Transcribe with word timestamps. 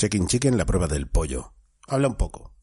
Check-in 0.00 0.26
chicken, 0.28 0.56
la 0.56 0.64
prueba 0.64 0.86
del 0.86 1.08
pollo. 1.10 1.52
Habla 1.86 2.08
un 2.08 2.14
poco. 2.14 2.54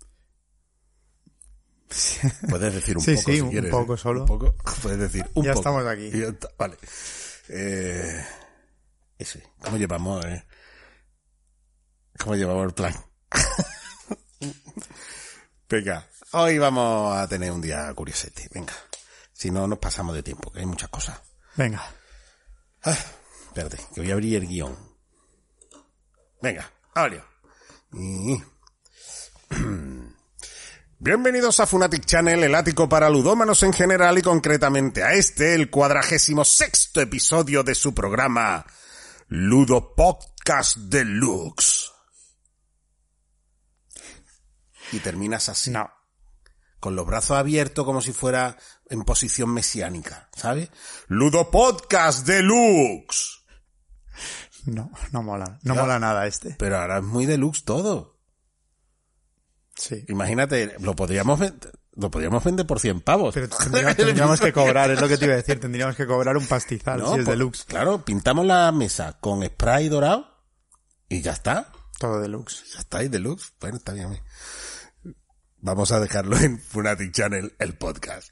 Puedes 2.50 2.74
decir 2.74 2.98
un 2.98 3.04
Sí, 3.04 3.12
poco 3.14 3.26
sí, 3.28 3.36
si 3.36 3.42
un 3.42 3.50
quieres. 3.52 3.70
poco 3.70 3.94
¿eh? 3.94 3.98
solo. 4.00 4.22
Un 4.22 4.26
poco. 4.26 4.56
Puedes 4.82 4.98
decir 4.98 5.24
un 5.36 5.44
Ya 5.46 5.52
poco. 5.54 5.60
estamos 5.60 5.86
aquí. 5.86 6.10
Ya 6.10 6.30
está, 6.30 6.50
Vale. 6.58 6.78
Eh, 7.50 8.26
ese. 9.20 9.44
¿Cómo 9.64 9.78
llevamos, 9.78 10.26
eh? 10.26 10.44
¿Cómo 12.18 12.36
llevamos 12.36 12.66
el 12.66 12.74
plan? 12.74 12.96
Venga. 15.70 16.08
Hoy 16.32 16.58
vamos 16.58 17.16
a 17.16 17.28
tener 17.28 17.52
un 17.52 17.62
día 17.62 17.94
curiosete. 17.94 18.50
Venga. 18.52 18.74
Si 19.32 19.52
no, 19.52 19.68
nos 19.68 19.78
pasamos 19.78 20.16
de 20.16 20.24
tiempo, 20.24 20.52
que 20.52 20.62
hay 20.62 20.66
muchas 20.66 20.90
cosas. 20.90 21.22
Venga. 21.56 21.84
Ah, 22.82 22.98
espérate, 23.46 23.78
que 23.94 24.02
voy 24.02 24.10
a 24.10 24.14
abrir 24.16 24.38
el 24.38 24.48
guion. 24.48 24.76
Venga, 26.42 26.68
Y... 27.94 28.42
Bienvenidos 31.00 31.60
a 31.60 31.68
Funatic 31.68 32.04
Channel, 32.06 32.44
el 32.44 32.56
ático 32.56 32.90
para 32.90 33.08
ludómanos 33.08 33.62
en 33.62 33.72
general 33.72 34.18
y 34.18 34.24
concretamente 34.24 35.04
a 35.04 35.14
este, 35.14 35.54
el 35.54 35.70
cuadragésimo 35.70 36.44
sexto 36.44 37.00
episodio 37.00 37.62
de 37.62 37.76
su 37.76 37.94
programa 37.94 38.66
Ludo 39.28 39.94
Podcast 39.94 40.78
Deluxe. 40.78 41.92
Y 44.92 44.98
terminas 45.00 45.50
así, 45.50 45.70
No. 45.70 45.92
con 46.80 46.96
los 46.96 47.06
brazos 47.06 47.38
abiertos 47.38 47.86
como 47.86 48.02
si 48.02 48.12
fuera 48.12 48.58
en 48.90 49.04
posición 49.04 49.54
mesiánica, 49.54 50.30
¿sabes? 50.36 50.72
Ludo 51.10 51.52
Podcast 51.52 52.26
Deluxe. 52.26 53.38
No, 54.68 54.92
no 55.12 55.24
mola. 55.24 55.60
No 55.64 55.76
Ya. 55.76 55.82
mola 55.82 55.98
nada 56.00 56.28
este. 56.28 56.56
Pero 56.60 56.78
ahora 56.78 56.98
es 56.98 57.04
muy 57.04 57.26
deluxe 57.26 57.64
todo. 57.64 58.18
Sí. 59.76 60.04
Imagínate, 60.10 60.76
lo 60.80 60.96
podríamos 60.96 61.40
vender, 61.40 61.72
lo 61.96 62.12
podríamos 62.12 62.44
vender 62.44 62.66
por 62.68 62.80
100 62.80 63.02
pavos. 63.02 63.34
Pero 63.34 63.48
tendríamos, 63.48 63.96
tendríamos 63.96 64.40
que 64.42 64.52
cobrar, 64.52 64.92
es 64.92 65.00
lo 65.00 65.08
que 65.08 65.18
te 65.18 65.26
iba 65.26 65.36
a 65.36 65.38
decir. 65.38 65.60
Tendríamos 65.60 65.96
que 65.96 66.06
cobrar 66.06 66.36
un 66.36 66.46
pastizal 66.48 67.00
No, 67.02 67.14
si 67.14 67.20
es 67.20 67.26
pues, 67.26 67.38
deluxe. 67.38 67.66
Claro, 67.66 68.04
pintamos 68.04 68.46
la 68.46 68.72
mesa 68.72 69.18
con 69.20 69.44
spray 69.46 69.88
dorado 69.90 70.28
y 71.10 71.22
ya 71.22 71.32
está. 71.32 71.72
Todo 72.00 72.20
deluxe. 72.20 72.64
Ya 72.74 72.80
está, 72.80 73.04
y 73.04 73.08
deluxe. 73.08 73.54
Bueno, 73.60 73.78
está 73.78 73.94
bien. 73.94 74.22
Vamos 75.60 75.92
a 75.92 76.00
dejarlo 76.00 76.38
en 76.38 76.60
Funatic 76.60 77.12
Channel, 77.12 77.56
el 77.58 77.76
podcast. 77.78 78.32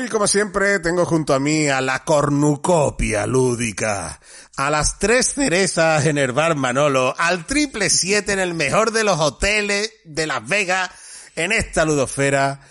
Hoy, 0.00 0.08
como 0.08 0.26
siempre, 0.26 0.78
tengo 0.78 1.04
junto 1.04 1.34
a 1.34 1.38
mí 1.38 1.68
a 1.68 1.82
la 1.82 2.04
cornucopia 2.04 3.26
lúdica, 3.26 4.18
a 4.56 4.70
las 4.70 4.98
tres 4.98 5.34
cerezas 5.34 6.06
en 6.06 6.16
el 6.16 6.32
bar 6.32 6.56
Manolo, 6.56 7.14
al 7.18 7.44
triple 7.44 7.90
siete 7.90 8.32
en 8.32 8.38
el 8.38 8.54
mejor 8.54 8.92
de 8.92 9.04
los 9.04 9.20
hoteles 9.20 9.92
de 10.06 10.26
Las 10.26 10.48
Vegas, 10.48 10.90
en 11.36 11.52
esta 11.52 11.84
ludosfera, 11.84 12.62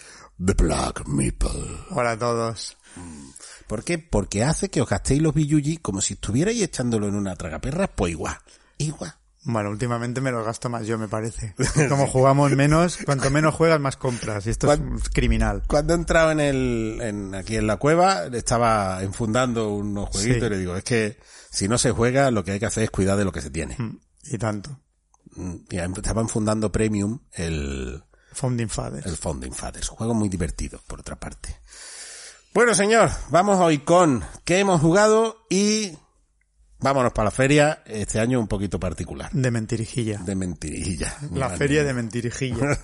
The 0.43 0.53
Black 0.53 1.05
Meeple. 1.05 1.51
Hola 1.91 2.13
a 2.13 2.17
todos. 2.17 2.75
¿Por 3.67 3.83
qué? 3.83 3.99
Porque 3.99 4.43
hace 4.43 4.69
que 4.69 4.81
os 4.81 4.89
gastéis 4.89 5.21
los 5.21 5.35
billuyi 5.35 5.77
como 5.77 6.01
si 6.01 6.15
estuvierais 6.15 6.59
echándolo 6.59 7.07
en 7.07 7.13
una 7.13 7.35
tragaperra, 7.35 7.85
pues 7.85 8.13
igual, 8.13 8.39
igual. 8.79 9.18
Bueno, 9.51 9.71
últimamente 9.71 10.21
me 10.21 10.31
los 10.31 10.45
gasto 10.45 10.69
más 10.69 10.85
yo, 10.85 10.97
me 10.99 11.07
parece. 11.07 11.55
Como 11.89 12.05
jugamos 12.07 12.51
menos, 12.51 12.97
cuanto 13.03 13.31
menos 13.31 13.55
juegas, 13.55 13.79
más 13.79 13.97
compras. 13.97 14.45
Y 14.45 14.51
esto 14.51 14.71
es 14.71 14.79
¿Cuán- 14.79 14.99
criminal. 15.11 15.63
Cuando 15.67 15.93
he 15.93 15.95
entrado 15.95 16.31
en 16.31 16.39
el, 16.39 16.99
en, 17.01 17.33
aquí 17.35 17.55
en 17.57 17.65
la 17.65 17.77
cueva, 17.77 18.25
estaba 18.27 19.01
enfundando 19.01 19.69
unos 19.69 20.09
jueguitos 20.09 20.39
Sí. 20.41 20.45
y 20.45 20.49
le 20.49 20.57
digo, 20.59 20.75
es 20.75 20.83
que 20.83 21.17
si 21.49 21.67
no 21.67 21.77
se 21.79 21.91
juega, 21.91 22.29
lo 22.29 22.43
que 22.43 22.51
hay 22.51 22.59
que 22.59 22.67
hacer 22.67 22.83
es 22.83 22.91
cuidar 22.91 23.17
de 23.17 23.25
lo 23.25 23.31
que 23.31 23.41
se 23.41 23.49
tiene. 23.49 23.75
Mm, 23.79 23.97
Y 24.25 24.37
tanto. 24.37 24.79
Mm, 25.35 25.55
Y 25.71 25.77
estaba 25.77 26.21
enfundando 26.21 26.71
Premium 26.71 27.19
el, 27.33 28.03
Founding 28.33 28.69
Fathers. 28.69 29.07
el 29.07 29.17
Founding 29.17 29.51
Fathers. 29.53 29.89
Un 29.89 29.97
juego 29.97 30.13
muy 30.13 30.29
divertido, 30.29 30.79
por 30.85 30.99
otra 30.99 31.19
parte. 31.19 31.59
Bueno, 32.53 32.73
señor, 32.75 33.09
vamos 33.29 33.57
hoy 33.59 33.79
con 33.79 34.23
qué 34.45 34.59
hemos 34.59 34.79
jugado 34.81 35.37
y 35.49 35.97
vámonos 36.79 37.13
para 37.13 37.25
la 37.25 37.31
feria. 37.31 37.83
Este 37.85 38.19
año 38.19 38.39
un 38.39 38.47
poquito 38.47 38.79
particular. 38.79 39.31
De 39.31 39.51
mentirijilla. 39.51 40.19
De 40.19 40.35
mentirilla. 40.35 41.15
La 41.33 41.49
feria 41.49 41.83
de 41.83 41.93
mentirijilla. 41.93 42.79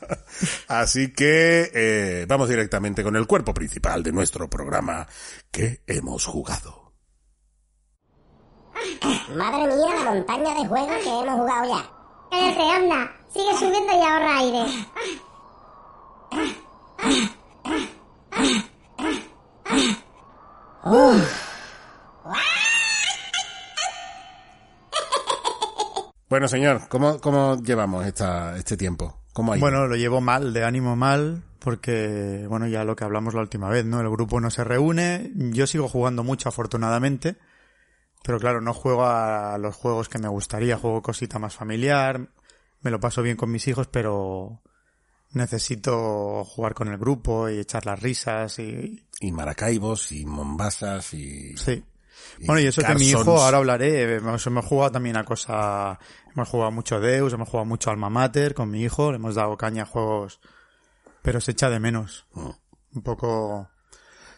Así 0.68 1.12
que 1.12 1.70
eh, 1.72 2.26
vamos 2.28 2.48
directamente 2.48 3.02
con 3.02 3.16
el 3.16 3.26
cuerpo 3.26 3.54
principal 3.54 4.02
de 4.02 4.12
nuestro 4.12 4.48
programa 4.48 5.06
que 5.50 5.82
hemos 5.86 6.24
jugado. 6.24 6.92
Madre 9.34 9.74
mía, 9.74 9.94
la 10.04 10.10
montaña 10.10 10.54
de 10.54 10.68
juegos 10.68 10.96
que 11.02 11.08
hemos 11.08 11.40
jugado 11.40 11.68
ya. 11.68 11.90
Cállate, 12.30 12.62
anda. 12.62 13.12
Sigue 13.32 13.58
subiendo 13.58 13.92
y 13.92 14.02
ahorra 14.02 14.38
aire. 14.38 14.64
Bueno, 26.28 26.48
señor, 26.48 26.88
¿cómo, 26.88 27.20
cómo 27.20 27.62
llevamos 27.62 28.06
esta, 28.06 28.56
este 28.56 28.76
tiempo? 28.76 29.20
¿Cómo? 29.32 29.56
Bueno, 29.56 29.86
lo 29.86 29.96
llevo 29.96 30.20
mal, 30.20 30.52
de 30.52 30.64
ánimo 30.64 30.96
mal, 30.96 31.42
porque, 31.58 32.46
bueno, 32.48 32.66
ya 32.66 32.84
lo 32.84 32.96
que 32.96 33.04
hablamos 33.04 33.34
la 33.34 33.40
última 33.40 33.68
vez, 33.68 33.84
¿no? 33.84 34.00
El 34.00 34.10
grupo 34.10 34.40
no 34.40 34.50
se 34.50 34.64
reúne, 34.64 35.32
yo 35.34 35.66
sigo 35.66 35.88
jugando 35.88 36.24
mucho 36.24 36.48
afortunadamente, 36.48 37.36
pero 38.22 38.38
claro, 38.38 38.60
no 38.60 38.72
juego 38.72 39.06
a 39.06 39.58
los 39.58 39.74
juegos 39.74 40.08
que 40.08 40.18
me 40.18 40.28
gustaría, 40.28 40.78
juego 40.78 41.02
cosita 41.02 41.38
más 41.38 41.54
familiar, 41.54 42.28
me 42.80 42.90
lo 42.90 43.00
paso 43.00 43.22
bien 43.22 43.36
con 43.36 43.50
mis 43.50 43.66
hijos, 43.66 43.88
pero 43.88 44.62
necesito 45.32 46.44
jugar 46.44 46.74
con 46.74 46.88
el 46.88 46.98
grupo 46.98 47.48
y 47.48 47.58
echar 47.58 47.86
las 47.86 48.00
risas 48.00 48.58
y... 48.58 49.04
Y 49.20 49.32
Maracaibos, 49.32 50.12
y 50.12 50.24
Mombasas, 50.24 51.12
y... 51.14 51.56
Sí. 51.56 51.84
Bueno, 52.46 52.60
y 52.60 52.66
eso 52.66 52.82
que 52.82 52.94
mi 52.94 53.08
hijo, 53.08 53.18
Carsons. 53.18 53.40
ahora 53.42 53.58
hablaré, 53.58 54.16
hemos, 54.16 54.46
hemos 54.46 54.64
jugado 54.64 54.92
también 54.92 55.16
a 55.16 55.24
cosa, 55.24 55.98
hemos 56.34 56.48
jugado 56.48 56.70
mucho 56.72 57.00
Deus, 57.00 57.32
hemos 57.32 57.48
jugado 57.48 57.64
mucho 57.66 57.90
Alma 57.90 58.10
Mater 58.10 58.54
con 58.54 58.70
mi 58.70 58.82
hijo, 58.82 59.10
le 59.12 59.16
hemos 59.16 59.34
dado 59.34 59.56
caña 59.56 59.82
a 59.84 59.86
juegos, 59.86 60.40
pero 61.22 61.40
se 61.40 61.52
echa 61.52 61.70
de 61.70 61.80
menos. 61.80 62.26
Mm. 62.32 62.50
Un 62.96 63.02
poco 63.02 63.68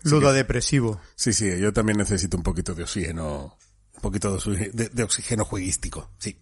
ludo 0.05 0.33
depresivo. 0.33 1.01
Sí, 1.15 1.33
sí, 1.33 1.59
yo 1.59 1.73
también 1.73 1.99
necesito 1.99 2.37
un 2.37 2.43
poquito 2.43 2.75
de 2.75 2.83
oxígeno, 2.85 3.57
un 3.95 4.01
poquito 4.01 4.37
de, 4.39 4.71
de- 4.73 4.89
de 4.89 5.03
oxígeno 5.03 5.45
jueguístico, 5.45 6.11
sí. 6.19 6.41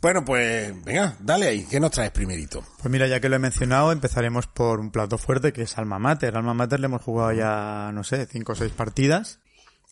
Bueno, 0.00 0.22
pues 0.22 0.84
venga, 0.84 1.16
dale 1.20 1.48
ahí, 1.48 1.64
¿qué 1.64 1.80
nos 1.80 1.90
traes 1.92 2.10
primerito? 2.10 2.62
Pues 2.82 2.90
mira, 2.92 3.06
ya 3.06 3.20
que 3.20 3.30
lo 3.30 3.36
he 3.36 3.38
mencionado, 3.38 3.90
empezaremos 3.90 4.46
por 4.46 4.78
un 4.78 4.90
plato 4.90 5.16
fuerte 5.16 5.52
que 5.54 5.62
es 5.62 5.78
Alma 5.78 5.98
Mater. 5.98 6.36
Alma 6.36 6.52
Mater 6.52 6.78
le 6.78 6.86
hemos 6.86 7.00
jugado 7.00 7.32
ya, 7.32 7.90
no 7.94 8.04
sé, 8.04 8.26
cinco 8.26 8.52
o 8.52 8.54
seis 8.54 8.70
partidas. 8.72 9.38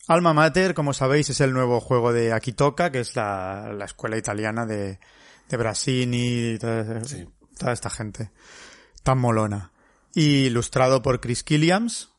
Alma 0.09 0.33
Mater, 0.35 0.75
como 0.75 0.93
sabéis, 0.93 1.31
es 1.31 1.41
el 1.41 1.53
nuevo 1.53 1.81
juego 1.81 2.13
de 2.13 2.33
Akitoka, 2.33 2.91
que 2.91 3.01
es 3.01 3.15
la, 3.17 3.73
la 3.73 3.85
escuela 3.85 4.17
italiana 4.17 4.67
de, 4.67 4.99
de 5.49 5.57
Brasini 5.57 6.53
y 6.55 6.59
toda, 6.59 7.05
Sí. 7.05 7.27
toda 7.59 7.73
esta 7.73 7.89
gente. 7.91 8.31
Tan 9.03 9.19
molona. 9.19 9.71
Y 10.15 10.45
ilustrado 10.47 11.03
por 11.03 11.21
Chris 11.21 11.43
Killiams. 11.45 12.11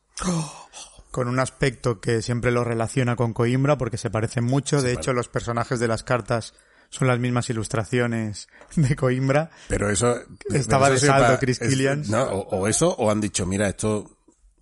Con 1.10 1.28
un 1.28 1.38
aspecto 1.38 2.00
que 2.00 2.22
siempre 2.22 2.50
lo 2.50 2.64
relaciona 2.64 3.14
con 3.16 3.32
Coimbra 3.32 3.78
porque 3.78 3.98
se 3.98 4.10
parecen 4.10 4.44
mucho. 4.44 4.82
De 4.82 4.92
hecho, 4.92 5.12
los 5.12 5.28
personajes 5.28 5.78
de 5.78 5.86
las 5.86 6.02
cartas 6.02 6.54
son 6.90 7.06
las 7.08 7.18
mismas 7.20 7.48
ilustraciones 7.50 8.48
de 8.76 8.96
Coimbra. 8.96 9.50
Pero 9.68 9.90
eso... 9.90 10.16
Estaba 10.52 10.90
de 10.90 10.98
saldo 10.98 11.38
Chris 11.38 11.60
es- 11.60 11.68
Killians. 11.68 12.08
no, 12.08 12.22
o, 12.24 12.58
o 12.60 12.66
eso, 12.68 12.94
o 12.96 13.10
han 13.10 13.20
dicho, 13.20 13.46
mira, 13.46 13.68
esto 13.68 14.13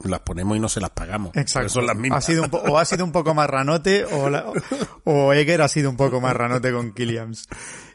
las 0.08 0.20
ponemos 0.20 0.56
y 0.56 0.60
no 0.60 0.68
se 0.68 0.80
las 0.80 0.90
pagamos. 0.90 1.34
Exacto. 1.36 1.68
Son 1.68 1.86
las 1.86 1.96
mismas. 1.96 2.24
Ha 2.24 2.26
sido 2.26 2.42
un 2.44 2.50
po- 2.50 2.58
o 2.58 2.78
ha 2.78 2.84
sido 2.84 3.04
un 3.04 3.12
poco 3.12 3.34
más 3.34 3.48
ranote 3.48 4.04
o, 4.04 4.28
la- 4.30 4.46
o 5.04 5.32
Eger 5.32 5.62
ha 5.62 5.68
sido 5.68 5.90
un 5.90 5.96
poco 5.96 6.20
más 6.20 6.34
ranote 6.34 6.72
con 6.72 6.92
Killiams. 6.92 7.48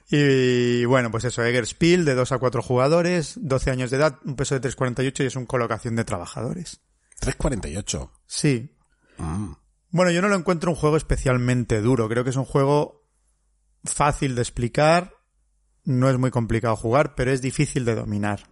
Y 0.10 0.86
bueno, 0.86 1.12
pues 1.12 1.26
eso, 1.26 1.44
Eger 1.44 1.66
Spiel 1.66 2.06
de 2.06 2.16
2 2.16 2.32
a 2.32 2.38
4 2.38 2.62
jugadores, 2.62 3.34
12 3.42 3.72
años 3.72 3.92
de 3.92 3.98
edad, 3.98 4.20
un 4.24 4.36
peso 4.38 4.58
de 4.58 4.62
3.48 4.70 5.24
y 5.24 5.28
es 5.28 5.36
un 5.36 5.46
colocación 5.46 5.96
de 5.98 6.06
trabajadores. 6.06 6.80
3.48. 7.22 8.10
Sí. 8.26 8.74
Mm. 9.18 9.52
Bueno, 9.90 10.12
yo 10.12 10.22
no 10.22 10.30
lo 10.30 10.36
encuentro 10.36 10.72
un 10.72 10.78
juego 10.78 10.96
especialmente 10.98 11.82
duro. 11.82 12.08
Creo 12.08 12.24
que 12.24 12.30
es 12.30 12.36
un 12.38 12.46
juego 12.46 13.06
fácil 13.84 14.36
de 14.36 14.42
explicar, 14.42 15.14
no 15.84 16.10
es 16.10 16.18
muy 16.18 16.32
complicado 16.32 16.76
jugar, 16.76 17.16
pero 17.16 17.32
es 17.32 17.42
difícil 17.42 17.84
de 17.86 17.96
dominar. 17.96 18.48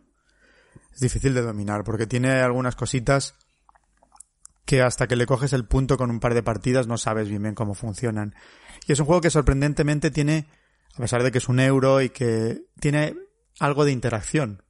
Es 0.94 1.00
difícil 1.01 1.34
de 1.34 1.42
dominar 1.42 1.84
porque 1.84 2.08
tiene 2.08 2.31
algunas 2.42 2.75
cositas 2.75 3.36
que 4.65 4.81
hasta 4.81 5.07
que 5.07 5.15
le 5.15 5.27
coges 5.27 5.53
el 5.53 5.65
punto 5.65 5.97
con 5.97 6.09
un 6.09 6.19
par 6.19 6.33
de 6.33 6.44
partidas 6.44 6.88
no 6.88 6.97
sabes 6.97 7.29
bien 7.29 7.44
bien 7.44 7.56
cómo 7.56 7.75
funcionan. 7.75 8.35
Y 8.88 8.91
es 8.91 9.00
un 9.00 9.06
juego 9.06 9.21
que 9.21 9.29
sorprendentemente 9.29 10.12
tiene, 10.12 10.47
a 10.95 10.97
pesar 10.97 11.23
de 11.23 11.31
que 11.31 11.38
es 11.38 11.47
un 11.47 11.59
euro 11.59 12.01
y 12.01 12.09
que 12.09 12.63
tiene 12.79 13.15
algo 13.59 13.85
de 13.85 13.91
interacción. 13.91 14.63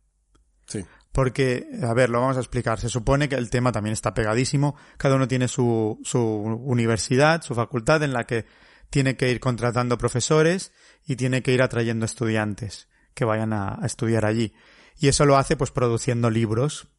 Sí. 0.68 0.86
Porque, 1.12 1.68
a 1.82 1.94
ver, 1.94 2.10
lo 2.10 2.20
vamos 2.20 2.36
a 2.36 2.42
explicar. 2.42 2.80
Se 2.80 2.90
supone 2.90 3.30
que 3.30 3.36
el 3.36 3.50
tema 3.50 3.72
también 3.72 3.94
está 3.94 4.14
pegadísimo. 4.14 4.76
Cada 4.98 5.16
uno 5.16 5.30
tiene 5.30 5.48
su, 5.48 6.00
su 6.04 6.20
universidad, 6.20 7.42
su 7.42 7.56
facultad 7.56 8.04
en 8.04 8.12
la 8.12 8.26
que 8.26 8.46
tiene 8.90 9.16
que 9.16 9.32
ir 9.32 9.40
contratando 9.40 9.98
profesores 9.98 10.74
y 11.06 11.16
tiene 11.16 11.42
que 11.42 11.54
ir 11.54 11.62
atrayendo 11.62 12.06
estudiantes 12.06 12.90
que 13.14 13.24
vayan 13.24 13.54
a, 13.54 13.78
a 13.82 13.86
estudiar 13.86 14.26
allí. 14.26 14.54
Y 14.98 15.08
eso 15.08 15.26
lo 15.26 15.38
hace 15.38 15.56
pues 15.56 15.72
produciendo 15.72 16.30
libros 16.30 16.90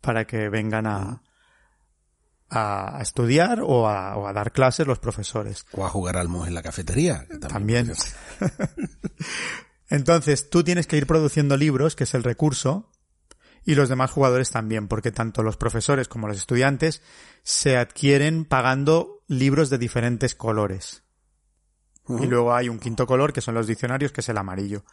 para 0.00 0.26
que 0.26 0.48
vengan 0.48 0.86
a, 0.86 1.22
a 2.50 2.98
estudiar 3.00 3.60
o 3.62 3.88
a, 3.88 4.16
o 4.16 4.26
a 4.26 4.32
dar 4.32 4.52
clases 4.52 4.86
los 4.86 4.98
profesores. 4.98 5.64
O 5.72 5.86
a 5.86 5.88
jugar 5.88 6.16
al 6.16 6.26
en 6.26 6.54
la 6.54 6.62
cafetería. 6.62 7.26
También. 7.48 7.92
Entonces, 9.88 10.50
tú 10.50 10.62
tienes 10.62 10.86
que 10.86 10.96
ir 10.96 11.06
produciendo 11.06 11.56
libros, 11.56 11.96
que 11.96 12.04
es 12.04 12.14
el 12.14 12.24
recurso, 12.24 12.90
y 13.64 13.74
los 13.74 13.88
demás 13.88 14.10
jugadores 14.10 14.50
también, 14.50 14.88
porque 14.88 15.12
tanto 15.12 15.42
los 15.42 15.56
profesores 15.56 16.08
como 16.08 16.28
los 16.28 16.38
estudiantes 16.38 17.02
se 17.42 17.76
adquieren 17.76 18.44
pagando 18.44 19.22
libros 19.26 19.70
de 19.70 19.78
diferentes 19.78 20.34
colores. 20.34 21.02
Y 22.08 22.26
luego 22.26 22.54
hay 22.54 22.68
un 22.68 22.80
quinto 22.80 23.06
color, 23.06 23.32
que 23.32 23.40
son 23.40 23.54
los 23.54 23.68
diccionarios, 23.68 24.10
que 24.10 24.20
es 24.20 24.28
el 24.28 24.38
amarillo. 24.38 24.84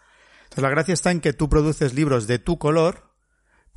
Entonces, 0.44 0.62
la 0.62 0.69
gracia 0.69 0.94
está 0.94 1.12
en 1.12 1.21
que 1.21 1.33
tú 1.33 1.50
produces 1.50 1.95
libros 1.95 2.27
de 2.27 2.38
tu 2.38 2.59
color, 2.59 3.06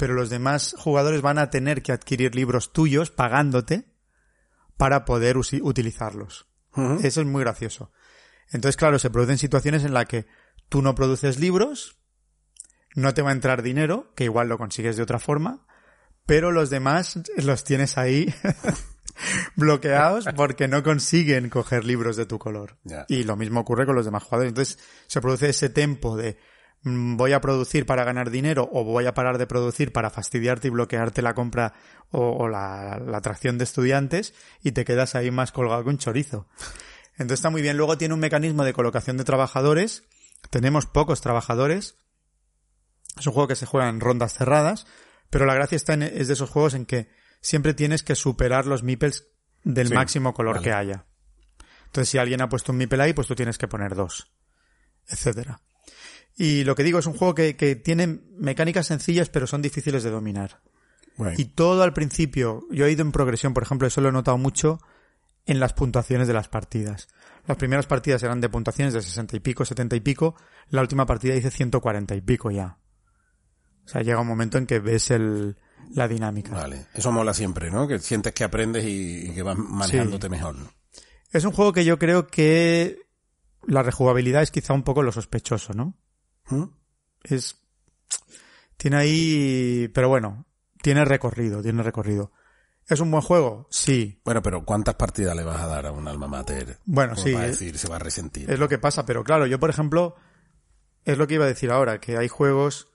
pero 0.01 0.15
los 0.15 0.31
demás 0.31 0.75
jugadores 0.79 1.21
van 1.21 1.37
a 1.37 1.51
tener 1.51 1.83
que 1.83 1.93
adquirir 1.93 2.35
libros 2.35 2.73
tuyos 2.73 3.11
pagándote 3.11 3.85
para 4.79 5.05
poder 5.05 5.37
utilizarlos. 5.37 6.49
Eso 7.03 7.21
es 7.21 7.27
muy 7.27 7.43
gracioso. 7.43 7.93
Entonces, 8.51 8.79
claro, 8.79 8.99
se 8.99 9.11
producen 9.11 9.37
situaciones 9.37 9.85
en 9.85 9.93
las 9.93 10.07
que 10.07 10.25
tú 10.71 10.81
no 10.81 10.95
produces 10.95 11.39
libros, 11.39 11.99
no 12.95 13.13
te 13.13 13.21
va 13.21 13.29
a 13.29 13.35
entrar 13.35 13.61
dinero, 13.61 14.11
que 14.17 14.25
igual 14.25 14.49
lo 14.49 14.57
consigues 14.57 14.97
de 14.97 15.03
otra 15.03 15.19
forma, 15.19 15.67
pero 16.25 16.51
los 16.51 16.71
demás 16.71 17.21
los 17.37 17.63
tienes 17.65 17.99
ahí 17.99 18.33
bloqueados 19.55 20.25
porque 20.35 20.67
no 20.67 20.83
consiguen 20.83 21.51
coger 21.51 21.85
libros 21.85 22.17
de 22.17 22.25
tu 22.25 22.39
color. 22.39 22.79
Y 23.07 23.25
lo 23.25 23.37
mismo 23.37 23.61
ocurre 23.61 23.85
con 23.85 23.97
los 23.97 24.07
demás 24.07 24.23
jugadores. 24.23 24.49
Entonces, 24.49 24.79
se 25.09 25.21
produce 25.21 25.51
ese 25.51 25.69
tempo 25.69 26.17
de 26.17 26.39
voy 26.83 27.33
a 27.33 27.41
producir 27.41 27.85
para 27.87 28.05
ganar 28.05 28.31
dinero 28.31 28.69
o 28.73 28.85
voy 28.85 29.07
a 29.07 29.15
parar 29.15 29.39
de 29.39 29.47
producir 29.47 29.93
para 29.93 30.11
fastidiarte 30.11 30.69
y 30.69 30.71
bloquearte 30.71 31.21
la 31.23 31.35
compra 31.35 31.75
o, 32.11 32.21
o 32.31 32.49
la, 32.49 32.99
la 33.05 33.19
atracción 33.19 33.59
de 33.59 33.65
estudiantes 33.65 34.35
y 34.63 34.73
te 34.73 34.85
quedas 34.85 35.15
ahí 35.15 35.31
más 35.31 35.53
colgado 35.53 35.85
que 35.85 35.91
un 35.91 35.99
chorizo. 35.99 36.49
Entonces 37.13 37.41
está 37.41 37.51
muy 37.51 37.61
bien. 37.63 37.77
Luego 37.77 37.99
tiene 37.99 38.15
un 38.15 38.21
mecanismo 38.21 38.65
de 38.65 38.73
colocación 38.73 39.17
de 39.19 39.25
trabajadores. 39.25 40.05
Tenemos 40.49 40.87
pocos 40.87 41.21
trabajadores. 41.21 41.97
Es 43.19 43.27
un 43.27 43.35
juego 43.35 43.49
que 43.49 43.57
se 43.57 43.67
juega 43.67 43.89
en 43.91 44.01
rondas 44.01 44.33
cerradas, 44.33 44.87
pero 45.29 45.45
la 45.45 45.55
gracia 45.55 45.77
está 45.77 45.93
en, 45.95 46.03
es 46.03 46.29
de 46.29 46.33
esos 46.35 46.49
juegos 46.49 46.73
en 46.75 46.87
que 46.87 47.11
siempre 47.43 47.75
tienes 47.75 48.03
que 48.03 48.15
superar 48.15 48.65
los 48.67 48.83
meeples 48.83 49.27
del 49.65 49.89
Sí, 49.89 49.95
máximo 49.95 50.33
color 50.33 50.57
vale. 50.57 50.65
que 50.65 50.73
haya. 50.73 51.05
Entonces, 51.87 52.09
si 52.09 52.17
alguien 52.19 52.41
ha 52.41 52.49
puesto 52.49 52.73
un 52.73 52.79
meeple 52.79 53.03
ahí, 53.03 53.13
pues 53.13 53.27
tú 53.27 53.35
tienes 53.35 53.59
que 53.59 53.69
poner 53.69 53.95
dos, 53.95 54.33
etcétera. 55.09 55.61
Y 56.37 56.65
lo 56.65 56.75
que 56.75 56.85
digo 56.85 56.99
es 56.99 57.07
un 57.07 57.15
juego 57.15 57.35
que, 57.35 57.57
que 57.57 57.77
tiene 57.77 58.21
mecánicas 58.37 58.87
sencillas, 58.87 59.29
pero 59.29 59.47
son 59.47 59.63
difíciles 59.63 60.03
de 60.03 60.11
dominar. 60.11 60.61
Y 61.37 61.47
todo 61.47 61.83
al 61.83 61.93
principio, 61.93 62.65
yo 62.71 62.87
he 62.87 62.93
ido 62.93 63.03
en 63.03 63.13
progresión, 63.13 63.53
por 63.53 63.63
ejemplo, 63.63 63.87
eso 63.87 64.01
lo 64.01 64.09
he 64.09 64.13
notado 64.13 64.39
mucho 64.39 64.81
en 65.47 65.61
las 65.61 65.73
puntuaciones 65.73 66.29
de 66.29 66.35
las 66.35 66.49
partidas. 66.49 67.09
Las 67.47 67.57
primeras 67.57 67.87
partidas 67.87 68.23
eran 68.23 68.41
de 68.41 68.49
puntuaciones 68.49 68.95
de 68.95 69.03
60 69.03 69.37
y 69.37 69.41
pico, 69.41 69.65
70 69.65 69.97
y 69.97 70.01
pico, 70.01 70.37
la 70.69 70.81
última 70.81 71.07
partida 71.07 71.35
hice 71.35 71.51
140 71.51 72.15
y 72.15 72.21
pico 72.21 72.51
ya. 72.51 72.79
O 73.85 73.89
sea, 73.89 74.03
llega 74.03 74.21
un 74.21 74.27
momento 74.27 74.59
en 74.59 74.67
que 74.67 74.79
ves 74.79 75.11
el, 75.11 75.57
la 75.95 76.07
dinámica. 76.07 76.53
Vale. 76.53 76.87
Eso 76.95 77.11
mola 77.11 77.35
siempre, 77.35 77.71
¿no? 77.71 77.89
Que 77.89 77.99
sientes 77.99 78.33
que 78.33 78.45
aprendes 78.45 78.85
y, 78.85 79.31
y 79.31 79.35
que 79.35 79.43
vas 79.43 79.57
manejándote 79.57 80.29
mejor, 80.29 80.57
¿no? 80.57 80.71
Es 81.33 81.45
un 81.45 81.53
juego 81.53 81.73
que 81.73 81.85
yo 81.85 81.99
creo 81.99 82.27
que 82.27 82.99
la 83.67 83.83
rejugabilidad 83.83 84.43
es 84.43 84.51
quizá 84.51 84.73
un 84.73 84.83
poco 84.83 85.03
lo 85.03 85.13
sospechoso, 85.13 85.75
¿no? 85.75 85.97
¿Mm? 86.51 86.65
Es, 87.25 87.57
tiene 88.77 88.97
ahí, 88.97 89.91
pero 89.95 90.09
bueno, 90.09 90.47
tiene 90.83 91.05
recorrido, 91.05 91.63
tiene 91.63 91.83
recorrido. 91.83 92.33
¿Es 92.89 92.99
un 92.99 93.11
buen 93.11 93.23
juego? 93.23 93.69
Sí. 93.71 94.21
Bueno, 94.25 94.43
pero 94.43 94.65
¿cuántas 94.65 94.97
partidas 94.97 95.37
le 95.37 95.45
vas 95.45 95.61
a 95.61 95.67
dar 95.67 95.87
a 95.87 95.93
un 95.93 96.09
alma 96.09 96.27
mater? 96.27 96.79
Bueno, 96.85 97.15
sí, 97.15 97.33
Para 97.33 97.47
eh, 97.47 97.51
decir, 97.51 97.79
se 97.79 97.89
va 97.89 97.97
a 97.97 98.01
resentir. 98.01 98.51
Es 98.51 98.59
lo 98.59 98.69
que 98.69 98.79
pasa, 98.79 99.07
pero 99.07 99.23
claro, 99.23 99.47
yo 99.47 99.61
por 99.61 99.71
ejemplo, 99.71 100.17
es 101.05 101.17
lo 101.17 101.27
que 101.27 101.35
iba 101.35 101.45
a 101.45 101.49
decir 101.49 101.71
ahora, 101.71 102.01
que 102.01 102.17
hay 102.17 102.27
juegos, 102.27 102.89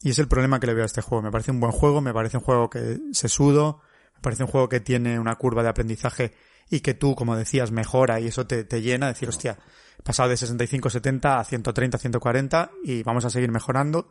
y 0.00 0.10
es 0.10 0.18
el 0.18 0.28
problema 0.28 0.60
que 0.60 0.68
le 0.68 0.74
veo 0.74 0.84
a 0.84 0.86
este 0.86 1.00
juego. 1.00 1.22
Me 1.22 1.32
parece 1.32 1.50
un 1.50 1.58
buen 1.58 1.72
juego, 1.72 2.00
me 2.00 2.12
parece 2.12 2.36
un 2.36 2.42
juego 2.44 2.70
que 2.70 3.00
se 3.12 3.28
sudo, 3.28 3.80
me 4.14 4.20
parece 4.20 4.44
un 4.44 4.48
juego 4.48 4.68
que 4.68 4.80
tiene 4.80 5.18
una 5.18 5.34
curva 5.36 5.62
de 5.64 5.70
aprendizaje 5.70 6.34
y 6.70 6.80
que 6.80 6.94
tú, 6.94 7.16
como 7.16 7.36
decías, 7.36 7.72
mejora 7.72 8.20
y 8.20 8.28
eso 8.28 8.46
te, 8.46 8.62
te 8.64 8.80
llena, 8.82 9.08
decir, 9.08 9.28
hostia, 9.28 9.58
pasado 10.06 10.30
de 10.30 10.36
65, 10.36 10.88
70 10.88 11.38
a 11.38 11.44
130, 11.44 11.98
140 11.98 12.70
y 12.84 13.02
vamos 13.02 13.24
a 13.24 13.30
seguir 13.30 13.50
mejorando. 13.50 14.08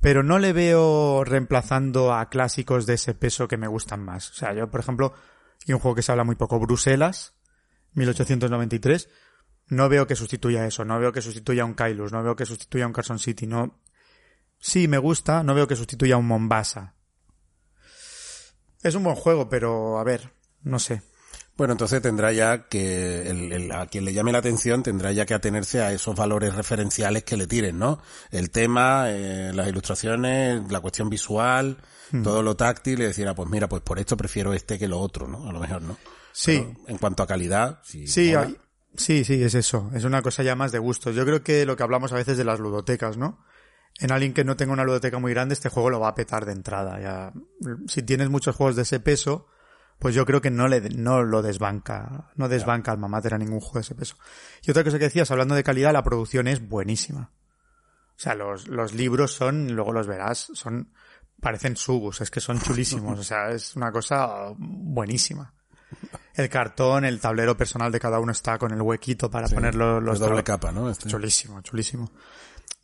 Pero 0.00 0.22
no 0.22 0.38
le 0.38 0.54
veo 0.54 1.24
reemplazando 1.24 2.14
a 2.14 2.30
clásicos 2.30 2.86
de 2.86 2.94
ese 2.94 3.12
peso 3.12 3.48
que 3.48 3.58
me 3.58 3.68
gustan 3.68 4.02
más. 4.02 4.30
O 4.30 4.34
sea, 4.34 4.54
yo, 4.54 4.70
por 4.70 4.80
ejemplo, 4.80 5.12
y 5.66 5.74
un 5.74 5.78
juego 5.78 5.94
que 5.94 6.02
se 6.02 6.12
habla 6.12 6.24
muy 6.24 6.36
poco, 6.36 6.58
Bruselas, 6.58 7.34
1893, 7.94 9.10
no 9.66 9.88
veo 9.90 10.06
que 10.06 10.16
sustituya 10.16 10.66
eso, 10.66 10.86
no 10.86 10.98
veo 10.98 11.12
que 11.12 11.20
sustituya 11.20 11.66
un 11.66 11.74
Kailus, 11.74 12.12
no 12.12 12.22
veo 12.22 12.34
que 12.34 12.46
sustituya 12.46 12.86
un 12.86 12.94
Carson 12.94 13.18
City, 13.18 13.46
no. 13.46 13.82
Sí, 14.58 14.88
me 14.88 14.98
gusta, 14.98 15.42
no 15.42 15.54
veo 15.54 15.66
que 15.66 15.76
sustituya 15.76 16.16
un 16.16 16.26
Mombasa. 16.26 16.94
Es 18.82 18.94
un 18.94 19.02
buen 19.02 19.16
juego, 19.16 19.50
pero 19.50 19.98
a 19.98 20.04
ver, 20.04 20.32
no 20.62 20.78
sé. 20.78 21.02
Bueno, 21.60 21.72
entonces 21.72 22.00
tendrá 22.00 22.32
ya 22.32 22.68
que, 22.68 23.28
el, 23.28 23.52
el- 23.52 23.72
a 23.72 23.86
quien 23.86 24.06
le 24.06 24.14
llame 24.14 24.32
la 24.32 24.38
atención 24.38 24.82
tendrá 24.82 25.12
ya 25.12 25.26
que 25.26 25.34
atenerse 25.34 25.82
a 25.82 25.92
esos 25.92 26.16
valores 26.16 26.54
referenciales 26.54 27.22
que 27.22 27.36
le 27.36 27.46
tiren, 27.46 27.78
¿no? 27.78 28.00
El 28.30 28.48
tema, 28.50 29.10
eh, 29.10 29.52
las 29.54 29.68
ilustraciones, 29.68 30.62
la 30.72 30.80
cuestión 30.80 31.10
visual, 31.10 31.76
Hmm. 32.12 32.22
todo 32.22 32.42
lo 32.42 32.56
táctil 32.56 33.00
y 33.02 33.04
decir, 33.04 33.28
ah, 33.28 33.34
pues 33.34 33.50
mira, 33.50 33.68
pues 33.68 33.82
por 33.82 33.98
esto 33.98 34.16
prefiero 34.16 34.54
este 34.54 34.78
que 34.78 34.88
lo 34.88 34.98
otro, 35.00 35.28
¿no? 35.28 35.50
A 35.50 35.52
lo 35.52 35.60
mejor, 35.60 35.82
¿no? 35.82 35.98
Sí, 36.32 36.64
Pero 36.66 36.88
en 36.88 36.96
cuanto 36.96 37.22
a 37.22 37.26
calidad, 37.26 37.80
sí. 37.84 38.06
sí, 38.06 38.28
mola. 38.28 38.40
hay- 38.46 38.56
sí, 38.96 39.22
sí, 39.24 39.42
es 39.42 39.54
eso. 39.54 39.90
Es 39.94 40.04
una 40.04 40.22
cosa 40.22 40.42
ya 40.42 40.56
más 40.56 40.72
de 40.72 40.78
gustos. 40.78 41.14
Yo 41.14 41.26
creo 41.26 41.42
que 41.42 41.66
lo 41.66 41.76
que 41.76 41.82
hablamos 41.82 42.10
a 42.12 42.14
veces 42.16 42.38
de 42.38 42.44
las 42.44 42.58
ludotecas, 42.58 43.18
¿no? 43.18 43.44
En 43.98 44.12
alguien 44.12 44.32
que 44.32 44.44
no 44.44 44.56
tenga 44.56 44.72
una 44.72 44.84
ludoteca 44.84 45.18
muy 45.18 45.34
grande, 45.34 45.52
este 45.52 45.68
juego 45.68 45.90
lo 45.90 46.00
va 46.00 46.08
a 46.08 46.14
petar 46.14 46.46
de 46.46 46.52
entrada. 46.52 46.98
Ya, 47.02 47.32
si 47.86 48.02
tienes 48.02 48.30
muchos 48.30 48.56
juegos 48.56 48.76
de 48.76 48.82
ese 48.82 48.98
peso, 48.98 49.46
pues 50.00 50.14
yo 50.14 50.24
creo 50.24 50.40
que 50.40 50.50
no 50.50 50.66
le, 50.66 50.80
no 50.80 51.22
lo 51.22 51.42
desbanca, 51.42 52.32
no 52.34 52.48
desbanca 52.48 52.90
alma 52.90 53.06
mater 53.06 53.34
a 53.34 53.38
ningún 53.38 53.60
juego 53.60 53.74
de 53.74 53.80
ese 53.82 53.94
peso. 53.94 54.16
Y 54.62 54.70
otra 54.70 54.82
cosa 54.82 54.98
que 54.98 55.04
decías, 55.04 55.30
hablando 55.30 55.54
de 55.54 55.62
calidad, 55.62 55.92
la 55.92 56.02
producción 56.02 56.48
es 56.48 56.66
buenísima. 56.66 57.32
O 58.16 58.22
sea, 58.22 58.34
los, 58.34 58.66
los 58.66 58.94
libros 58.94 59.34
son, 59.34 59.74
luego 59.74 59.92
los 59.92 60.06
verás, 60.06 60.50
son, 60.54 60.94
parecen 61.38 61.76
subus, 61.76 62.22
es 62.22 62.30
que 62.30 62.40
son 62.40 62.58
chulísimos. 62.60 63.18
O 63.18 63.22
sea, 63.22 63.50
es 63.50 63.76
una 63.76 63.92
cosa 63.92 64.54
buenísima. 64.56 65.52
El 66.34 66.48
cartón, 66.48 67.04
el 67.04 67.20
tablero 67.20 67.54
personal 67.56 67.92
de 67.92 68.00
cada 68.00 68.20
uno 68.20 68.32
está 68.32 68.56
con 68.56 68.72
el 68.72 68.80
huequito 68.80 69.30
para 69.30 69.48
poner 69.48 69.74
los, 69.74 70.02
los 70.02 70.18
doble 70.18 70.42
capa, 70.42 70.72
¿no? 70.72 70.88
Este. 70.88 71.10
Chulísimo, 71.10 71.60
chulísimo. 71.60 72.10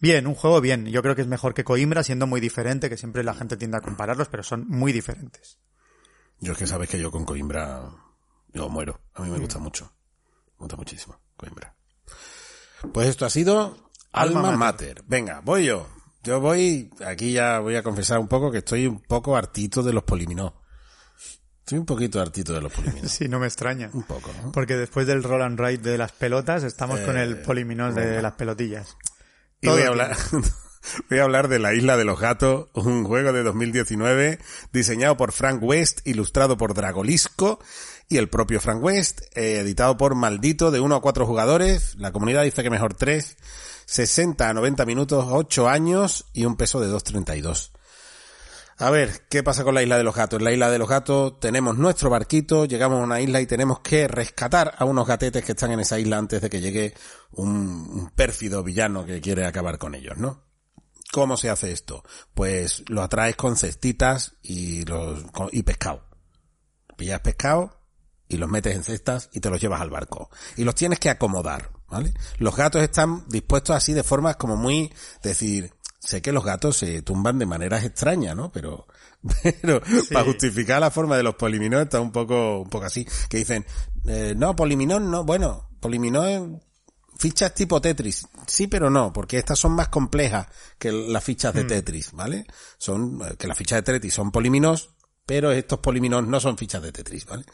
Bien, 0.00 0.26
un 0.26 0.34
juego 0.34 0.60
bien. 0.60 0.84
Yo 0.86 1.00
creo 1.02 1.14
que 1.14 1.22
es 1.22 1.28
mejor 1.28 1.54
que 1.54 1.64
Coimbra, 1.64 2.02
siendo 2.02 2.26
muy 2.26 2.42
diferente, 2.42 2.90
que 2.90 2.98
siempre 2.98 3.24
la 3.24 3.32
gente 3.32 3.56
tiende 3.56 3.78
a 3.78 3.80
compararlos, 3.80 4.28
pero 4.28 4.42
son 4.42 4.68
muy 4.68 4.92
diferentes. 4.92 5.58
Yo 6.40 6.52
es 6.52 6.58
que 6.58 6.66
sabes 6.66 6.88
que 6.88 6.98
yo 7.00 7.10
con 7.10 7.24
Coimbra, 7.24 7.82
yo 8.52 8.68
muero. 8.68 9.00
A 9.14 9.22
mí 9.22 9.30
me 9.30 9.38
gusta 9.38 9.58
mucho. 9.58 9.92
Me 10.58 10.64
gusta 10.64 10.76
muchísimo, 10.76 11.20
Coimbra. 11.36 11.74
Pues 12.92 13.08
esto 13.08 13.24
ha 13.26 13.30
sido 13.30 13.90
Alma 14.12 14.40
Alma, 14.40 14.56
Mater. 14.56 14.88
Mater. 14.96 15.04
Venga, 15.06 15.40
voy 15.40 15.66
yo. 15.66 15.88
Yo 16.22 16.40
voy, 16.40 16.90
aquí 17.06 17.32
ya 17.32 17.60
voy 17.60 17.76
a 17.76 17.82
confesar 17.82 18.18
un 18.18 18.28
poco 18.28 18.50
que 18.50 18.58
estoy 18.58 18.86
un 18.86 19.00
poco 19.00 19.36
hartito 19.36 19.82
de 19.82 19.92
los 19.92 20.02
poliminó. 20.04 20.60
Estoy 21.60 21.78
un 21.78 21.86
poquito 21.86 22.20
hartito 22.20 22.52
de 22.52 22.60
los 22.60 22.72
poliminó. 22.74 23.08
Sí, 23.08 23.28
no 23.28 23.38
me 23.38 23.46
extraña. 23.46 23.90
un 23.92 24.02
poco, 24.02 24.30
¿no? 24.42 24.52
Porque 24.52 24.76
después 24.76 25.06
del 25.06 25.22
roll 25.22 25.42
and 25.42 25.58
ride 25.58 25.78
de 25.90 25.98
las 25.98 26.12
pelotas, 26.12 26.62
estamos 26.64 27.00
con 27.00 27.16
Eh, 27.16 27.22
el 27.22 27.42
poliminós 27.42 27.94
de 27.94 28.04
venga. 28.04 28.22
las 28.22 28.32
pelotillas. 28.34 28.96
Y 29.60 29.68
voy 29.68 29.82
a 29.82 29.88
hablar, 29.88 30.16
Voy 31.10 31.18
a 31.18 31.24
hablar 31.24 31.48
de 31.48 31.58
La 31.58 31.74
Isla 31.74 31.96
de 31.96 32.04
los 32.04 32.20
Gatos, 32.20 32.68
un 32.74 33.04
juego 33.04 33.32
de 33.32 33.42
2019 33.42 34.38
diseñado 34.72 35.16
por 35.16 35.32
Frank 35.32 35.62
West, 35.62 36.06
ilustrado 36.06 36.56
por 36.56 36.74
Dragolisco 36.74 37.58
y 38.08 38.18
el 38.18 38.28
propio 38.28 38.60
Frank 38.60 38.82
West, 38.82 39.22
eh, 39.34 39.58
editado 39.58 39.96
por 39.96 40.14
Maldito 40.14 40.70
de 40.70 40.80
1 40.80 40.96
a 40.96 41.00
4 41.00 41.26
jugadores. 41.26 41.96
La 41.96 42.12
comunidad 42.12 42.44
dice 42.44 42.62
que 42.62 42.70
mejor 42.70 42.94
3. 42.94 43.36
60 43.86 44.48
a 44.48 44.52
90 44.52 44.84
minutos, 44.84 45.26
8 45.30 45.68
años 45.68 46.26
y 46.32 46.44
un 46.44 46.56
peso 46.56 46.80
de 46.80 46.88
2.32. 46.88 47.70
A 48.78 48.90
ver, 48.90 49.22
¿qué 49.30 49.42
pasa 49.42 49.64
con 49.64 49.74
la 49.74 49.82
isla 49.82 49.96
de 49.96 50.04
los 50.04 50.14
gatos? 50.14 50.38
En 50.38 50.44
la 50.44 50.52
isla 50.52 50.70
de 50.70 50.78
los 50.78 50.88
gatos 50.88 51.40
tenemos 51.40 51.78
nuestro 51.78 52.10
barquito, 52.10 52.66
llegamos 52.66 53.00
a 53.00 53.04
una 53.04 53.20
isla 53.20 53.40
y 53.40 53.46
tenemos 53.46 53.80
que 53.80 54.06
rescatar 54.06 54.74
a 54.76 54.84
unos 54.84 55.06
gatetes 55.06 55.44
que 55.44 55.52
están 55.52 55.72
en 55.72 55.80
esa 55.80 55.98
isla 55.98 56.18
antes 56.18 56.42
de 56.42 56.50
que 56.50 56.60
llegue 56.60 56.94
un, 57.32 57.48
un 57.48 58.10
pérfido 58.14 58.62
villano 58.62 59.06
que 59.06 59.20
quiere 59.20 59.46
acabar 59.46 59.78
con 59.78 59.94
ellos, 59.94 60.18
¿no? 60.18 60.45
¿Cómo 61.12 61.36
se 61.36 61.50
hace 61.50 61.72
esto? 61.72 62.02
Pues 62.34 62.82
lo 62.88 63.02
atraes 63.02 63.36
con 63.36 63.56
cestitas 63.56 64.34
y 64.42 64.84
los, 64.84 65.22
con- 65.32 65.48
y 65.52 65.62
pescado. 65.62 66.04
Pillas 66.96 67.20
pescado 67.20 67.78
y 68.28 68.36
los 68.38 68.48
metes 68.50 68.74
en 68.74 68.82
cestas 68.84 69.28
y 69.32 69.40
te 69.40 69.50
los 69.50 69.60
llevas 69.60 69.80
al 69.80 69.90
barco. 69.90 70.30
Y 70.56 70.64
los 70.64 70.74
tienes 70.74 70.98
que 70.98 71.10
acomodar, 71.10 71.70
¿vale? 71.88 72.12
Los 72.38 72.56
gatos 72.56 72.82
están 72.82 73.24
dispuestos 73.28 73.76
así 73.76 73.92
de 73.92 74.02
formas 74.02 74.36
como 74.36 74.56
muy, 74.56 74.92
decir, 75.22 75.72
sé 76.00 76.22
que 76.22 76.32
los 76.32 76.44
gatos 76.44 76.76
se 76.78 77.02
tumban 77.02 77.38
de 77.38 77.46
maneras 77.46 77.84
extrañas, 77.84 78.34
¿no? 78.34 78.50
Pero, 78.50 78.86
pero 79.62 79.80
para 80.12 80.24
justificar 80.24 80.80
la 80.80 80.90
forma 80.90 81.16
de 81.16 81.22
los 81.22 81.36
poliminós 81.36 81.82
está 81.82 82.00
un 82.00 82.12
poco, 82.12 82.60
un 82.60 82.68
poco 82.70 82.86
así, 82.86 83.06
que 83.28 83.38
dicen, 83.38 83.64
eh, 84.06 84.34
no, 84.36 84.56
poliminós 84.56 85.00
no, 85.00 85.24
bueno, 85.24 85.68
poliminós 85.80 86.26
es 86.28 86.42
fichas 87.18 87.54
tipo 87.54 87.80
Tetris. 87.80 88.26
Sí, 88.46 88.66
pero 88.66 88.90
no, 88.90 89.12
porque 89.12 89.38
estas 89.38 89.58
son 89.58 89.72
más 89.72 89.88
complejas 89.88 90.46
que 90.78 90.92
las 90.92 91.24
fichas 91.24 91.54
de 91.54 91.64
Tetris, 91.64 92.12
¿vale? 92.12 92.46
Son, 92.78 93.20
eh, 93.22 93.36
que 93.38 93.48
las 93.48 93.56
fichas 93.56 93.78
de 93.78 93.92
Tetris 93.92 94.14
son 94.14 94.30
poliminos, 94.30 94.90
pero 95.24 95.50
estos 95.50 95.80
poliminos 95.80 96.26
no 96.26 96.40
son 96.40 96.56
fichas 96.56 96.82
de 96.82 96.92
Tetris, 96.92 97.26
¿vale? 97.26 97.44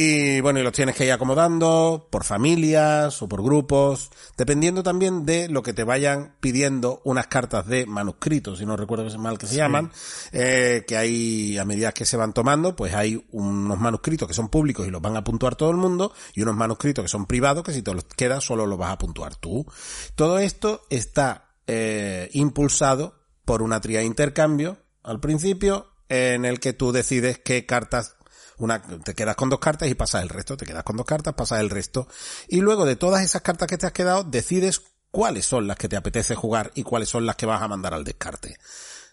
Y 0.00 0.40
bueno, 0.42 0.60
y 0.60 0.62
los 0.62 0.72
tienes 0.72 0.94
que 0.94 1.06
ir 1.06 1.10
acomodando 1.10 2.06
por 2.08 2.22
familias 2.22 3.20
o 3.20 3.28
por 3.28 3.42
grupos, 3.42 4.12
dependiendo 4.36 4.84
también 4.84 5.26
de 5.26 5.48
lo 5.48 5.64
que 5.64 5.72
te 5.72 5.82
vayan 5.82 6.36
pidiendo 6.38 7.02
unas 7.02 7.26
cartas 7.26 7.66
de 7.66 7.84
manuscritos, 7.84 8.60
si 8.60 8.64
no 8.64 8.76
recuerdo 8.76 9.18
mal 9.18 9.38
que 9.38 9.48
se 9.48 9.56
llaman, 9.56 9.90
eh, 10.30 10.84
que 10.86 10.96
hay, 10.96 11.58
a 11.58 11.64
medida 11.64 11.90
que 11.90 12.04
se 12.04 12.16
van 12.16 12.32
tomando, 12.32 12.76
pues 12.76 12.94
hay 12.94 13.26
unos 13.32 13.80
manuscritos 13.80 14.28
que 14.28 14.34
son 14.34 14.50
públicos 14.50 14.86
y 14.86 14.90
los 14.92 15.02
van 15.02 15.16
a 15.16 15.24
puntuar 15.24 15.56
todo 15.56 15.70
el 15.70 15.76
mundo, 15.78 16.12
y 16.32 16.42
unos 16.42 16.54
manuscritos 16.54 17.02
que 17.02 17.08
son 17.08 17.26
privados 17.26 17.64
que 17.64 17.72
si 17.72 17.82
te 17.82 17.92
los 17.92 18.04
quedas 18.04 18.44
solo 18.44 18.66
los 18.66 18.78
vas 18.78 18.92
a 18.92 18.98
puntuar 18.98 19.34
tú. 19.34 19.66
Todo 20.14 20.38
esto 20.38 20.82
está 20.90 21.56
eh, 21.66 22.30
impulsado 22.34 23.18
por 23.44 23.62
una 23.62 23.80
tría 23.80 23.98
de 23.98 24.04
intercambio 24.04 24.78
al 25.02 25.18
principio, 25.18 25.88
en 26.08 26.44
el 26.44 26.60
que 26.60 26.72
tú 26.72 26.92
decides 26.92 27.38
qué 27.38 27.66
cartas 27.66 28.16
una, 28.58 28.82
te 28.82 29.14
quedas 29.14 29.36
con 29.36 29.48
dos 29.48 29.60
cartas 29.60 29.88
y 29.88 29.94
pasas 29.94 30.22
el 30.22 30.28
resto, 30.28 30.56
te 30.56 30.66
quedas 30.66 30.82
con 30.82 30.96
dos 30.96 31.06
cartas, 31.06 31.34
pasas 31.34 31.60
el 31.60 31.70
resto. 31.70 32.08
Y 32.48 32.60
luego 32.60 32.84
de 32.84 32.96
todas 32.96 33.22
esas 33.22 33.42
cartas 33.42 33.68
que 33.68 33.78
te 33.78 33.86
has 33.86 33.92
quedado, 33.92 34.24
decides 34.24 34.82
cuáles 35.10 35.46
son 35.46 35.66
las 35.66 35.76
que 35.76 35.88
te 35.88 35.96
apetece 35.96 36.34
jugar 36.34 36.70
y 36.74 36.82
cuáles 36.82 37.08
son 37.08 37.26
las 37.26 37.36
que 37.36 37.46
vas 37.46 37.62
a 37.62 37.68
mandar 37.68 37.94
al 37.94 38.04
descarte. 38.04 38.58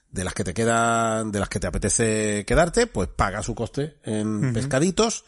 De 0.09 0.23
las 0.23 0.33
que 0.33 0.43
te 0.43 0.53
quedan, 0.53 1.31
de 1.31 1.39
las 1.39 1.49
que 1.49 1.59
te 1.59 1.67
apetece 1.67 2.45
quedarte, 2.45 2.87
pues 2.87 3.09
paga 3.09 3.43
su 3.43 3.53
coste 3.53 3.97
en 4.03 4.53
pescaditos 4.53 5.25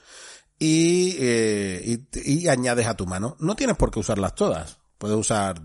y, 0.59 1.15
eh, 1.19 1.99
y, 2.13 2.43
y 2.43 2.47
añades 2.47 2.87
a 2.87 2.95
tu 2.95 3.05
mano. 3.05 3.35
No 3.39 3.55
tienes 3.55 3.75
por 3.75 3.91
qué 3.91 3.99
usarlas 3.99 4.35
todas. 4.35 4.77
Puedes 4.97 5.17
usar, 5.17 5.61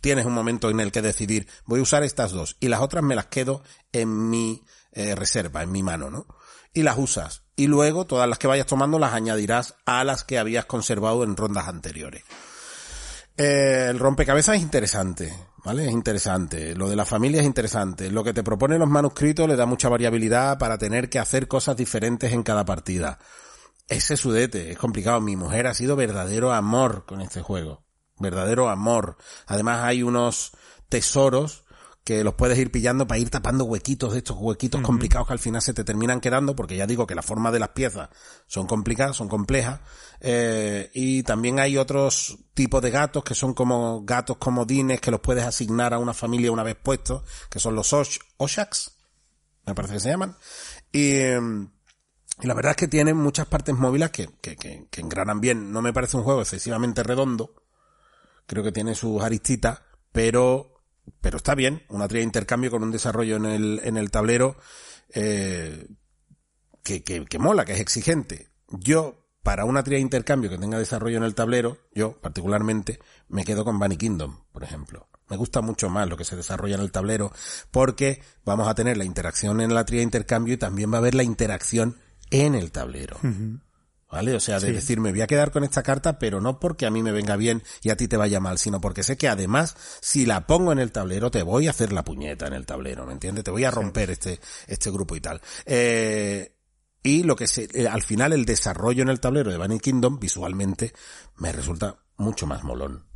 tienes 0.00 0.26
un 0.26 0.32
momento 0.32 0.70
en 0.70 0.80
el 0.80 0.90
que 0.90 1.02
decidir, 1.02 1.46
voy 1.64 1.80
a 1.80 1.82
usar 1.82 2.02
estas 2.02 2.32
dos 2.32 2.56
y 2.60 2.68
las 2.68 2.80
otras 2.80 3.04
me 3.04 3.14
las 3.14 3.26
quedo 3.26 3.62
en 3.92 4.30
mi 4.30 4.62
eh, 4.92 5.14
reserva, 5.14 5.62
en 5.62 5.72
mi 5.72 5.82
mano, 5.82 6.10
¿no? 6.10 6.26
Y 6.74 6.82
las 6.82 6.98
usas. 6.98 7.44
Y 7.56 7.66
luego 7.66 8.06
todas 8.06 8.28
las 8.28 8.38
que 8.38 8.46
vayas 8.46 8.66
tomando 8.66 8.98
las 8.98 9.12
añadirás 9.12 9.74
a 9.84 10.04
las 10.04 10.24
que 10.24 10.38
habías 10.38 10.66
conservado 10.66 11.24
en 11.24 11.36
rondas 11.36 11.68
anteriores. 11.68 12.24
Eh, 13.36 13.86
el 13.88 13.98
rompecabezas 13.98 14.56
es 14.56 14.62
interesante, 14.62 15.32
¿vale? 15.64 15.86
Es 15.86 15.92
interesante. 15.92 16.74
Lo 16.74 16.88
de 16.88 16.96
la 16.96 17.06
familia 17.06 17.40
es 17.40 17.46
interesante. 17.46 18.10
Lo 18.10 18.22
que 18.22 18.34
te 18.34 18.42
proponen 18.42 18.78
los 18.78 18.88
manuscritos 18.88 19.48
le 19.48 19.56
da 19.56 19.66
mucha 19.66 19.88
variabilidad 19.88 20.58
para 20.58 20.78
tener 20.78 21.08
que 21.08 21.18
hacer 21.18 21.48
cosas 21.48 21.76
diferentes 21.76 22.32
en 22.32 22.42
cada 22.42 22.64
partida. 22.64 23.18
Ese 23.88 24.16
sudete 24.16 24.70
es 24.72 24.78
complicado. 24.78 25.20
Mi 25.20 25.36
mujer 25.36 25.66
ha 25.66 25.74
sido 25.74 25.96
verdadero 25.96 26.52
amor 26.52 27.04
con 27.06 27.20
este 27.20 27.40
juego. 27.40 27.84
Verdadero 28.18 28.68
amor. 28.68 29.16
Además 29.46 29.84
hay 29.84 30.02
unos 30.02 30.52
tesoros 30.88 31.64
que 32.04 32.24
los 32.24 32.34
puedes 32.34 32.58
ir 32.58 32.72
pillando 32.72 33.06
para 33.06 33.20
ir 33.20 33.30
tapando 33.30 33.64
huequitos 33.64 34.12
de 34.12 34.18
estos 34.18 34.36
huequitos 34.38 34.80
complicados 34.80 35.28
que 35.28 35.34
al 35.34 35.38
final 35.38 35.62
se 35.62 35.72
te 35.72 35.84
terminan 35.84 36.20
quedando, 36.20 36.56
porque 36.56 36.76
ya 36.76 36.86
digo 36.86 37.06
que 37.06 37.14
la 37.14 37.22
forma 37.22 37.52
de 37.52 37.60
las 37.60 37.68
piezas 37.70 38.08
son 38.46 38.66
complicadas, 38.66 39.16
son 39.16 39.28
complejas, 39.28 39.80
eh, 40.20 40.90
y 40.94 41.22
también 41.22 41.60
hay 41.60 41.78
otros 41.78 42.38
tipos 42.54 42.82
de 42.82 42.90
gatos 42.90 43.22
que 43.22 43.34
son 43.34 43.54
como 43.54 44.02
gatos 44.04 44.38
comodines 44.38 45.00
que 45.00 45.12
los 45.12 45.20
puedes 45.20 45.44
asignar 45.44 45.94
a 45.94 45.98
una 45.98 46.12
familia 46.12 46.50
una 46.50 46.64
vez 46.64 46.76
puestos, 46.76 47.22
que 47.48 47.60
son 47.60 47.76
los 47.76 47.92
Osh 47.92 48.18
Oshaks, 48.36 48.96
me 49.66 49.74
parece 49.74 49.94
que 49.94 50.00
se 50.00 50.08
llaman, 50.08 50.36
y, 50.90 51.18
y 51.18 52.46
la 52.46 52.54
verdad 52.54 52.70
es 52.70 52.76
que 52.78 52.88
tienen 52.88 53.16
muchas 53.16 53.46
partes 53.46 53.76
móviles 53.76 54.10
que, 54.10 54.28
que, 54.40 54.56
que, 54.56 54.88
que 54.90 55.00
engranan 55.00 55.40
bien. 55.40 55.70
No 55.70 55.80
me 55.82 55.92
parece 55.92 56.16
un 56.16 56.24
juego 56.24 56.40
excesivamente 56.40 57.04
redondo, 57.04 57.54
creo 58.46 58.64
que 58.64 58.72
tiene 58.72 58.96
sus 58.96 59.22
aristitas, 59.22 59.82
pero 60.10 60.71
pero 61.20 61.36
está 61.36 61.54
bien, 61.54 61.82
una 61.88 62.08
tría 62.08 62.20
de 62.20 62.24
intercambio 62.24 62.70
con 62.70 62.82
un 62.82 62.90
desarrollo 62.90 63.36
en 63.36 63.46
el, 63.46 63.80
en 63.84 63.96
el 63.96 64.10
tablero 64.10 64.56
eh, 65.14 65.86
que, 66.82 67.02
que, 67.02 67.24
que 67.24 67.38
mola, 67.38 67.64
que 67.64 67.72
es 67.72 67.80
exigente. 67.80 68.50
Yo, 68.68 69.26
para 69.42 69.64
una 69.64 69.82
tría 69.82 69.96
de 69.96 70.02
intercambio 70.02 70.50
que 70.50 70.58
tenga 70.58 70.78
desarrollo 70.78 71.16
en 71.16 71.24
el 71.24 71.34
tablero, 71.34 71.78
yo 71.94 72.20
particularmente 72.20 73.00
me 73.28 73.44
quedo 73.44 73.64
con 73.64 73.78
Bunny 73.78 73.96
Kingdom, 73.96 74.44
por 74.52 74.64
ejemplo. 74.64 75.08
Me 75.28 75.36
gusta 75.36 75.62
mucho 75.62 75.88
más 75.88 76.08
lo 76.08 76.16
que 76.16 76.24
se 76.24 76.36
desarrolla 76.36 76.74
en 76.74 76.82
el 76.82 76.92
tablero 76.92 77.32
porque 77.70 78.20
vamos 78.44 78.68
a 78.68 78.74
tener 78.74 78.98
la 78.98 79.04
interacción 79.04 79.60
en 79.60 79.74
la 79.74 79.84
tría 79.84 80.00
de 80.00 80.04
intercambio 80.04 80.54
y 80.54 80.58
también 80.58 80.92
va 80.92 80.96
a 80.96 80.98
haber 80.98 81.14
la 81.14 81.22
interacción 81.22 81.96
en 82.30 82.54
el 82.54 82.70
tablero. 82.70 83.18
¿Vale? 84.12 84.34
O 84.34 84.40
sea, 84.40 84.60
de 84.60 84.72
decir, 84.72 85.00
me 85.00 85.10
voy 85.10 85.22
a 85.22 85.26
quedar 85.26 85.50
con 85.50 85.64
esta 85.64 85.82
carta, 85.82 86.18
pero 86.18 86.42
no 86.42 86.60
porque 86.60 86.84
a 86.84 86.90
mí 86.90 87.02
me 87.02 87.12
venga 87.12 87.34
bien 87.36 87.62
y 87.80 87.88
a 87.88 87.96
ti 87.96 88.08
te 88.08 88.18
vaya 88.18 88.40
mal, 88.40 88.58
sino 88.58 88.78
porque 88.78 89.02
sé 89.02 89.16
que 89.16 89.26
además, 89.26 89.74
si 90.02 90.26
la 90.26 90.46
pongo 90.46 90.70
en 90.70 90.78
el 90.78 90.92
tablero, 90.92 91.30
te 91.30 91.42
voy 91.42 91.66
a 91.66 91.70
hacer 91.70 91.94
la 91.94 92.04
puñeta 92.04 92.46
en 92.46 92.52
el 92.52 92.66
tablero, 92.66 93.06
¿me 93.06 93.14
entiendes? 93.14 93.42
Te 93.42 93.50
voy 93.50 93.64
a 93.64 93.70
romper 93.70 94.10
este, 94.10 94.38
este 94.66 94.90
grupo 94.90 95.16
y 95.16 95.22
tal. 95.22 95.40
Eh, 95.64 96.54
y 97.02 97.22
lo 97.22 97.36
que 97.36 97.46
se, 97.46 97.68
eh, 97.72 97.88
al 97.88 98.02
final 98.02 98.34
el 98.34 98.44
desarrollo 98.44 99.02
en 99.02 99.08
el 99.08 99.18
tablero 99.18 99.50
de 99.50 99.56
Bunny 99.56 99.80
Kingdom, 99.80 100.20
visualmente, 100.20 100.92
me 101.38 101.50
resulta 101.50 101.96
mucho 102.18 102.46
más 102.46 102.62
molón. 102.64 103.06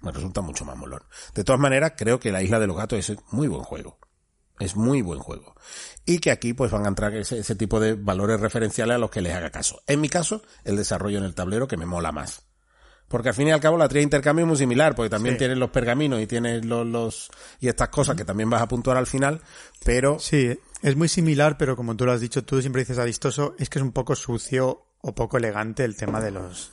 Me 0.00 0.12
resulta 0.12 0.40
mucho 0.40 0.64
más 0.64 0.78
molón. 0.78 1.02
De 1.34 1.44
todas 1.44 1.60
maneras, 1.60 1.92
creo 1.94 2.18
que 2.18 2.32
la 2.32 2.42
Isla 2.42 2.58
de 2.58 2.68
los 2.68 2.76
Gatos 2.78 3.10
es 3.10 3.18
muy 3.32 3.48
buen 3.48 3.64
juego. 3.64 3.98
Es 4.60 4.76
muy 4.76 5.02
buen 5.02 5.18
juego. 5.20 5.54
Y 6.04 6.18
que 6.18 6.30
aquí 6.30 6.52
pues 6.54 6.70
van 6.70 6.84
a 6.84 6.88
entrar 6.88 7.14
ese, 7.14 7.38
ese 7.38 7.54
tipo 7.54 7.78
de 7.80 7.94
valores 7.94 8.40
referenciales 8.40 8.94
a 8.96 8.98
los 8.98 9.10
que 9.10 9.20
les 9.20 9.34
haga 9.34 9.50
caso. 9.50 9.82
En 9.86 10.00
mi 10.00 10.08
caso, 10.08 10.42
el 10.64 10.76
desarrollo 10.76 11.18
en 11.18 11.24
el 11.24 11.34
tablero 11.34 11.68
que 11.68 11.76
me 11.76 11.86
mola 11.86 12.12
más. 12.12 12.42
Porque 13.08 13.30
al 13.30 13.34
fin 13.34 13.48
y 13.48 13.52
al 13.52 13.60
cabo 13.60 13.78
la 13.78 13.88
tría 13.88 14.00
de 14.00 14.04
intercambio 14.04 14.44
es 14.44 14.48
muy 14.48 14.56
similar, 14.58 14.94
porque 14.94 15.08
también 15.08 15.36
Sí. 15.36 15.38
tienes 15.38 15.56
los 15.56 15.70
pergaminos 15.70 16.20
y 16.20 16.26
tienes 16.26 16.64
los, 16.66 16.86
los, 16.86 17.30
y 17.58 17.68
estas 17.68 17.88
cosas 17.88 18.16
que 18.16 18.24
también 18.26 18.50
vas 18.50 18.60
a 18.60 18.68
puntuar 18.68 18.98
al 18.98 19.06
final, 19.06 19.40
pero 19.82 20.18
Sí, 20.18 20.58
es 20.82 20.94
muy 20.96 21.08
similar, 21.08 21.56
pero 21.56 21.74
como 21.74 21.96
tú 21.96 22.04
lo 22.04 22.12
has 22.12 22.20
dicho, 22.20 22.44
tú 22.44 22.60
siempre 22.60 22.82
dices 22.82 22.98
adistoso, 22.98 23.54
es 23.58 23.70
que 23.70 23.78
es 23.78 23.82
un 23.82 23.92
poco 23.92 24.14
sucio 24.14 24.84
o 25.00 25.14
poco 25.14 25.38
elegante 25.38 25.84
el 25.84 25.96
tema 25.96 26.20
de 26.20 26.32
los 26.32 26.72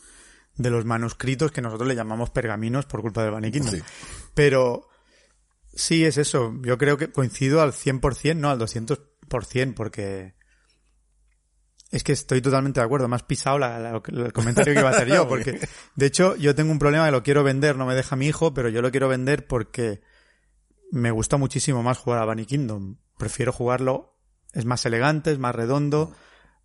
de 0.58 0.70
los 0.70 0.84
manuscritos 0.86 1.52
que 1.52 1.62
nosotros 1.62 1.88
le 1.88 1.96
llamamos 1.96 2.30
pergaminos 2.32 2.86
por 2.86 3.02
culpa 3.02 3.24
del 3.24 3.52
Kingdom. 3.52 3.76
Sí. 3.76 3.82
Pero 4.34 4.88
sí 5.76 6.06
es 6.06 6.18
eso, 6.18 6.54
yo 6.64 6.78
creo 6.78 6.98
que 6.98 7.12
coincido 7.12 7.62
al 7.62 7.74
100%, 7.74 8.36
no 8.38 8.50
al 8.50 8.58
200%, 8.60 9.74
porque 9.76 10.34
es 11.92 12.04
que 12.04 12.12
estoy 12.14 12.42
totalmente 12.42 12.80
de 12.80 12.86
acuerdo, 12.86 13.08
me 13.08 13.16
has 13.16 13.24
pisado 13.24 13.58
la- 13.60 13.80
la- 13.80 14.02
el 14.08 14.34
comentario 14.34 14.74
que 14.74 14.80
iba 14.80 14.90
a 14.90 14.94
hacer 14.94 15.08
yo, 15.08 15.28
porque 15.30 15.60
de 15.96 16.06
hecho 16.06 16.36
yo 16.36 16.56
tengo 16.56 16.72
un 16.72 16.80
problema 16.80 17.06
que 17.06 17.12
lo 17.12 17.24
quiero 17.24 17.44
vender, 17.44 17.76
no 17.78 17.86
me 17.86 17.96
deja 17.96 18.16
mi 18.16 18.28
hijo, 18.28 18.54
pero 18.54 18.70
yo 18.70 18.82
lo 18.82 18.92
quiero 18.92 19.08
vender 19.08 19.48
porque 19.48 20.02
me 20.92 21.12
gusta 21.12 21.38
muchísimo 21.38 21.84
más 21.84 21.98
jugar 21.98 22.22
a 22.22 22.26
Bunny 22.26 22.46
Kingdom. 22.46 22.98
Prefiero 23.18 23.52
jugarlo, 23.52 24.18
es 24.54 24.66
más 24.66 24.86
elegante, 24.86 25.32
es 25.32 25.40
más 25.40 25.56
redondo, 25.56 26.14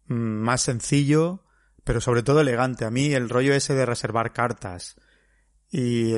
mm, 0.06 0.14
más 0.14 0.62
sencillo, 0.62 1.44
pero 1.84 2.00
sobre 2.00 2.22
todo 2.22 2.40
elegante. 2.40 2.84
A 2.84 2.90
mí 2.90 3.12
el 3.12 3.28
rollo 3.28 3.54
ese 3.54 3.74
de 3.74 3.86
reservar 3.86 4.32
cartas 4.32 4.96
y 5.70 6.14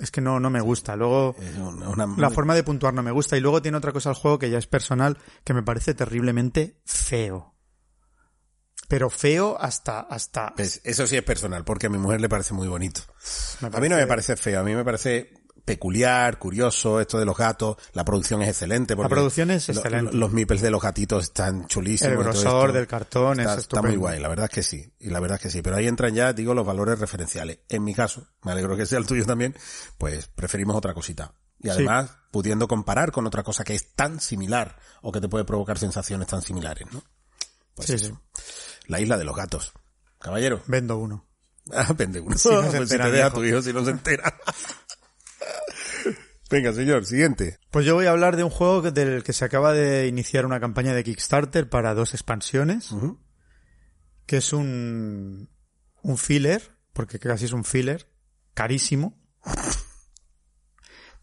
es 0.00 0.10
que 0.10 0.20
no, 0.20 0.40
no 0.40 0.50
me 0.50 0.60
gusta. 0.60 0.96
Luego 0.96 1.36
es 1.40 1.56
una, 1.56 1.88
una- 1.88 2.06
la 2.18 2.30
forma 2.30 2.54
de 2.54 2.62
puntuar 2.64 2.94
no 2.94 3.02
me 3.02 3.10
gusta 3.12 3.36
y 3.36 3.40
luego 3.40 3.62
tiene 3.62 3.78
otra 3.78 3.92
cosa 3.92 4.10
al 4.10 4.16
juego 4.16 4.38
que 4.38 4.50
ya 4.50 4.58
es 4.58 4.66
personal 4.66 5.18
que 5.44 5.54
me 5.54 5.62
parece 5.62 5.94
terriblemente 5.94 6.80
feo. 6.84 7.54
Pero 8.88 9.08
feo 9.08 9.56
hasta, 9.58 10.00
hasta, 10.00 10.52
Pues 10.56 10.80
eso 10.84 11.06
sí 11.06 11.16
es 11.16 11.22
personal, 11.22 11.64
porque 11.64 11.86
a 11.86 11.90
mi 11.90 11.98
mujer 11.98 12.20
le 12.20 12.28
parece 12.28 12.52
muy 12.54 12.68
bonito. 12.68 13.00
A 13.62 13.80
mí 13.80 13.88
no 13.88 13.96
me 13.96 14.06
parece 14.06 14.36
feo, 14.36 14.60
a 14.60 14.62
mí 14.64 14.74
me 14.74 14.84
parece 14.84 15.32
peculiar, 15.64 16.38
curioso, 16.38 17.00
esto 17.00 17.18
de 17.18 17.24
los 17.24 17.36
gatos, 17.36 17.76
la 17.92 18.04
producción 18.04 18.42
es 18.42 18.48
excelente. 18.48 18.94
porque 18.96 19.10
producción 19.10 19.50
es 19.50 19.68
lo- 19.68 19.74
excelente. 19.76 20.12
los 20.14 20.32
meeples 20.32 20.60
de 20.60 20.70
los 20.70 20.82
gatitos 20.82 21.24
están 21.24 21.66
chulísimos. 21.66 22.12
El 22.12 22.18
grosor 22.18 22.72
del 22.72 22.86
cartón 22.86 23.40
está, 23.40 23.54
es 23.54 23.60
está 23.60 23.82
muy 23.82 23.96
guay, 23.96 24.20
la 24.20 24.28
verdad 24.28 24.44
es 24.46 24.50
que 24.50 24.62
sí, 24.62 24.92
y 25.00 25.08
la 25.10 25.20
verdad 25.20 25.36
es 25.36 25.42
que 25.42 25.50
sí, 25.50 25.62
pero 25.62 25.76
ahí 25.76 25.86
entran 25.86 26.14
ya, 26.14 26.32
digo, 26.32 26.54
los 26.54 26.66
valores 26.66 26.98
referenciales. 26.98 27.60
En 27.68 27.82
mi 27.84 27.94
caso, 27.94 28.26
me 28.42 28.52
alegro 28.52 28.76
que 28.76 28.86
sea 28.86 28.98
el 28.98 29.06
tuyo 29.06 29.24
también, 29.24 29.56
pues 29.98 30.26
preferimos 30.28 30.76
otra 30.76 30.92
cosita. 30.94 31.32
Y 31.60 31.70
además, 31.70 32.10
pudiendo 32.30 32.68
comparar 32.68 33.10
con 33.10 33.26
otra 33.26 33.42
cosa 33.42 33.64
que 33.64 33.74
es 33.74 33.94
tan 33.94 34.20
similar, 34.20 34.76
o 35.00 35.10
que 35.12 35.20
te 35.20 35.28
puede 35.28 35.44
provocar 35.46 35.78
sensaciones 35.78 36.28
tan 36.28 36.42
similares, 36.42 36.86
¿no? 36.92 37.02
Pues 37.74 37.86
Sí, 37.88 37.94
eso. 37.94 38.06
sí. 38.06 38.42
La 38.86 39.00
isla 39.00 39.16
de 39.16 39.24
los 39.24 39.34
gatos. 39.34 39.72
Caballero. 40.18 40.62
Vendo 40.66 40.98
uno. 40.98 41.26
Ah, 41.72 41.90
vende 41.96 42.20
uno. 42.20 42.36
Si 42.36 42.48
no 42.50 42.62
se 42.62 42.68
Pues 42.76 42.88
si 42.88 42.94
entera 42.94 43.04
te 43.06 43.10
deja 43.12 43.30
tu 43.32 43.42
hijo, 43.44 43.62
si 43.62 43.72
no 43.72 43.82
se 43.84 43.90
entera. 43.92 44.34
Venga, 46.54 46.72
señor, 46.72 47.04
siguiente. 47.04 47.58
Pues 47.72 47.84
yo 47.84 47.96
voy 47.96 48.06
a 48.06 48.12
hablar 48.12 48.36
de 48.36 48.44
un 48.44 48.50
juego 48.50 48.80
del 48.92 49.24
que 49.24 49.32
se 49.32 49.44
acaba 49.44 49.72
de 49.72 50.06
iniciar 50.06 50.46
una 50.46 50.60
campaña 50.60 50.94
de 50.94 51.02
Kickstarter 51.02 51.68
para 51.68 51.94
dos 51.94 52.14
expansiones, 52.14 52.90
que 54.24 54.36
es 54.36 54.52
un, 54.52 55.50
un 56.02 56.16
filler, 56.16 56.62
porque 56.92 57.18
casi 57.18 57.46
es 57.46 57.52
un 57.52 57.64
filler, 57.64 58.08
carísimo, 58.54 59.20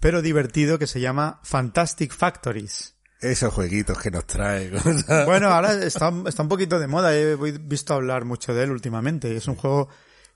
pero 0.01 0.21
divertido, 0.21 0.77
que 0.77 0.85
se 0.85 0.99
llama 0.99 1.39
Fantastic 1.45 2.11
Factories. 2.11 2.97
Esos 3.21 3.53
jueguitos 3.53 3.99
que 3.99 4.11
nos 4.11 4.27
trae. 4.27 4.69
Bueno, 5.25 5.47
ahora 5.47 5.71
está, 5.75 6.11
está 6.27 6.43
un 6.43 6.49
poquito 6.49 6.77
de 6.77 6.87
moda, 6.87 7.15
he 7.15 7.37
visto 7.37 7.93
hablar 7.93 8.25
mucho 8.25 8.53
de 8.53 8.65
él 8.65 8.71
últimamente. 8.71 9.33
Es 9.37 9.47
un 9.47 9.55
juego 9.55 9.87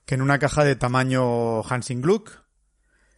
que 0.06 0.14
en 0.14 0.22
una 0.22 0.38
caja 0.38 0.64
de 0.64 0.74
tamaño 0.74 1.60
Hansing 1.64 2.00
Gluck, 2.00 2.45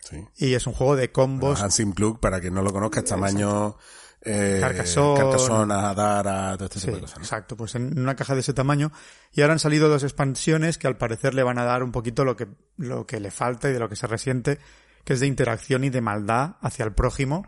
sí. 0.08 0.24
y 0.36 0.54
es 0.54 0.66
un 0.66 0.72
juego 0.72 0.96
de 0.96 1.10
combos 1.12 1.60
Hansim 1.62 1.92
Plug, 1.92 2.20
para 2.20 2.40
que 2.40 2.50
no 2.50 2.62
lo 2.62 2.72
conozca, 2.72 3.00
es 3.00 3.06
tamaño... 3.06 3.76
Eh, 4.20 4.58
Carcassonne. 4.60 5.72
Adara, 5.72 6.56
todo 6.56 6.64
este 6.66 6.80
Sí, 6.80 6.86
tipo 6.86 6.96
de 6.96 7.02
cosas. 7.02 7.18
¿no? 7.18 7.24
exacto, 7.24 7.56
pues 7.56 7.76
en 7.76 7.98
una 7.98 8.16
caja 8.16 8.34
de 8.34 8.40
ese 8.40 8.52
tamaño. 8.52 8.90
Y 9.32 9.42
ahora 9.42 9.52
han 9.52 9.60
salido 9.60 9.88
dos 9.88 10.02
expansiones 10.02 10.76
que 10.76 10.88
al 10.88 10.96
parecer 10.98 11.34
le 11.34 11.44
van 11.44 11.56
a 11.58 11.64
dar 11.64 11.84
un 11.84 11.92
poquito 11.92 12.24
lo 12.24 12.36
que, 12.36 12.48
lo 12.76 13.06
que 13.06 13.20
le 13.20 13.30
falta 13.30 13.70
y 13.70 13.72
de 13.72 13.78
lo 13.78 13.88
que 13.88 13.94
se 13.94 14.08
resiente, 14.08 14.58
que 15.04 15.12
es 15.12 15.20
de 15.20 15.28
interacción 15.28 15.84
y 15.84 15.90
de 15.90 16.00
maldad 16.00 16.56
hacia 16.60 16.84
el 16.84 16.92
prójimo, 16.92 17.46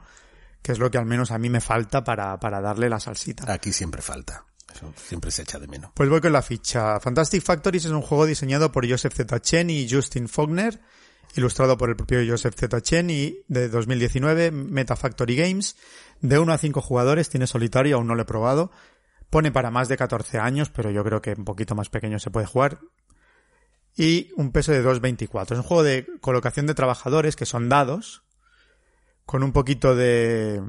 que 0.63 0.71
es 0.71 0.79
lo 0.79 0.93
que 0.93 0.99
al 0.99 1.07
menos 1.07 1.33
a 1.33 1.39
mí 1.39 1.51
me 1.51 1.61
falta 1.61 2.05
para, 2.05 2.39
para 2.39 2.61
darle 2.61 2.89
la 2.89 3.01
salsita. 3.01 3.53
Aquí 3.53 3.73
siempre 3.73 4.01
falta. 4.01 4.45
Eso 4.73 4.95
siempre 4.97 5.33
se 5.33 5.43
echa 5.43 5.59
de 5.59 5.67
menos. 5.67 5.91
Pues 5.95 6.09
voy 6.09 6.21
con 6.21 6.33
la 6.33 6.41
ficha. 6.43 7.01
Fantastic 7.01 7.43
Factories 7.43 7.87
es 7.87 7.91
un 7.91 8.03
juego 8.03 8.27
diseñado 8.27 8.71
por 8.71 8.89
Joseph 8.89 9.13
Z. 9.13 9.41
Chen 9.41 9.71
y 9.71 9.91
Justin 9.91 10.29
Faulkner, 10.29 10.81
ilustrado 11.37 11.77
por 11.77 11.91
el 11.91 11.97
propio 11.97 12.21
Joseph 12.27 12.55
Z. 12.57 12.81
Chen 12.83 13.11
y 13.11 13.39
de 13.49 13.69
2019, 13.69 14.51
Meta 14.51 14.97
Factory 14.97 15.37
Games. 15.37 15.77
De 16.21 16.39
1 16.39 16.53
a 16.53 16.59
5 16.59 16.81
jugadores, 16.81 17.31
tiene 17.31 17.47
solitario, 17.47 17.97
aún 17.97 18.07
no 18.07 18.15
lo 18.15 18.23
he 18.23 18.27
probado. 18.27 18.71
Pone 19.31 19.53
para 19.53 19.71
más 19.71 19.89
de 19.89 19.97
14 19.97 20.39
años, 20.39 20.71
pero 20.71 20.91
yo 20.91 21.05
creo 21.05 21.23
que 21.23 21.35
un 21.37 21.45
poquito 21.45 21.75
más 21.75 21.89
pequeño 21.89 22.19
se 22.19 22.31
puede 22.31 22.47
jugar. 22.47 22.81
Y 23.97 24.33
un 24.37 24.53
peso 24.53 24.73
de 24.73 24.85
2.24. 24.85 25.53
Es 25.53 25.59
un 25.59 25.63
juego 25.63 25.83
de 25.83 26.07
colocación 26.21 26.67
de 26.67 26.75
trabajadores 26.75 27.37
que 27.37 27.47
son 27.47 27.69
dados, 27.69 28.23
con 29.25 29.43
un 29.43 29.53
poquito 29.53 29.95
de, 29.95 30.63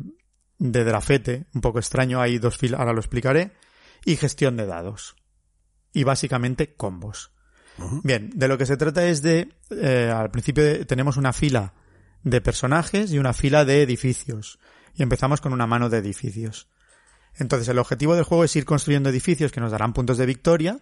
de 0.60 0.84
drafete, 0.84 1.48
un 1.56 1.62
poco 1.62 1.80
extraño, 1.80 2.22
hay 2.22 2.38
dos 2.38 2.58
filas, 2.58 2.80
ahora 2.80 2.94
lo 2.94 3.00
explicaré, 3.00 3.52
y 4.06 4.16
gestión 4.16 4.58
de 4.58 4.68
dados. 4.68 5.16
Y 5.92 6.04
básicamente 6.04 6.76
combos. 6.76 7.32
Bien, 8.04 8.30
de 8.36 8.48
lo 8.48 8.58
que 8.58 8.66
se 8.66 8.78
trata 8.78 9.06
es 9.08 9.22
de, 9.22 9.50
eh, 9.72 10.12
al 10.14 10.30
principio 10.32 10.64
de- 10.64 10.86
tenemos 10.86 11.18
una 11.18 11.34
fila 11.34 11.74
de 12.24 12.42
personajes 12.42 13.12
y 13.12 13.18
una 13.20 13.34
fila 13.34 13.66
de 13.66 13.82
edificios. 13.82 14.60
Y 14.94 15.04
empezamos 15.04 15.42
con 15.42 15.54
una 15.54 15.68
mano 15.68 15.90
de 15.90 15.98
edificios. 16.00 16.68
Entonces 17.36 17.68
el 17.70 17.80
objetivo 17.80 18.14
del 18.16 18.26
juego 18.26 18.44
es 18.44 18.56
ir 18.56 18.66
construyendo 18.66 19.10
edificios 19.10 19.52
que 19.52 19.62
nos 19.62 19.72
darán 19.72 19.94
puntos 19.94 20.18
de 20.18 20.26
victoria. 20.26 20.80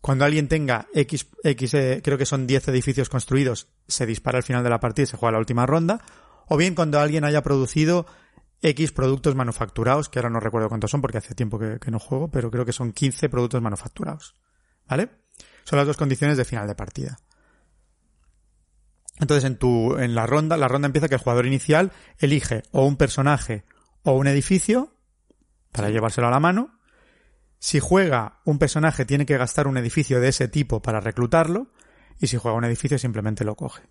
Cuando 0.00 0.24
alguien 0.24 0.48
tenga 0.48 0.86
X, 0.94 1.26
X 1.44 1.74
eh, 1.74 2.00
creo 2.02 2.16
que 2.16 2.24
son 2.24 2.46
10 2.46 2.68
edificios 2.68 3.08
construidos, 3.10 3.68
se 3.86 4.06
dispara 4.06 4.38
al 4.38 4.44
final 4.44 4.62
de 4.64 4.70
la 4.70 4.80
partida 4.80 5.02
y 5.04 5.06
se 5.08 5.16
juega 5.16 5.32
la 5.32 5.38
última 5.40 5.66
ronda. 5.66 6.00
O 6.48 6.56
bien 6.56 6.74
cuando 6.74 6.98
alguien 7.00 7.24
haya 7.24 7.42
producido 7.42 8.06
X 8.62 8.92
productos 8.92 9.34
manufacturados, 9.34 10.08
que 10.08 10.18
ahora 10.20 10.30
no 10.30 10.40
recuerdo 10.40 10.68
cuántos 10.68 10.90
son 10.90 11.00
porque 11.02 11.18
hace 11.18 11.34
tiempo 11.34 11.58
que, 11.58 11.78
que 11.80 11.90
no 11.90 11.98
juego, 11.98 12.30
pero 12.30 12.50
creo 12.50 12.64
que 12.64 12.72
son 12.72 12.92
15 12.92 13.28
productos 13.28 13.60
manufacturados. 13.60 14.34
¿Vale? 14.88 15.10
Son 15.70 15.76
las 15.76 15.86
dos 15.86 15.96
condiciones 15.96 16.36
de 16.36 16.44
final 16.44 16.66
de 16.66 16.74
partida. 16.74 17.20
Entonces 19.20 19.44
en 19.44 19.56
tu, 19.56 19.96
en 19.98 20.16
la 20.16 20.26
ronda, 20.26 20.56
la 20.56 20.66
ronda 20.66 20.86
empieza 20.86 21.08
que 21.08 21.14
el 21.14 21.20
jugador 21.20 21.46
inicial 21.46 21.92
elige 22.18 22.64
o 22.72 22.84
un 22.84 22.96
personaje 22.96 23.62
o 24.02 24.14
un 24.14 24.26
edificio 24.26 24.96
para 25.70 25.88
llevárselo 25.90 26.26
a 26.26 26.32
la 26.32 26.40
mano. 26.40 26.80
Si 27.60 27.78
juega 27.78 28.40
un 28.44 28.58
personaje 28.58 29.04
tiene 29.04 29.26
que 29.26 29.38
gastar 29.38 29.68
un 29.68 29.76
edificio 29.76 30.18
de 30.18 30.30
ese 30.30 30.48
tipo 30.48 30.82
para 30.82 30.98
reclutarlo 30.98 31.68
y 32.18 32.26
si 32.26 32.36
juega 32.36 32.58
un 32.58 32.64
edificio 32.64 32.98
simplemente 32.98 33.44
lo 33.44 33.54
coge. 33.54 33.84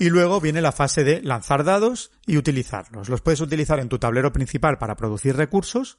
Y 0.00 0.10
luego 0.10 0.40
viene 0.40 0.60
la 0.60 0.72
fase 0.72 1.04
de 1.04 1.22
lanzar 1.22 1.62
dados 1.62 2.10
y 2.26 2.36
utilizarlos. 2.36 3.08
Los 3.08 3.20
puedes 3.20 3.40
utilizar 3.40 3.78
en 3.78 3.88
tu 3.88 4.00
tablero 4.00 4.32
principal 4.32 4.78
para 4.78 4.96
producir 4.96 5.36
recursos 5.36 5.98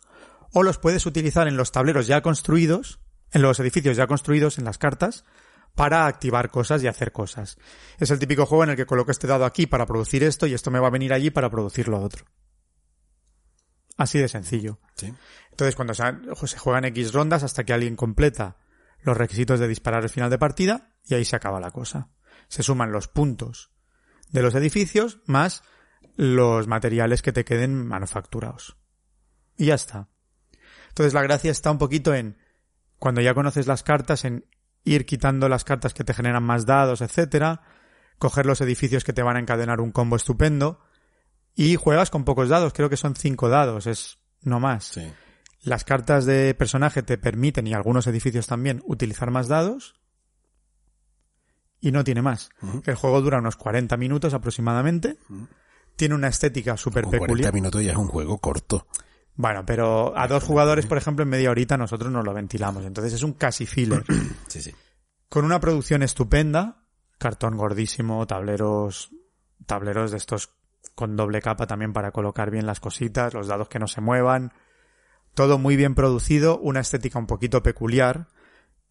o 0.51 0.63
los 0.63 0.79
puedes 0.79 1.05
utilizar 1.05 1.47
en 1.47 1.55
los 1.55 1.71
tableros 1.71 2.07
ya 2.07 2.21
construidos, 2.21 2.99
en 3.37 3.43
los 3.43 3.59
edificios 3.59 3.95
ya 3.95 4.07
construidos, 4.07 4.57
en 4.57 4.65
las 4.65 4.79
cartas, 4.79 5.23
para 5.75 6.07
activar 6.07 6.49
cosas 6.49 6.81
y 6.81 6.87
hacer 6.87 7.11
cosas. 7.11 7.59
Es 7.99 8.09
el 8.09 8.17
típico 8.17 8.47
juego 8.47 8.63
en 8.63 8.71
el 8.71 8.75
que 8.75 8.87
coloco 8.87 9.11
este 9.11 9.27
dado 9.27 9.45
aquí 9.45 9.67
para 9.67 9.85
producir 9.85 10.23
esto 10.23 10.47
y 10.47 10.55
esto 10.55 10.71
me 10.71 10.79
va 10.79 10.87
a 10.87 10.91
venir 10.91 11.13
allí 11.13 11.29
para 11.29 11.51
producir 11.51 11.87
lo 11.87 12.01
otro. 12.01 12.25
Así 13.95 14.17
de 14.17 14.27
sencillo. 14.27 14.79
Sí. 14.95 15.13
Entonces, 15.51 15.75
cuando 15.75 15.93
se, 15.93 16.03
se 16.45 16.57
juegan 16.57 16.85
X 16.85 17.13
rondas 17.13 17.43
hasta 17.43 17.63
que 17.63 17.73
alguien 17.73 17.95
completa 17.95 18.57
los 19.01 19.15
requisitos 19.15 19.59
de 19.59 19.67
disparar 19.67 20.01
al 20.01 20.09
final 20.09 20.31
de 20.31 20.39
partida 20.39 20.95
y 21.05 21.13
ahí 21.13 21.23
se 21.23 21.35
acaba 21.35 21.59
la 21.59 21.69
cosa. 21.69 22.09
Se 22.47 22.63
suman 22.63 22.91
los 22.91 23.07
puntos 23.07 23.69
de 24.29 24.41
los 24.41 24.55
edificios 24.55 25.19
más 25.27 25.61
los 26.15 26.65
materiales 26.65 27.21
que 27.21 27.33
te 27.33 27.45
queden 27.45 27.85
manufacturados. 27.85 28.77
Y 29.57 29.67
ya 29.67 29.75
está. 29.75 30.09
Entonces 30.89 31.13
la 31.13 31.21
gracia 31.21 31.51
está 31.51 31.69
un 31.69 31.77
poquito 31.77 32.15
en 32.15 32.39
cuando 32.99 33.21
ya 33.21 33.33
conoces 33.33 33.67
las 33.67 33.83
cartas, 33.83 34.25
en 34.25 34.45
ir 34.83 35.05
quitando 35.05 35.49
las 35.49 35.63
cartas 35.63 35.93
que 35.93 36.03
te 36.03 36.13
generan 36.13 36.43
más 36.43 36.65
dados, 36.65 37.01
etcétera, 37.01 37.61
coger 38.17 38.45
los 38.45 38.61
edificios 38.61 39.03
que 39.03 39.13
te 39.13 39.23
van 39.23 39.35
a 39.35 39.39
encadenar 39.39 39.81
un 39.81 39.91
combo 39.91 40.15
estupendo 40.15 40.79
y 41.55 41.75
juegas 41.75 42.09
con 42.09 42.23
pocos 42.23 42.49
dados, 42.49 42.73
creo 42.73 42.89
que 42.89 42.97
son 42.97 43.15
cinco 43.15 43.49
dados, 43.49 43.87
es 43.87 44.19
no 44.41 44.59
más. 44.59 44.85
Sí. 44.85 45.11
Las 45.63 45.83
cartas 45.83 46.25
de 46.25 46.53
personaje 46.53 47.01
te 47.03 47.17
permiten, 47.17 47.67
y 47.67 47.73
algunos 47.73 48.07
edificios 48.07 48.47
también, 48.47 48.81
utilizar 48.85 49.31
más 49.31 49.47
dados. 49.47 49.95
Y 51.79 51.91
no 51.91 52.03
tiene 52.03 52.21
más. 52.21 52.49
El 52.85 52.95
juego 52.95 53.21
dura 53.21 53.39
unos 53.39 53.55
40 53.55 53.97
minutos 53.97 54.33
aproximadamente. 54.33 55.17
Tiene 55.95 56.15
una 56.15 56.27
estética 56.27 56.77
súper 56.77 57.03
Con 57.03 57.11
40 57.11 57.25
peculiar. 57.25 57.53
minutos 57.53 57.83
ya 57.83 57.91
es 57.91 57.97
un 57.97 58.07
juego 58.07 58.37
corto. 58.37 58.87
Bueno, 59.37 59.63
pero 59.65 60.17
a 60.17 60.27
dos 60.27 60.43
jugadores, 60.43 60.87
por 60.87 60.97
ejemplo, 60.97 61.21
en 61.23 61.29
media 61.29 61.51
horita 61.51 61.77
nosotros 61.77 62.11
nos 62.11 62.25
lo 62.25 62.33
ventilamos. 62.33 62.83
Entonces 62.83 63.13
es 63.13 63.23
un 63.23 63.33
casi 63.33 63.65
filler. 63.65 64.03
Sí, 64.47 64.61
sí. 64.61 64.73
Con 65.29 65.45
una 65.45 65.59
producción 65.59 66.03
estupenda. 66.03 66.83
Cartón 67.19 67.57
gordísimo, 67.57 68.25
tableros, 68.27 69.11
tableros 69.65 70.11
de 70.11 70.17
estos 70.17 70.51
con 70.95 71.15
doble 71.15 71.41
capa 71.41 71.67
también 71.67 71.93
para 71.93 72.11
colocar 72.11 72.51
bien 72.51 72.65
las 72.65 72.79
cositas, 72.79 73.33
los 73.33 73.47
dados 73.47 73.69
que 73.69 73.79
no 73.79 73.87
se 73.87 74.01
muevan. 74.01 74.53
Todo 75.33 75.57
muy 75.57 75.75
bien 75.75 75.95
producido, 75.95 76.57
una 76.59 76.79
estética 76.79 77.19
un 77.19 77.27
poquito 77.27 77.61
peculiar, 77.61 78.27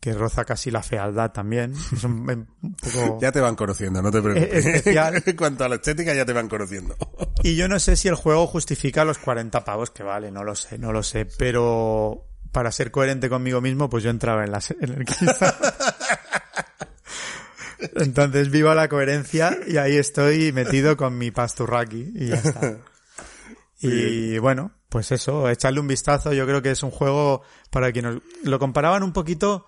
que 0.00 0.12
roza 0.12 0.44
casi 0.44 0.70
la 0.70 0.82
fealdad 0.82 1.32
también. 1.32 1.72
Es 1.92 2.04
un, 2.04 2.28
un 2.62 2.76
poco... 2.76 3.18
Ya 3.20 3.32
te 3.32 3.40
van 3.40 3.56
conociendo, 3.56 4.02
no 4.02 4.10
te 4.10 4.22
preocupes. 4.22 4.64
Especial. 4.64 5.22
en 5.26 5.36
cuanto 5.36 5.64
a 5.64 5.68
la 5.68 5.76
estética 5.76 6.14
ya 6.14 6.24
te 6.24 6.32
van 6.32 6.48
conociendo. 6.48 6.96
Y 7.42 7.54
yo 7.54 7.68
no 7.68 7.78
sé 7.78 7.96
si 7.96 8.08
el 8.08 8.14
juego 8.16 8.46
justifica 8.46 9.04
los 9.04 9.18
40 9.18 9.64
pavos 9.64 9.90
que 9.90 10.02
vale, 10.02 10.32
no 10.32 10.42
lo 10.42 10.56
sé, 10.56 10.78
no 10.78 10.90
lo 10.90 11.02
sé, 11.04 11.26
pero 11.38 12.26
para 12.50 12.72
ser 12.72 12.90
coherente 12.90 13.28
conmigo 13.28 13.60
mismo, 13.60 13.88
pues 13.88 14.02
yo 14.02 14.10
entraba 14.10 14.42
en, 14.42 14.50
la, 14.50 14.60
en 14.80 14.90
el. 14.90 15.04
Entonces 17.94 18.50
viva 18.50 18.74
la 18.74 18.88
coherencia 18.88 19.56
y 19.68 19.76
ahí 19.76 19.96
estoy 19.96 20.50
metido 20.50 20.96
con 20.96 21.16
mi 21.18 21.30
pasturraki 21.30 22.12
y 22.16 22.28
ya 22.28 22.36
está. 22.36 22.78
Y 23.80 24.38
bueno, 24.38 24.72
pues 24.88 25.12
eso, 25.12 25.48
echarle 25.48 25.80
un 25.80 25.86
vistazo, 25.86 26.32
yo 26.32 26.46
creo 26.46 26.62
que 26.62 26.70
es 26.70 26.82
un 26.82 26.90
juego 26.90 27.42
para 27.70 27.92
quienes 27.92 28.22
lo 28.42 28.58
comparaban 28.58 29.02
un 29.02 29.12
poquito 29.12 29.66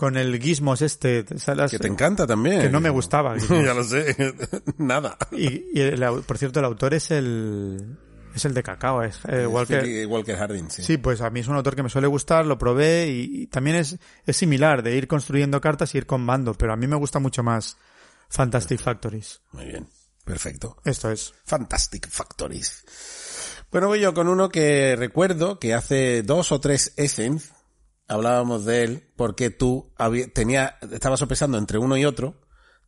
con 0.00 0.16
el 0.16 0.40
Gizmos 0.40 0.80
este, 0.80 1.26
¿sabes? 1.36 1.70
Que 1.70 1.78
te 1.78 1.86
encanta 1.86 2.26
también. 2.26 2.62
Que 2.62 2.70
no 2.70 2.80
me 2.80 2.88
gustaba, 2.88 3.36
ya 3.50 3.74
lo 3.74 3.84
sé. 3.84 4.16
Nada. 4.78 5.18
Y, 5.30 5.78
y 5.78 5.82
el 5.82 6.02
por 6.26 6.38
cierto, 6.38 6.58
el 6.58 6.64
autor 6.64 6.94
es 6.94 7.10
el 7.10 7.98
es 8.34 8.46
el 8.46 8.54
de 8.54 8.62
Cacao, 8.62 9.02
es 9.02 9.20
eh, 9.28 9.46
Walker. 9.46 9.82
Philly 9.82 10.06
Walker 10.06 10.38
Harding, 10.38 10.70
sí. 10.70 10.82
Sí, 10.84 10.96
pues 10.96 11.20
a 11.20 11.28
mí 11.28 11.40
es 11.40 11.48
un 11.48 11.56
autor 11.56 11.76
que 11.76 11.82
me 11.82 11.90
suele 11.90 12.06
gustar, 12.06 12.46
lo 12.46 12.56
probé 12.56 13.08
y, 13.08 13.42
y 13.42 13.46
también 13.48 13.76
es, 13.76 13.98
es 14.24 14.36
similar 14.38 14.82
de 14.82 14.96
ir 14.96 15.06
construyendo 15.06 15.60
cartas 15.60 15.94
y 15.94 15.98
ir 15.98 16.06
combando, 16.06 16.54
pero 16.54 16.72
a 16.72 16.76
mí 16.76 16.86
me 16.86 16.96
gusta 16.96 17.18
mucho 17.18 17.42
más 17.42 17.76
Fantastic 18.30 18.80
Factories. 18.80 19.42
Muy 19.52 19.66
bien. 19.66 19.86
Perfecto. 20.24 20.78
Esto 20.82 21.10
es. 21.10 21.34
Fantastic 21.44 22.08
Factories. 22.08 22.84
Bueno, 23.70 23.88
voy 23.88 24.00
yo 24.00 24.14
con 24.14 24.28
uno 24.28 24.48
que 24.48 24.96
recuerdo 24.96 25.58
que 25.58 25.74
hace 25.74 26.22
dos 26.22 26.52
o 26.52 26.58
tres 26.58 26.94
Essence 26.96 27.50
hablábamos 28.10 28.64
de 28.64 28.82
él 28.82 29.12
porque 29.16 29.50
tú 29.50 29.92
había, 29.96 30.26
tenía, 30.32 30.78
estabas 30.92 31.20
sopesando 31.20 31.58
entre 31.58 31.78
uno 31.78 31.96
y 31.96 32.04
otro, 32.04 32.40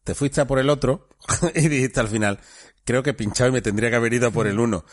te 0.02 0.14
fuiste 0.14 0.40
a 0.40 0.46
por 0.46 0.58
el 0.58 0.68
otro 0.68 1.08
y 1.54 1.68
dijiste 1.68 2.00
al 2.00 2.08
final, 2.08 2.40
creo 2.84 3.02
que 3.02 3.14
pinchado 3.14 3.50
y 3.50 3.52
me 3.52 3.62
tendría 3.62 3.88
que 3.88 3.96
haber 3.96 4.12
ido 4.12 4.28
a 4.28 4.30
por 4.32 4.48
el 4.48 4.58
uno. 4.58 4.84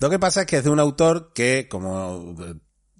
Lo 0.00 0.08
que 0.08 0.18
pasa 0.18 0.42
es 0.42 0.46
que 0.46 0.56
es 0.56 0.64
de 0.64 0.70
un 0.70 0.80
autor 0.80 1.32
que, 1.34 1.68
como 1.68 2.34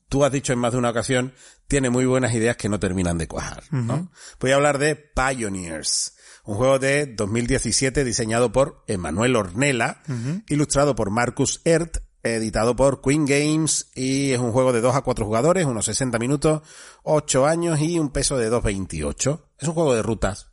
tú 0.09 0.25
has 0.25 0.33
dicho 0.33 0.53
en 0.53 0.59
más 0.59 0.73
de 0.73 0.79
una 0.79 0.91
ocasión, 0.91 1.33
tiene 1.67 1.89
muy 1.89 2.05
buenas 2.05 2.35
ideas 2.35 2.57
que 2.57 2.69
no 2.69 2.79
terminan 2.79 3.17
de 3.17 3.29
cuajar. 3.29 3.65
¿no? 3.71 4.13
Voy 4.39 4.53
a 4.53 4.57
hablar 4.57 4.79
de 4.79 4.95
Pioneers, 4.95 6.17
un 6.45 6.57
juego 6.57 6.79
de 6.79 7.07
2017 7.07 8.05
diseñado 8.05 8.53
por 8.53 8.85
Emanuel 8.89 9.37
Ornella, 9.37 10.03
ilustrado 10.49 10.95
por 10.95 11.11
Marcus 11.11 11.63
Ert, 11.65 11.97
editado 12.25 12.75
por 12.75 13.01
Queen 13.01 13.27
Games 13.27 13.91
y 13.95 14.33
es 14.33 14.41
un 14.41 14.53
juego 14.53 14.73
de 14.73 14.81
2 14.81 14.97
a 14.97 15.03
4 15.03 15.25
jugadores, 15.25 15.67
unos 15.67 15.85
60 15.85 16.19
minutos, 16.19 16.63
8 17.03 17.47
años 17.47 17.81
y 17.81 17.99
un 17.99 18.11
peso 18.11 18.37
de 18.37 18.51
2.28. 18.51 19.41
Es 19.59 19.69
un 19.69 19.75
juego 19.75 19.95
de 19.95 20.03
rutas 20.03 20.49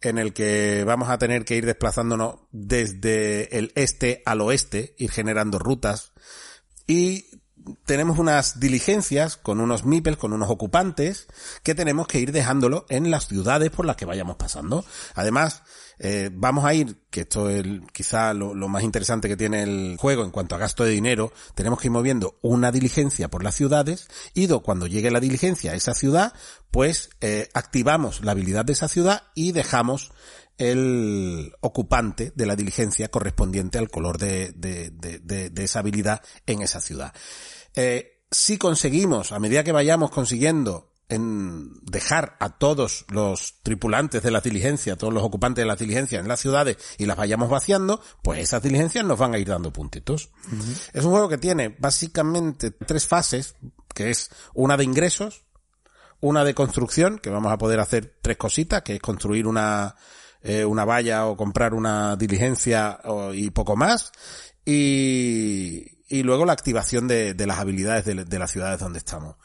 en 0.00 0.18
el 0.18 0.32
que 0.32 0.84
vamos 0.84 1.08
a 1.08 1.18
tener 1.18 1.44
que 1.44 1.56
ir 1.56 1.66
desplazándonos 1.66 2.36
desde 2.52 3.56
el 3.58 3.72
este 3.74 4.22
al 4.26 4.40
oeste, 4.40 4.94
ir 4.98 5.10
generando 5.10 5.58
rutas 5.58 6.12
y 6.86 7.24
tenemos 7.84 8.18
unas 8.18 8.60
diligencias 8.60 9.36
con 9.36 9.60
unos 9.60 9.84
MIPES, 9.84 10.16
con 10.16 10.32
unos 10.32 10.50
ocupantes, 10.50 11.26
que 11.62 11.74
tenemos 11.74 12.06
que 12.06 12.20
ir 12.20 12.32
dejándolo 12.32 12.86
en 12.88 13.10
las 13.10 13.26
ciudades 13.28 13.70
por 13.70 13.84
las 13.84 13.96
que 13.96 14.06
vayamos 14.06 14.36
pasando. 14.36 14.84
Además, 15.14 15.62
eh, 15.98 16.30
vamos 16.32 16.64
a 16.64 16.74
ir, 16.74 16.96
que 17.10 17.22
esto 17.22 17.50
es 17.50 17.64
quizá 17.92 18.34
lo, 18.34 18.54
más 18.68 18.82
interesante 18.82 19.28
que 19.28 19.36
tiene 19.36 19.62
el 19.62 19.96
juego 19.98 20.24
en 20.24 20.30
cuanto 20.30 20.54
a 20.54 20.58
gasto 20.58 20.84
de 20.84 20.90
dinero, 20.90 21.32
tenemos 21.54 21.80
que 21.80 21.88
ir 21.88 21.92
moviendo 21.92 22.38
una 22.42 22.70
diligencia 22.70 23.28
por 23.28 23.42
las 23.42 23.54
ciudades 23.54 24.08
y 24.34 24.48
cuando 24.48 24.86
llegue 24.86 25.10
la 25.10 25.20
diligencia 25.20 25.72
a 25.72 25.74
esa 25.74 25.94
ciudad, 25.94 26.32
pues 26.70 27.10
eh, 27.20 27.48
activamos 27.54 28.24
la 28.24 28.32
habilidad 28.32 28.64
de 28.64 28.72
esa 28.72 28.88
ciudad 28.88 29.24
y 29.34 29.52
dejamos 29.52 30.12
el 30.58 31.52
ocupante 31.60 32.32
de 32.34 32.46
la 32.46 32.56
diligencia 32.56 33.08
correspondiente 33.08 33.78
al 33.78 33.90
color 33.90 34.18
de, 34.18 34.54
esa 35.56 35.78
habilidad 35.78 36.22
en 36.46 36.62
esa 36.62 36.80
ciudad. 36.80 37.14
Eh, 37.74 38.24
si 38.30 38.58
conseguimos, 38.58 39.32
a 39.32 39.38
medida 39.38 39.64
que 39.64 39.72
vayamos 39.72 40.10
consiguiendo 40.10 40.92
en 41.08 41.80
dejar 41.82 42.36
a 42.38 42.50
todos 42.58 43.06
los 43.08 43.60
tripulantes 43.62 44.22
de 44.22 44.30
la 44.30 44.40
diligencia, 44.40 44.96
todos 44.96 45.12
los 45.12 45.22
ocupantes 45.22 45.62
de 45.62 45.66
la 45.66 45.76
diligencia 45.76 46.20
en 46.20 46.28
las 46.28 46.40
ciudades 46.40 46.76
y 46.98 47.06
las 47.06 47.16
vayamos 47.16 47.48
vaciando, 47.48 48.00
pues 48.22 48.40
esas 48.40 48.62
diligencias 48.62 49.04
nos 49.04 49.18
van 49.18 49.34
a 49.34 49.38
ir 49.38 49.48
dando 49.48 49.72
puntitos. 49.72 50.30
Es 50.92 51.04
un 51.04 51.12
juego 51.12 51.28
que 51.28 51.38
tiene 51.38 51.74
básicamente 51.78 52.70
tres 52.70 53.06
fases, 53.06 53.56
que 53.94 54.10
es 54.10 54.30
una 54.54 54.76
de 54.76 54.84
ingresos, 54.84 55.44
una 56.20 56.44
de 56.44 56.54
construcción, 56.54 57.18
que 57.18 57.30
vamos 57.30 57.52
a 57.52 57.58
poder 57.58 57.80
hacer 57.80 58.18
tres 58.20 58.36
cositas, 58.36 58.82
que 58.82 58.96
es 58.96 59.00
construir 59.00 59.46
una, 59.46 59.94
eh, 60.42 60.64
una 60.64 60.84
valla 60.84 61.26
o 61.26 61.36
comprar 61.36 61.74
una 61.74 62.16
diligencia 62.16 63.00
y 63.32 63.50
poco 63.50 63.76
más, 63.76 64.12
y, 64.64 65.86
y 66.08 66.22
luego 66.22 66.44
la 66.44 66.52
activación 66.52 67.08
de, 67.08 67.32
de 67.34 67.46
las 67.46 67.58
habilidades 67.58 68.04
de, 68.04 68.24
de, 68.24 68.38
las 68.38 68.50
ciudades 68.50 68.80
donde 68.80 68.98
estamos. 68.98 69.36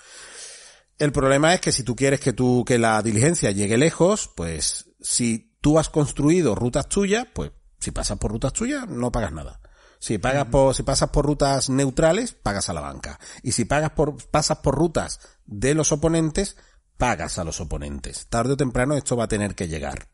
El 0.99 1.11
problema 1.11 1.53
es 1.53 1.61
que 1.61 1.71
si 1.71 1.83
tú 1.83 1.95
quieres 1.95 2.19
que 2.19 2.33
tu, 2.33 2.63
que 2.65 2.77
la 2.77 3.01
diligencia 3.01 3.51
llegue 3.51 3.77
lejos, 3.77 4.29
pues 4.35 4.89
si 5.01 5.53
tú 5.59 5.79
has 5.79 5.89
construido 5.89 6.55
rutas 6.55 6.87
tuyas, 6.87 7.27
pues 7.33 7.51
si 7.79 7.91
pasas 7.91 8.17
por 8.17 8.31
rutas 8.31 8.53
tuyas 8.53 8.87
no 8.87 9.11
pagas 9.11 9.31
nada. 9.33 9.59
Si 9.99 10.17
pagas 10.17 10.47
por, 10.47 10.75
si 10.75 10.83
pasas 10.83 11.11
por 11.11 11.25
rutas 11.25 11.69
neutrales, 11.69 12.33
pagas 12.33 12.67
a 12.67 12.73
la 12.73 12.81
banca. 12.81 13.19
Y 13.41 13.53
si 13.53 13.63
pagas 13.63 13.91
por, 13.91 14.21
pasas 14.29 14.57
por 14.57 14.75
rutas 14.75 15.21
de 15.45 15.73
los 15.73 15.93
oponentes, 15.93 16.57
pagas 16.97 17.39
a 17.39 17.45
los 17.45 17.61
oponentes. 17.61 18.27
Tarde 18.27 18.53
o 18.53 18.57
temprano 18.57 18.95
esto 18.95 19.15
va 19.15 19.23
a 19.23 19.29
tener 19.29 19.55
que 19.55 19.69
llegar. 19.69 20.09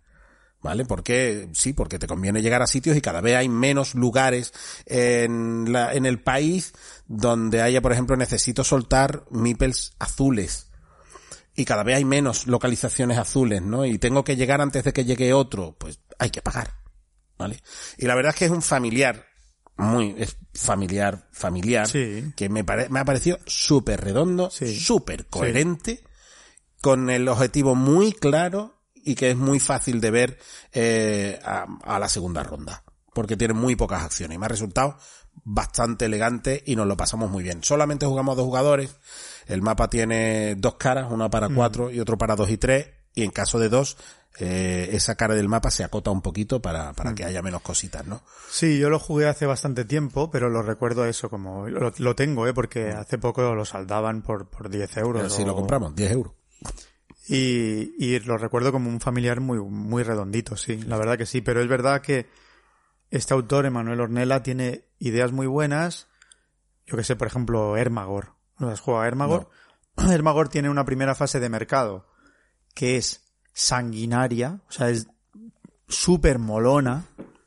¿Vale? 0.62 0.86
Porque, 0.86 1.50
sí, 1.54 1.74
porque 1.74 1.98
te 1.98 2.06
conviene 2.06 2.44
llegar 2.44 2.62
a 2.62 2.68
sitios 2.68 2.98
y 2.98 3.02
cada 3.02 3.22
vez 3.22 3.38
hay 3.38 3.50
menos 3.50 3.96
lugares 3.96 4.54
en, 4.86 5.72
la, 5.72 5.94
en 5.94 6.06
el 6.06 6.22
país 6.22 6.74
donde 7.08 7.64
haya, 7.64 7.82
por 7.82 7.92
ejemplo, 7.92 8.16
necesito 8.16 8.64
soltar 8.64 9.26
mipels 9.32 9.94
azules. 9.98 10.69
Y 11.60 11.66
cada 11.66 11.84
vez 11.84 11.98
hay 11.98 12.06
menos 12.06 12.48
localizaciones 12.48 13.18
azules, 13.18 13.62
¿no? 13.62 13.86
Y 13.86 13.98
tengo 14.00 14.24
que 14.24 14.38
llegar 14.38 14.62
antes 14.62 14.82
de 14.86 14.94
que 14.94 15.04
llegue 15.04 15.34
otro, 15.34 15.76
pues 15.78 16.00
hay 16.18 16.30
que 16.30 16.42
pagar. 16.42 16.74
¿Vale? 17.38 17.62
Y 17.98 18.06
la 18.06 18.16
verdad 18.16 18.30
es 18.34 18.40
que 18.40 18.46
es 18.46 18.52
un 18.52 18.62
familiar, 18.62 19.26
muy, 19.76 20.16
es 20.18 20.38
familiar, 20.54 21.28
familiar, 21.34 21.86
Sí. 21.86 22.32
que 22.38 22.48
me, 22.48 22.64
pare, 22.64 22.88
me 22.88 23.00
ha 23.02 23.04
parecido 23.04 23.40
súper 23.46 24.00
redondo, 24.00 24.50
Sí. 24.50 24.80
súper 24.80 25.28
coherente, 25.28 26.02
con 26.80 27.10
el 27.10 27.28
objetivo 27.28 27.76
muy 27.76 28.14
claro 28.14 28.82
y 28.96 29.16
que 29.16 29.32
es 29.32 29.36
muy 29.36 29.60
fácil 29.60 30.00
de 30.00 30.12
ver 30.12 30.40
eh, 30.72 31.42
a, 31.44 31.66
a, 31.84 32.00
la 32.00 32.08
segunda 32.08 32.42
ronda. 32.42 32.86
Porque 33.14 33.36
tiene 33.36 33.54
muy 33.54 33.76
pocas 33.76 34.02
acciones. 34.04 34.36
Y 34.36 34.40
me 34.40 34.46
ha 34.46 34.50
resultado 34.50 34.98
bastante 35.44 36.06
elegante 36.06 36.64
y 36.66 36.78
nos 36.78 36.88
lo 36.88 36.96
pasamos 36.96 37.30
muy 37.30 37.44
bien. 37.44 37.66
Solamente 37.66 38.06
jugamos 38.06 38.38
dos 38.38 38.46
jugadores. 38.46 38.96
El 39.50 39.62
mapa 39.62 39.90
tiene 39.90 40.56
dos 40.56 40.76
caras, 40.76 41.12
una 41.12 41.30
para 41.30 41.50
cuatro 41.50 41.92
y 41.92 42.00
otro 42.00 42.18
para 42.18 42.36
dos 42.38 42.50
y 42.50 42.58
tres. 42.58 42.88
Y 43.16 43.24
en 43.24 43.32
caso 43.32 43.58
de 43.60 43.68
dos, 43.70 43.98
eh, 44.40 44.90
esa 44.94 45.16
cara 45.16 45.34
del 45.34 45.50
mapa 45.50 45.72
se 45.72 45.84
acota 45.84 46.12
un 46.12 46.22
poquito 46.22 46.62
para, 46.62 46.94
para 46.94 47.14
que 47.16 47.26
haya 47.26 47.42
menos 47.42 47.62
cositas, 47.62 48.06
¿no? 48.06 48.22
Sí, 48.50 48.78
yo 48.78 48.90
lo 48.90 49.00
jugué 49.00 49.28
hace 49.28 49.46
bastante 49.48 49.84
tiempo, 49.84 50.30
pero 50.32 50.48
lo 50.50 50.62
recuerdo 50.62 51.06
eso 51.06 51.30
como, 51.30 51.68
lo, 51.68 51.92
lo 51.98 52.16
tengo, 52.16 52.48
eh, 52.48 52.54
porque 52.54 52.92
hace 52.92 53.18
poco 53.18 53.56
lo 53.56 53.66
saldaban 53.66 54.22
por, 54.22 54.48
por 54.48 54.70
10 54.70 54.96
euros. 54.98 55.24
Pero 55.24 55.34
si 55.36 55.42
o- 55.42 55.46
lo 55.48 55.56
compramos, 55.56 55.96
10 55.96 56.12
euros. 56.12 56.34
Y, 57.28 57.94
y 58.04 58.20
lo 58.22 58.38
recuerdo 58.38 58.72
como 58.72 58.90
un 58.90 59.00
familiar 59.00 59.40
muy, 59.40 59.60
muy 59.60 60.04
redondito, 60.04 60.56
sí, 60.58 60.78
la 60.78 60.98
verdad 60.98 61.18
que 61.18 61.26
sí, 61.26 61.42
pero 61.42 61.62
es 61.62 61.68
verdad 61.68 62.02
que 62.02 62.28
este 63.12 63.34
autor, 63.34 63.66
Emanuel 63.66 64.02
Ornella, 64.02 64.42
tiene 64.44 64.86
ideas 65.00 65.32
muy 65.32 65.48
buenas. 65.48 66.08
Yo 66.86 66.96
que 66.98 67.04
sé, 67.04 67.16
por 67.16 67.28
ejemplo, 67.28 67.76
Hermagor. 67.78 68.34
¿No 68.60 68.70
has 68.70 68.82
jugado 68.82 69.04
a 69.04 69.08
Hermagor? 69.08 69.50
Hermagor 69.98 70.50
tiene 70.50 70.70
una 70.70 70.86
primera 70.86 71.16
fase 71.16 71.40
de 71.40 71.50
mercado 71.50 72.06
que 72.74 72.98
es 72.98 73.24
sanguinaria, 73.54 74.62
o 74.70 74.72
sea, 74.72 74.90
es 74.90 75.08
súper 75.88 76.40
molona, 76.40 77.06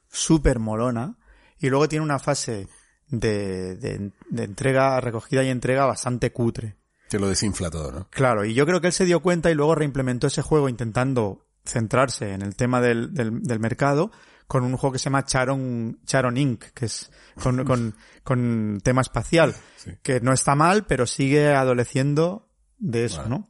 súper 0.08 0.58
molona, 0.58 1.16
y 1.58 1.70
luego 1.70 1.88
tiene 1.88 2.04
una 2.04 2.18
fase 2.18 2.68
de, 3.08 3.76
de, 3.76 4.12
de 4.28 4.44
entrega, 4.44 5.00
recogida 5.00 5.42
y 5.44 5.48
entrega 5.48 5.86
bastante 5.86 6.32
cutre. 6.32 6.76
Que 7.08 7.18
lo 7.18 7.28
desinfla 7.28 7.70
todo, 7.70 7.92
¿no? 7.92 8.08
Claro, 8.10 8.44
y 8.44 8.54
yo 8.54 8.66
creo 8.66 8.80
que 8.80 8.88
él 8.88 8.92
se 8.92 9.04
dio 9.04 9.20
cuenta 9.20 9.50
y 9.50 9.54
luego 9.54 9.74
reimplementó 9.74 10.26
ese 10.26 10.42
juego 10.42 10.68
intentando 10.68 11.46
centrarse 11.64 12.32
en 12.32 12.42
el 12.42 12.56
tema 12.56 12.80
del, 12.80 13.14
del, 13.14 13.42
del 13.42 13.60
mercado 13.60 14.10
con 14.46 14.64
un 14.64 14.76
juego 14.76 14.92
que 14.92 14.98
se 14.98 15.04
llama 15.04 15.24
Charon, 15.24 16.00
Charon 16.04 16.36
Inc., 16.36 16.64
que 16.74 16.86
es 16.86 17.10
con, 17.42 17.64
con, 17.64 17.94
con 18.22 18.80
tema 18.82 19.00
espacial, 19.00 19.54
que 20.02 20.20
no 20.20 20.32
está 20.32 20.54
mal, 20.54 20.84
pero 20.84 21.06
sigue 21.06 21.54
adoleciendo 21.54 22.48
de 22.78 23.04
eso, 23.06 23.18
Vale. 23.18 23.30
¿no? 23.30 23.48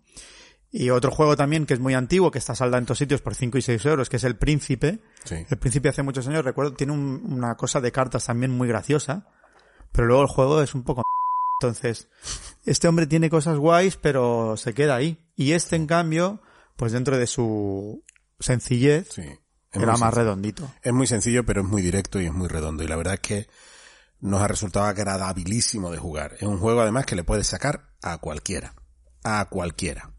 Y 0.74 0.88
otro 0.90 1.10
juego 1.10 1.36
también 1.36 1.66
que 1.66 1.74
es 1.74 1.80
muy 1.80 1.92
antiguo, 1.94 2.30
que 2.30 2.38
está 2.38 2.54
saldado 2.54 2.78
en 2.78 2.86
todos 2.86 2.98
sitios 2.98 3.20
por 3.20 3.34
5 3.34 3.58
y 3.58 3.62
6 3.62 3.84
euros, 3.86 4.08
que 4.08 4.16
es 4.16 4.24
El 4.24 4.36
Príncipe. 4.36 5.00
Sí. 5.24 5.44
El 5.50 5.58
Príncipe 5.58 5.90
hace 5.90 6.02
muchos 6.02 6.26
años, 6.28 6.44
recuerdo, 6.44 6.72
tiene 6.74 6.92
un- 6.94 7.22
una 7.30 7.56
cosa 7.56 7.80
de 7.82 7.92
cartas 7.92 8.24
también 8.24 8.52
muy 8.52 8.68
graciosa, 8.68 9.26
pero 9.92 10.06
luego 10.06 10.22
el 10.22 10.28
juego 10.28 10.62
es 10.62 10.74
un 10.74 10.82
poco... 10.84 11.02
Entonces, 11.60 12.08
este 12.64 12.88
hombre 12.88 13.06
tiene 13.06 13.28
cosas 13.28 13.58
guays, 13.58 13.96
pero 13.98 14.56
se 14.56 14.72
queda 14.72 14.96
ahí. 14.96 15.18
Y 15.36 15.52
este, 15.52 15.76
en 15.76 15.86
cambio, 15.86 16.40
pues 16.76 16.92
dentro 16.92 17.18
de 17.18 17.26
su 17.26 18.02
sencillez, 18.40 19.08
Sí. 19.12 19.22
Es 19.72 19.82
era 19.82 19.92
muy 19.92 20.00
más 20.00 20.14
sencillo. 20.14 20.22
redondito. 20.22 20.70
Es 20.82 20.92
muy 20.92 21.06
sencillo, 21.06 21.44
pero 21.44 21.62
es 21.62 21.66
muy 21.66 21.82
directo 21.82 22.20
y 22.20 22.26
es 22.26 22.32
muy 22.32 22.48
redondo. 22.48 22.84
Y 22.84 22.88
la 22.88 22.96
verdad 22.96 23.14
es 23.14 23.20
que 23.20 23.48
nos 24.20 24.40
ha 24.40 24.48
resultado 24.48 24.86
agradabilísimo 24.86 25.90
de 25.90 25.98
jugar. 25.98 26.34
Es 26.34 26.42
un 26.42 26.58
juego 26.58 26.82
además 26.82 27.06
que 27.06 27.16
le 27.16 27.24
puedes 27.24 27.46
sacar 27.46 27.90
a 28.02 28.18
cualquiera. 28.18 28.74
A 29.24 29.46
cualquiera. 29.48 30.11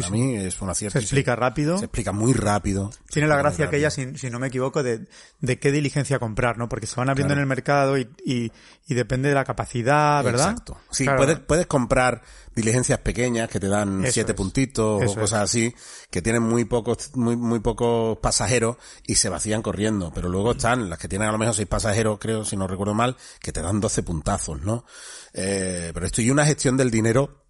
Para 0.00 0.12
mí 0.12 0.36
es 0.36 0.60
un 0.62 0.70
acierto. 0.70 0.98
Se 0.98 1.02
explica 1.04 1.36
rápido. 1.36 1.78
Se 1.78 1.84
explica 1.86 2.12
muy 2.12 2.32
rápido. 2.32 2.90
Tiene 3.10 3.28
la 3.28 3.36
gracia 3.36 3.66
rápido. 3.66 3.86
aquella, 3.88 3.90
si, 3.90 4.18
si 4.18 4.30
no 4.30 4.38
me 4.38 4.48
equivoco, 4.48 4.82
de, 4.82 5.06
de 5.40 5.58
qué 5.58 5.72
diligencia 5.72 6.18
comprar, 6.18 6.58
¿no? 6.58 6.68
Porque 6.68 6.86
se 6.86 6.96
van 6.96 7.10
abriendo 7.10 7.34
Claro. 7.34 7.40
en 7.40 7.42
el 7.42 7.48
mercado 7.48 7.98
y, 7.98 8.08
y, 8.24 8.52
y 8.86 8.94
depende 8.94 9.28
de 9.28 9.34
la 9.34 9.44
capacidad, 9.44 10.22
¿verdad? 10.24 10.50
Exacto. 10.50 10.78
Sí, 10.90 11.04
Claro. 11.04 11.18
puedes, 11.18 11.38
puedes 11.40 11.66
comprar 11.66 12.22
diligencias 12.54 12.98
pequeñas 13.00 13.48
que 13.48 13.58
te 13.58 13.68
dan 13.68 14.04
Eso 14.04 14.12
siete 14.12 14.32
es. 14.32 14.36
puntitos 14.36 15.02
Eso 15.02 15.12
o 15.12 15.20
cosas 15.22 15.42
así, 15.42 15.74
que 16.10 16.22
tienen 16.22 16.42
muy 16.42 16.64
pocos, 16.64 17.10
muy, 17.16 17.36
muy 17.36 17.58
pocos 17.60 18.18
pasajeros 18.18 18.76
y 19.06 19.16
se 19.16 19.28
vacían 19.28 19.62
corriendo. 19.62 20.12
Pero 20.14 20.28
luego 20.28 20.52
están 20.52 20.88
las 20.88 20.98
que 20.98 21.08
tienen 21.08 21.28
a 21.28 21.32
lo 21.32 21.38
mejor 21.38 21.54
seis 21.54 21.68
pasajeros, 21.68 22.18
creo, 22.20 22.44
si 22.44 22.56
no 22.56 22.66
recuerdo 22.66 22.94
mal, 22.94 23.16
que 23.40 23.52
te 23.52 23.60
dan 23.62 23.80
12 23.80 24.02
puntazos, 24.02 24.60
¿no? 24.62 24.84
Eh, 25.32 25.90
pero 25.92 26.06
esto 26.06 26.22
y 26.22 26.30
una 26.30 26.46
gestión 26.46 26.76
del 26.76 26.90
dinero 26.90 27.43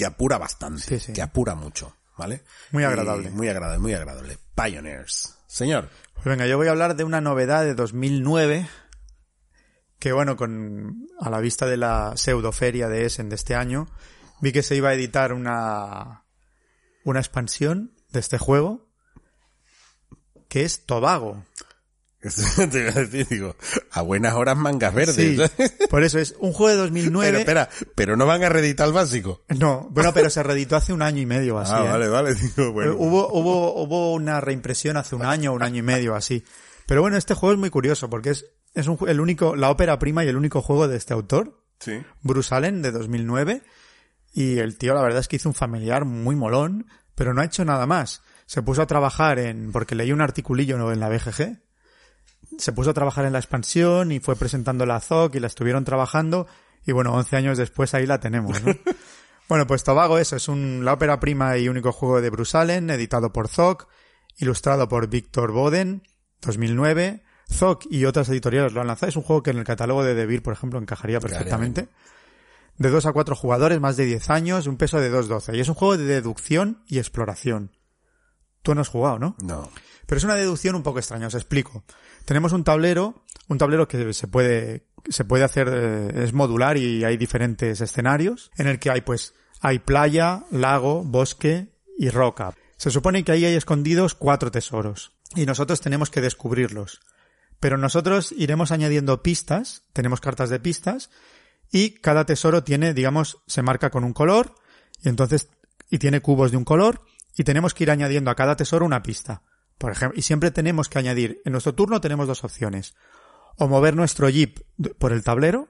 que 0.00 0.06
apura 0.06 0.38
bastante, 0.38 0.82
Sí, 0.82 0.98
sí. 0.98 1.12
que 1.12 1.20
apura 1.22 1.54
mucho, 1.54 1.94
¿vale? 2.16 2.42
Muy 2.72 2.82
Y 2.82 2.86
agradable. 2.86 3.30
muy 3.30 3.48
agradable, 3.48 3.78
muy 3.80 3.92
agradable. 3.94 4.38
Pioneers. 4.54 5.36
Señor. 5.46 5.90
Pues 6.14 6.24
venga, 6.24 6.46
yo 6.46 6.56
voy 6.56 6.68
a 6.68 6.70
hablar 6.70 6.96
de 6.96 7.04
una 7.04 7.20
novedad 7.20 7.64
de 7.64 7.74
2009 7.74 8.66
que 9.98 10.12
bueno, 10.12 10.36
con 10.36 11.06
a 11.20 11.28
la 11.28 11.40
vista 11.40 11.66
de 11.66 11.76
la 11.76 12.16
pseudoferia 12.16 12.88
de 12.88 13.04
Essen 13.04 13.28
de 13.28 13.34
este 13.34 13.54
año, 13.54 13.86
vi 14.40 14.52
que 14.52 14.62
se 14.62 14.74
iba 14.74 14.88
a 14.88 14.94
editar 14.94 15.34
una 15.34 16.24
una 17.04 17.20
expansión 17.20 17.92
de 18.10 18.20
este 18.20 18.38
juego 18.38 18.88
que 20.48 20.62
es 20.64 20.86
Tobago. 20.86 21.44
Te 22.70 22.80
iba 22.80 22.90
a 22.90 23.04
decir, 23.04 23.26
digo, 23.28 23.56
a 23.92 24.02
buenas 24.02 24.34
horas 24.34 24.56
mangas 24.56 24.92
verdes. 24.94 25.16
Sí, 25.16 25.38
por 25.90 26.04
eso 26.04 26.18
es 26.18 26.34
un 26.38 26.52
juego 26.52 26.68
de 26.70 26.76
2009. 26.82 27.26
Pero 27.28 27.38
espera, 27.38 27.68
pero 27.94 28.16
no 28.16 28.26
van 28.26 28.42
a 28.42 28.48
reeditar 28.50 28.86
el 28.86 28.92
básico. 28.92 29.42
No, 29.48 29.88
bueno, 29.90 30.12
pero 30.12 30.28
se 30.28 30.42
reeditó 30.42 30.76
hace 30.76 30.92
un 30.92 31.00
año 31.02 31.22
y 31.22 31.26
medio 31.26 31.58
así. 31.58 31.72
ah, 31.74 31.84
¿eh? 31.84 31.88
vale, 31.88 32.08
vale. 32.08 32.34
Digo, 32.34 32.72
bueno. 32.72 32.94
Hubo, 32.98 33.32
hubo, 33.32 33.82
hubo 33.82 34.12
una 34.12 34.40
reimpresión 34.40 34.98
hace 34.98 35.14
un 35.14 35.24
año, 35.24 35.52
un 35.54 35.62
año 35.62 35.78
y 35.78 35.82
medio 35.82 36.14
así. 36.14 36.44
Pero 36.86 37.00
bueno, 37.00 37.16
este 37.16 37.34
juego 37.34 37.54
es 37.54 37.58
muy 37.58 37.70
curioso 37.70 38.10
porque 38.10 38.30
es, 38.30 38.46
es 38.74 38.86
un, 38.86 38.98
el 39.08 39.20
único, 39.20 39.56
la 39.56 39.70
ópera 39.70 39.98
prima 39.98 40.24
y 40.24 40.28
el 40.28 40.36
único 40.36 40.60
juego 40.60 40.88
de 40.88 40.96
este 40.96 41.14
autor, 41.14 41.58
Sí. 41.80 42.02
Bruce 42.20 42.54
Allen, 42.54 42.82
de 42.82 42.92
2009. 42.92 43.62
Y 44.34 44.58
el 44.58 44.76
tío, 44.76 44.92
la 44.94 45.00
verdad 45.02 45.20
es 45.20 45.28
que 45.28 45.36
hizo 45.36 45.48
un 45.48 45.54
familiar 45.54 46.04
muy 46.04 46.36
molón, 46.36 46.86
pero 47.14 47.32
no 47.32 47.40
ha 47.40 47.46
hecho 47.46 47.64
nada 47.64 47.86
más. 47.86 48.22
Se 48.46 48.62
puso 48.62 48.82
a 48.82 48.86
trabajar 48.86 49.38
en, 49.38 49.72
porque 49.72 49.94
leí 49.94 50.12
un 50.12 50.20
articulillo 50.20 50.92
en 50.92 51.00
la 51.00 51.08
BGG, 51.08 51.58
se 52.58 52.72
puso 52.72 52.90
a 52.90 52.94
trabajar 52.94 53.24
en 53.24 53.32
la 53.32 53.38
expansión 53.38 54.12
y 54.12 54.20
fue 54.20 54.36
presentando 54.36 54.86
la 54.86 55.00
ZOC 55.00 55.34
y 55.36 55.40
la 55.40 55.46
estuvieron 55.46 55.84
trabajando 55.84 56.46
y 56.86 56.92
bueno, 56.92 57.12
11 57.12 57.36
años 57.36 57.58
después 57.58 57.94
ahí 57.94 58.06
la 58.06 58.20
tenemos, 58.20 58.62
¿no? 58.62 58.72
bueno, 59.48 59.66
pues 59.66 59.84
Tobago 59.84 60.18
eso, 60.18 60.36
es 60.36 60.48
un, 60.48 60.84
la 60.84 60.94
ópera 60.94 61.20
prima 61.20 61.56
y 61.58 61.68
único 61.68 61.92
juego 61.92 62.20
de 62.20 62.30
Bruce 62.30 62.56
Allen, 62.56 62.90
editado 62.90 63.32
por 63.32 63.48
ZOC, 63.48 63.88
ilustrado 64.38 64.88
por 64.88 65.08
Víctor 65.08 65.52
Boden, 65.52 66.02
2009. 66.42 67.22
ZOC 67.52 67.86
y 67.90 68.04
otras 68.04 68.28
editoriales 68.28 68.72
lo 68.72 68.80
han 68.80 68.86
lanzado. 68.86 69.08
Es 69.08 69.16
un 69.16 69.24
juego 69.24 69.42
que 69.42 69.50
en 69.50 69.58
el 69.58 69.64
catálogo 69.64 70.04
de 70.04 70.14
DeVir, 70.14 70.42
por 70.42 70.52
ejemplo, 70.52 70.78
encajaría 70.78 71.20
perfectamente. 71.20 71.88
De 72.78 72.88
2 72.88 73.06
a 73.06 73.12
4 73.12 73.34
jugadores, 73.34 73.80
más 73.80 73.96
de 73.96 74.06
10 74.06 74.30
años, 74.30 74.66
un 74.66 74.76
peso 74.76 75.00
de 75.00 75.12
2.12. 75.12 75.56
Y 75.56 75.60
es 75.60 75.68
un 75.68 75.74
juego 75.74 75.96
de 75.96 76.04
deducción 76.04 76.82
y 76.86 76.98
exploración. 76.98 77.72
Tú 78.62 78.74
no 78.74 78.82
has 78.82 78.88
jugado, 78.88 79.18
¿no? 79.18 79.36
No. 79.42 79.68
Pero 80.06 80.18
es 80.18 80.24
una 80.24 80.36
deducción 80.36 80.76
un 80.76 80.82
poco 80.82 80.98
extraña, 80.98 81.26
os 81.26 81.34
explico. 81.34 81.84
Tenemos 82.24 82.52
un 82.52 82.64
tablero, 82.64 83.24
un 83.48 83.58
tablero 83.58 83.88
que 83.88 84.12
se 84.12 84.28
puede, 84.28 84.86
se 85.08 85.24
puede 85.24 85.44
hacer, 85.44 85.68
eh, 85.72 86.24
es 86.24 86.32
modular 86.32 86.76
y 86.76 87.04
hay 87.04 87.16
diferentes 87.16 87.80
escenarios, 87.80 88.50
en 88.56 88.66
el 88.66 88.78
que 88.78 88.90
hay 88.90 89.00
pues, 89.00 89.34
hay 89.60 89.78
playa, 89.78 90.44
lago, 90.50 91.02
bosque 91.04 91.68
y 91.98 92.08
roca. 92.10 92.54
Se 92.76 92.90
supone 92.90 93.24
que 93.24 93.32
ahí 93.32 93.44
hay 93.44 93.54
escondidos 93.54 94.14
cuatro 94.14 94.50
tesoros. 94.50 95.12
Y 95.34 95.46
nosotros 95.46 95.80
tenemos 95.80 96.10
que 96.10 96.22
descubrirlos. 96.22 97.00
Pero 97.60 97.76
nosotros 97.76 98.32
iremos 98.32 98.72
añadiendo 98.72 99.22
pistas, 99.22 99.84
tenemos 99.92 100.20
cartas 100.20 100.48
de 100.48 100.60
pistas, 100.60 101.10
y 101.70 101.90
cada 102.00 102.24
tesoro 102.24 102.64
tiene, 102.64 102.94
digamos, 102.94 103.42
se 103.46 103.62
marca 103.62 103.90
con 103.90 104.02
un 104.02 104.14
color, 104.14 104.54
y 105.02 105.08
entonces, 105.10 105.50
y 105.90 105.98
tiene 105.98 106.20
cubos 106.20 106.50
de 106.50 106.56
un 106.56 106.64
color, 106.64 107.02
y 107.36 107.44
tenemos 107.44 107.74
que 107.74 107.84
ir 107.84 107.90
añadiendo 107.90 108.30
a 108.30 108.34
cada 108.34 108.56
tesoro 108.56 108.86
una 108.86 109.02
pista. 109.02 109.42
Por 109.80 109.92
ejemplo, 109.92 110.18
y 110.18 110.20
siempre 110.20 110.50
tenemos 110.50 110.90
que 110.90 110.98
añadir, 110.98 111.40
en 111.46 111.52
nuestro 111.52 111.74
turno 111.74 112.02
tenemos 112.02 112.26
dos 112.26 112.44
opciones. 112.44 112.94
O 113.56 113.66
mover 113.66 113.96
nuestro 113.96 114.28
jeep 114.28 114.60
por 114.98 115.10
el 115.10 115.24
tablero, 115.24 115.68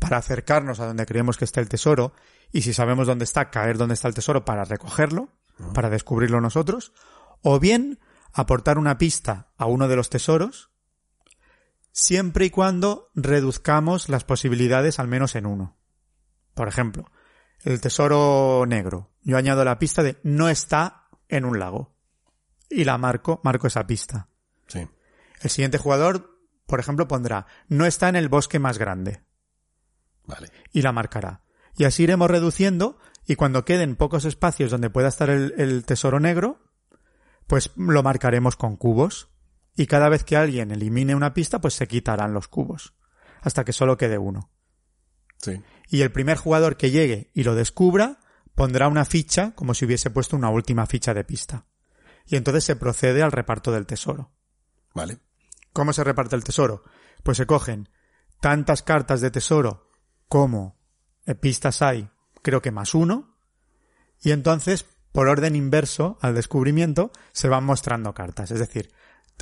para 0.00 0.16
acercarnos 0.16 0.80
a 0.80 0.86
donde 0.86 1.06
creemos 1.06 1.36
que 1.36 1.44
está 1.44 1.60
el 1.60 1.68
tesoro, 1.68 2.12
y 2.50 2.62
si 2.62 2.74
sabemos 2.74 3.06
dónde 3.06 3.22
está, 3.22 3.50
caer 3.50 3.78
donde 3.78 3.94
está 3.94 4.08
el 4.08 4.14
tesoro 4.14 4.44
para 4.44 4.64
recogerlo, 4.64 5.28
para 5.74 5.90
descubrirlo 5.90 6.40
nosotros, 6.40 6.92
o 7.40 7.60
bien 7.60 8.00
aportar 8.32 8.78
una 8.78 8.98
pista 8.98 9.52
a 9.56 9.66
uno 9.66 9.86
de 9.86 9.94
los 9.94 10.10
tesoros, 10.10 10.70
siempre 11.92 12.46
y 12.46 12.50
cuando 12.50 13.12
reduzcamos 13.14 14.08
las 14.08 14.24
posibilidades 14.24 14.98
al 14.98 15.06
menos 15.06 15.36
en 15.36 15.46
uno. 15.46 15.76
Por 16.54 16.66
ejemplo, 16.66 17.12
el 17.62 17.80
tesoro 17.80 18.64
negro. 18.66 19.12
Yo 19.22 19.36
añado 19.36 19.64
la 19.64 19.78
pista 19.78 20.02
de 20.02 20.18
no 20.24 20.48
está 20.48 21.06
en 21.28 21.44
un 21.44 21.60
lago. 21.60 21.96
Y 22.68 22.84
la 22.84 22.98
marco, 22.98 23.40
marco 23.44 23.66
esa 23.66 23.86
pista. 23.86 24.28
Sí. 24.66 24.86
El 25.40 25.50
siguiente 25.50 25.78
jugador, 25.78 26.38
por 26.66 26.80
ejemplo, 26.80 27.08
pondrá 27.08 27.46
no 27.68 27.86
está 27.86 28.08
en 28.08 28.16
el 28.16 28.28
bosque 28.28 28.58
más 28.58 28.78
grande 28.78 29.22
Vale. 30.26 30.50
y 30.72 30.82
la 30.82 30.92
marcará. 30.92 31.42
Y 31.76 31.84
así 31.84 32.02
iremos 32.02 32.30
reduciendo 32.30 32.98
y 33.26 33.36
cuando 33.36 33.64
queden 33.64 33.96
pocos 33.96 34.24
espacios 34.24 34.70
donde 34.70 34.90
pueda 34.90 35.08
estar 35.08 35.30
el, 35.30 35.54
el 35.58 35.84
tesoro 35.84 36.20
negro, 36.20 36.60
pues 37.46 37.70
lo 37.76 38.02
marcaremos 38.02 38.56
con 38.56 38.76
cubos. 38.76 39.30
Y 39.74 39.86
cada 39.86 40.08
vez 40.08 40.24
que 40.24 40.36
alguien 40.36 40.72
elimine 40.72 41.14
una 41.14 41.34
pista, 41.34 41.60
pues 41.60 41.74
se 41.74 41.86
quitarán 41.86 42.34
los 42.34 42.48
cubos. 42.48 42.94
Hasta 43.40 43.64
que 43.64 43.72
solo 43.72 43.96
quede 43.96 44.18
uno. 44.18 44.50
Sí. 45.38 45.62
Y 45.88 46.02
el 46.02 46.12
primer 46.12 46.36
jugador 46.36 46.76
que 46.76 46.90
llegue 46.90 47.30
y 47.32 47.44
lo 47.44 47.54
descubra, 47.54 48.18
pondrá 48.54 48.88
una 48.88 49.04
ficha 49.04 49.52
como 49.54 49.72
si 49.72 49.84
hubiese 49.84 50.10
puesto 50.10 50.36
una 50.36 50.50
última 50.50 50.86
ficha 50.86 51.14
de 51.14 51.24
pista. 51.24 51.66
Y 52.28 52.36
entonces 52.36 52.64
se 52.64 52.76
procede 52.76 53.22
al 53.22 53.32
reparto 53.32 53.72
del 53.72 53.86
tesoro. 53.86 54.30
Vale. 54.94 55.18
¿Cómo 55.72 55.92
se 55.92 56.04
reparte 56.04 56.36
el 56.36 56.44
tesoro? 56.44 56.84
Pues 57.22 57.36
se 57.36 57.46
cogen 57.46 57.88
tantas 58.40 58.82
cartas 58.82 59.20
de 59.20 59.30
tesoro 59.30 59.90
como 60.28 60.78
pistas 61.40 61.82
hay, 61.82 62.10
creo 62.42 62.62
que 62.62 62.70
más 62.70 62.94
uno, 62.94 63.38
y 64.22 64.32
entonces, 64.32 64.86
por 65.12 65.28
orden 65.28 65.56
inverso 65.56 66.18
al 66.20 66.34
descubrimiento, 66.34 67.12
se 67.32 67.48
van 67.48 67.64
mostrando 67.64 68.14
cartas. 68.14 68.50
Es 68.50 68.58
decir, 68.58 68.92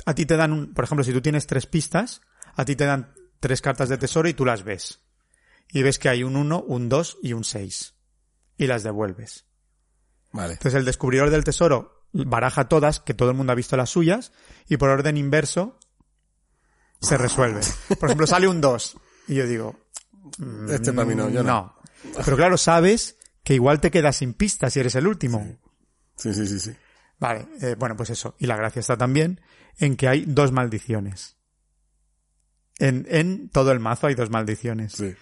a 0.05 0.13
ti 0.13 0.25
te 0.25 0.37
dan, 0.37 0.51
un, 0.51 0.73
por 0.73 0.85
ejemplo, 0.85 1.03
si 1.03 1.13
tú 1.13 1.21
tienes 1.21 1.47
tres 1.47 1.65
pistas, 1.65 2.21
a 2.55 2.65
ti 2.65 2.75
te 2.75 2.85
dan 2.85 3.13
tres 3.39 3.61
cartas 3.61 3.89
de 3.89 3.97
tesoro 3.97 4.29
y 4.29 4.33
tú 4.33 4.45
las 4.45 4.63
ves. 4.63 5.01
Y 5.69 5.83
ves 5.83 5.99
que 5.99 6.09
hay 6.09 6.23
un 6.23 6.35
1, 6.35 6.63
un 6.63 6.89
2 6.89 7.17
y 7.23 7.33
un 7.33 7.43
6. 7.43 7.95
Y 8.57 8.67
las 8.67 8.83
devuelves. 8.83 9.45
Vale. 10.31 10.53
Entonces 10.53 10.79
el 10.79 10.85
descubridor 10.85 11.29
del 11.29 11.43
tesoro 11.43 11.96
baraja 12.25 12.67
todas, 12.67 12.99
que 12.99 13.13
todo 13.13 13.29
el 13.29 13.35
mundo 13.35 13.51
ha 13.51 13.55
visto 13.55 13.77
las 13.77 13.89
suyas, 13.89 14.31
y 14.67 14.77
por 14.77 14.89
orden 14.89 15.17
inverso 15.17 15.77
se 16.99 17.17
resuelve. 17.17 17.61
Por 17.99 18.09
ejemplo, 18.09 18.27
sale 18.27 18.47
un 18.47 18.61
2. 18.61 18.97
Y 19.27 19.35
yo 19.35 19.47
digo, 19.47 19.79
mm, 20.37 20.71
Este 20.71 20.93
para 20.93 21.07
mí 21.07 21.15
no, 21.15 21.29
yo 21.29 21.43
no. 21.43 21.75
Pero 22.23 22.37
claro, 22.37 22.57
sabes 22.57 23.17
que 23.43 23.53
igual 23.53 23.79
te 23.79 23.91
quedas 23.91 24.17
sin 24.17 24.33
pistas 24.33 24.73
si 24.73 24.79
eres 24.79 24.95
el 24.95 25.07
último. 25.07 25.57
Sí, 26.15 26.33
sí, 26.33 26.47
sí, 26.47 26.59
sí. 26.59 26.71
Vale, 27.19 27.47
eh, 27.61 27.75
bueno, 27.77 27.95
pues 27.95 28.09
eso. 28.09 28.35
Y 28.39 28.45
la 28.45 28.55
gracia 28.55 28.79
está 28.79 28.97
también 28.97 29.41
en 29.77 29.95
que 29.95 30.07
hay 30.07 30.25
dos 30.25 30.51
maldiciones. 30.51 31.37
En, 32.79 33.07
en 33.09 33.49
todo 33.49 33.71
el 33.71 33.79
mazo 33.79 34.07
hay 34.07 34.15
dos 34.15 34.29
maldiciones. 34.29 34.93
Sí. 34.93 35.15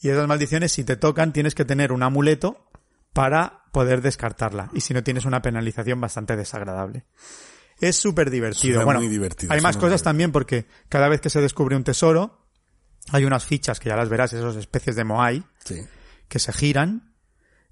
Y 0.00 0.08
esas 0.08 0.26
maldiciones, 0.26 0.72
si 0.72 0.84
te 0.84 0.96
tocan, 0.96 1.32
tienes 1.32 1.54
que 1.54 1.64
tener 1.64 1.92
un 1.92 2.02
amuleto 2.02 2.66
para 3.14 3.62
poder 3.72 4.02
descartarla. 4.02 4.68
Y 4.74 4.80
si 4.82 4.92
no, 4.92 5.02
tienes 5.02 5.24
una 5.24 5.40
penalización 5.40 6.00
bastante 6.00 6.36
desagradable. 6.36 7.06
Es 7.80 7.96
súper 7.96 8.30
divertido. 8.30 8.84
Bueno, 8.84 9.00
divertido, 9.00 9.52
hay 9.52 9.60
más 9.60 9.76
cosas 9.78 10.02
también 10.02 10.30
porque 10.30 10.66
cada 10.88 11.08
vez 11.08 11.20
que 11.20 11.30
se 11.30 11.40
descubre 11.40 11.74
un 11.76 11.82
tesoro, 11.84 12.46
hay 13.10 13.24
unas 13.24 13.44
fichas 13.44 13.80
que 13.80 13.88
ya 13.88 13.96
las 13.96 14.08
verás, 14.08 14.32
esas 14.32 14.56
especies 14.56 14.94
de 14.96 15.04
Moai, 15.04 15.42
Sí. 15.64 15.80
que 16.28 16.38
se 16.38 16.52
giran. 16.52 17.13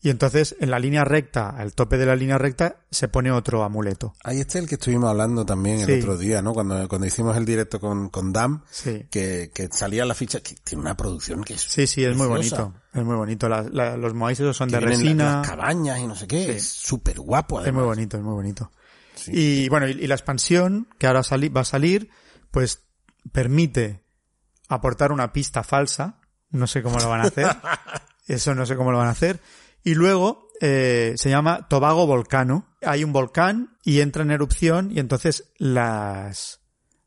Y 0.05 0.11
entonces 0.11 0.57
en 0.59 0.71
la 0.73 0.81
línea 0.81 1.05
recta, 1.05 1.51
al 1.51 1.75
tope 1.75 1.97
de 1.97 2.07
la 2.07 2.17
línea 2.17 2.37
recta, 2.37 2.79
se 2.91 3.07
pone 3.07 3.31
otro 3.31 3.63
amuleto. 3.63 4.15
Ahí 4.25 4.41
está 4.41 4.59
el 4.59 4.67
que 4.69 4.75
estuvimos 4.75 5.09
hablando 5.09 5.47
también 5.47 5.79
el 5.81 5.87
Sí. 5.87 5.93
otro 6.01 6.19
día, 6.19 6.43
¿no? 6.43 6.53
Cuando, 6.53 6.89
cuando 6.89 7.07
hicimos 7.07 7.37
el 7.37 7.45
directo 7.45 7.79
con, 7.79 8.09
con 8.09 8.33
Dam, 8.33 8.65
Sí. 8.69 9.07
que, 9.13 9.53
que 9.55 9.69
salía 9.71 10.05
la 10.05 10.15
ficha, 10.15 10.41
que 10.41 10.57
tiene 10.65 10.83
una 10.83 10.97
producción 10.97 11.45
que 11.45 11.55
es 11.55 11.61
Sí, 11.63 11.87
sí, 11.87 12.05
es 12.05 12.17
muy 12.17 12.27
bonito. 12.27 12.75
Es 12.93 13.05
muy 13.05 13.15
bonito. 13.15 13.49
La- 13.49 13.63
la- 13.63 13.97
los 13.97 14.13
Moais 14.13 14.41
esos 14.41 14.57
son 14.57 14.69
que 14.71 14.75
de 14.75 14.81
resina. 14.81 15.37
las 15.37 15.49
cabañas 15.49 16.01
y 16.01 16.07
no 16.09 16.17
sé 16.17 16.27
qué, 16.27 16.47
Sí. 16.47 16.51
es 16.51 16.69
súper 16.69 17.21
guapo 17.21 17.59
Es 17.61 17.63
además. 17.63 17.83
muy 17.83 17.87
bonito, 17.95 18.17
es 18.17 18.23
muy 18.25 18.35
bonito. 18.35 18.73
Y 19.29 19.69
bueno, 19.69 19.87
y, 19.87 19.93
y 19.93 20.07
la 20.09 20.17
expansión 20.17 20.89
que 20.99 21.07
ahora 21.07 21.23
sali- 21.23 21.49
va 21.49 21.61
a 21.61 21.65
salir, 21.65 22.11
pues 22.51 22.83
permite 23.31 24.03
aportar 24.69 25.13
una 25.13 25.33
pista 25.33 25.63
falsa. 25.63 26.19
No 26.51 26.67
sé 26.67 26.83
cómo 26.83 26.99
lo 26.99 27.09
van 27.09 27.21
a 27.21 27.25
hacer. 27.25 27.47
Eso 28.27 28.55
no 28.55 28.67
sé 28.67 28.77
cómo 28.77 28.91
lo 28.93 28.99
van 28.99 29.09
a 29.09 29.13
hacer. 29.13 29.41
Y 29.85 29.95
luego 29.95 30.49
eh, 30.61 31.15
se 31.17 31.31
llama 31.31 31.69
Tobago 31.69 32.07
Volcano. 32.07 32.69
Hay 32.83 33.05
un 33.05 33.13
volcán 33.13 33.77
y 33.85 34.01
entra 34.01 34.23
en 34.23 34.31
erupción 34.31 34.91
y 34.93 35.01
entonces 35.01 35.53
las 35.59 36.61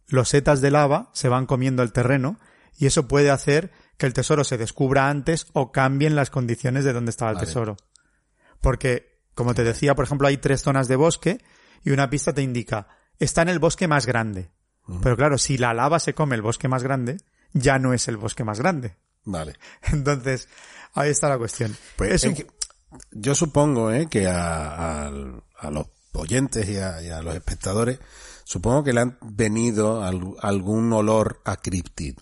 losetas 0.07 0.61
de 0.61 0.71
lava 0.71 1.09
se 1.13 1.29
van 1.29 1.45
comiendo 1.45 1.83
el 1.83 1.91
terreno 1.93 2.39
y 2.77 2.85
eso 2.85 3.07
puede 3.07 3.31
hacer 3.31 3.71
que 3.97 4.05
el 4.05 4.13
tesoro 4.13 4.43
se 4.43 4.57
descubra 4.57 5.09
antes 5.09 5.47
o 5.53 5.71
cambien 5.71 6.15
las 6.15 6.29
condiciones 6.29 6.83
de 6.83 6.93
donde 6.93 7.11
estaba 7.11 7.31
el 7.31 7.35
Vale. 7.35 7.47
tesoro. 7.47 7.77
Porque, 8.61 9.21
como 9.33 9.53
te 9.53 9.63
decía, 9.63 9.95
por 9.95 10.05
ejemplo, 10.05 10.27
hay 10.27 10.38
tres 10.38 10.61
zonas 10.61 10.88
de 10.88 10.95
bosque 10.95 11.43
y 11.83 11.91
una 11.91 12.09
pista 12.09 12.33
te 12.33 12.41
indica, 12.41 12.88
está 13.19 13.41
en 13.41 13.49
el 13.49 13.59
bosque 13.59 13.88
más 13.88 14.05
grande. 14.05 14.51
Pero 15.01 15.15
claro, 15.17 15.38
si 15.39 15.57
la 15.57 15.73
lava 15.73 15.97
se 15.99 16.13
come 16.13 16.35
el 16.35 16.41
bosque 16.43 16.67
más 16.67 16.83
grande, 16.83 17.17
ya 17.53 17.79
no 17.79 17.93
es 17.93 18.07
el 18.07 18.17
bosque 18.17 18.43
más 18.43 18.59
grande. 18.59 18.97
Vale. 19.23 19.55
Entonces, 19.91 20.47
ahí 20.93 21.09
está 21.09 21.27
la 21.29 21.38
cuestión. 21.39 21.75
Pues 21.95 22.11
Es 22.11 22.23
es 22.23 22.29
un- 22.29 22.35
que 22.35 22.47
yo 23.12 23.36
supongo 23.36 23.91
¿eh? 23.91 24.08
que 24.10 24.27
a, 24.27 25.05
a- 25.08 25.12
a 25.60 25.71
los 25.71 25.88
oyentes 26.13 26.67
y 26.69 26.77
a, 26.77 27.01
y 27.01 27.10
a 27.10 27.21
los 27.21 27.36
espectadores 27.36 27.99
Supongo 28.47 28.84
que 28.84 28.93
le 28.93 29.01
han 29.01 29.17
venido 29.21 30.03
al- 30.03 30.36
algún 30.39 30.93
olor 30.93 31.41
a 31.45 31.58
Cryptid, 31.58 32.17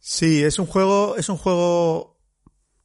Sí, 0.00 0.42
es 0.42 0.58
un 0.58 0.66
juego, 0.66 1.16
es 1.16 1.28
un 1.28 1.36
juego 1.36 2.18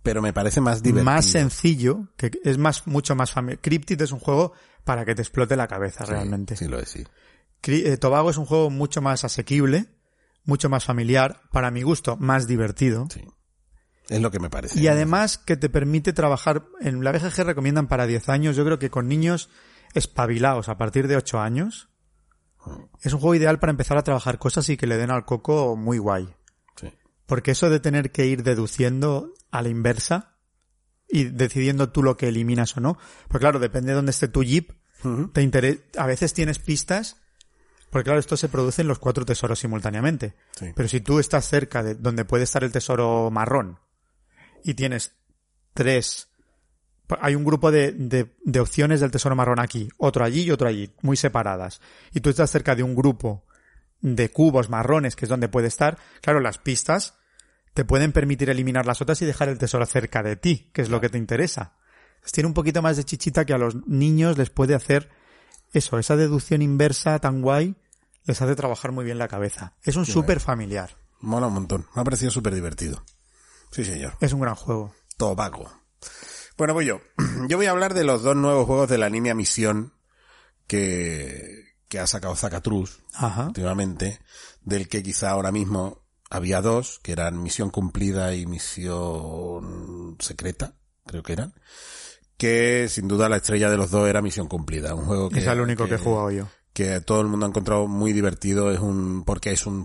pero 0.04 0.22
me 0.22 0.34
parece 0.34 0.62
más 0.62 0.84
divertido. 0.84 1.06
más 1.06 1.26
sencillo, 1.26 2.08
que 2.18 2.32
es 2.44 2.58
más, 2.58 2.88
mucho 2.88 3.16
más 3.16 3.32
familiar. 3.32 3.60
Cryptid 3.62 4.02
es 4.02 4.12
un 4.12 4.20
juego 4.20 4.54
para 4.86 5.04
que 5.06 5.16
te 5.16 5.22
explote 5.22 5.56
la 5.58 5.68
cabeza 5.68 6.06
Sí, 6.06 6.12
realmente. 6.12 6.56
Sí, 6.56 6.66
lo 6.68 6.80
es, 6.80 6.90
sí. 6.90 7.04
Eh, 7.64 7.98
Tobago 7.98 8.30
es 8.30 8.38
un 8.38 8.46
juego 8.46 8.70
mucho 8.70 9.02
más 9.02 9.24
asequible, 9.26 9.88
mucho 10.46 10.70
más 10.70 10.86
familiar, 10.86 11.42
para 11.52 11.72
mi 11.72 11.82
gusto, 11.82 12.16
más 12.18 12.48
divertido. 12.48 13.08
sí. 13.12 13.22
Es 14.10 14.22
lo 14.22 14.32
que 14.32 14.40
me 14.40 14.50
parece. 14.50 14.80
Y 14.80 14.88
además 14.88 15.38
que 15.38 15.58
te 15.58 15.70
permite 15.70 16.14
trabajar, 16.14 16.66
en 16.80 17.04
la 17.04 17.12
BGG 17.12 17.44
recomiendan 17.44 17.88
para 17.88 18.08
10 18.08 18.30
años, 18.30 18.56
yo 18.56 18.64
creo 18.64 18.80
que 18.80 18.90
con 18.90 19.08
niños 19.08 19.50
espabilados 19.94 20.70
a 20.70 20.78
partir 20.78 21.08
de 21.08 21.18
8 21.18 21.40
años, 21.40 21.90
es 23.02 23.14
un 23.14 23.20
juego 23.20 23.36
ideal 23.36 23.60
para 23.60 23.72
empezar 23.72 23.98
a 23.98 24.04
trabajar 24.04 24.40
cosas 24.40 24.68
y 24.70 24.78
que 24.78 24.88
le 24.88 24.98
den 24.98 25.12
al 25.12 25.26
coco 25.26 25.76
muy 25.76 25.98
guay. 25.98 26.28
Sí. 26.76 26.92
Porque 27.26 27.52
eso 27.52 27.70
de 27.70 27.80
tener 27.80 28.12
que 28.12 28.26
ir 28.26 28.44
deduciendo 28.44 29.34
a 29.52 29.62
la 29.62 29.70
inversa 29.70 30.38
y 31.10 31.26
decidiendo 31.26 31.90
tú 31.90 32.04
lo 32.04 32.18
que 32.18 32.28
eliminas 32.28 32.76
o 32.78 32.82
no, 32.82 32.98
pues 33.30 33.40
claro, 33.40 33.60
depende 33.60 33.90
de 33.90 33.96
dónde 33.96 34.12
esté 34.12 34.28
tu 34.28 34.44
jeep, 34.44 34.72
te 35.34 35.82
a 35.98 36.06
veces 36.06 36.34
tienes 36.34 36.60
pistas, 36.60 37.18
porque 37.90 38.06
claro, 38.06 38.20
esto 38.20 38.36
se 38.36 38.50
produce 38.50 38.82
en 38.82 38.90
los 38.90 39.00
cuatro 39.00 39.24
tesoros 39.24 39.60
simultáneamente. 39.60 40.36
Sí. 40.58 40.74
Pero 40.76 40.90
si 40.90 41.00
tú 41.00 41.20
estás 41.20 41.48
cerca 41.48 41.84
de 41.84 41.96
donde 41.96 42.26
puede 42.26 42.44
estar 42.44 42.64
el 42.64 42.72
tesoro 42.72 43.32
marrón 43.32 43.80
y 44.64 44.74
tienes 44.74 45.16
tres, 45.74 46.30
hay 47.22 47.36
un 47.36 47.46
grupo 47.46 47.72
de, 47.72 47.92
de, 47.92 48.36
de 48.44 48.60
opciones 48.60 49.00
del 49.00 49.12
tesoro 49.12 49.36
marrón 49.36 49.60
aquí, 49.60 49.90
otro 49.98 50.26
allí 50.26 50.44
y 50.44 50.52
otro 50.52 50.68
allí, 50.68 50.94
muy 51.02 51.18
separadas. 51.18 51.82
Y 52.14 52.22
tú 52.22 52.30
estás 52.30 52.52
cerca 52.52 52.76
de 52.76 52.84
un 52.84 52.96
grupo 52.96 53.46
de 54.02 54.30
cubos 54.30 54.70
marrones, 54.70 55.16
que 55.16 55.26
es 55.26 55.30
donde 55.30 55.50
puede 55.50 55.68
estar, 55.68 55.98
claro, 56.22 56.40
las 56.40 56.58
pistas 56.58 57.16
te 57.74 57.86
pueden 57.86 58.12
permitir 58.12 58.50
eliminar 58.50 58.86
las 58.86 59.02
otras 59.02 59.22
y 59.22 59.26
dejar 59.26 59.50
el 59.50 59.60
tesoro 59.60 59.86
cerca 59.86 60.24
de 60.24 60.36
ti, 60.36 60.70
que 60.74 60.82
es 60.82 60.90
lo 60.90 61.00
que 61.00 61.10
te 61.10 61.18
interesa. 61.18 61.76
Tiene 62.32 62.48
un 62.48 62.54
poquito 62.54 62.82
más 62.82 62.98
de 62.98 63.04
chichita 63.04 63.46
que 63.46 63.54
a 63.54 63.58
los 63.58 63.88
niños 63.88 64.38
les 64.38 64.50
puede 64.50 64.74
hacer 64.76 65.10
eso, 65.74 66.00
esa 66.00 66.16
deducción 66.16 66.62
inversa 66.62 67.20
tan 67.20 67.42
guay, 67.42 67.76
les 68.26 68.42
hace 68.42 68.56
trabajar 68.56 68.92
muy 68.92 69.06
bien 69.06 69.18
la 69.18 69.28
cabeza. 69.28 69.76
Es 69.84 69.96
un 69.96 70.06
súper 70.06 70.40
familiar. 70.40 70.98
Mola 71.20 71.48
un 71.48 71.54
montón. 71.54 71.86
Me 71.96 72.02
ha 72.02 72.04
parecido 72.04 72.32
súper 72.32 72.54
divertido. 72.54 73.04
Sí, 73.72 73.86
señor. 73.86 74.14
Es 74.20 74.34
un 74.34 74.42
gran 74.42 74.56
juego. 74.56 74.94
Tobago. 75.18 75.70
Bueno, 76.58 76.74
voy 76.74 76.86
yo. 76.86 77.02
Yo 77.48 77.58
voy 77.58 77.68
a 77.68 77.72
hablar 77.72 77.94
de 77.94 78.04
los 78.04 78.24
dos 78.24 78.36
nuevos 78.36 78.66
juegos 78.66 78.90
de 78.90 78.98
la 78.98 79.10
línea 79.10 79.36
Misión 79.36 79.94
que, 80.66 81.76
que 81.88 82.00
ha 82.00 82.08
sacado 82.08 82.36
Zacatrus 82.36 83.00
Ajá. 83.14 83.48
últimamente, 83.48 84.20
del 84.62 84.88
que 84.88 85.04
quizá 85.04 85.30
ahora 85.30 85.52
mismo 85.52 86.04
había 86.30 86.62
dos, 86.62 87.00
que 87.04 87.12
eran 87.12 87.42
Misión 87.42 87.70
Cumplida 87.70 88.34
y 88.36 88.46
Misión 88.46 90.18
Secreta, 90.20 90.74
creo 91.06 91.24
que 91.24 91.34
eran, 91.34 91.54
que 92.38 92.88
sin 92.90 93.08
duda 93.08 93.30
la 93.30 93.38
estrella 93.38 93.70
de 93.70 93.78
los 93.78 93.92
dos 93.92 94.08
era 94.08 94.22
Misión 94.22 94.48
Cumplida, 94.48 94.94
un 94.94 95.06
juego 95.06 95.30
que 95.30 95.40
es 95.40 95.48
el 95.48 95.62
único 95.62 95.88
que, 95.88 95.96
he 95.96 96.00
jugado 96.00 96.32
yo. 96.32 96.48
Que 96.78 97.02
todo 97.02 97.22
el 97.22 97.28
mundo 97.28 97.48
ha 97.48 97.50
encontrado 97.50 97.88
muy 97.88 98.14
divertido, 98.14 98.70
es 98.70 98.80
un, 98.80 99.24
porque 99.26 99.52
es 99.52 99.66
un 99.66 99.84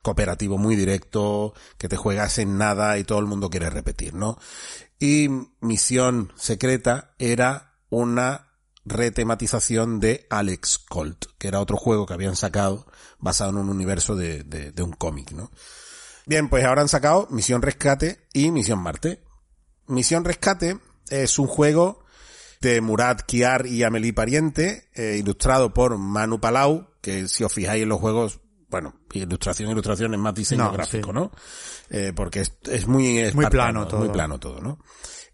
cooperativo 0.00 0.56
muy 0.56 0.76
directo, 0.76 1.54
que 1.76 1.88
te 1.88 1.96
juegas 1.96 2.38
en 2.38 2.56
nada 2.56 2.98
y 2.98 3.02
todo 3.02 3.18
el 3.18 3.26
mundo 3.26 3.50
quiere 3.50 3.68
repetir, 3.68 4.14
¿no? 4.14 4.38
Y 5.00 5.28
Misión 5.60 6.32
Secreta 6.36 7.16
era 7.18 7.74
una 7.90 8.46
retematización 8.84 9.98
de 9.98 10.28
Alex 10.30 10.78
Colt, 10.78 11.24
que 11.36 11.48
era 11.48 11.58
otro 11.58 11.76
juego 11.76 12.06
que 12.06 12.14
habían 12.14 12.36
sacado 12.36 12.86
basado 13.18 13.50
en 13.50 13.56
un 13.56 13.68
universo 13.68 14.14
de, 14.14 14.44
de, 14.44 14.70
de 14.70 14.82
un 14.84 14.92
cómic, 14.92 15.32
¿no? 15.32 15.50
Bien, 16.26 16.48
pues 16.48 16.64
ahora 16.64 16.82
han 16.82 16.88
sacado 16.88 17.26
Misión 17.32 17.60
Rescate 17.60 18.28
y 18.32 18.52
Misión 18.52 18.78
Marte. 18.78 19.24
Misión 19.88 20.24
Rescate 20.24 20.78
es 21.10 21.40
un 21.40 21.48
juego 21.48 22.04
de 22.60 22.80
Murat 22.80 23.22
Kiar 23.22 23.66
y 23.66 23.82
Amelie 23.82 24.12
Pariente, 24.12 24.88
eh, 24.94 25.16
ilustrado 25.18 25.72
por 25.72 25.96
Manu 25.98 26.40
Palau, 26.40 26.90
que 27.00 27.28
si 27.28 27.44
os 27.44 27.52
fijáis 27.52 27.82
en 27.82 27.88
los 27.88 28.00
juegos, 28.00 28.40
bueno, 28.68 28.94
ilustración, 29.12 29.70
ilustración 29.70 30.14
es 30.14 30.20
más 30.20 30.34
diseño 30.34 30.64
No, 30.64 30.72
gráfico, 30.72 31.10
sí. 31.10 31.14
¿no? 31.14 31.32
Eh, 31.90 32.12
porque 32.14 32.40
es, 32.40 32.54
es 32.70 32.86
muy 32.86 33.04
Muy 33.04 33.18
espartano, 33.18 33.50
plano 33.50 33.82
es 33.82 33.88
todo. 33.88 34.00
Muy 34.00 34.08
plano 34.10 34.38
todo, 34.38 34.60
¿no? 34.60 34.78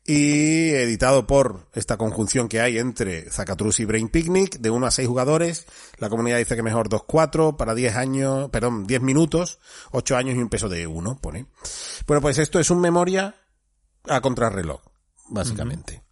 Y 0.07 0.69
editado 0.69 1.27
por 1.27 1.71
esta 1.73 1.97
conjunción 1.97 2.47
que 2.47 2.61
hay 2.61 2.77
entre 2.77 3.31
Zacatrus 3.31 3.81
y 3.81 3.87
Brain 3.87 4.11
Picnic, 4.11 4.59
de 4.59 4.69
1 4.69 4.87
a 4.87 4.91
6 4.91 5.09
jugadores. 5.09 5.67
La 5.97 6.11
comunidad 6.11 6.37
dice 6.37 6.57
que 6.57 6.63
mejor 6.63 6.91
2-4 6.91 7.57
para 7.57 7.75
10 7.75 7.97
años, 7.97 8.51
perdón, 8.51 8.87
10 8.87 9.01
minutos, 9.01 9.61
8 9.93 10.17
años 10.17 10.37
y 10.37 10.41
un 10.41 10.51
peso 10.51 10.69
de 10.69 10.87
1, 10.87 11.19
pone. 11.23 11.47
Bueno, 12.07 12.21
pues 12.21 12.37
esto 12.37 12.61
es 12.61 12.71
un 12.71 12.83
memoria 12.83 13.35
a 14.07 14.21
contrarreloj, 14.21 14.83
básicamente. 15.31 16.04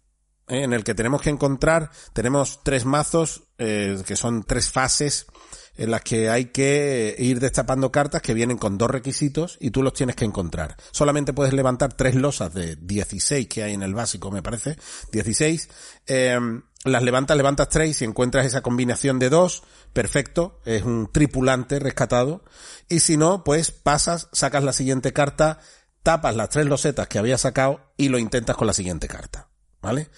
Eh, 0.47 0.63
En 0.63 0.73
el 0.73 0.83
que 0.83 0.93
tenemos 0.93 1.21
que 1.21 1.29
encontrar, 1.29 1.91
tenemos 2.13 2.63
tres 2.63 2.85
mazos, 2.85 3.43
eh, 3.57 4.01
que 4.05 4.15
son 4.15 4.43
tres 4.43 4.69
fases, 4.69 5.27
en 5.75 5.91
las 5.91 6.01
que 6.01 6.29
hay 6.29 6.45
que 6.45 7.15
ir 7.17 7.39
destapando 7.39 7.91
cartas 7.91 8.21
que 8.21 8.33
vienen 8.33 8.57
con 8.57 8.77
dos 8.77 8.91
requisitos 8.91 9.57
y 9.59 9.71
tú 9.71 9.81
los 9.81 9.93
tienes 9.93 10.15
que 10.15 10.25
encontrar. 10.25 10.77
Solamente 10.91 11.33
puedes 11.33 11.53
levantar 11.53 11.93
tres 11.93 12.15
losas 12.15 12.53
de 12.53 12.75
16 12.75 13.47
que 13.47 13.63
hay 13.63 13.73
en 13.73 13.81
el 13.81 13.95
básico, 13.95 14.29
me 14.29 14.43
parece. 14.43 14.77
16. 15.11 15.69
Eh, 16.07 16.39
las 16.83 17.01
levantas, 17.01 17.37
levantas 17.37 17.69
tres 17.69 17.89
y 17.89 17.93
si 17.93 18.05
encuentras 18.05 18.45
esa 18.45 18.61
combinación 18.61 19.17
de 19.17 19.29
dos, 19.29 19.63
perfecto, 19.93 20.59
es 20.65 20.83
un 20.83 21.09
tripulante 21.11 21.79
rescatado. 21.79 22.43
Y 22.89 22.99
si 22.99 23.17
no, 23.17 23.43
pues 23.43 23.71
pasas, 23.71 24.29
sacas 24.33 24.63
la 24.63 24.73
siguiente 24.73 25.13
carta, 25.13 25.59
tapas 26.03 26.35
las 26.35 26.49
tres 26.49 26.65
losetas 26.65 27.07
que 27.07 27.19
habías 27.19 27.41
sacado 27.41 27.93
y 27.97 28.09
lo 28.09 28.19
intentas 28.19 28.57
con 28.57 28.67
la 28.67 28.73
siguiente 28.73 29.07
carta. 29.07 29.52
¿Vale? 29.83 30.09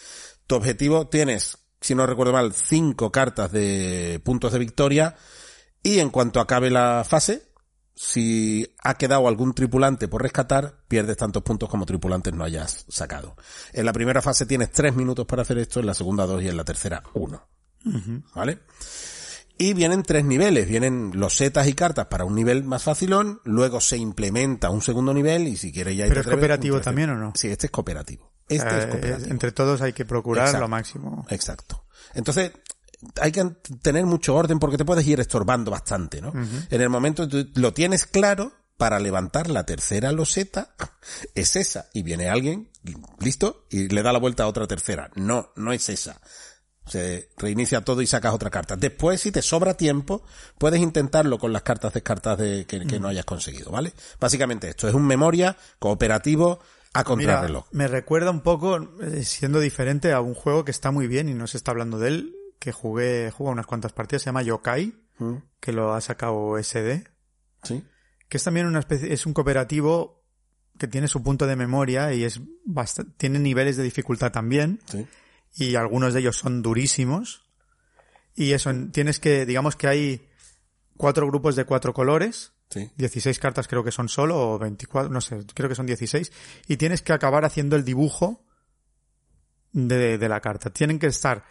Tu 0.46 0.56
objetivo 0.56 1.08
tienes, 1.08 1.58
si 1.82 1.96
no 1.96 2.06
recuerdo 2.06 2.32
mal, 2.32 2.54
cinco 2.54 3.12
cartas 3.12 3.52
de 3.52 4.22
puntos 4.24 4.54
de 4.54 4.60
victoria 4.60 5.16
y 5.82 6.00
en 6.00 6.12
cuanto 6.12 6.40
acabe 6.40 6.70
la 6.70 7.04
fase, 7.04 7.52
si 7.96 8.76
ha 8.84 8.94
quedado 8.94 9.28
algún 9.28 9.56
tripulante 9.56 10.08
por 10.08 10.22
rescatar, 10.22 10.84
pierdes 10.88 11.18
tantos 11.18 11.42
puntos 11.42 11.68
como 11.68 11.88
tripulantes 11.88 12.32
no 12.34 12.44
hayas 12.44 12.86
sacado. 12.90 13.36
En 13.74 13.86
la 13.86 13.94
primera 13.94 14.22
fase 14.22 14.46
tienes 14.46 14.72
tres 14.72 14.96
minutos 14.96 15.26
para 15.26 15.42
hacer 15.42 15.58
esto, 15.58 15.80
en 15.80 15.88
la 15.88 15.96
segunda 15.96 16.28
dos 16.28 16.44
y 16.44 16.48
en 16.48 16.58
la 16.58 16.64
tercera 16.64 17.02
uno. 17.16 17.48
¿Vale? 18.36 18.60
Y 19.58 19.74
vienen 19.74 20.04
tres 20.04 20.26
niveles, 20.26 20.68
vienen 20.68 21.12
los 21.16 21.36
setas 21.36 21.68
y 21.68 21.74
cartas 21.74 22.06
para 22.06 22.26
un 22.26 22.36
nivel 22.36 22.64
más 22.66 22.84
facilón, 22.84 23.42
luego 23.46 23.82
se 23.82 23.98
implementa 23.98 24.70
un 24.70 24.82
segundo 24.84 25.12
nivel 25.12 25.48
y 25.48 25.56
si 25.56 25.72
quieres 25.72 25.98
ya... 25.98 26.06
¿Pero 26.06 26.22
te 26.22 26.30
es 26.30 26.34
cooperativo 26.34 26.82
también 26.82 27.10
o 27.12 27.16
no? 27.16 27.34
Sí, 27.36 27.48
este 27.48 27.68
es 27.68 27.72
cooperativo. 27.72 28.35
Este 28.48 28.68
Eh, 28.76 28.80
es 28.80 28.86
cooperativo. 28.88 29.32
entre 29.32 29.52
todos 29.52 29.82
hay 29.82 29.94
que 29.94 30.06
procurar 30.06 30.46
Exacto. 30.46 30.62
lo 30.62 30.68
máximo. 30.68 31.26
Exacto. 31.30 31.86
Entonces, 32.14 32.52
hay 33.22 33.32
que 33.32 33.44
tener 33.82 34.06
mucho 34.06 34.36
orden 34.36 34.60
porque 34.60 34.78
te 34.78 34.86
puedes 34.86 35.06
ir 35.08 35.20
estorbando 35.20 35.72
bastante, 35.72 36.22
¿no? 36.22 36.32
En 36.70 36.82
el 36.82 36.90
momento 36.90 37.28
que 37.28 37.44
tú 37.46 37.60
lo 37.62 37.74
tienes 37.74 38.06
claro, 38.06 38.54
para 38.78 39.00
levantar 39.00 39.50
la 39.50 39.66
tercera 39.66 40.12
loseta, 40.12 40.76
es 41.34 41.56
esa. 41.56 41.88
Y 41.94 42.04
viene 42.04 42.30
alguien, 42.30 42.70
listo, 43.20 43.66
y 43.70 43.88
le 43.88 44.02
da 44.04 44.12
la 44.12 44.20
vuelta 44.20 44.44
a 44.44 44.48
otra 44.48 44.68
tercera. 44.68 45.10
No, 45.16 45.52
no 45.56 45.72
es 45.72 45.88
esa. 45.90 46.20
Se 46.86 47.30
reinicia 47.38 47.82
todo 47.82 48.02
y 48.02 48.08
sacas 48.08 48.34
otra 48.34 48.50
carta. 48.52 48.76
Después, 48.76 49.20
si 49.22 49.32
te 49.32 49.42
sobra 49.42 49.76
tiempo, 49.76 50.24
puedes 50.60 50.80
intentarlo 50.82 51.40
con 51.40 51.52
las 51.52 51.64
cartas 51.64 51.94
descartadas 51.94 52.40
de, 52.40 52.66
que, 52.66 52.86
que 52.86 53.00
no 53.00 53.08
hayas 53.08 53.26
conseguido, 53.26 53.72
¿vale? 53.72 53.94
Básicamente 54.20 54.70
esto 54.70 54.88
es 54.88 54.94
un 54.94 55.08
memoria 55.08 55.58
cooperativo 55.80 56.60
a 57.00 57.16
Mira, 57.16 57.42
me 57.72 57.88
recuerda 57.88 58.32
un 58.32 58.42
poco, 58.42 58.78
eh, 59.02 59.24
siendo 59.24 59.60
diferente, 59.60 60.12
a 60.14 60.22
un 60.22 60.34
juego 60.34 60.64
que 60.66 60.72
está 60.72 60.92
muy 60.92 61.08
bien 61.08 61.30
y 61.30 61.34
no 61.34 61.48
se 61.48 61.58
está 61.58 61.72
hablando 61.72 62.00
de 62.00 62.08
él, 62.10 62.36
que 62.60 62.72
jugué, 62.72 63.32
jugué 63.32 63.52
unas 63.52 63.66
cuantas 63.68 63.94
partidas, 63.94 64.22
se 64.24 64.28
llama 64.28 64.42
Yokai, 64.44 64.94
¿Mm? 65.20 65.36
que 65.60 65.72
lo 65.72 65.94
ha 65.94 66.02
sacado 66.02 66.58
SD, 66.58 67.04
¿Sí? 67.64 67.84
que 68.30 68.38
es 68.38 68.44
también 68.44 68.66
una 68.68 68.80
especie, 68.80 69.14
es 69.14 69.26
un 69.26 69.34
cooperativo 69.34 70.24
que 70.78 70.88
tiene 70.88 71.08
su 71.08 71.22
punto 71.24 71.48
de 71.48 71.56
memoria 71.56 72.14
y 72.14 72.24
es 72.24 72.40
bastante, 72.66 73.14
tiene 73.18 73.40
niveles 73.40 73.78
de 73.78 73.84
dificultad 73.84 74.32
también, 74.32 74.80
Sí. 74.86 75.08
y 75.54 75.76
algunos 75.76 76.14
de 76.14 76.20
ellos 76.22 76.38
son 76.38 76.62
durísimos. 76.62 77.46
Y 78.36 78.52
eso, 78.52 78.70
en- 78.70 78.92
tienes 78.92 79.20
que, 79.22 79.46
digamos 79.46 79.76
que 79.78 79.88
hay 79.88 80.28
cuatro 80.98 81.28
grupos 81.28 81.56
de 81.56 81.64
cuatro 81.66 81.94
colores, 81.94 82.52
Sí. 82.76 82.92
16 82.98 83.40
cartas 83.40 83.70
creo 83.70 83.86
que 83.86 83.92
son 83.92 84.10
solo, 84.10 84.38
o 84.38 84.60
24, 84.60 85.10
no 85.10 85.22
sé, 85.22 85.40
creo 85.54 85.70
que 85.70 85.76
son 85.76 85.86
16, 85.86 86.30
y 86.68 86.76
tienes 86.76 87.02
que 87.02 87.14
acabar 87.14 87.46
haciendo 87.46 87.78
el 87.78 87.86
dibujo 87.86 88.44
de, 89.72 90.18
de 90.18 90.30
la 90.30 90.42
carta. 90.42 90.72
Tienen 90.72 91.00
que 91.00 91.08
estar, 91.08 91.46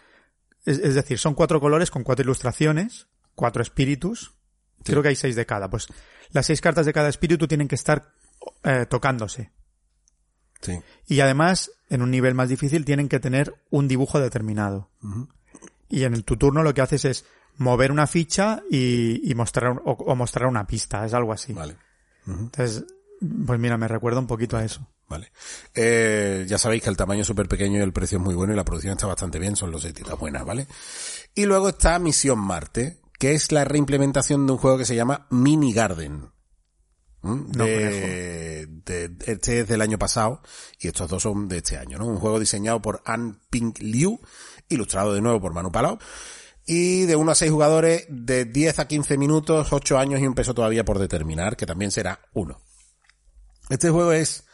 es, 0.66 0.78
es 0.80 0.94
decir, 0.94 1.18
son 1.18 1.32
cuatro 1.32 1.60
colores 1.60 1.90
con 1.90 2.04
cuatro 2.04 2.24
ilustraciones, 2.24 3.06
cuatro 3.34 3.62
espíritus, 3.62 4.34
creo 4.84 5.02
que 5.02 5.08
hay 5.08 5.16
seis 5.16 5.34
de 5.34 5.46
cada. 5.46 5.70
Pues 5.70 5.88
las 6.30 6.44
seis 6.44 6.60
cartas 6.60 6.84
de 6.84 6.92
cada 6.92 7.08
espíritu 7.08 7.48
tienen 7.48 7.68
que 7.68 7.74
estar 7.74 8.12
eh, 8.62 8.84
tocándose. 8.86 9.50
Sí. 10.60 10.78
Y 11.06 11.20
además, 11.20 11.72
en 11.88 12.02
un 12.02 12.10
nivel 12.10 12.34
más 12.34 12.50
difícil, 12.50 12.84
tienen 12.84 13.08
que 13.08 13.18
tener 13.18 13.54
un 13.70 13.88
dibujo 13.88 14.20
determinado. 14.20 14.90
Y 15.88 16.04
en 16.04 16.12
el, 16.12 16.24
tu 16.24 16.36
turno 16.36 16.62
lo 16.62 16.74
que 16.74 16.82
haces 16.82 17.06
es 17.06 17.24
mover 17.56 17.92
una 17.92 18.06
ficha 18.06 18.62
y, 18.70 19.30
y 19.30 19.34
mostrar 19.34 19.80
o, 19.84 19.92
o 19.92 20.16
mostrar 20.16 20.48
una 20.48 20.66
pista, 20.66 21.04
es 21.04 21.14
algo 21.14 21.32
así. 21.32 21.52
Vale. 21.52 21.76
Entonces, 22.26 22.84
pues 23.46 23.58
mira, 23.58 23.76
me 23.76 23.88
recuerda 23.88 24.20
un 24.20 24.26
poquito 24.26 24.56
a 24.56 24.64
eso. 24.64 24.86
Vale. 25.08 25.30
Eh, 25.74 26.46
ya 26.48 26.58
sabéis 26.58 26.82
que 26.82 26.90
el 26.90 26.96
tamaño 26.96 27.22
es 27.22 27.26
súper 27.26 27.46
pequeño 27.46 27.78
y 27.78 27.82
el 27.82 27.92
precio 27.92 28.18
es 28.18 28.24
muy 28.24 28.34
bueno 28.34 28.52
y 28.52 28.56
la 28.56 28.64
producción 28.64 28.92
está 28.92 29.06
bastante 29.06 29.38
bien, 29.38 29.54
son 29.54 29.70
los 29.70 29.84
etitas 29.84 30.18
buenas, 30.18 30.44
¿vale? 30.44 30.66
Y 31.34 31.44
luego 31.44 31.68
está 31.68 31.98
Misión 31.98 32.38
Marte, 32.38 33.00
que 33.18 33.32
es 33.32 33.52
la 33.52 33.64
reimplementación 33.64 34.46
de 34.46 34.52
un 34.52 34.58
juego 34.58 34.78
que 34.78 34.86
se 34.86 34.96
llama 34.96 35.26
Mini 35.30 35.72
Garden. 35.72 36.30
¿Mm? 37.20 37.52
No 37.56 37.64
De, 37.64 38.68
este 39.26 39.60
es 39.60 39.68
del 39.68 39.80
año 39.80 39.98
pasado 39.98 40.42
y 40.78 40.88
estos 40.88 41.08
dos 41.08 41.22
son 41.22 41.48
de 41.48 41.58
este 41.58 41.78
año, 41.78 41.98
¿no? 41.98 42.06
Un 42.06 42.18
juego 42.18 42.38
diseñado 42.38 42.82
por 42.82 43.02
Ann 43.04 43.40
Ping 43.50 43.72
Liu, 43.78 44.20
ilustrado 44.68 45.14
de 45.14 45.20
nuevo 45.20 45.40
por 45.40 45.54
Manu 45.54 45.72
Palau. 45.72 45.98
Y 46.66 47.02
de 47.06 47.16
1 47.16 47.30
a 47.30 47.34
6 47.34 47.50
jugadores, 47.50 48.06
de 48.08 48.44
10 48.46 48.78
a 48.78 48.88
15 48.88 49.18
minutos, 49.18 49.72
8 49.72 49.98
años 49.98 50.20
y 50.20 50.26
un 50.26 50.34
peso 50.34 50.54
todavía 50.54 50.84
por 50.84 50.98
determinar, 50.98 51.56
que 51.56 51.66
también 51.66 51.90
será 51.90 52.20
uno. 52.32 52.60
Este 53.68 53.90
juego 53.90 54.12
es 54.12 54.44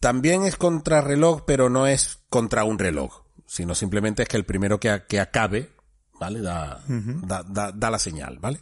también 0.00 0.42
es 0.44 0.56
contra 0.56 1.00
reloj, 1.00 1.42
pero 1.46 1.70
no 1.70 1.86
es 1.86 2.18
contra 2.28 2.64
un 2.64 2.78
reloj, 2.78 3.22
sino 3.46 3.74
simplemente 3.74 4.22
es 4.22 4.28
que 4.28 4.36
el 4.36 4.44
primero 4.44 4.78
que, 4.78 4.90
a- 4.90 5.06
que 5.06 5.20
acabe, 5.20 5.72
¿vale? 6.20 6.40
Da, 6.40 6.82
da, 6.86 7.42
da, 7.44 7.72
da 7.72 7.90
la 7.90 7.98
señal, 7.98 8.38
¿vale? 8.38 8.60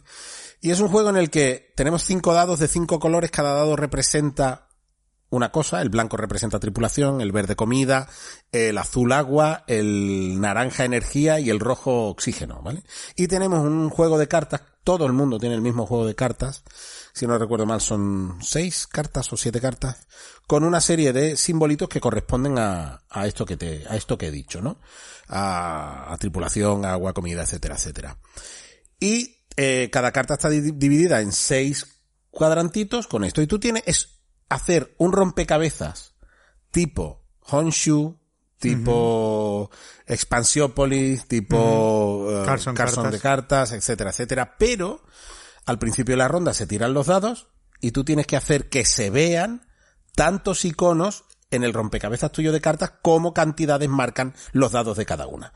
Y 0.61 0.71
es 0.71 0.79
un 0.79 0.87
juego 0.87 1.09
en 1.09 1.17
el 1.17 1.29
que 1.29 1.73
tenemos 1.75 2.03
cinco 2.03 2.33
dados 2.33 2.59
de 2.59 2.67
cinco 2.67 2.99
colores, 2.99 3.31
cada 3.31 3.53
dado 3.53 3.75
representa 3.75 4.69
una 5.35 5.51
cosa, 5.51 5.81
el 5.81 5.89
blanco 5.89 6.17
representa 6.17 6.59
tripulación, 6.59 7.21
el 7.21 7.31
verde 7.31 7.55
comida, 7.55 8.07
el 8.51 8.77
azul 8.77 9.11
agua, 9.11 9.63
el 9.67 10.39
naranja 10.39 10.85
energía 10.85 11.39
y 11.39 11.49
el 11.49 11.59
rojo 11.59 12.07
oxígeno, 12.07 12.61
¿vale? 12.61 12.83
Y 13.15 13.27
tenemos 13.27 13.59
un 13.59 13.89
juego 13.89 14.17
de 14.17 14.27
cartas, 14.27 14.61
todo 14.83 15.05
el 15.05 15.13
mundo 15.13 15.39
tiene 15.39 15.55
el 15.55 15.61
mismo 15.61 15.85
juego 15.85 16.05
de 16.05 16.15
cartas, 16.15 16.63
si 17.13 17.25
no 17.27 17.37
recuerdo 17.37 17.65
mal 17.65 17.81
son 17.81 18.37
seis 18.41 18.87
cartas 18.87 19.31
o 19.33 19.37
siete 19.37 19.59
cartas, 19.61 20.07
con 20.47 20.63
una 20.63 20.81
serie 20.81 21.13
de 21.13 21.37
simbolitos 21.37 21.89
que 21.89 21.99
corresponden 21.99 22.57
a, 22.59 23.01
a 23.09 23.27
esto 23.27 23.45
que 23.45 23.57
te, 23.57 23.83
a 23.89 23.95
esto 23.95 24.17
que 24.17 24.27
he 24.27 24.31
dicho, 24.31 24.61
¿no? 24.61 24.79
A, 25.27 26.13
a 26.13 26.17
tripulación, 26.17 26.85
agua, 26.85 27.13
comida, 27.13 27.43
etcétera, 27.43 27.75
etcétera. 27.75 28.17
Y 28.99 29.45
eh, 29.57 29.89
cada 29.91 30.11
carta 30.11 30.35
está 30.35 30.49
di- 30.49 30.71
dividida 30.71 31.21
en 31.21 31.31
seis 31.31 32.01
cuadrantitos 32.29 33.07
con 33.07 33.23
esto. 33.23 33.41
Y 33.41 33.47
tú 33.47 33.59
tienes 33.59 33.83
es 33.85 34.14
hacer 34.49 34.95
un 34.97 35.11
rompecabezas 35.11 36.15
tipo 36.71 37.25
Honshu, 37.39 38.19
tipo 38.59 39.69
Expansiópolis, 40.05 41.27
tipo 41.27 42.27
eh, 42.29 42.43
Carson 42.45 42.75
Cartas. 42.75 43.11
de 43.11 43.19
cartas, 43.19 43.71
etcétera, 43.71 44.09
etcétera. 44.09 44.55
Pero 44.57 45.03
al 45.65 45.79
principio 45.79 46.13
de 46.13 46.17
la 46.17 46.27
ronda 46.27 46.53
se 46.53 46.67
tiran 46.67 46.93
los 46.93 47.07
dados 47.07 47.47
y 47.79 47.91
tú 47.91 48.03
tienes 48.03 48.27
que 48.27 48.35
hacer 48.35 48.69
que 48.69 48.85
se 48.85 49.09
vean 49.09 49.67
tantos 50.15 50.65
iconos 50.65 51.25
en 51.51 51.63
el 51.63 51.73
rompecabezas 51.73 52.31
tuyo 52.31 52.51
de 52.51 52.61
cartas 52.61 52.93
como 53.01 53.33
cantidades 53.33 53.89
marcan 53.89 54.33
los 54.51 54.71
dados 54.71 54.97
de 54.97 55.05
cada 55.05 55.27
una. 55.27 55.53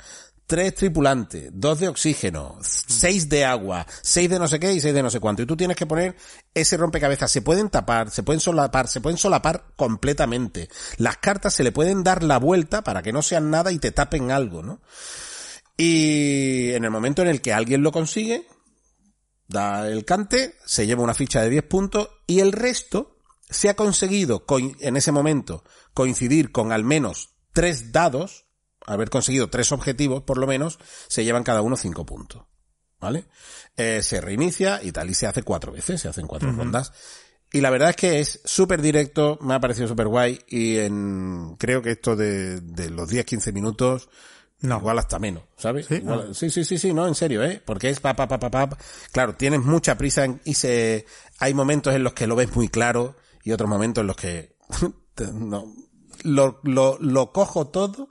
Tres 0.50 0.74
tripulantes, 0.74 1.52
dos 1.54 1.80
de 1.80 1.88
oxígeno, 1.90 2.58
seis 2.64 3.30
de 3.30 3.46
agua, 3.46 3.86
seis 4.02 4.28
de 4.32 4.40
no 4.40 4.48
sé 4.48 4.60
qué 4.60 4.74
y 4.74 4.80
seis 4.82 4.96
de 4.96 5.04
no 5.04 5.12
sé 5.12 5.20
cuánto. 5.20 5.44
Y 5.44 5.46
tú 5.46 5.56
tienes 5.56 5.78
que 5.78 5.86
poner 5.86 6.16
ese 6.56 6.76
rompecabezas. 6.76 7.30
Se 7.30 7.44
pueden 7.44 7.70
tapar, 7.70 8.10
se 8.10 8.24
pueden 8.24 8.40
solapar, 8.40 8.88
se 8.88 9.00
pueden 9.00 9.20
solapar 9.20 9.66
completamente. 9.76 10.68
Las 10.98 11.18
cartas 11.18 11.54
se 11.54 11.64
le 11.64 11.72
pueden 11.72 12.04
dar 12.04 12.24
la 12.24 12.40
vuelta 12.40 12.84
para 12.84 13.04
que 13.04 13.14
no 13.14 13.22
sean 13.22 13.52
nada 13.52 13.72
y 13.72 13.78
te 13.78 13.92
tapen 13.92 14.32
algo, 14.32 14.64
¿no? 14.64 14.82
Y 15.78 16.72
en 16.72 16.84
el 16.84 16.90
momento 16.90 17.22
en 17.22 17.28
el 17.28 17.42
que 17.42 17.54
alguien 17.54 17.84
lo 17.84 17.92
consigue, 17.92 18.48
da 19.48 19.88
el 19.88 20.04
cante, 20.04 20.56
se 20.66 20.88
lleva 20.88 21.04
una 21.04 21.14
ficha 21.14 21.44
de 21.44 21.52
10 21.52 21.64
puntos 21.66 22.10
y 22.26 22.40
el 22.40 22.54
resto 22.54 23.20
se 23.48 23.70
ha 23.70 23.76
conseguido 23.76 24.46
en 24.80 24.98
ese 24.98 25.12
momento 25.12 25.64
coincidir 25.94 26.52
con 26.52 26.72
al 26.72 26.84
menos 26.84 27.36
tres 27.54 27.92
dados, 27.92 28.49
haber 28.94 29.10
conseguido 29.10 29.50
tres 29.50 29.72
objetivos 29.72 30.24
por 30.24 30.38
lo 30.38 30.48
menos, 30.48 30.80
se 31.08 31.24
llevan 31.24 31.44
cada 31.44 31.62
uno 31.62 31.76
5 31.78 32.06
puntos. 32.06 32.44
¿Vale? 33.02 33.26
Eh, 33.78 34.02
se 34.04 34.20
reinicia 34.20 34.82
y 34.84 34.92
tal, 34.92 35.10
y 35.10 35.14
se 35.14 35.26
hace 35.26 35.42
cuatro 35.44 35.72
veces, 35.72 36.02
se 36.02 36.10
hacen 36.10 36.28
cuatro 36.28 36.52
rondas. 36.52 36.92
Y 37.54 37.62
la 37.62 37.70
verdad 37.70 37.92
es 37.92 37.96
que 37.96 38.20
es 38.20 38.42
súper 38.44 38.82
directo, 38.82 39.40
me 39.42 39.54
ha 39.54 39.60
parecido 39.62 39.88
súper 39.88 40.08
guay 40.08 40.40
y 40.50 40.76
en, 40.78 41.56
creo 41.58 41.82
que 41.82 41.92
esto 41.92 42.18
de, 42.18 42.60
de 42.60 42.90
los 42.90 43.10
10-15 43.10 43.54
minutos, 43.54 44.10
No. 44.60 44.80
igual 44.80 45.00
hasta 45.00 45.18
menos, 45.18 45.44
¿sabes? 45.56 45.86
¿Sí? 45.88 45.96
Igual- 45.96 46.36
sí, 46.36 46.50
sí, 46.50 46.66
sí, 46.66 46.78
sí, 46.78 46.94
no, 46.94 47.08
en 47.08 47.16
serio, 47.16 47.42
¿eh? 47.44 47.64
Porque 47.66 47.90
es 47.90 48.02
pa, 48.02 48.14
pa, 48.18 48.28
pa, 48.28 48.38
pa, 48.38 48.50
pa. 48.52 48.78
Claro, 49.14 49.34
tienes 49.36 49.62
mucha 49.62 49.98
prisa 49.98 50.26
en- 50.26 50.42
y 50.44 50.56
se, 50.56 51.06
hay 51.40 51.54
momentos 51.54 51.96
en 51.96 52.04
los 52.04 52.12
que 52.14 52.28
lo 52.28 52.36
ves 52.36 52.54
muy 52.54 52.68
claro 52.68 53.16
y 53.46 53.54
otros 53.54 53.70
momentos 53.70 54.02
en 54.02 54.08
los 54.08 54.18
que, 54.18 54.58
no, 55.34 55.74
lo, 56.24 56.60
lo, 56.64 56.98
lo 57.00 57.32
cojo 57.32 57.68
todo 57.70 58.10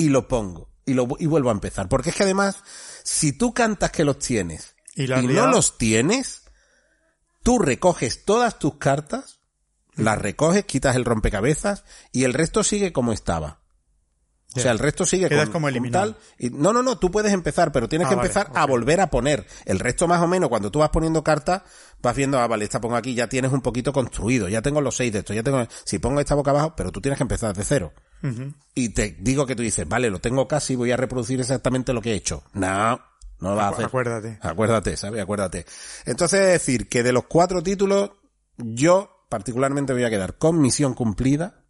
y 0.00 0.08
lo 0.08 0.26
pongo 0.28 0.70
y 0.86 0.94
lo, 0.94 1.08
y 1.18 1.26
vuelvo 1.26 1.50
a 1.50 1.52
empezar. 1.52 1.88
Porque 1.88 2.10
es 2.10 2.16
que 2.16 2.24
además, 2.24 2.56
si 3.02 3.32
tú 3.32 3.52
cantas 3.52 3.90
que 3.90 4.04
los 4.04 4.18
tienes 4.18 4.74
Y 4.94 5.04
y, 5.04 5.26
no 5.26 5.46
los 5.46 5.78
tienes, 5.78 6.42
tú 7.42 7.58
recoges 7.58 8.24
todas 8.24 8.58
tus 8.58 8.76
cartas, 8.76 9.40
las 9.94 10.18
recoges, 10.18 10.64
quitas 10.64 10.96
el 10.96 11.04
rompecabezas 11.04 11.84
y 12.12 12.24
el 12.24 12.34
resto 12.34 12.64
sigue 12.64 12.92
como 12.92 13.12
estaba. 13.12 13.60
O 14.56 14.58
sea, 14.58 14.72
el 14.72 14.80
resto 14.80 15.06
sigue 15.06 15.28
Quedas 15.28 15.44
con, 15.44 15.52
como 15.52 15.66
con 15.66 15.70
eliminado. 15.74 16.14
tal. 16.14 16.22
Y, 16.36 16.50
no, 16.50 16.72
no, 16.72 16.82
no, 16.82 16.98
tú 16.98 17.12
puedes 17.12 17.32
empezar, 17.32 17.70
pero 17.70 17.88
tienes 17.88 18.06
Ah, 18.06 18.10
que 18.10 18.16
vale, 18.16 18.28
empezar 18.28 18.50
a 18.52 18.66
volver 18.66 19.00
a 19.00 19.08
poner. 19.08 19.46
El 19.64 19.78
resto 19.78 20.08
más 20.08 20.20
o 20.20 20.26
menos, 20.26 20.48
cuando 20.48 20.72
tú 20.72 20.80
vas 20.80 20.90
poniendo 20.90 21.22
cartas, 21.22 21.62
vas 22.02 22.16
viendo, 22.16 22.40
ah, 22.40 22.48
vale, 22.48 22.64
esta 22.64 22.80
pongo 22.80 22.96
aquí, 22.96 23.14
ya 23.14 23.28
tienes 23.28 23.52
un 23.52 23.60
poquito 23.60 23.92
construido, 23.92 24.48
ya 24.48 24.60
tengo 24.60 24.80
los 24.80 24.96
seis 24.96 25.12
de 25.12 25.20
estos, 25.20 25.36
ya 25.36 25.44
tengo, 25.44 25.64
si 25.84 26.00
pongo 26.00 26.18
esta 26.18 26.34
boca 26.34 26.50
abajo, 26.50 26.74
pero 26.76 26.90
tú 26.90 27.00
tienes 27.00 27.16
que 27.16 27.22
empezar 27.22 27.54
de 27.54 27.62
cero. 27.62 27.92
Y 28.74 28.90
te 28.90 29.16
digo 29.20 29.46
que 29.46 29.56
tú 29.56 29.62
dices, 29.62 29.88
vale, 29.88 30.10
lo 30.10 30.18
tengo 30.20 30.46
casi, 30.46 30.76
voy 30.76 30.90
a 30.92 30.96
reproducir 30.96 31.40
exactamente 31.40 31.92
lo 31.92 32.02
que 32.02 32.12
he 32.12 32.14
hecho. 32.16 32.42
No, 32.52 33.00
no 33.40 33.50
lo 33.50 33.56
vas 33.56 33.66
a 33.66 33.68
hacer. 33.70 33.84
acuérdate. 33.86 34.38
Acuérdate, 34.42 34.96
¿sabes? 34.96 35.22
Acuérdate. 35.22 35.66
Entonces, 36.06 36.40
es 36.40 36.52
decir, 36.52 36.88
que 36.88 37.02
de 37.02 37.12
los 37.12 37.24
cuatro 37.24 37.62
títulos, 37.62 38.10
yo 38.56 39.26
particularmente 39.28 39.92
voy 39.92 40.04
a 40.04 40.10
quedar 40.10 40.36
con 40.38 40.60
Misión 40.60 40.94
Cumplida 40.94 41.64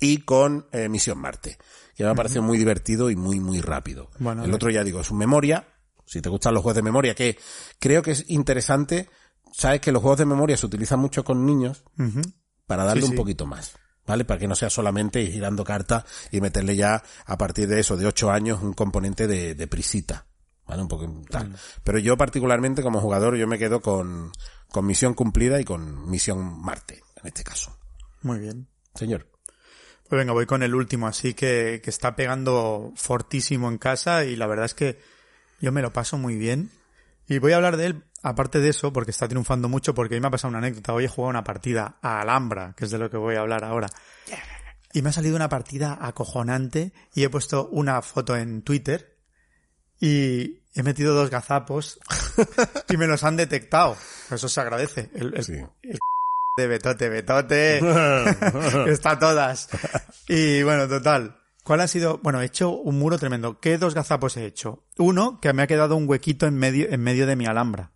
y 0.00 0.18
con 0.18 0.66
eh, 0.72 0.88
Misión 0.88 1.18
Marte, 1.18 1.58
que 1.94 2.04
me 2.04 2.10
ha 2.10 2.14
parecido 2.14 2.42
muy 2.42 2.58
divertido 2.58 3.10
y 3.10 3.16
muy, 3.16 3.38
muy 3.38 3.60
rápido. 3.60 4.10
Bueno, 4.18 4.44
El 4.44 4.52
otro 4.52 4.70
ya 4.70 4.82
digo, 4.82 5.00
es 5.00 5.10
un 5.10 5.18
memoria, 5.18 5.68
si 6.04 6.20
te 6.20 6.28
gustan 6.28 6.54
los 6.54 6.62
juegos 6.62 6.76
de 6.76 6.82
memoria, 6.82 7.14
que 7.14 7.38
creo 7.78 8.02
que 8.02 8.10
es 8.10 8.24
interesante, 8.28 9.08
sabes 9.52 9.80
que 9.80 9.92
los 9.92 10.02
juegos 10.02 10.18
de 10.18 10.26
memoria 10.26 10.56
se 10.56 10.66
utilizan 10.66 10.98
mucho 10.98 11.24
con 11.24 11.46
niños 11.46 11.84
para 12.66 12.84
darle 12.84 13.02
Sí, 13.04 13.10
un 13.10 13.16
poquito 13.16 13.46
más. 13.46 13.76
¿Vale? 14.06 14.24
Para 14.24 14.40
que 14.40 14.48
no 14.48 14.54
sea 14.54 14.68
solamente 14.68 15.22
ir 15.22 15.32
girando 15.32 15.64
cartas 15.64 16.04
y 16.30 16.40
meterle 16.40 16.74
ya, 16.74 17.02
a 17.24 17.38
partir 17.38 17.68
de 17.68 17.80
eso, 17.80 17.96
de 17.96 18.06
ocho 18.06 18.30
años, 18.30 18.60
un 18.62 18.72
componente 18.72 19.26
de, 19.26 19.54
de 19.54 19.66
prisita. 19.66 20.26
¿Vale? 20.66 20.82
Un 20.82 20.88
poco 20.88 21.22
tal. 21.30 21.56
Pero 21.84 21.98
yo 21.98 22.16
particularmente 22.16 22.82
como 22.82 23.00
jugador, 23.00 23.36
yo 23.36 23.46
me 23.46 23.58
quedo 23.58 23.80
con, 23.80 24.32
con 24.70 24.86
misión 24.86 25.14
cumplida 25.14 25.60
y 25.60 25.64
con 25.64 26.10
misión 26.10 26.60
Marte, 26.60 27.02
en 27.20 27.26
este 27.26 27.44
caso. 27.44 27.76
Muy 28.22 28.38
bien. 28.38 28.68
Señor. 28.94 29.28
Pues 30.08 30.18
venga, 30.18 30.32
voy 30.32 30.46
con 30.46 30.62
el 30.62 30.74
último, 30.74 31.06
así 31.06 31.34
que, 31.34 31.80
que 31.82 31.90
está 31.90 32.16
pegando 32.16 32.92
fortísimo 32.96 33.68
en 33.68 33.78
casa 33.78 34.24
y 34.24 34.36
la 34.36 34.46
verdad 34.46 34.66
es 34.66 34.74
que 34.74 35.00
yo 35.60 35.72
me 35.72 35.80
lo 35.82 35.92
paso 35.92 36.18
muy 36.18 36.36
bien. 36.36 36.70
Y 37.28 37.38
voy 37.38 37.52
a 37.52 37.56
hablar 37.56 37.76
de 37.76 37.86
él, 37.86 38.04
aparte 38.22 38.60
de 38.60 38.68
eso, 38.70 38.92
porque 38.92 39.10
está 39.10 39.28
triunfando 39.28 39.68
mucho, 39.68 39.94
porque 39.94 40.14
a 40.14 40.16
mí 40.16 40.20
me 40.20 40.28
ha 40.28 40.30
pasado 40.30 40.50
una 40.50 40.58
anécdota. 40.58 40.92
Hoy 40.92 41.04
he 41.04 41.08
jugado 41.08 41.30
una 41.30 41.44
partida 41.44 41.96
a 42.02 42.20
Alhambra, 42.20 42.74
que 42.76 42.84
es 42.84 42.90
de 42.90 42.98
lo 42.98 43.10
que 43.10 43.16
voy 43.16 43.36
a 43.36 43.40
hablar 43.40 43.64
ahora. 43.64 43.88
Y 44.92 45.02
me 45.02 45.08
ha 45.08 45.12
salido 45.12 45.36
una 45.36 45.48
partida 45.48 45.98
acojonante 46.00 46.92
y 47.14 47.24
he 47.24 47.30
puesto 47.30 47.68
una 47.68 48.02
foto 48.02 48.36
en 48.36 48.62
Twitter 48.62 49.16
y 50.00 50.60
he 50.74 50.82
metido 50.82 51.14
dos 51.14 51.30
gazapos 51.30 51.98
y 52.88 52.96
me 52.96 53.06
los 53.06 53.24
han 53.24 53.36
detectado. 53.36 53.96
Eso 54.30 54.48
se 54.48 54.60
agradece. 54.60 55.10
El, 55.14 55.34
el- 55.36 55.44
Sí. 55.44 55.54
de 56.58 56.66
Betote, 56.66 57.08
Betote. 57.08 57.80
Está 58.90 59.18
todas. 59.18 59.68
Y 60.28 60.62
bueno, 60.62 60.86
total. 60.88 61.38
¿Cuál 61.64 61.80
ha 61.80 61.86
sido? 61.88 62.18
Bueno, 62.22 62.42
he 62.42 62.44
hecho 62.46 62.70
un 62.76 62.98
muro 62.98 63.18
tremendo. 63.18 63.60
¿Qué 63.60 63.78
dos 63.78 63.94
gazapos 63.94 64.36
he 64.36 64.44
hecho? 64.44 64.84
Uno, 64.98 65.40
que 65.40 65.52
me 65.54 65.62
ha 65.62 65.66
quedado 65.66 65.96
un 65.96 66.08
huequito 66.08 66.46
en 66.46 66.54
medio, 66.56 66.88
en 66.90 67.00
medio 67.00 67.26
de 67.26 67.36
mi 67.36 67.46
alhambra. 67.46 67.92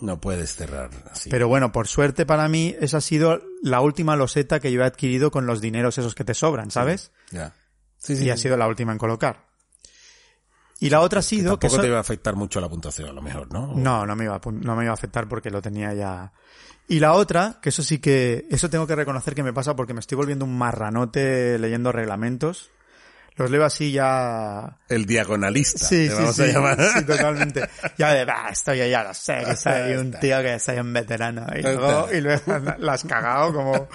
No 0.00 0.20
puedes 0.20 0.54
cerrar 0.54 0.90
así. 1.10 1.28
Pero 1.28 1.48
bueno, 1.48 1.72
por 1.72 1.88
suerte 1.88 2.24
para 2.24 2.48
mí, 2.48 2.76
esa 2.80 2.98
ha 2.98 3.00
sido 3.00 3.40
la 3.62 3.80
última 3.80 4.14
loseta 4.16 4.60
que 4.60 4.70
yo 4.70 4.82
he 4.82 4.84
adquirido 4.84 5.30
con 5.30 5.46
los 5.46 5.60
dineros 5.60 5.98
esos 5.98 6.14
que 6.14 6.24
te 6.24 6.34
sobran, 6.34 6.70
¿sabes? 6.70 7.12
ya. 7.30 7.54
Sí, 7.96 8.14
y 8.14 8.30
ha 8.30 8.36
sido 8.36 8.56
la 8.56 8.68
última 8.68 8.92
en 8.92 8.98
colocar. 8.98 9.48
Y 10.80 10.90
la 10.90 11.00
otra 11.00 11.18
ha 11.18 11.22
sido 11.22 11.58
que... 11.58 11.66
Tampoco 11.66 11.82
te 11.82 11.90
va 11.90 11.98
a 11.98 12.00
afectar 12.00 12.36
mucho 12.36 12.60
la 12.60 12.68
puntuación, 12.68 13.08
a 13.08 13.12
lo 13.12 13.20
mejor, 13.20 13.52
¿no? 13.52 13.74
No, 13.74 14.06
no 14.06 14.14
me 14.14 14.24
iba 14.24 14.36
a, 14.36 14.40
no 14.52 14.76
me 14.76 14.84
iba 14.84 14.92
a 14.92 14.94
afectar 14.94 15.28
porque 15.28 15.50
lo 15.50 15.60
tenía 15.60 15.92
ya. 15.94 16.32
Y 16.86 17.00
la 17.00 17.14
otra, 17.14 17.58
que 17.60 17.70
eso 17.70 17.82
sí 17.82 17.98
que, 17.98 18.46
eso 18.50 18.70
tengo 18.70 18.86
que 18.86 18.94
reconocer 18.94 19.34
que 19.34 19.42
me 19.42 19.52
pasa 19.52 19.74
porque 19.74 19.94
me 19.94 20.00
estoy 20.00 20.16
volviendo 20.16 20.44
un 20.44 20.56
marranote 20.56 21.58
leyendo 21.58 21.90
reglamentos. 21.90 22.70
Los 23.38 23.50
leo 23.50 23.64
así 23.64 23.92
ya... 23.92 24.78
El 24.88 25.06
diagonalista. 25.06 25.78
Sí, 25.86 26.08
sí, 26.08 26.14
vamos 26.14 26.36
sí, 26.36 26.42
a 26.42 26.46
llamar. 26.46 26.78
sí, 26.92 27.04
totalmente. 27.04 27.62
Ya 27.96 28.12
de, 28.12 28.24
bah, 28.24 28.48
esto 28.50 28.74
yo 28.74 28.84
ya 28.86 29.04
lo 29.04 29.14
sé, 29.14 29.42
que 29.46 29.56
soy 29.56 29.92
un 29.94 30.10
tío 30.12 30.42
que 30.42 30.58
soy 30.58 30.78
un 30.78 30.92
veterano. 30.92 31.46
Y 31.56 31.62
luego, 31.62 32.08
y 32.12 32.20
luego 32.20 32.58
la 32.78 32.92
has 32.94 33.04
cagado 33.04 33.52
como... 33.54 33.88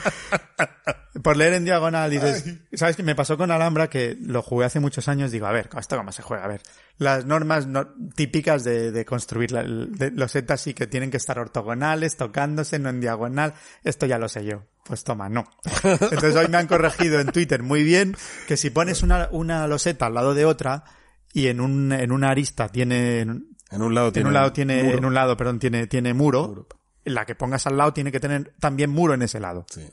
Por 1.21 1.37
leer 1.37 1.53
en 1.53 1.63
diagonal 1.65 2.09
dices, 2.09 2.43
¿sabes 2.73 2.95
qué 2.95 3.03
me 3.03 3.15
pasó 3.15 3.37
con 3.37 3.51
Alhambra? 3.51 3.87
Que 3.87 4.17
lo 4.19 4.41
jugué 4.41 4.65
hace 4.65 4.79
muchos 4.79 5.07
años, 5.07 5.31
digo, 5.31 5.45
a 5.45 5.51
ver, 5.51 5.69
¿esto 5.79 5.95
cómo 5.95 6.11
se 6.11 6.23
juega? 6.23 6.43
A 6.43 6.47
ver, 6.47 6.61
las 6.97 7.25
normas 7.25 7.67
no- 7.67 7.93
típicas 8.15 8.63
de, 8.63 8.91
de 8.91 9.05
construir 9.05 9.51
la- 9.51 9.63
de 9.63 10.09
los 10.11 10.35
sí 10.57 10.73
que 10.73 10.87
tienen 10.87 11.11
que 11.11 11.17
estar 11.17 11.37
ortogonales, 11.37 12.17
tocándose, 12.17 12.79
no 12.79 12.89
en 12.89 12.99
diagonal, 12.99 13.53
esto 13.83 14.05
ya 14.07 14.17
lo 14.17 14.27
sé 14.27 14.43
yo. 14.43 14.63
Pues 14.85 15.03
toma, 15.03 15.29
no. 15.29 15.45
Entonces 15.83 16.35
hoy 16.35 16.47
me 16.49 16.57
han 16.57 16.67
corregido 16.67 17.19
en 17.19 17.27
Twitter 17.27 17.63
muy 17.63 17.83
bien 17.83 18.15
que 18.47 18.57
si 18.57 18.69
pones 18.69 19.01
una, 19.03 19.29
una 19.31 19.65
loseta 19.67 20.07
al 20.07 20.13
lado 20.13 20.33
de 20.33 20.45
otra 20.45 20.83
y 21.31 21.47
en 21.47 21.61
un, 21.61 21.91
en 21.93 22.11
una 22.11 22.29
arista 22.29 22.67
tiene, 22.69 23.21
en 23.21 23.47
En 23.71 23.81
un 23.81 23.95
lado 23.95 24.11
tiene 24.11 24.27
un 24.27 24.33
lado 24.33 24.51
tiene, 24.51 24.83
muro. 24.83 24.97
en 24.97 25.05
un 25.05 25.13
lado, 25.13 25.37
perdón, 25.37 25.59
tiene, 25.59 25.87
tiene 25.87 26.13
muro, 26.13 26.67
la 27.05 27.25
que 27.25 27.33
pongas 27.35 27.65
al 27.65 27.77
lado 27.77 27.93
tiene 27.93 28.11
que 28.11 28.19
tener 28.19 28.53
también 28.59 28.89
muro 28.89 29.13
en 29.13 29.21
ese 29.21 29.39
lado. 29.39 29.65
Sí. 29.69 29.89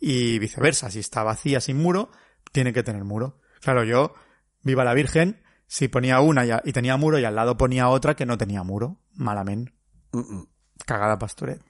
Y 0.00 0.38
viceversa, 0.38 0.90
si 0.90 1.00
está 1.00 1.22
vacía 1.22 1.60
sin 1.60 1.76
muro, 1.76 2.10
tiene 2.52 2.72
que 2.72 2.82
tener 2.82 3.04
muro. 3.04 3.40
Claro, 3.60 3.84
yo, 3.84 4.14
viva 4.62 4.84
la 4.84 4.94
Virgen, 4.94 5.42
si 5.66 5.88
ponía 5.88 6.20
una 6.20 6.46
y, 6.46 6.50
a- 6.50 6.62
y 6.64 6.72
tenía 6.72 6.96
muro 6.96 7.18
y 7.18 7.24
al 7.24 7.34
lado 7.34 7.56
ponía 7.56 7.88
otra 7.88 8.14
que 8.16 8.24
no 8.24 8.38
tenía 8.38 8.62
muro, 8.62 9.00
malamen. 9.14 9.74
Mm, 10.12 10.18
mm. 10.20 10.46
Cagada 10.86 11.18
pastoret. 11.18 11.60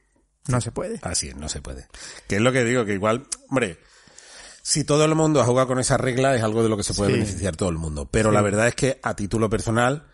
No 0.47 0.61
se 0.61 0.72
puede. 0.72 0.99
Así 1.03 1.28
es, 1.28 1.36
no 1.36 1.49
se 1.49 1.61
puede. 1.61 1.86
Que 2.28 2.36
es 2.36 2.43
lo 2.43 2.53
que 2.53 2.64
digo, 2.64 2.84
que 2.84 2.95
igual, 2.95 3.26
hombre, 3.51 3.78
si 4.62 4.84
todo 4.84 5.05
el 5.05 5.14
mundo 5.14 5.41
ha 5.41 5.45
jugado 5.45 5.68
con 5.68 5.78
esa 5.78 5.97
regla 5.97 6.34
es 6.36 6.43
algo 6.43 6.62
de 6.62 6.68
lo 6.68 6.76
que 6.76 6.82
se 6.82 6.95
puede 6.95 7.12
Sí. 7.12 7.18
beneficiar 7.18 7.57
todo 7.57 7.68
el 7.68 7.76
mundo. 7.78 8.09
Pero 8.11 8.30
Sí. 8.30 8.34
la 8.34 8.43
verdad 8.43 8.68
es 8.68 8.74
que 8.74 9.01
a 9.03 9.14
título 9.14 9.51
personal, 9.51 10.07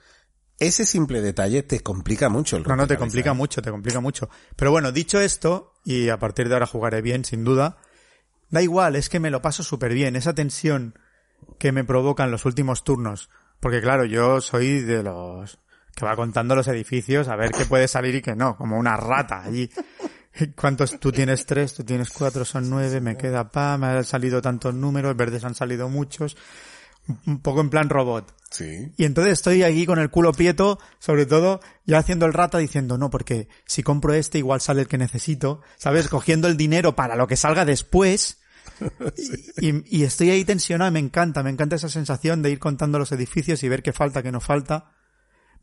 ese 0.58 0.86
simple 0.86 1.20
detalle 1.20 1.62
te 1.62 1.80
complica 1.80 2.28
mucho 2.28 2.56
el 2.56 2.62
No, 2.64 2.76
no, 2.76 2.86
te 2.86 2.96
complica 2.96 3.30
¿eh? 3.30 3.34
mucho, 3.34 3.62
te 3.62 3.70
complica 3.70 4.00
mucho. 4.00 4.28
Pero 4.56 4.70
bueno, 4.70 4.92
dicho 4.92 5.20
esto, 5.20 5.74
y 5.84 6.08
a 6.08 6.18
partir 6.18 6.48
de 6.48 6.54
ahora 6.54 6.66
jugaré 6.66 7.02
bien, 7.02 7.24
sin 7.24 7.44
duda, 7.44 7.78
da 8.50 8.62
igual, 8.62 8.96
es 8.96 9.08
que 9.08 9.20
me 9.20 9.30
lo 9.30 9.42
paso 9.42 9.62
súper 9.62 9.92
bien. 9.94 10.16
Esa 10.16 10.34
tensión 10.34 10.98
que 11.58 11.72
me 11.72 11.84
provocan 11.84 12.30
los 12.30 12.44
últimos 12.44 12.84
turnos. 12.84 13.30
Porque 13.60 13.80
claro, 13.80 14.04
yo 14.04 14.40
soy 14.40 14.80
de 14.80 15.02
los 15.02 15.58
que 15.94 16.04
va 16.04 16.16
contando 16.16 16.54
los 16.54 16.66
edificios 16.68 17.28
a 17.28 17.36
ver 17.36 17.50
qué 17.52 17.64
puede 17.66 17.88
salir 17.88 18.14
y 18.16 18.22
qué 18.22 18.34
no, 18.34 18.56
como 18.56 18.78
una 18.78 18.96
rata 18.96 19.42
allí. 19.44 19.70
¿Cuántos? 20.56 20.98
Tú 20.98 21.12
tienes 21.12 21.46
tres, 21.46 21.74
tú 21.74 21.84
tienes 21.84 22.10
cuatro, 22.10 22.44
son 22.44 22.68
nueve, 22.68 23.00
me 23.00 23.16
queda 23.16 23.50
pa, 23.52 23.78
me 23.78 23.86
han 23.86 24.04
salido 24.04 24.42
tantos 24.42 24.74
números, 24.74 25.16
verdes 25.16 25.44
han 25.44 25.54
salido 25.54 25.88
muchos. 25.88 26.36
Un 27.26 27.40
poco 27.40 27.60
en 27.60 27.70
plan 27.70 27.88
robot. 27.90 28.34
Sí. 28.50 28.90
Y 28.96 29.04
entonces 29.04 29.34
estoy 29.34 29.62
aquí 29.62 29.84
con 29.86 29.98
el 29.98 30.10
culo 30.10 30.32
prieto, 30.32 30.78
sobre 30.98 31.26
todo 31.26 31.60
ya 31.84 31.98
haciendo 31.98 32.24
el 32.26 32.32
rata 32.32 32.58
diciendo, 32.58 32.98
no, 32.98 33.10
porque 33.10 33.48
si 33.66 33.82
compro 33.82 34.14
este 34.14 34.38
igual 34.38 34.60
sale 34.60 34.80
el 34.82 34.88
que 34.88 34.96
necesito, 34.98 35.60
¿sabes? 35.76 36.08
Cogiendo 36.08 36.48
el 36.48 36.56
dinero 36.56 36.96
para 36.96 37.14
lo 37.14 37.26
que 37.28 37.36
salga 37.36 37.64
después. 37.64 38.38
Y, 39.60 39.68
y- 39.70 39.84
y 40.00 40.04
estoy 40.04 40.30
ahí 40.30 40.44
tensionado 40.44 40.90
y 40.90 40.94
me 40.94 40.98
encanta, 40.98 41.42
me 41.42 41.50
encanta 41.50 41.76
esa 41.76 41.88
sensación 41.88 42.42
de 42.42 42.50
ir 42.50 42.58
contando 42.58 42.98
los 42.98 43.12
edificios 43.12 43.62
y 43.62 43.68
ver 43.68 43.82
qué 43.82 43.92
falta, 43.92 44.22
qué 44.22 44.32
no 44.32 44.40
falta. 44.40 44.90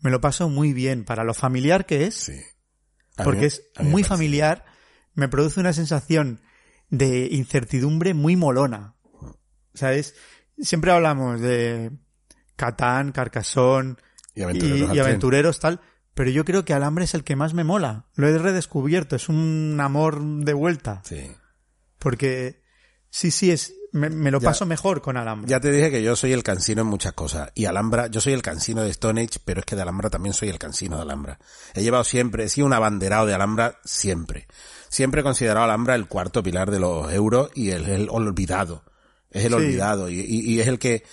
Me 0.02 0.12
lo 0.12 0.20
paso 0.22 0.49
muy 0.49 0.74
bien 0.74 1.06
para 1.06 1.24
lo 1.24 1.34
familiar 1.34 1.86
que 1.86 2.06
es, 2.06 2.16
Sí. 2.16 2.34
Mí- 2.34 3.24
porque 3.24 3.45
es 3.47 3.64
muy 3.80 4.04
familiar, 4.04 4.66
me 5.14 5.28
produce 5.28 5.60
una 5.60 5.74
sensación 5.74 6.41
de 6.89 7.28
incertidumbre 7.32 8.14
muy 8.14 8.36
molona. 8.36 8.95
¿Sabes? 9.74 10.16
Siempre 10.60 10.91
hablamos 10.91 11.39
de 11.39 11.91
Catán, 12.56 13.12
Carcassón 13.12 13.97
Y 14.36 14.41
aventureros 14.41 14.95
y, 14.95 14.99
aventureros 14.99 15.60
tal, 15.60 15.82
pero 16.14 16.30
yo 16.30 16.43
creo 16.45 16.66
que 16.66 16.74
Alambre 16.74 17.06
es 17.06 17.14
el 17.14 17.24
que 17.24 17.36
más 17.36 17.54
me 17.54 17.64
mola. 17.64 18.08
Lo 18.16 18.28
he 18.28 18.38
redescubierto, 18.38 19.16
es 19.16 19.30
un 19.30 19.78
amor 19.82 20.22
de 20.22 20.54
vuelta. 20.54 21.02
Sí. 21.06 21.32
Porque 21.99 22.62
sí, 23.10 23.32
sí, 23.32 23.52
es 23.52 23.74
me, 23.94 24.10
me 24.10 24.32
lo 24.32 24.39
Ya. 24.39 24.50
paso 24.50 24.66
mejor 24.66 25.02
con 25.02 25.18
Alambre. 25.18 25.50
Ya 25.50 25.60
te 25.60 25.72
dije 25.72 25.92
que 25.92 26.02
yo 26.02 26.16
soy 26.16 26.32
el 26.34 26.44
cansino 26.44 26.82
en 26.82 26.88
muchas 26.88 27.14
cosas. 27.14 27.52
Y 27.56 27.66
Alhambra, 27.66 28.08
yo 28.08 28.22
soy 28.22 28.34
el 28.34 28.42
cansino 28.42 28.82
de 28.84 28.89
Stone 28.92 29.22
Age, 29.22 29.39
pero 29.44 29.60
es 29.60 29.66
que 29.66 29.76
de 29.76 29.82
Alhambra 29.82 30.10
también 30.10 30.34
soy 30.34 30.50
el 30.50 30.58
cansino 30.60 30.96
de 30.98 31.02
Alhambra. 31.04 31.39
He 31.74 31.84
llevado 31.84 32.04
siempre, 32.04 32.46
he 32.46 32.50
sido 32.50 32.68
un 32.68 32.74
abanderado 32.74 33.26
de 33.26 33.34
Alhambra 33.34 33.80
siempre. 33.84 34.48
Siempre 34.89 35.22
he 35.22 35.24
considerado 35.24 35.66
Alhambra 35.66 35.96
el 35.96 36.08
cuarto 36.08 36.42
pilar 36.44 36.72
de 36.72 36.80
los 36.80 37.12
euros 37.14 37.50
y 37.56 37.72
el, 37.72 37.86
el 37.89 38.10
olvidado. 38.10 38.84
Es 39.30 39.44
el 39.46 39.52
Sí. 39.52 39.56
olvidado 39.56 40.10
y, 40.10 40.20
y- 40.20 40.52
y 40.54 40.60
es 40.60 40.68
el 40.68 40.78
que, 40.80 41.04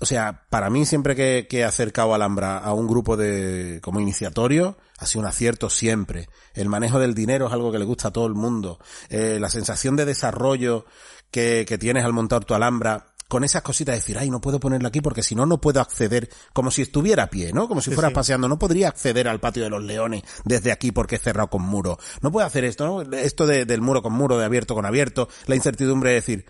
o 0.00 0.06
sea, 0.06 0.44
para 0.50 0.68
mí 0.70 0.84
siempre 0.84 1.14
que, 1.16 1.46
que 1.48 1.60
he 1.60 1.64
acercado 1.64 2.14
Alhambra 2.14 2.58
a 2.58 2.74
un 2.74 2.86
grupo 2.88 3.16
de, 3.16 3.80
como 3.82 4.00
iniciatorio, 4.00 4.76
ha 4.98 5.06
sido 5.06 5.20
un 5.22 5.26
acierto 5.28 5.70
siempre. 5.70 6.28
El 6.54 6.68
manejo 6.68 6.98
del 6.98 7.14
dinero 7.14 7.46
es 7.46 7.52
algo 7.52 7.72
que 7.72 7.78
le 7.78 7.84
gusta 7.84 8.08
a 8.08 8.12
todo 8.12 8.26
el 8.26 8.34
mundo. 8.34 8.78
Eh, 9.08 9.38
la 9.40 9.48
sensación 9.48 9.96
de 9.96 10.04
desarrollo 10.04 10.84
que, 11.32 11.64
que 11.66 11.78
tienes 11.78 12.04
al 12.04 12.12
montar 12.12 12.44
tu 12.44 12.54
Alhambra, 12.54 13.08
con 13.26 13.44
esas 13.44 13.62
cositas 13.62 13.94
de 13.94 14.00
decir, 14.00 14.18
ay, 14.18 14.28
no 14.28 14.42
puedo 14.42 14.60
ponerlo 14.60 14.86
aquí 14.88 15.00
porque 15.00 15.22
si 15.22 15.34
no, 15.34 15.46
no 15.46 15.58
puedo 15.58 15.80
acceder, 15.80 16.28
como 16.52 16.70
si 16.70 16.82
estuviera 16.82 17.22
a 17.22 17.30
pie, 17.30 17.50
¿no? 17.54 17.66
Como 17.66 17.80
si 17.80 17.88
Sí, 17.88 17.94
fueras 17.94 18.10
sí. 18.10 18.14
paseando, 18.14 18.46
no 18.46 18.58
podría 18.58 18.88
acceder 18.88 19.26
al 19.26 19.40
patio 19.40 19.62
de 19.64 19.70
los 19.70 19.82
leones 19.82 20.22
desde 20.44 20.70
aquí 20.70 20.92
porque 20.92 21.14
es 21.16 21.22
cerrado 21.22 21.48
con 21.48 21.62
muro. 21.62 21.98
No 22.20 22.30
puedo 22.30 22.46
hacer 22.46 22.64
esto, 22.64 22.84
¿no? 22.84 23.16
Esto 23.16 23.46
de- 23.46 23.64
del 23.64 23.80
muro 23.80 24.02
con 24.02 24.12
muro, 24.12 24.36
de 24.36 24.44
abierto 24.44 24.74
con 24.74 24.84
abierto, 24.84 25.28
la 25.46 25.54
incertidumbre 25.56 26.10
de 26.10 26.16
decir, 26.16 26.44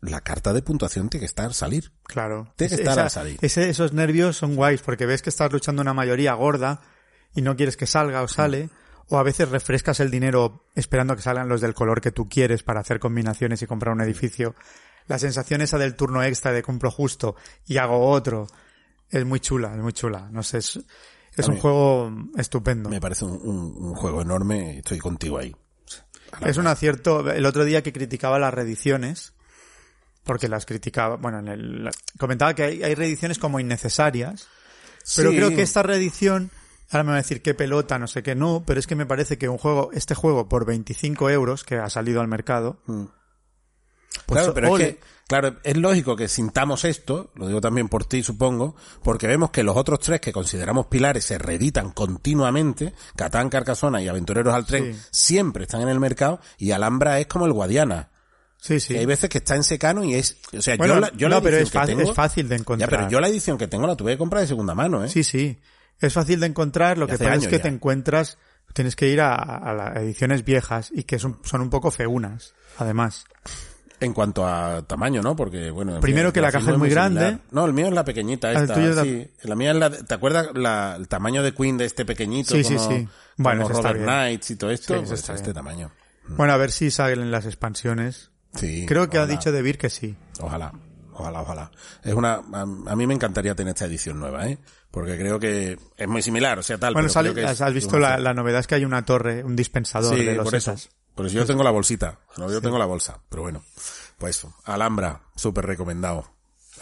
la 0.00 0.22
carta 0.22 0.54
de 0.54 0.62
puntuación 0.62 1.10
tiene 1.10 1.20
que 1.20 1.26
estar, 1.26 1.52
salir. 1.52 1.92
Claro. 2.04 2.54
Tiene 2.56 2.70
que 2.70 2.74
Es- 2.76 2.80
estar 2.80 2.94
esa- 2.94 3.02
al 3.02 3.10
salir. 3.10 3.38
ese- 3.42 3.68
esos 3.68 3.92
nervios 3.92 4.38
son 4.38 4.56
guays 4.56 4.80
porque 4.80 5.04
ves 5.04 5.20
que 5.20 5.28
estás 5.28 5.52
luchando 5.52 5.82
una 5.82 5.92
mayoría 5.92 6.32
gorda 6.32 6.80
y 7.34 7.42
no 7.42 7.54
quieres 7.56 7.76
que 7.76 7.86
salga 7.86 8.22
o 8.22 8.28
sale. 8.28 8.70
O 9.10 9.18
a 9.18 9.22
veces 9.22 9.48
refrescas 9.50 10.00
el 10.00 10.10
dinero 10.10 10.64
esperando 10.74 11.14
que 11.16 11.22
salgan 11.22 11.48
los 11.48 11.60
del 11.60 11.74
color 11.74 12.00
que 12.00 12.12
tú 12.12 12.28
quieres 12.28 12.62
para 12.62 12.80
hacer 12.80 12.98
combinaciones 13.00 13.60
y 13.60 13.66
comprar 13.66 13.92
un 13.94 14.00
edificio. 14.00 14.54
La 15.08 15.18
sensación 15.18 15.60
esa 15.60 15.76
del 15.78 15.96
turno 15.96 16.22
extra 16.22 16.52
de 16.52 16.62
compro 16.62 16.90
justo 16.90 17.34
y 17.66 17.76
hago 17.78 18.08
otro 18.08 18.46
es 19.10 19.24
muy 19.26 19.40
chula, 19.40 19.74
es 19.74 19.82
muy 19.82 19.92
chula. 19.92 20.28
No 20.30 20.42
sé, 20.44 20.58
es, 20.58 20.78
es 21.36 21.48
un 21.48 21.56
juego 21.58 22.12
estupendo. 22.36 22.88
Me 22.88 23.00
parece 23.00 23.24
un, 23.24 23.32
un- 23.42 23.74
un 23.84 23.94
juego 23.94 24.22
enorme 24.22 24.74
y 24.74 24.78
estoy 24.78 24.98
contigo 24.98 25.38
ahí. 25.38 25.54
Es 26.46 26.56
un 26.58 26.68
acierto. 26.68 27.28
El 27.32 27.44
otro 27.46 27.64
día 27.64 27.82
que 27.82 27.92
criticaba 27.92 28.38
las 28.38 28.54
reediciones, 28.54 29.32
porque 30.22 30.46
las 30.48 30.64
criticaba, 30.66 31.16
bueno, 31.16 31.40
en 31.40 31.48
el, 31.48 31.90
comentaba 32.18 32.54
que 32.54 32.62
hay, 32.62 32.82
hay 32.84 32.94
reediciones 32.94 33.40
como 33.40 33.58
innecesarias, 33.58 34.46
pero 35.16 35.30
Sí. 35.30 35.36
creo 35.36 35.48
que 35.50 35.62
esta 35.62 35.82
reedición, 35.82 36.52
ahora 36.90 37.04
me 37.04 37.10
va 37.10 37.16
a 37.16 37.22
decir 37.22 37.42
qué 37.42 37.54
pelota, 37.54 37.98
no 37.98 38.06
sé 38.06 38.22
qué 38.22 38.34
no, 38.34 38.62
pero 38.66 38.80
es 38.80 38.86
que 38.86 38.94
me 38.96 39.06
parece 39.06 39.38
que 39.38 39.48
un 39.48 39.58
juego, 39.58 39.90
este 39.92 40.14
juego 40.14 40.48
por 40.48 40.66
25 40.66 41.30
euros 41.30 41.64
que 41.64 41.76
ha 41.76 41.88
salido 41.90 42.20
al 42.20 42.28
mercado, 42.28 42.80
Mm. 42.86 43.04
pues 44.26 44.38
claro, 44.40 44.54
pero 44.54 44.72
ole. 44.72 44.84
es 44.84 44.94
que, 44.94 45.00
claro, 45.28 45.56
es 45.62 45.76
lógico 45.76 46.16
que 46.16 46.26
sintamos 46.28 46.84
esto, 46.84 47.30
lo 47.36 47.46
digo 47.46 47.60
también 47.60 47.88
por 47.88 48.04
ti, 48.04 48.22
supongo, 48.22 48.74
porque 49.02 49.26
vemos 49.28 49.50
que 49.50 49.62
los 49.62 49.76
otros 49.76 50.00
tres 50.00 50.20
que 50.20 50.32
consideramos 50.32 50.86
pilares 50.86 51.24
se 51.24 51.38
reeditan 51.38 51.90
continuamente, 51.92 52.92
Catán, 53.16 53.48
Carcasona 53.48 54.02
y 54.02 54.08
Aventureros 54.08 54.52
al 54.54 54.66
Tren, 54.66 54.94
Sí. 54.94 55.00
siempre 55.12 55.64
están 55.64 55.82
en 55.82 55.88
el 55.88 56.00
mercado, 56.00 56.40
y 56.58 56.72
Alhambra 56.72 57.20
es 57.20 57.26
como 57.28 57.46
el 57.46 57.52
Guadiana. 57.52 58.10
sí, 58.62 58.78
sí. 58.78 58.94
Hay 58.96 59.06
veces 59.06 59.30
que 59.30 59.38
está 59.38 59.54
en 59.56 59.62
secano 59.64 60.04
y 60.04 60.12
es, 60.14 60.36
o 60.56 60.60
sea, 60.60 60.76
Bueno, 60.76 60.94
yo 60.96 61.00
la, 61.00 61.12
yo 61.14 61.28
la 61.30 61.36
no, 61.36 61.42
pero 61.42 61.56
edición 61.56 61.64
es 61.66 61.70
que 61.72 61.78
fácil, 61.78 61.96
tengo- 61.96 62.10
es 62.10 62.16
fácil 62.16 62.48
de 62.48 62.56
Ya, 62.56 62.60
encontrar. 62.60 62.90
pero 62.90 63.08
yo 63.08 63.20
la 63.20 63.28
edición 63.28 63.56
que 63.56 63.68
tengo 63.68 63.86
la 63.86 63.96
tuve 63.96 64.12
que 64.12 64.18
comprar 64.18 64.42
de 64.42 64.48
segunda 64.48 64.74
mano, 64.74 65.02
¿eh? 65.02 65.08
Sí, 65.08 65.24
sí. 65.24 65.58
Es 66.00 66.12
fácil 66.14 66.40
de 66.40 66.46
encontrar, 66.46 66.98
lo 66.98 67.06
que 67.06 67.18
pasa 67.18 67.34
es 67.34 67.46
que 67.46 67.56
ya. 67.58 67.62
te 67.62 67.68
encuentras, 67.68 68.38
tienes 68.72 68.96
que 68.96 69.08
ir 69.08 69.20
a, 69.20 69.34
a 69.34 69.74
las 69.74 69.96
ediciones 69.96 70.44
viejas 70.44 70.90
y 70.94 71.02
que 71.04 71.18
son, 71.18 71.38
son 71.44 71.60
un 71.60 71.70
poco 71.70 71.90
feunas, 71.90 72.54
además. 72.78 73.24
En 74.02 74.14
cuanto 74.14 74.46
a 74.46 74.80
tamaño, 74.86 75.20
¿no? 75.20 75.36
Porque, 75.36 75.70
bueno... 75.70 76.00
Primero 76.00 76.32
que 76.32 76.40
la 76.40 76.50
caja 76.50 76.70
es 76.70 76.78
muy 76.78 76.88
similar. 76.88 77.12
grande. 77.12 77.42
No, 77.50 77.66
el 77.66 77.74
mío 77.74 77.88
es 77.88 77.92
la 77.92 78.02
pequeñita 78.02 78.48
Ah, 78.48 78.52
el 78.52 78.56
esta, 78.62 78.72
tuyo 78.74 78.88
es 78.90 78.96
la- 78.96 79.02
sí. 79.02 79.30
La 79.42 79.54
mía 79.56 79.72
es 79.72 79.76
la... 79.76 79.90
¿Te 79.90 80.14
acuerdas 80.14 80.48
la- 80.54 80.96
el 80.98 81.06
tamaño 81.06 81.42
de 81.42 81.52
Queen 81.52 81.76
de 81.76 81.84
este 81.84 82.06
pequeñito? 82.06 82.54
Sí, 82.54 82.64
sí, 82.64 82.76
como, 82.76 82.90
sí. 82.90 83.08
Bueno, 83.36 83.64
como 83.64 83.74
Robert 83.76 83.96
bien. 83.96 84.06
Knights 84.06 84.50
y 84.52 84.56
todo 84.56 84.70
esto, 84.70 84.94
Sí, 84.98 85.04
pues 85.06 85.28
este 85.28 85.52
tamaño. 85.52 85.90
Bueno, 86.28 86.54
a 86.54 86.56
ver 86.56 86.70
si 86.70 86.90
salen 86.90 87.30
las 87.30 87.44
expansiones. 87.44 88.30
Sí. 88.54 88.86
Creo 88.88 89.10
que 89.10 89.18
ha 89.18 89.26
dicho 89.26 89.52
Debir 89.52 89.76
que 89.76 89.90
sí. 89.90 90.16
Ojalá, 90.40 90.72
ojalá, 91.12 91.42
ojalá. 91.42 91.70
Es 92.02 92.14
una... 92.14 92.36
A, 92.54 92.62
a 92.62 92.96
mí 92.96 93.06
me 93.06 93.12
encantaría 93.12 93.54
tener 93.54 93.74
esta 93.74 93.84
edición 93.84 94.18
nueva, 94.18 94.48
¿eh? 94.48 94.58
Porque 94.90 95.16
creo 95.16 95.38
que 95.38 95.78
es 95.96 96.08
muy 96.08 96.20
similar, 96.22 96.58
o 96.58 96.62
sea, 96.62 96.76
tal, 96.78 96.94
Bueno, 96.94 97.06
pero 97.06 97.12
sale- 97.12 97.32
creo 97.32 97.46
que 97.46 97.52
es- 97.52 97.60
has 97.60 97.72
visto 97.74 97.98
la, 97.98 98.18
la 98.18 98.34
novedad 98.34 98.60
es 98.60 98.66
que 98.66 98.74
hay 98.74 98.84
una 98.84 99.04
torre, 99.04 99.44
un 99.44 99.54
dispensador 99.54 100.16
Sí, 100.18 100.24
de 100.24 100.34
los 100.34 100.44
por 100.44 100.54
eso. 100.54 100.74
Por 101.14 101.26
eso 101.26 101.36
yo 101.36 101.46
tengo 101.46 101.62
la 101.62 101.70
bolsita. 101.70 102.18
No, 102.36 102.50
yo 102.50 102.60
tengo 102.60 102.78
la 102.78 102.86
bolsa. 102.86 103.20
Pero 103.28 103.42
bueno, 103.42 103.62
pues. 104.18 104.46
Alhambra, 104.64 105.22
súper 105.36 105.66
recomendado. 105.66 106.32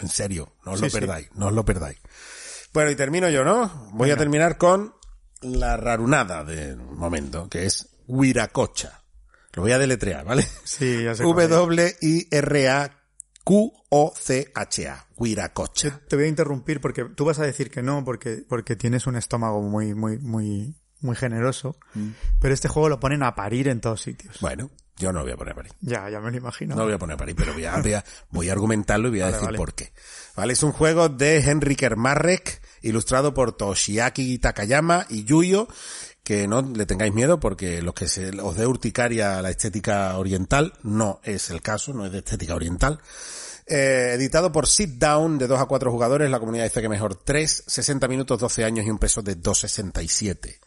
En 0.00 0.08
serio, 0.08 0.54
no 0.64 0.72
os 0.72 0.80
lo 0.80 0.88
Sí, 0.88 0.96
perdáis, 0.98 1.28
no 1.34 1.46
os 1.48 1.52
lo 1.52 1.64
perdáis. 1.64 1.98
Bueno, 2.72 2.90
y 2.90 2.96
termino 2.96 3.28
yo, 3.30 3.44
¿no? 3.44 3.90
Voy 3.92 4.10
a 4.10 4.16
terminar 4.16 4.56
con 4.58 4.94
la 5.42 5.76
rarunada 5.76 6.44
del 6.44 6.76
momento, 6.76 7.48
que 7.48 7.66
es 7.66 7.88
Huiracocha. 8.06 9.02
Lo 9.54 9.62
voy 9.62 9.72
a 9.72 9.78
deletrear, 9.78 10.24
¿vale? 10.24 10.46
Sí, 10.64 11.02
ya 11.04 11.14
sé 11.14 11.24
es. 11.24 11.26
Q-O-C-H-A. 13.48 15.06
Huiracocha. 15.16 16.00
Te 16.06 16.16
voy 16.16 16.26
a 16.26 16.28
interrumpir 16.28 16.82
porque 16.82 17.04
tú 17.06 17.24
vas 17.24 17.38
a 17.38 17.44
decir 17.44 17.70
que 17.70 17.82
no, 17.82 18.04
porque, 18.04 18.44
porque 18.46 18.76
tienes 18.76 19.06
un 19.06 19.16
estómago 19.16 19.62
muy, 19.62 19.94
muy, 19.94 20.18
muy, 20.18 20.74
muy 21.00 21.16
generoso. 21.16 21.78
Mm. 21.94 22.08
Pero 22.42 22.52
este 22.52 22.68
juego 22.68 22.90
lo 22.90 23.00
ponen 23.00 23.22
a 23.22 23.34
parir 23.34 23.68
en 23.68 23.80
todos 23.80 24.02
sitios. 24.02 24.36
Bueno, 24.42 24.70
yo 24.98 25.12
no 25.12 25.20
lo 25.20 25.24
voy 25.24 25.32
a 25.32 25.36
poner 25.38 25.52
a 25.52 25.56
parir. 25.56 25.72
Ya, 25.80 26.10
ya 26.10 26.20
me 26.20 26.30
lo 26.30 26.36
imagino. 26.36 26.74
No 26.74 26.82
lo 26.82 26.88
voy 26.88 26.94
a 26.96 26.98
poner 26.98 27.14
a 27.14 27.16
parir, 27.16 27.36
pero 27.36 27.54
voy 27.54 27.64
a, 27.64 27.78
voy 27.80 27.94
a, 27.94 28.04
voy 28.28 28.48
a 28.50 28.52
argumentarlo 28.52 29.08
y 29.08 29.12
voy 29.12 29.20
a 29.20 29.24
Vale, 29.24 29.32
decir 29.32 29.46
vale. 29.46 29.56
por 29.56 29.72
qué. 29.72 29.92
Vale, 30.36 30.52
es 30.52 30.62
un 30.62 30.72
juego 30.72 31.08
de 31.08 31.38
Henry 31.38 31.74
Kermarrek, 31.74 32.60
ilustrado 32.82 33.32
por 33.32 33.52
Toshiaki 33.56 34.38
Takayama 34.38 35.06
y 35.08 35.24
Yuyo, 35.24 35.68
que 36.28 36.46
no 36.46 36.60
le 36.60 36.84
tengáis 36.84 37.14
miedo 37.14 37.40
porque 37.40 37.80
los 37.80 37.94
que 37.94 38.06
se 38.06 38.38
os 38.42 38.54
dé 38.54 38.66
urticaria 38.66 39.38
a 39.38 39.40
la 39.40 39.48
estética 39.48 40.14
oriental, 40.18 40.74
no 40.82 41.20
es 41.24 41.48
el 41.48 41.62
caso, 41.62 41.94
no 41.94 42.04
es 42.04 42.12
de 42.12 42.18
estética 42.18 42.54
oriental. 42.54 43.00
Eh, 43.66 44.10
editado 44.12 44.52
por 44.52 44.66
Sit 44.66 44.98
Down, 44.98 45.38
de 45.38 45.46
2 45.46 45.58
a 45.58 45.64
4 45.64 45.90
jugadores, 45.90 46.30
la 46.30 46.38
comunidad 46.38 46.64
dice 46.64 46.82
que 46.82 46.88
mejor 46.90 47.14
3, 47.14 47.64
60 47.66 48.08
minutos, 48.08 48.38
12 48.40 48.62
años 48.62 48.84
y 48.84 48.90
un 48.90 48.98
peso 48.98 49.22
de 49.22 49.38
2,67. 49.38 50.60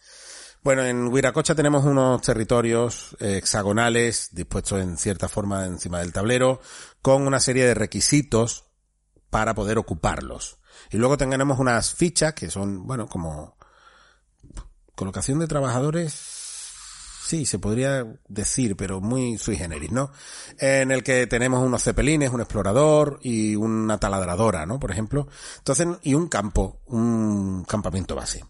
Bueno, 0.64 0.84
en 0.84 1.06
Huiracocha 1.10 1.54
tenemos 1.54 1.86
unos 1.86 2.24
territorios 2.24 3.16
eh, 3.20 3.38
hexagonales 3.38 4.30
dispuestos 4.32 4.82
en 4.82 4.98
cierta 4.98 5.30
forma 5.30 5.68
encima 5.68 6.00
del 6.00 6.12
tablero, 6.12 6.60
con 7.04 7.28
una 7.28 7.40
serie 7.40 7.68
de 7.68 7.76
requisitos 7.76 8.66
para 9.30 9.54
poder 9.54 9.78
ocuparlos. 9.78 10.58
Y 10.90 10.98
luego 10.98 11.18
tenemos 11.18 11.60
unas 11.60 11.94
fichas 11.94 12.34
que 12.34 12.50
son, 12.50 12.88
bueno, 12.88 13.06
como 13.06 13.58
colocación 15.02 15.40
de 15.40 15.48
trabajadores, 15.48 16.14
sí, 17.26 17.48
se 17.48 17.58
podría 17.58 18.06
decir, 18.28 18.76
pero 18.76 19.02
muy 19.02 19.40
sui 19.40 19.56
generis, 19.56 19.92
¿no? 19.92 20.12
En 20.60 20.92
el 20.92 21.02
que 21.02 21.26
tenemos 21.26 21.66
unos 21.66 21.82
cepelines, 21.84 22.30
un 22.30 22.42
explorador 22.42 23.20
y 23.24 23.56
una 23.56 23.98
taladradora, 23.98 24.68
¿no? 24.68 24.80
Por 24.80 24.92
ejemplo. 24.92 25.28
Entonces, 25.58 25.88
y 26.04 26.14
un 26.14 26.28
campo, 26.28 26.82
un 26.86 27.66
campamento 27.68 28.14
base. 28.16 28.46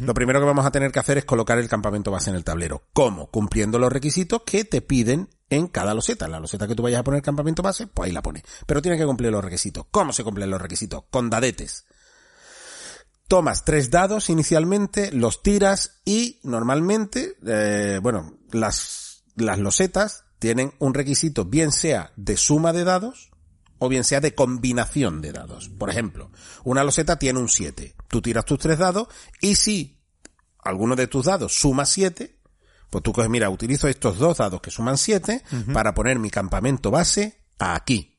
Lo 0.00 0.14
primero 0.14 0.40
que 0.40 0.46
vamos 0.46 0.64
a 0.64 0.70
tener 0.70 0.90
que 0.90 1.00
hacer 1.00 1.18
es 1.18 1.26
colocar 1.26 1.58
el 1.58 1.68
campamento 1.68 2.10
base 2.10 2.30
en 2.30 2.36
el 2.36 2.44
tablero. 2.44 2.84
¿Cómo? 2.94 3.26
Cumpliendo 3.26 3.78
los 3.78 3.92
requisitos 3.92 4.40
que 4.46 4.64
te 4.64 4.80
piden 4.80 5.28
en 5.50 5.68
cada 5.68 5.92
loseta. 5.92 6.28
La 6.28 6.40
loseta 6.40 6.66
que 6.66 6.74
tú 6.74 6.82
vayas 6.82 7.00
a 7.00 7.04
poner 7.04 7.20
campamento 7.20 7.62
base, 7.62 7.88
pues 7.88 8.06
ahí 8.06 8.12
la 8.12 8.22
pones. 8.22 8.42
Pero 8.66 8.80
tiene 8.80 8.96
que 8.96 9.04
cumplir 9.04 9.30
los 9.30 9.44
requisitos. 9.44 9.84
¿Cómo 9.90 10.14
se 10.14 10.24
cumplen 10.24 10.50
los 10.50 10.62
requisitos? 10.62 11.04
Con 11.10 11.28
dadetes. 11.28 11.84
Tomas 13.30 13.64
tres 13.64 13.92
dados 13.92 14.28
inicialmente, 14.28 15.12
los 15.12 15.40
tiras 15.44 16.00
y 16.04 16.40
normalmente, 16.42 17.36
eh, 17.46 18.00
bueno, 18.02 18.36
las, 18.50 19.22
las 19.36 19.56
losetas 19.60 20.24
tienen 20.40 20.72
un 20.80 20.94
requisito 20.94 21.44
bien 21.44 21.70
sea 21.70 22.10
de 22.16 22.36
suma 22.36 22.72
de 22.72 22.82
dados 22.82 23.30
o 23.78 23.88
bien 23.88 24.02
sea 24.02 24.20
de 24.20 24.34
combinación 24.34 25.22
de 25.22 25.30
dados. 25.30 25.68
Por 25.68 25.90
ejemplo, 25.90 26.32
una 26.64 26.82
loseta 26.82 27.20
tiene 27.20 27.38
un 27.38 27.48
7. 27.48 27.94
Tú 28.08 28.20
tiras 28.20 28.44
tus 28.44 28.58
tres 28.58 28.80
dados 28.80 29.06
y 29.40 29.54
si 29.54 30.02
alguno 30.58 30.96
de 30.96 31.06
tus 31.06 31.26
dados 31.26 31.52
suma 31.52 31.86
7, 31.86 32.36
pues 32.90 33.04
tú 33.04 33.12
coges, 33.12 33.30
mira, 33.30 33.48
utilizo 33.48 33.86
estos 33.86 34.18
dos 34.18 34.38
dados 34.38 34.60
que 34.60 34.72
suman 34.72 34.98
7 34.98 35.44
para 35.72 35.94
poner 35.94 36.18
mi 36.18 36.30
campamento 36.30 36.90
base 36.90 37.44
aquí. 37.60 38.09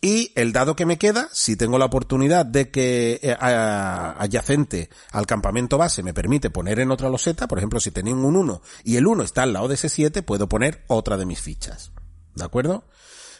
Y 0.00 0.32
el 0.36 0.52
dado 0.52 0.76
que 0.76 0.86
me 0.86 0.96
queda, 0.96 1.28
si 1.32 1.56
tengo 1.56 1.76
la 1.76 1.86
oportunidad 1.86 2.46
de 2.46 2.70
que 2.70 3.18
eh, 3.20 3.36
a- 3.38 4.14
adyacente 4.22 4.90
al 5.10 5.26
campamento 5.26 5.76
base 5.76 6.04
me 6.04 6.14
permite 6.14 6.50
poner 6.50 6.78
en 6.78 6.92
otra 6.92 7.08
loseta, 7.08 7.48
por 7.48 7.58
ejemplo, 7.58 7.80
si 7.80 7.90
tenía 7.90 8.14
un 8.14 8.36
1 8.36 8.62
y 8.84 8.96
el 8.96 9.06
1 9.08 9.24
está 9.24 9.42
al 9.42 9.52
lado 9.52 9.66
de 9.66 9.74
ese 9.74 9.88
7, 9.88 10.22
puedo 10.22 10.48
poner 10.48 10.84
otra 10.86 11.16
de 11.16 11.26
mis 11.26 11.40
fichas. 11.40 11.90
¿De 12.36 12.44
acuerdo? 12.44 12.84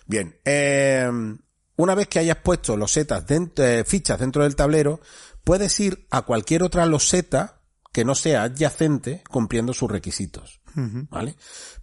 Bien, 0.06 0.36
eh, 0.44 1.08
una 1.76 1.94
vez 1.94 2.08
que 2.08 2.18
hayas 2.18 2.38
puesto 2.38 2.76
losetas 2.76 3.24
dentro, 3.24 3.64
eh, 3.64 3.84
fichas 3.84 4.18
dentro 4.18 4.42
del 4.42 4.56
tablero, 4.56 5.00
puedes 5.44 5.78
ir 5.78 6.08
a 6.10 6.22
cualquier 6.22 6.64
otra 6.64 6.86
loseta 6.86 7.60
que 7.92 8.04
no 8.04 8.16
sea 8.16 8.42
adyacente 8.44 9.22
cumpliendo 9.30 9.72
sus 9.72 9.90
requisitos. 9.90 10.60
¿Vale? 10.74 11.36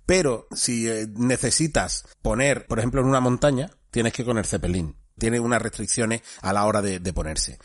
Pero 0.05 0.47
si 0.53 0.88
necesitas 1.15 2.05
poner, 2.21 2.65
por 2.67 2.80
ejemplo, 2.80 3.01
en 3.01 3.07
una 3.07 3.19
montaña, 3.19 3.69
tienes 3.96 4.12
que 4.12 4.26
poner 4.26 4.46
Zeppelin. 4.46 4.93
Tiene 5.18 5.39
unas 5.39 5.62
restricciones 5.62 6.22
a 6.41 6.52
la 6.52 6.66
hora 6.66 6.82
de, 6.82 7.00
de 7.00 7.14
ponerse. 7.14 7.60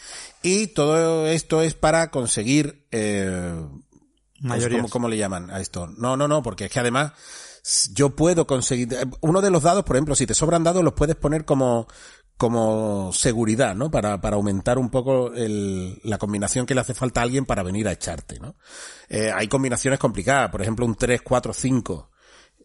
Y 0.45 0.69
todo 0.69 1.27
esto 1.27 1.61
es 1.61 1.75
para 1.75 2.13
conseguir, 2.13 2.87
eh, 2.93 3.67
pues. 4.41 4.69
¿cómo, 4.69 4.89
cómo 4.89 5.09
le 5.09 5.17
llaman 5.17 5.51
a 5.51 5.61
esto? 5.61 5.89
No, 5.89 6.17
no, 6.17 6.29
no, 6.29 6.41
porque 6.41 6.67
es 6.67 6.71
que 6.71 6.79
además 6.79 7.15
yo 7.93 8.11
puedo 8.11 8.47
conseguir, 8.47 8.95
eh, 8.95 9.07
uno 9.23 9.41
de 9.41 9.51
los 9.51 9.65
dados, 9.65 9.83
por 9.83 9.97
ejemplo, 9.97 10.15
si 10.15 10.25
te 10.25 10.35
sobran 10.35 10.63
dados, 10.63 10.85
los 10.85 10.93
puedes 10.93 11.17
poner 11.17 11.45
como, 11.45 11.89
como 12.37 13.13
seguridad, 13.13 13.75
¿no? 13.75 13.91
Para, 13.91 14.21
para 14.21 14.37
aumentar 14.37 14.79
un 14.79 14.89
poco 14.89 15.35
el, 15.35 16.01
la 16.05 16.19
combinación 16.19 16.65
que 16.65 16.77
le 16.77 16.83
hace 16.83 16.95
falta 16.95 17.23
a 17.23 17.25
alguien 17.25 17.45
para 17.45 17.65
venir 17.65 17.89
a 17.89 17.93
echarte, 17.93 18.39
¿no? 18.39 18.55
Eh, 19.09 19.33
hay 19.35 19.49
combinaciones 19.49 19.99
complicadas, 19.99 20.49
por 20.51 20.63
ejemplo, 20.63 20.87
un 20.87 20.95
3, 20.95 21.23
4, 21.23 21.53
5. 21.53 22.10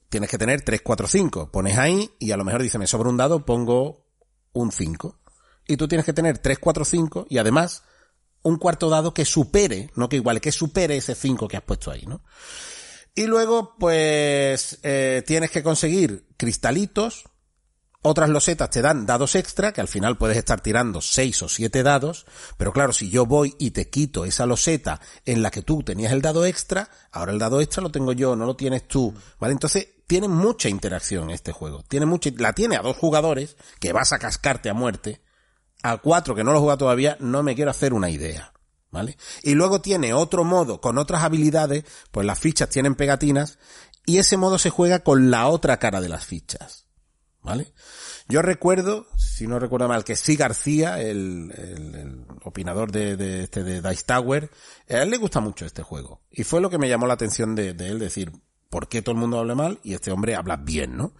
Tienes 0.09 0.29
que 0.29 0.37
tener 0.37 0.61
3, 0.61 0.81
4, 0.81 1.07
5. 1.07 1.51
Pones 1.51 1.77
ahí 1.77 2.11
y 2.19 2.31
a 2.31 2.37
lo 2.37 2.45
mejor 2.45 2.61
dice, 2.61 2.77
me 2.77 2.87
sobra 2.87 3.09
un 3.09 3.17
dado, 3.17 3.45
pongo 3.45 4.05
un 4.53 4.71
5. 4.71 5.19
Y 5.67 5.77
tú 5.77 5.87
tienes 5.87 6.05
que 6.05 6.13
tener 6.13 6.37
3, 6.37 6.59
4, 6.59 6.85
5 6.85 7.27
y 7.29 7.37
además 7.37 7.83
un 8.43 8.57
cuarto 8.57 8.89
dado 8.89 9.13
que 9.13 9.25
supere, 9.25 9.89
no 9.95 10.07
que 10.07 10.17
iguale, 10.17 10.39
que 10.39 10.51
supere 10.51 10.97
ese 10.97 11.15
5 11.15 11.47
que 11.47 11.57
has 11.57 11.63
puesto 11.63 11.89
ahí, 11.89 12.05
¿no? 12.05 12.21
Y 13.15 13.25
luego, 13.27 13.75
pues, 13.79 14.77
eh, 14.83 15.23
tienes 15.25 15.49
que 15.49 15.63
conseguir 15.63 16.27
cristalitos. 16.37 17.23
Otras 18.01 18.29
losetas 18.29 18.69
te 18.69 18.83
dan 18.83 19.07
dados 19.07 19.33
extra, 19.33 19.73
que 19.73 19.81
al 19.81 19.87
final 19.87 20.17
puedes 20.17 20.37
estar 20.37 20.61
tirando 20.61 21.01
6 21.01 21.41
o 21.41 21.49
7 21.49 21.81
dados. 21.81 22.27
Pero 22.57 22.71
claro, 22.71 22.93
si 22.93 23.09
yo 23.09 23.25
voy 23.25 23.55
y 23.57 23.71
te 23.71 23.89
quito 23.89 24.25
esa 24.25 24.45
loseta 24.45 25.01
en 25.25 25.41
la 25.41 25.49
que 25.49 25.63
tú 25.63 25.81
tenías 25.81 26.11
el 26.11 26.21
dado 26.21 26.45
extra, 26.45 26.89
ahora 27.11 27.31
el 27.31 27.39
dado 27.39 27.61
extra 27.61 27.81
lo 27.81 27.89
tengo 27.89 28.11
yo, 28.11 28.35
no 28.35 28.45
lo 28.45 28.55
tienes 28.55 28.87
tú. 28.87 29.13
¿Vale? 29.39 29.53
Entonces, 29.53 29.87
tiene 30.07 30.27
mucha 30.27 30.69
interacción 30.69 31.29
este 31.31 31.51
juego. 31.51 31.83
Tiene 31.87 32.05
mucha, 32.05 32.29
la 32.37 32.53
tiene 32.53 32.75
a 32.75 32.81
dos 32.81 32.97
jugadores, 32.97 33.57
que 33.79 33.93
vas 33.93 34.13
a 34.13 34.19
cascarte 34.19 34.69
a 34.69 34.73
muerte. 34.73 35.21
A 35.83 35.97
cuatro 35.97 36.35
que 36.35 36.43
no 36.43 36.53
lo 36.53 36.59
juega 36.61 36.77
todavía, 36.77 37.17
no 37.19 37.43
me 37.43 37.55
quiero 37.55 37.71
hacer 37.71 37.93
una 37.93 38.09
idea. 38.09 38.51
¿Vale? 38.91 39.17
Y 39.43 39.55
luego 39.55 39.81
tiene 39.81 40.13
otro 40.13 40.45
modo 40.45 40.79
con 40.79 40.97
otras 40.97 41.23
habilidades, 41.23 41.83
pues 42.11 42.25
las 42.25 42.39
fichas 42.39 42.69
tienen 42.69 42.95
pegatinas, 42.95 43.59
y 44.05 44.19
ese 44.19 44.37
modo 44.37 44.57
se 44.57 44.69
juega 44.69 44.99
con 44.99 45.29
la 45.31 45.47
otra 45.47 45.77
cara 45.79 45.99
de 45.99 46.07
las 46.07 46.25
fichas. 46.25 46.85
¿Vale? 47.41 47.73
Yo 48.29 48.41
recuerdo, 48.41 49.05
si 49.17 49.47
no 49.47 49.59
recuerdo 49.59 49.87
mal, 49.87 50.03
que 50.05 50.15
sí 50.15 50.35
García, 50.35 51.01
el, 51.01 51.51
el- 51.57 51.95
el 51.95 52.25
opinador 52.43 52.91
de, 52.91 53.17
de, 53.17 53.43
este 53.43 53.63
de 53.63 53.81
Dice 53.87 54.03
Tower, 54.05 54.49
a 54.89 54.93
él 55.03 55.09
le 55.09 55.17
gusta 55.17 55.41
mucho 55.41 55.65
este 55.65 55.83
juego. 55.83 56.21
Y 56.31 56.43
fue 56.43 56.61
lo 56.61 56.69
que 56.69 56.77
me 56.79 56.87
llamó 56.89 57.05
la 57.05 57.13
atención 57.15 57.53
de, 57.53 57.73
de 57.73 57.89
él, 57.89 57.99
decir, 57.99 58.31
¿por 58.75 58.89
qué 58.89 59.01
todo 59.01 59.15
el 59.15 59.21
mundo 59.21 59.39
habla 59.39 59.55
mal? 59.55 59.79
Y 59.83 59.93
este 59.93 60.11
hombre 60.11 60.35
habla 60.35 60.57
bien, 60.57 60.97
¿no? 60.97 61.13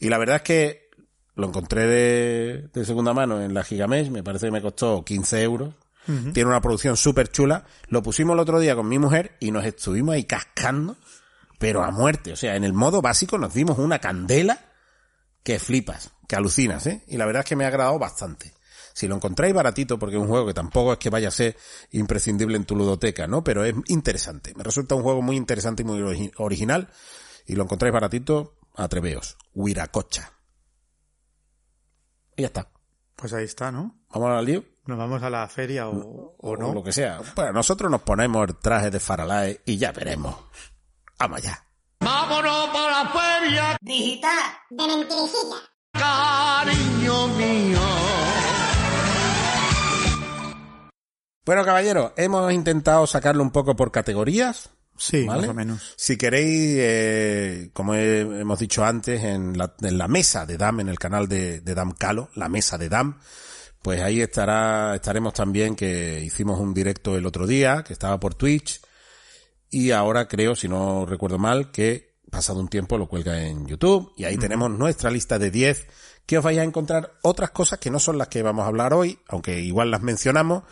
Y 0.00 0.08
la 0.08 0.16
verdad 0.16 0.36
es 0.36 0.42
que 0.44 0.88
lo 1.34 1.46
encontré 1.46 1.86
de, 1.86 2.68
de 2.72 2.84
segunda 2.86 3.12
mano 3.12 3.42
en 3.42 3.52
la 3.52 3.64
Gigamesh, 3.64 4.08
me 4.08 4.22
parece 4.22 4.46
que 4.46 4.52
me 4.52 4.62
costó 4.62 5.04
15 5.04 5.42
euros. 5.42 5.74
Tiene 6.32 6.48
una 6.48 6.62
producción 6.62 6.96
súper 6.96 7.30
chula. 7.30 7.66
Lo 7.88 8.02
pusimos 8.02 8.32
el 8.32 8.40
otro 8.40 8.58
día 8.60 8.74
con 8.74 8.88
mi 8.88 8.98
mujer 8.98 9.36
y 9.40 9.50
nos 9.50 9.66
estuvimos 9.66 10.14
ahí 10.14 10.24
cascando, 10.24 10.96
pero 11.58 11.84
a 11.84 11.90
muerte. 11.90 12.32
O 12.32 12.36
sea, 12.36 12.56
en 12.56 12.64
el 12.64 12.72
modo 12.72 13.02
básico 13.02 13.36
nos 13.36 13.52
dimos 13.52 13.78
una 13.78 13.98
candela 13.98 14.58
que 15.42 15.58
flipas, 15.58 16.12
que 16.26 16.36
alucinas, 16.36 16.86
¿eh? 16.86 17.04
Y 17.08 17.18
la 17.18 17.26
verdad 17.26 17.40
es 17.40 17.48
que 17.50 17.56
me 17.56 17.64
ha 17.64 17.68
agradado 17.68 17.98
bastante. 17.98 18.54
Si 18.94 19.08
lo 19.08 19.14
encontráis 19.16 19.54
baratito, 19.54 19.98
porque 19.98 20.16
es 20.16 20.22
un 20.22 20.28
juego 20.28 20.46
que 20.46 20.54
tampoco 20.54 20.92
es 20.92 20.98
que 20.98 21.10
vaya 21.10 21.28
a 21.28 21.32
ser 21.32 21.56
imprescindible 21.90 22.56
en 22.56 22.64
tu 22.64 22.76
ludoteca, 22.76 23.26
¿no? 23.26 23.42
Pero 23.44 23.64
es 23.64 23.74
interesante. 23.88 24.52
Me 24.54 24.62
resulta 24.64 24.94
un 24.94 25.02
juego 25.02 25.22
muy 25.22 25.36
interesante 25.36 25.82
y 25.82 25.84
muy 25.86 25.98
origi- 26.00 26.32
original. 26.38 26.88
Y 27.46 27.54
lo 27.56 27.64
encontráis 27.64 27.92
baratito, 27.92 28.54
atreveos. 28.76 29.36
Huiracocha. 29.54 30.32
Y 32.36 32.42
ya 32.42 32.46
está. 32.48 32.68
Pues 33.16 33.32
ahí 33.32 33.44
está, 33.44 33.70
¿no? 33.72 34.00
Vamos 34.10 34.30
al 34.30 34.44
lío. 34.44 34.64
Nos 34.86 34.98
vamos 34.98 35.22
a 35.22 35.30
la 35.30 35.46
feria 35.48 35.88
o, 35.88 36.34
o 36.38 36.56
no. 36.56 36.70
O 36.70 36.74
lo 36.74 36.82
que 36.82 36.92
sea. 36.92 37.20
Bueno, 37.36 37.52
nosotros 37.52 37.90
nos 37.90 38.02
ponemos 38.02 38.48
el 38.48 38.56
traje 38.56 38.90
de 38.90 38.98
Faralae 38.98 39.60
y 39.64 39.76
ya 39.76 39.92
veremos. 39.92 40.34
Vamos 41.18 41.38
allá. 41.38 41.64
Vámonos 42.00 42.68
para 42.70 43.04
la 43.04 43.10
feria, 43.10 43.76
Digital. 43.80 44.38
De 44.70 44.86
mentirijilla. 44.88 45.56
cariño 45.92 47.28
mío. 47.28 47.78
Bueno, 51.44 51.64
caballeros, 51.64 52.12
hemos 52.16 52.52
intentado 52.52 53.06
sacarlo 53.06 53.42
un 53.42 53.50
poco 53.50 53.74
por 53.74 53.90
categorías. 53.90 54.70
Sí, 54.96 55.24
¿vale? 55.24 55.42
más 55.42 55.50
o 55.50 55.54
menos. 55.54 55.94
Si 55.96 56.16
queréis, 56.16 56.76
eh, 56.78 57.70
como 57.72 57.94
he- 57.94 58.20
hemos 58.20 58.58
dicho 58.60 58.84
antes, 58.84 59.22
en 59.24 59.58
la, 59.58 59.74
en 59.80 59.98
la 59.98 60.06
mesa 60.06 60.46
de 60.46 60.56
DAM, 60.56 60.80
en 60.80 60.88
el 60.88 60.98
canal 60.98 61.26
de, 61.28 61.60
de 61.60 61.74
DAM 61.74 61.92
Calo, 61.92 62.28
la 62.36 62.48
mesa 62.48 62.78
de 62.78 62.88
DAM, 62.88 63.18
pues 63.80 64.00
ahí 64.00 64.20
estará, 64.20 64.94
estaremos 64.94 65.34
también 65.34 65.74
que 65.74 66.20
hicimos 66.24 66.60
un 66.60 66.72
directo 66.74 67.16
el 67.16 67.26
otro 67.26 67.48
día, 67.48 67.82
que 67.82 67.92
estaba 67.92 68.20
por 68.20 68.34
Twitch, 68.34 68.80
y 69.70 69.90
ahora 69.90 70.28
creo, 70.28 70.54
si 70.54 70.68
no 70.68 71.04
recuerdo 71.06 71.38
mal, 71.38 71.72
que 71.72 72.12
pasado 72.30 72.60
un 72.60 72.68
tiempo 72.68 72.96
lo 72.96 73.08
cuelga 73.08 73.42
en 73.42 73.66
YouTube, 73.66 74.12
y 74.16 74.24
ahí 74.24 74.36
tenemos 74.36 74.70
nuestra 74.70 75.10
lista 75.10 75.38
de 75.40 75.50
10 75.50 75.86
que 76.26 76.38
os 76.38 76.44
vais 76.44 76.58
a 76.60 76.62
encontrar 76.62 77.14
otras 77.22 77.50
cosas 77.50 77.80
que 77.80 77.90
no 77.90 77.98
son 77.98 78.16
las 78.18 78.28
que 78.28 78.42
vamos 78.42 78.62
a 78.64 78.68
hablar 78.68 78.94
hoy, 78.94 79.18
aunque 79.26 79.58
igual 79.60 79.90
las 79.90 80.02
mencionamos, 80.02 80.62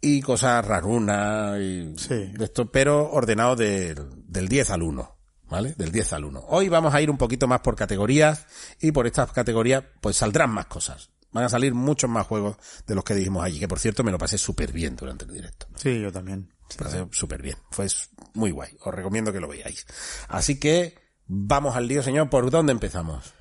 y 0.00 0.20
cosas 0.22 0.64
rarunas 0.66 1.58
y 1.60 1.94
Sí. 1.98 2.14
de 2.32 2.44
esto, 2.44 2.70
pero 2.70 3.10
ordenado 3.10 3.56
del, 3.56 3.96
del 4.26 4.48
10 4.48 4.70
al 4.70 4.82
1. 4.82 5.16
¿Vale? 5.48 5.74
Del 5.76 5.90
10 5.90 6.12
al 6.12 6.24
1. 6.26 6.44
Hoy 6.48 6.68
vamos 6.68 6.94
a 6.94 7.00
ir 7.00 7.10
un 7.10 7.18
poquito 7.18 7.48
más 7.48 7.58
por 7.60 7.74
categorías 7.74 8.46
y 8.80 8.92
por 8.92 9.08
estas 9.08 9.32
categorías 9.32 9.82
pues 10.00 10.14
saldrán 10.16 10.50
más 10.50 10.66
cosas. 10.66 11.10
Van 11.32 11.42
a 11.44 11.48
salir 11.48 11.74
muchos 11.74 12.08
más 12.08 12.26
juegos 12.26 12.56
de 12.86 12.94
los 12.94 13.02
que 13.02 13.14
dijimos 13.14 13.44
allí, 13.44 13.58
que 13.58 13.66
por 13.66 13.80
cierto 13.80 14.04
me 14.04 14.12
lo 14.12 14.18
pasé 14.18 14.38
súper 14.38 14.72
bien 14.72 14.94
durante 14.94 15.24
el 15.24 15.32
directo. 15.32 15.66
Sí, 15.74 16.00
yo 16.00 16.12
también. 16.12 16.52
Me 16.78 16.84
pasé 16.84 17.04
súper 17.10 17.42
bien. 17.42 17.56
Fue 17.72 17.86
muy 18.34 18.52
guay. 18.52 18.76
Os 18.84 18.94
recomiendo 18.94 19.32
que 19.32 19.40
lo 19.40 19.48
veáis. 19.48 19.86
Así 20.28 20.60
que 20.60 20.96
vamos 21.26 21.74
al 21.74 21.88
lío, 21.88 22.02
señor. 22.04 22.30
¿Por 22.30 22.48
dónde 22.50 22.70
empezamos? 22.72 23.32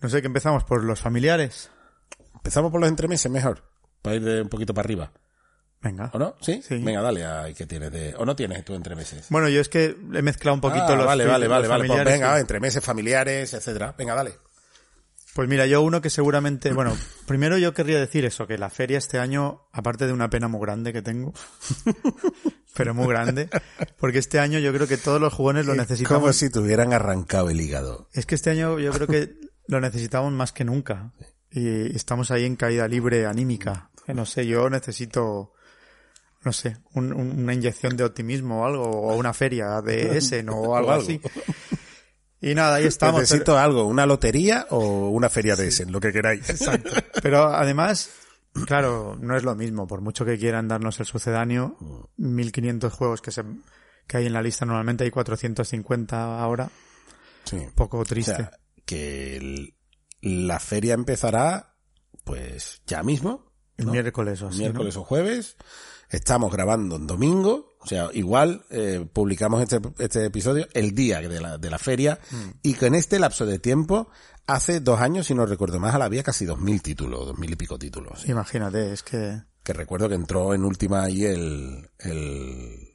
No 0.00 0.08
sé, 0.08 0.22
que 0.22 0.26
empezamos 0.28 0.64
por 0.64 0.84
los 0.84 1.00
familiares. 1.00 1.70
Empezamos 2.34 2.70
por 2.72 2.80
los 2.80 2.88
entremeses 2.88 3.30
mejor. 3.30 3.62
Para 4.00 4.16
ir 4.16 4.24
de 4.24 4.40
un 4.42 4.48
poquito 4.48 4.72
para 4.72 4.86
arriba. 4.86 5.12
Venga. 5.86 6.10
¿O 6.14 6.18
no? 6.18 6.34
¿Sí? 6.40 6.60
Sí. 6.66 6.78
Venga, 6.78 7.00
dale. 7.02 7.24
Ay, 7.24 7.54
¿qué 7.54 7.66
tienes 7.66 7.92
de... 7.92 8.14
¿O 8.16 8.24
no 8.24 8.34
tienes 8.36 8.64
tú 8.64 8.74
entremeses? 8.74 9.26
Bueno, 9.30 9.48
yo 9.48 9.60
es 9.60 9.68
que 9.68 9.96
he 10.14 10.22
mezclado 10.22 10.54
un 10.54 10.60
poquito 10.60 10.84
Ah, 10.88 10.96
los 10.96 11.06
vale, 11.06 11.24
vale, 11.26 11.46
vale, 11.48 11.68
vale. 11.68 11.86
Pues 11.86 12.04
venga, 12.04 12.36
y- 12.36 12.40
entremeses 12.40 12.82
familiares, 12.84 13.54
etcétera. 13.54 13.94
Venga, 13.96 14.14
dale. 14.14 14.32
Pues 15.34 15.48
mira, 15.50 15.66
yo 15.66 15.82
uno 15.82 16.00
que 16.00 16.08
seguramente, 16.10 16.72
bueno, 16.72 16.96
primero 17.26 17.58
yo 17.58 17.74
querría 17.74 18.00
decir 18.00 18.24
eso, 18.24 18.46
que 18.46 18.56
la 18.56 18.70
feria 18.70 18.96
este 18.98 19.18
año, 19.18 19.68
aparte 19.72 20.06
de 20.06 20.12
una 20.14 20.30
pena 20.30 20.48
muy 20.48 20.60
grande 20.62 20.92
que 20.94 21.02
tengo, 21.02 21.34
pero 22.74 22.94
muy 22.94 23.06
grande, 23.06 23.48
porque 23.98 24.18
este 24.18 24.38
año 24.38 24.58
yo 24.58 24.72
creo 24.72 24.86
que 24.86 24.96
todos 24.96 25.20
los 25.20 25.32
jugones 25.32 25.66
lo 25.66 25.74
necesitamos. 25.74 26.20
Como 26.22 26.32
si 26.32 26.50
te 26.50 26.58
hubieran 26.58 26.92
arrancado 26.92 27.50
el 27.50 27.60
hígado. 27.60 28.08
Es 28.12 28.26
que 28.26 28.34
este 28.34 28.50
año 28.50 28.78
yo 28.78 28.92
creo 28.92 29.06
que 29.06 29.34
lo 29.68 29.80
necesitamos 29.80 30.32
más 30.32 30.52
que 30.52 30.64
nunca. 30.64 31.12
Y 31.50 31.94
estamos 31.96 32.30
ahí 32.30 32.44
en 32.44 32.56
caída 32.56 32.86
libre 32.88 33.24
anímica. 33.26 33.90
Que 34.04 34.14
no 34.14 34.26
sé, 34.26 34.46
yo 34.46 34.68
necesito, 34.68 35.52
no 36.46 36.52
sé, 36.52 36.76
un- 36.94 37.12
un- 37.12 37.40
una 37.42 37.52
inyección 37.52 37.96
de 37.96 38.04
optimismo 38.04 38.62
o 38.62 38.64
algo, 38.64 38.84
o 38.84 39.16
una 39.16 39.34
feria 39.34 39.82
de 39.82 40.16
Essen 40.16 40.48
o 40.48 40.74
algo 40.76 40.92
así. 40.92 41.20
Y 42.40 42.54
nada, 42.54 42.76
ahí 42.76 42.86
estamos. 42.86 43.20
Necesito 43.20 43.58
algo, 43.58 43.84
una 43.86 44.06
lotería 44.06 44.66
o 44.70 45.08
una 45.10 45.28
feria 45.28 45.56
de 45.56 45.68
Essen, 45.68 45.90
lo 45.92 46.00
que 46.00 46.12
queráis. 46.12 46.48
Exacto. 46.48 46.90
Pero 47.22 47.46
además, 47.46 48.10
claro, 48.66 49.16
no 49.20 49.36
es 49.36 49.42
lo 49.42 49.54
mismo. 49.56 49.86
Por 49.86 50.00
mucho 50.00 50.24
que 50.24 50.38
quieran 50.38 50.68
darnos 50.68 51.00
el 51.00 51.06
sucedáneo, 51.06 51.76
1500 52.16 52.92
juegos 52.92 53.20
que 53.20 53.30
se 53.32 53.42
que 54.06 54.18
hay 54.18 54.26
en 54.26 54.34
la 54.34 54.42
lista 54.42 54.64
normalmente 54.64 55.02
hay 55.02 55.10
450 55.10 56.40
ahora. 56.40 56.70
Sí. 57.44 57.56
Un 57.56 57.72
poco 57.72 57.98
O 57.98 58.04
triste. 58.04 58.36
sea, 58.36 58.50
que 58.84 59.36
el- 59.36 59.74
la 60.20 60.60
feria 60.60 60.94
empezará, 60.94 61.74
pues, 62.24 62.82
ya 62.86 63.02
mismo. 63.02 63.44
el 63.78 63.86
miércoles 63.88 64.40
o 64.40 64.48
así, 64.48 64.58
¿no? 64.58 64.62
miércoles 64.64 64.96
o 64.96 65.04
jueves. 65.04 65.56
Estamos 66.16 66.50
grabando 66.52 66.96
en 66.96 67.06
domingo. 67.06 67.76
O 67.80 67.86
sea, 67.86 68.08
igual 68.14 68.64
eh, 68.70 69.06
publicamos 69.12 69.62
este, 69.62 69.80
este 69.98 70.24
episodio 70.24 70.66
el 70.72 70.94
día 70.94 71.20
de 71.20 71.40
la, 71.40 71.58
de 71.58 71.70
la 71.70 71.78
feria. 71.78 72.18
Mm. 72.30 72.50
Y 72.62 72.74
que 72.74 72.86
en 72.86 72.94
este 72.94 73.18
lapso 73.18 73.46
de 73.46 73.58
tiempo, 73.58 74.08
hace 74.46 74.80
dos 74.80 75.00
años, 75.00 75.26
si 75.26 75.34
no 75.34 75.46
recuerdo 75.46 75.78
más, 75.78 75.94
había 75.94 76.22
casi 76.22 76.44
dos 76.46 76.58
mil 76.58 76.82
títulos, 76.82 77.26
dos 77.26 77.38
mil 77.38 77.52
y 77.52 77.56
pico 77.56 77.78
títulos. 77.78 78.26
Imagínate, 78.28 78.92
es 78.92 79.02
que 79.02 79.42
Que 79.62 79.72
recuerdo 79.72 80.08
que 80.08 80.14
entró 80.16 80.54
en 80.54 80.64
última 80.64 81.02
ahí 81.04 81.24
el, 81.24 81.88
el 81.98 82.88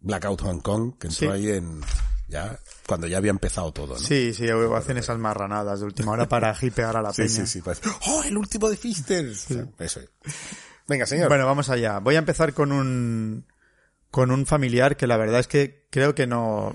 Blackout 0.00 0.42
Hong 0.42 0.60
Kong, 0.60 0.98
que 0.98 1.08
entró 1.08 1.28
Sí. 1.28 1.32
ahí 1.32 1.48
en, 1.50 1.80
ya, 2.28 2.58
cuando 2.86 3.06
ya 3.06 3.16
había 3.18 3.30
empezado 3.30 3.72
todo, 3.72 3.94
¿no? 3.94 3.98
sí, 3.98 4.32
sí, 4.34 4.46
hacen 4.76 4.96
esas 4.98 5.18
marranadas 5.18 5.80
de 5.80 5.86
última 5.86 6.12
hora 6.12 6.28
para 6.28 6.54
hipear 6.60 6.96
a 6.96 7.02
la 7.02 7.12
sí, 7.12 7.22
peña. 7.22 7.34
sí, 7.34 7.46
sí, 7.46 7.62
parece, 7.62 7.88
¡Oh, 8.08 8.22
el 8.24 8.36
último 8.36 8.68
de! 8.68 8.76
O 8.76 9.34
sea, 9.34 9.66
eso 9.78 10.00
es. 10.00 10.10
Venga, 10.88 11.06
señor. 11.06 11.28
Bueno, 11.28 11.46
vamos 11.46 11.68
allá. 11.70 11.98
Voy 11.98 12.14
a 12.16 12.18
empezar 12.20 12.52
con 12.54 12.72
un 12.72 13.46
con 14.10 14.30
un 14.30 14.46
familiar 14.46 14.96
que 14.96 15.06
la 15.06 15.16
verdad 15.16 15.40
es 15.40 15.48
que 15.48 15.86
creo 15.90 16.14
que 16.14 16.26
no 16.26 16.72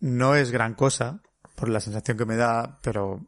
no 0.00 0.34
es 0.34 0.50
gran 0.50 0.74
cosa 0.74 1.20
por 1.54 1.68
la 1.68 1.80
sensación 1.80 2.16
que 2.16 2.24
me 2.26 2.36
da, 2.36 2.78
pero 2.82 3.20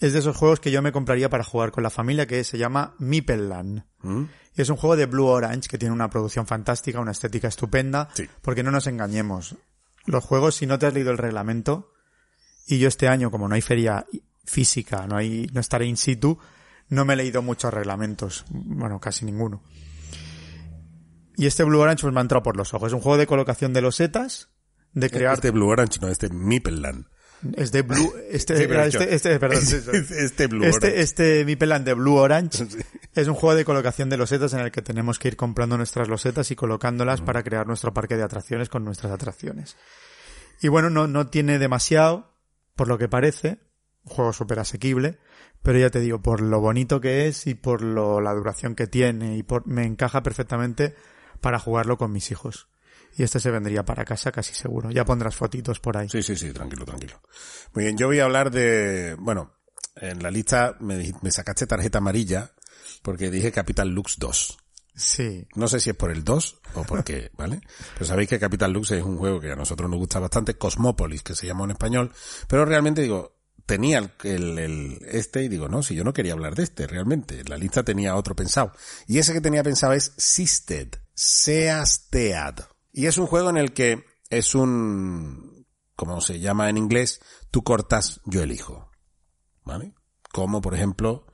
es 0.00 0.12
de 0.12 0.18
esos 0.18 0.36
juegos 0.36 0.60
que 0.60 0.70
yo 0.70 0.82
me 0.82 0.92
compraría 0.92 1.30
para 1.30 1.44
jugar 1.44 1.70
con 1.70 1.82
la 1.82 1.90
familia 1.90 2.26
que 2.26 2.42
se 2.44 2.58
llama 2.58 2.94
Mipelland. 2.98 3.84
¿Mm? 4.02 4.24
Y 4.56 4.60
es 4.62 4.68
un 4.68 4.76
juego 4.76 4.96
de 4.96 5.06
Blue 5.06 5.26
Orange 5.26 5.68
que 5.68 5.78
tiene 5.78 5.94
una 5.94 6.10
producción 6.10 6.46
fantástica, 6.46 7.00
una 7.00 7.12
estética 7.12 7.48
estupenda, 7.48 8.08
Sí. 8.14 8.28
porque 8.42 8.62
no 8.62 8.70
nos 8.70 8.86
engañemos. 8.86 9.56
Los 10.04 10.24
juegos, 10.24 10.56
si 10.56 10.66
no 10.66 10.78
te 10.78 10.86
has 10.86 10.92
leído 10.94 11.12
el 11.12 11.18
reglamento, 11.18 11.92
y 12.66 12.78
yo 12.78 12.88
este 12.88 13.08
año, 13.08 13.30
como 13.30 13.48
no 13.48 13.54
hay 13.54 13.62
feria 13.62 14.04
física, 14.44 15.06
no 15.06 15.16
hay, 15.16 15.48
no 15.52 15.60
estaré 15.60 15.86
in 15.86 15.96
situ, 15.96 16.38
no 16.92 17.04
me 17.04 17.14
he 17.14 17.16
leído 17.16 17.42
muchos 17.42 17.72
reglamentos. 17.72 18.44
Bueno, 18.50 19.00
casi 19.00 19.24
ninguno. 19.24 19.62
Y 21.36 21.46
este 21.46 21.64
Blue 21.64 21.80
Orange 21.80 22.02
pues 22.02 22.12
me 22.12 22.20
ha 22.20 22.22
entrado 22.22 22.42
por 22.42 22.56
los 22.56 22.74
ojos. 22.74 22.88
Es 22.88 22.92
un 22.94 23.00
juego 23.00 23.16
de 23.18 23.26
colocación 23.26 23.72
de 23.72 23.80
losetas, 23.80 24.50
de 24.92 25.10
crear... 25.10 25.34
Este 25.34 25.50
Blue 25.50 25.68
Orange, 25.68 25.98
no, 26.00 26.08
este 26.08 26.28
Mipelland. 26.28 27.06
Es 27.56 27.72
de 27.72 27.82
Blue... 27.82 28.12
Este, 28.30 28.56
Sí, 28.56 28.62
pero 28.68 28.80
era 28.80 28.88
yo- 28.88 29.00
este, 29.00 29.14
este, 29.14 29.40
perdón. 29.40 29.62
este 29.62 30.46
Blue 30.46 30.64
Este, 30.64 30.86
Orange. 30.88 31.00
este 31.02 31.44
Mipeland 31.44 31.84
de 31.86 31.94
Blue 31.94 32.16
Orange 32.16 32.66
es 33.14 33.28
un 33.28 33.34
juego 33.34 33.54
de 33.56 33.64
colocación 33.64 34.08
de 34.10 34.16
losetas 34.18 34.52
en 34.52 34.60
el 34.60 34.70
que 34.70 34.82
tenemos 34.82 35.18
que 35.18 35.28
ir 35.28 35.36
comprando 35.36 35.76
nuestras 35.76 36.08
losetas 36.08 36.50
y 36.50 36.56
colocándolas 36.56 37.20
para 37.22 37.42
crear 37.42 37.66
nuestro 37.66 37.92
parque 37.94 38.16
de 38.16 38.22
atracciones 38.22 38.68
con 38.68 38.84
nuestras 38.84 39.10
atracciones. 39.12 39.76
Y 40.60 40.68
bueno, 40.68 40.90
no, 40.90 41.06
no 41.08 41.26
tiene 41.28 41.58
demasiado, 41.58 42.36
por 42.76 42.86
lo 42.88 42.98
que 42.98 43.08
parece, 43.08 43.58
un 44.04 44.14
juego 44.14 44.32
súper 44.32 44.58
asequible, 44.60 45.18
pero 45.62 45.78
ya 45.78 45.90
te 45.90 46.00
digo, 46.00 46.20
por 46.20 46.40
lo 46.40 46.60
bonito 46.60 47.00
que 47.00 47.28
es 47.28 47.46
y 47.46 47.54
por 47.54 47.82
lo, 47.82 48.20
la 48.20 48.34
duración 48.34 48.74
que 48.74 48.86
tiene 48.86 49.36
y 49.36 49.42
por, 49.42 49.66
me 49.66 49.84
encaja 49.84 50.22
perfectamente 50.22 50.94
para 51.40 51.58
jugarlo 51.58 51.96
con 51.96 52.12
mis 52.12 52.30
hijos. 52.30 52.68
Y 53.16 53.22
este 53.22 53.40
se 53.40 53.50
vendría 53.50 53.84
para 53.84 54.04
casa 54.04 54.32
casi 54.32 54.54
seguro. 54.54 54.90
Ya 54.90 55.04
pondrás 55.04 55.36
fotitos 55.36 55.80
por 55.80 55.96
ahí. 55.96 56.08
Sí, 56.08 56.22
sí, 56.22 56.34
sí, 56.34 56.52
tranquilo, 56.52 56.84
tranquilo. 56.84 57.20
Muy 57.74 57.84
bien, 57.84 57.96
yo 57.96 58.06
voy 58.06 58.20
a 58.20 58.24
hablar 58.24 58.50
de, 58.50 59.16
bueno, 59.18 59.52
en 59.96 60.22
la 60.22 60.30
lista 60.30 60.76
me, 60.80 61.12
sacaste 61.30 61.66
tarjeta 61.66 61.98
amarilla 61.98 62.52
porque 63.02 63.30
dije 63.30 63.52
Capital 63.52 63.90
Lux 63.90 64.18
2. 64.18 64.58
Sí. 64.94 65.46
No 65.54 65.68
sé 65.68 65.80
si 65.80 65.90
es 65.90 65.96
por 65.96 66.10
el 66.10 66.24
2 66.24 66.60
o 66.74 66.84
por 66.84 67.04
qué, 67.04 67.30
¿vale? 67.36 67.60
Pero 67.94 68.06
sabéis 68.06 68.30
que 68.30 68.38
Capital 68.38 68.72
Lux 68.72 68.90
es 68.92 69.02
un 69.02 69.18
juego 69.18 69.40
que 69.40 69.52
a 69.52 69.56
nosotros 69.56 69.90
nos 69.90 69.98
gusta 69.98 70.18
bastante, 70.18 70.54
Cosmópolis, 70.54 71.22
que 71.22 71.34
se 71.34 71.46
llama 71.46 71.64
en 71.64 71.72
español, 71.72 72.12
pero 72.48 72.64
realmente 72.64 73.02
digo, 73.02 73.36
tenía 73.66 73.98
el, 73.98 74.10
el- 74.24 74.58
el- 74.58 74.98
este 75.08 75.42
y 75.44 75.48
digo, 75.48 75.68
no, 75.68 75.82
si 75.82 75.94
yo 75.94 76.04
no 76.04 76.12
quería 76.12 76.32
hablar 76.32 76.54
de 76.54 76.62
este, 76.64 76.86
realmente, 76.86 77.42
la 77.44 77.56
lista 77.56 77.82
tenía 77.82 78.16
otro 78.16 78.34
pensado. 78.36 78.72
Y 79.06 79.18
ese 79.18 79.32
que 79.32 79.40
tenía 79.40 79.62
pensado 79.62 79.92
es 79.92 80.12
Sisted, 80.16 80.88
Seastead. 81.14 82.54
Y 82.92 83.06
es 83.06 83.18
un 83.18 83.26
juego 83.26 83.50
en 83.50 83.56
el 83.56 83.72
que 83.72 84.04
es 84.30 84.54
un, 84.54 85.66
como 85.96 86.20
se 86.20 86.40
llama 86.40 86.68
en 86.68 86.76
inglés, 86.76 87.20
tú 87.50 87.62
cortas, 87.62 88.20
yo 88.24 88.42
elijo. 88.42 88.90
¿Vale? 89.64 89.94
Como, 90.32 90.60
por 90.60 90.74
ejemplo, 90.74 91.26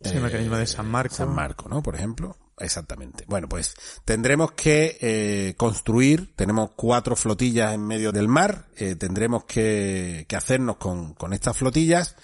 Es 0.00 0.12
el 0.12 0.22
mecanismo 0.22 0.56
de 0.56 0.66
San 0.66 0.86
Marco. 0.88 1.14
San 1.14 1.34
Marco, 1.34 1.68
¿no? 1.68 1.82
Por 1.82 1.94
ejemplo. 1.96 2.36
Exactamente. 2.58 3.24
Bueno, 3.28 3.48
pues 3.48 3.74
tendremos 4.04 4.52
que 4.52 4.96
eh, 5.00 5.54
construir, 5.56 6.34
tenemos 6.36 6.70
cuatro 6.74 7.14
flotillas 7.14 7.74
en 7.74 7.86
medio 7.86 8.12
del 8.12 8.28
mar, 8.28 8.68
eh, 8.76 8.94
tendremos 8.94 9.44
que, 9.44 10.24
que 10.26 10.36
hacernos 10.36 10.76
con, 10.76 11.14
con 11.14 11.32
estas 11.34 11.56
flotillas. 11.56 12.16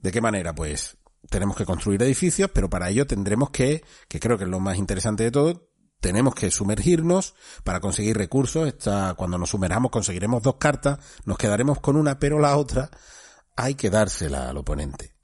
¿De 0.00 0.10
qué 0.10 0.20
manera? 0.20 0.54
Pues 0.54 0.96
tenemos 1.30 1.56
que 1.56 1.64
construir 1.64 2.02
edificios, 2.02 2.50
pero 2.52 2.68
para 2.68 2.90
ello 2.90 3.06
tendremos 3.06 3.50
que, 3.50 3.84
que 4.08 4.20
creo 4.20 4.36
que 4.36 4.44
es 4.44 4.50
lo 4.50 4.60
más 4.60 4.76
interesante 4.76 5.24
de 5.24 5.30
todo, 5.30 5.68
tenemos 6.00 6.34
que 6.34 6.50
sumergirnos 6.50 7.34
para 7.64 7.80
conseguir 7.80 8.16
recursos. 8.16 8.66
Esta, 8.68 9.14
cuando 9.14 9.38
nos 9.38 9.50
sumerjamos 9.50 9.90
conseguiremos 9.90 10.42
dos 10.42 10.56
cartas, 10.56 10.98
nos 11.24 11.38
quedaremos 11.38 11.80
con 11.80 11.96
una, 11.96 12.18
pero 12.18 12.38
la 12.38 12.56
otra 12.56 12.90
hay 13.56 13.74
que 13.74 13.90
dársela 13.90 14.50
al 14.50 14.56
oponente. 14.56 15.14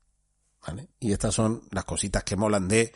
¿Vale? 0.66 0.90
Y 1.00 1.12
estas 1.12 1.34
son 1.34 1.62
las 1.70 1.84
cositas 1.84 2.22
que 2.22 2.36
molan 2.36 2.68
de 2.68 2.92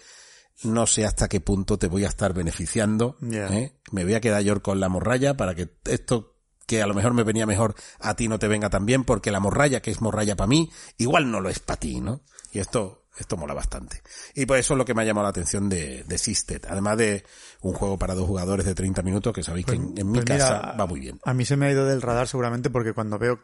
no 0.65 0.87
sé 0.87 1.05
hasta 1.05 1.29
qué 1.29 1.41
punto 1.41 1.79
te 1.79 1.87
voy 1.89 2.05
a 2.05 2.09
estar 2.09 2.33
beneficiando. 2.35 3.17
¿eh? 3.31 3.73
Me 3.93 4.05
voy 4.05 4.15
a 4.15 4.21
quedar 4.21 4.43
yo 4.43 4.63
con 4.63 4.81
la 4.81 4.89
morralla 4.89 5.37
para 5.37 5.55
que 5.55 5.69
esto 5.85 6.35
que 6.67 6.83
a 6.83 6.87
lo 6.87 6.95
mejor 6.95 7.15
me 7.15 7.23
venía 7.23 7.47
mejor 7.47 7.75
a 8.01 8.17
ti 8.17 8.27
no 8.27 8.39
te 8.41 8.49
venga 8.49 8.69
tan 8.71 8.87
bien 8.87 9.05
porque 9.05 9.31
la 9.31 9.39
morralla 9.39 9.81
que 9.81 9.93
es 9.93 10.01
morralla 10.01 10.35
para 10.35 10.49
mí 10.49 10.69
igual 10.99 11.31
no 11.31 11.41
lo 11.41 11.49
es 11.49 11.61
para 11.61 11.79
ti, 11.79 12.01
¿no? 12.01 12.23
Y 12.53 12.59
esto 12.59 13.05
esto 13.19 13.37
mola 13.39 13.55
bastante. 13.55 14.03
Y 14.35 14.45
por 14.45 14.59
eso 14.59 14.75
es 14.75 14.79
lo 14.79 14.85
que 14.85 14.93
me 14.93 15.01
ha 15.01 15.05
llamado 15.07 15.23
la 15.25 15.31
atención 15.31 15.71
de, 15.71 16.05
de 16.05 16.19
Sisted. 16.19 16.63
Además 16.69 16.99
de 16.99 17.25
un 17.63 17.73
juego 17.73 17.99
para 17.99 18.15
dos 18.15 18.27
jugadores 18.27 18.67
de 18.67 18.75
30 18.75 19.01
minutos 19.03 19.33
que 19.33 19.43
sabéis 19.43 19.65
que 19.65 19.77
en, 19.77 19.95
en 19.97 20.07
mi 20.11 20.19
Pues 20.19 20.29
mira, 20.29 20.39
casa 20.39 20.75
va 20.79 20.87
muy 20.87 21.01
bien. 21.01 21.19
A 21.25 21.33
mí 21.33 21.47
se 21.47 21.57
me 21.57 21.65
ha 21.67 21.71
ido 21.71 21.87
del 21.87 22.03
radar 22.03 22.29
seguramente 22.29 22.69
porque 22.69 22.93
cuando 22.93 23.19
veo 23.19 23.39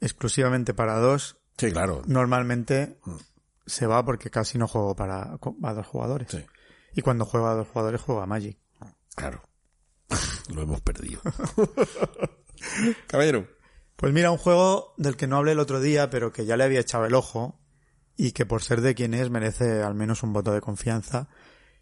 exclusivamente 0.00 0.74
para 0.74 0.98
dos, 0.98 1.36
Sí, 1.56 1.72
claro. 1.72 2.02
normalmente 2.06 2.98
se 3.68 3.86
va 3.86 4.04
porque 4.04 4.30
casi 4.30 4.58
no 4.58 4.66
juego 4.66 4.96
para 4.96 5.38
a 5.62 5.74
dos 5.74 5.86
jugadores. 5.86 6.28
Sí, 6.30 6.44
Y 6.94 7.02
cuando 7.02 7.24
juego 7.24 7.46
a 7.46 7.54
dos 7.54 7.68
jugadores 7.68 8.00
juego 8.00 8.20
a 8.22 8.26
Magic. 8.26 8.58
claro. 9.14 9.42
lo 10.54 10.62
hemos 10.62 10.80
perdido. 10.80 11.20
Caballero. 13.06 13.46
Pues 13.96 14.12
mira, 14.12 14.30
un 14.30 14.38
juego 14.38 14.94
del 14.96 15.16
que 15.16 15.26
no 15.26 15.36
hablé 15.36 15.52
el 15.52 15.58
otro 15.58 15.80
día, 15.80 16.08
pero 16.10 16.32
que 16.32 16.46
ya 16.46 16.56
le 16.56 16.64
había 16.64 16.80
echado 16.80 17.04
el 17.04 17.14
ojo 17.14 17.60
y 18.16 18.32
que 18.32 18.46
por 18.46 18.62
ser 18.62 18.80
de 18.80 18.94
quien 18.94 19.14
es 19.14 19.30
merece 19.30 19.82
al 19.82 19.94
menos 19.94 20.22
un 20.22 20.32
voto 20.32 20.52
de 20.52 20.60
confianza, 20.60 21.28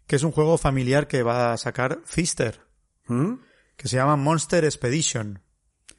que 0.07 0.15
es 0.15 0.23
un 0.23 0.31
juego 0.31 0.57
familiar 0.57 1.07
que 1.07 1.23
va 1.23 1.53
a 1.53 1.57
sacar 1.57 1.99
Fister, 2.05 2.61
¿Mm? 3.07 3.35
que 3.75 3.87
se 3.87 3.97
llama 3.97 4.15
Monster 4.15 4.65
Expedition. 4.65 5.41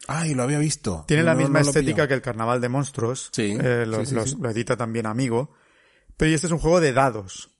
Ay, 0.06 0.34
lo 0.34 0.42
había 0.42 0.58
visto. 0.58 1.04
Tiene 1.06 1.22
la 1.22 1.34
misma 1.34 1.60
no 1.60 1.64
lo 1.66 1.70
estética 1.70 2.08
que 2.08 2.14
el 2.14 2.22
Carnaval 2.22 2.60
de 2.60 2.68
Monstruos. 2.68 3.30
Sí, 3.32 3.56
Eh, 3.60 3.84
lo, 3.86 4.00
sí, 4.00 4.06
sí, 4.06 4.14
los- 4.14 4.30
sí. 4.30 4.36
lo 4.40 4.50
edita 4.50 4.76
también 4.76 5.06
Amigo. 5.06 5.54
Pero 6.18 6.34
este 6.34 6.46
es 6.48 6.52
un 6.52 6.58
juego 6.58 6.80
de 6.80 6.92
dados. 6.92 7.50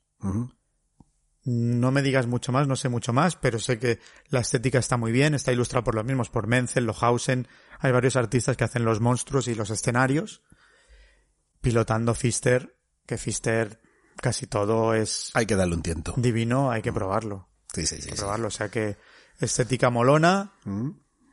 No 1.44 1.90
me 1.92 2.02
digas 2.02 2.26
mucho 2.26 2.52
más, 2.52 2.68
no 2.68 2.76
sé 2.76 2.90
mucho 2.90 3.14
más, 3.14 3.36
pero 3.36 3.58
sé 3.58 3.78
que 3.78 4.00
la 4.28 4.40
estética 4.40 4.78
está 4.78 4.98
muy 4.98 5.12
bien, 5.12 5.32
está 5.34 5.50
ilustrado 5.52 5.84
por 5.84 5.94
los 5.94 6.04
mismos, 6.04 6.28
por 6.28 6.46
Menzel, 6.46 6.84
Lohausen. 6.84 7.48
Hay 7.78 7.90
varios 7.92 8.16
artistas 8.16 8.56
que 8.56 8.64
hacen 8.64 8.84
los 8.84 9.00
monstruos 9.00 9.48
y 9.48 9.54
los 9.54 9.70
escenarios. 9.70 10.42
Pilotando 11.62 12.14
Fister, 12.14 12.76
que 13.06 13.16
Fister 13.16 13.80
casi 14.20 14.46
todo 14.46 14.92
es 14.94 15.30
Hay 15.34 15.46
que 15.46 15.56
darle 15.56 15.76
un 15.76 15.82
tiento. 15.82 16.12
divino, 16.16 16.70
hay 16.70 16.82
que 16.82 16.92
probarlo. 16.92 17.48
Sí, 17.72 17.86
sí, 17.86 17.96
sí. 17.96 18.02
Hay 18.02 18.08
que 18.10 18.16
sí. 18.16 18.20
probarlo. 18.20 18.48
O 18.48 18.50
sea 18.50 18.68
que 18.68 18.96
estética 19.40 19.88
molona, 19.90 20.52
Mm. 20.64 20.90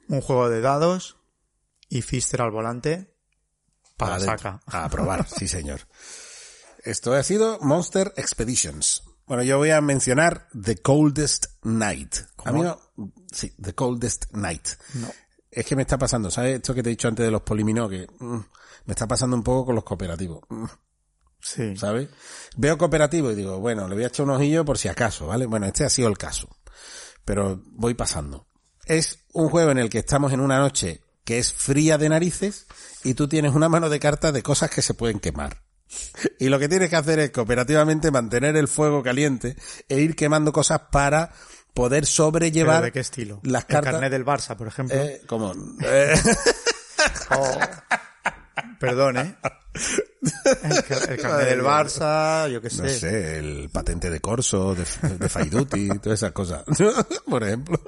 un 0.09 0.21
juego 0.21 0.49
de 0.49 0.61
dados 0.61 1.17
y 1.89 2.01
Fister 2.03 2.41
al 2.41 2.51
volante 2.51 3.13
para 3.97 4.15
adentro. 4.15 4.37
saca. 4.37 4.61
A 4.67 4.87
probar, 4.89 5.27
sí 5.27 5.47
señor. 5.47 5.81
Esto 6.85 7.13
ha 7.13 7.23
sido 7.23 7.59
Monster 7.61 8.13
Expeditions. 8.15 9.03
Bueno, 9.25 9.43
yo 9.43 9.57
voy 9.57 9.71
a 9.71 9.81
mencionar 9.81 10.47
The 10.59 10.77
Coldest 10.77 11.47
Night. 11.63 12.15
A 12.45 12.51
mí 12.51 12.61
no- 12.61 12.79
sí, 13.31 13.53
The 13.61 13.73
Coldest 13.73 14.25
Night. 14.33 14.67
No. 14.93 15.11
Es 15.49 15.65
que 15.65 15.75
me 15.75 15.81
está 15.81 15.97
pasando, 15.97 16.29
¿sabes? 16.29 16.55
Esto 16.57 16.73
que 16.75 16.83
te 16.83 16.89
he 16.89 16.91
dicho 16.91 17.07
antes 17.07 17.25
de 17.25 17.31
los 17.31 17.41
poliminó, 17.41 17.89
que 17.89 18.07
mm, 18.19 18.35
me 18.85 18.91
está 18.93 19.07
pasando 19.07 19.35
un 19.35 19.43
poco 19.43 19.65
con 19.67 19.75
los 19.75 19.83
cooperativos. 19.83 20.41
mm, 20.49 20.65
Sí. 21.41 21.77
¿sabes? 21.77 22.09
Veo 22.57 22.75
cooperativo 22.77 23.31
y 23.31 23.35
digo, 23.35 23.59
bueno, 23.59 23.87
le 23.87 23.93
voy 23.95 24.03
a 24.03 24.07
echar 24.07 24.25
un 24.25 24.31
ojillo 24.31 24.65
por 24.65 24.77
si 24.79 24.87
acaso, 24.87 25.27
¿vale? 25.27 25.45
Bueno, 25.45 25.65
este 25.67 25.85
ha 25.85 25.89
sido 25.89 26.07
el 26.07 26.17
caso. 26.17 26.49
Pero 27.23 27.61
voy 27.73 27.93
pasando. 27.93 28.47
Es 28.85 29.19
un 29.33 29.49
juego 29.49 29.69
en 29.71 29.77
el 29.79 29.89
que 29.89 29.99
estamos 29.99 30.33
en 30.33 30.39
una 30.39 30.57
noche 30.59 31.01
que 31.23 31.37
es 31.39 31.51
fría 31.53 31.97
de 31.97 32.09
narices 32.09 32.67
y 33.03 33.13
tú 33.15 33.27
tienes 33.27 33.53
una 33.55 33.69
mano 33.69 33.89
de 33.89 33.99
cartas 33.99 34.33
de 34.33 34.43
cosas 34.43 34.69
que 34.71 34.81
se 34.83 34.93
pueden 34.95 35.19
quemar. 35.19 35.63
Y 36.39 36.49
lo 36.49 36.59
que 36.59 36.67
tienes 36.69 36.89
que 36.89 36.95
hacer 36.95 37.19
es 37.19 37.31
cooperativamente 37.31 38.11
mantener 38.11 38.55
el 38.57 38.67
fuego 38.67 39.01
caliente 39.03 39.55
e 39.87 39.99
ir 39.99 40.15
quemando 40.15 40.51
cosas 40.51 40.81
para 40.91 41.31
poder 41.73 42.01
¿Pero 42.03 42.11
sobrellevar 42.11 42.83
¿De 42.83 42.91
qué 42.91 42.99
estilo? 43.01 43.39
las 43.43 43.63
El 43.63 43.67
cartas. 43.67 43.91
carnet 43.93 44.11
del 44.11 44.25
Barça, 44.25 44.55
por 44.55 44.67
ejemplo. 44.67 44.95
Eh, 44.97 45.21
como, 45.27 45.53
eh, 45.83 46.15
Oh. 47.31 47.59
Perdón, 48.79 49.17
¿eh? 49.17 49.35
El, 50.63 50.71
el 50.71 51.21
carnet 51.21 51.47
del 51.49 51.61
Barça, 51.61 52.49
yo 52.49 52.61
qué 52.61 52.69
sé. 52.69 52.83
no 52.83 52.89
sé, 52.89 53.37
el 53.39 53.69
patente 53.71 54.09
de 54.09 54.19
corso, 54.21 54.73
de, 54.75 54.85
de 55.17 55.29
Faiduti, 55.29 55.87
todas 55.99 56.19
esas 56.19 56.31
cosas, 56.31 56.63
por 57.29 57.43
ejemplo. 57.43 57.79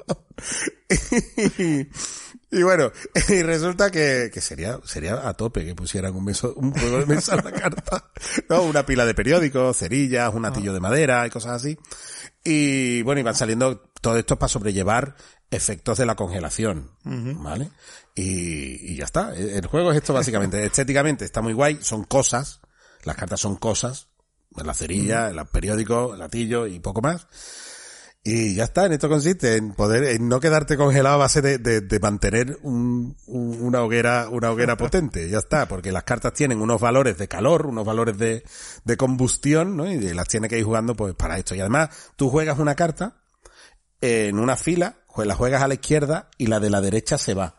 Y, 2.50 2.64
bueno, 2.64 2.92
y 3.30 3.42
resulta 3.44 3.92
que, 3.92 4.30
que 4.34 4.40
sería, 4.42 4.80
sería 4.86 5.28
a 5.28 5.34
tope 5.34 5.66
que 5.66 5.76
pusieran 5.76 6.16
un, 6.16 6.24
meso- 6.26 6.54
un 6.56 6.72
juego 6.72 7.00
de 7.00 7.06
mesa 7.06 7.36
en 7.36 7.44
la 7.46 7.52
carta, 7.52 8.10
¿no? 8.50 8.62
Una 8.64 8.86
pila 8.86 9.06
de 9.06 9.14
periódicos, 9.14 9.78
cerillas, 9.78 10.34
un 10.34 10.46
atillo 10.46 10.74
de 10.74 10.80
madera 10.80 11.28
y 11.28 11.30
cosas 11.30 11.54
así. 11.62 11.78
Y 12.44 13.02
bueno, 13.02 13.20
iban 13.20 13.36
saliendo 13.36 13.80
todo 14.02 14.18
esto 14.18 14.38
para 14.40 14.48
sobrellevar 14.48 15.16
efectos 15.52 15.98
de 15.98 16.06
la 16.06 16.16
congelación, 16.16 16.92
¿vale? 17.44 17.70
Y, 18.16 18.94
y 18.94 18.96
ya 18.96 19.06
está. 19.06 19.36
El 19.36 19.66
juego 19.68 19.92
es 19.92 19.98
esto 19.98 20.14
básicamente. 20.14 20.64
Estéticamente 20.66 21.26
está 21.26 21.42
muy 21.42 21.54
guay, 21.54 21.80
son 21.82 22.04
cosas, 22.06 22.62
las 23.04 23.16
cartas 23.18 23.42
son 23.42 23.58
cosas, 23.58 24.08
la 24.56 24.74
cerilla, 24.74 25.28
el 25.30 25.46
periódico, 25.48 26.16
el 26.16 26.22
atillo 26.22 26.66
y 26.68 26.80
poco 26.80 27.02
más. 27.02 27.28
Y 28.24 28.56
ya 28.56 28.66
está, 28.66 28.86
en 28.86 28.92
esto 28.92 29.08
consiste 29.08 29.56
en 29.56 29.72
poder, 29.74 30.04
en 30.04 30.28
no 30.28 30.42
quedarte 30.42 30.76
congelado 30.76 31.16
a 31.16 31.20
base 31.20 31.42
de, 31.42 31.60
de, 31.60 31.80
de 31.80 32.00
mantener 32.00 32.58
un, 32.62 33.16
un- 33.26 33.62
una 33.62 33.82
hoguera, 33.84 34.28
una 34.30 34.52
hoguera 34.52 34.76
potente, 34.78 35.30
ya 35.30 35.38
está, 35.38 35.66
porque 35.68 35.94
las 35.94 36.04
cartas 36.04 36.34
tienen 36.34 36.60
unos 36.62 36.82
valores 36.82 37.18
de 37.18 37.30
calor, 37.30 37.68
unos 37.68 37.86
valores 37.86 38.18
de, 38.18 38.44
de 38.84 38.98
combustión, 38.98 39.78
¿no? 39.78 39.90
Y 39.90 39.98
las 40.14 40.28
tienes 40.28 40.50
que 40.50 40.58
ir 40.60 40.66
jugando 40.66 40.94
pues 40.96 41.14
para 41.16 41.38
esto. 41.38 41.56
Y 41.56 41.62
además, 41.62 41.90
tú 42.18 42.30
juegas 42.30 42.60
una 42.60 42.76
carta 42.76 43.16
en 44.02 44.40
una 44.40 44.58
fila, 44.58 44.98
jue- 45.08 45.24
la 45.26 45.36
juegas 45.36 45.62
a 45.62 45.68
la 45.70 45.76
izquierda 45.76 46.30
y 46.38 46.48
la 46.48 46.60
de 46.60 46.70
la 46.70 46.82
derecha 46.82 47.18
se 47.18 47.34
va. 47.34 47.56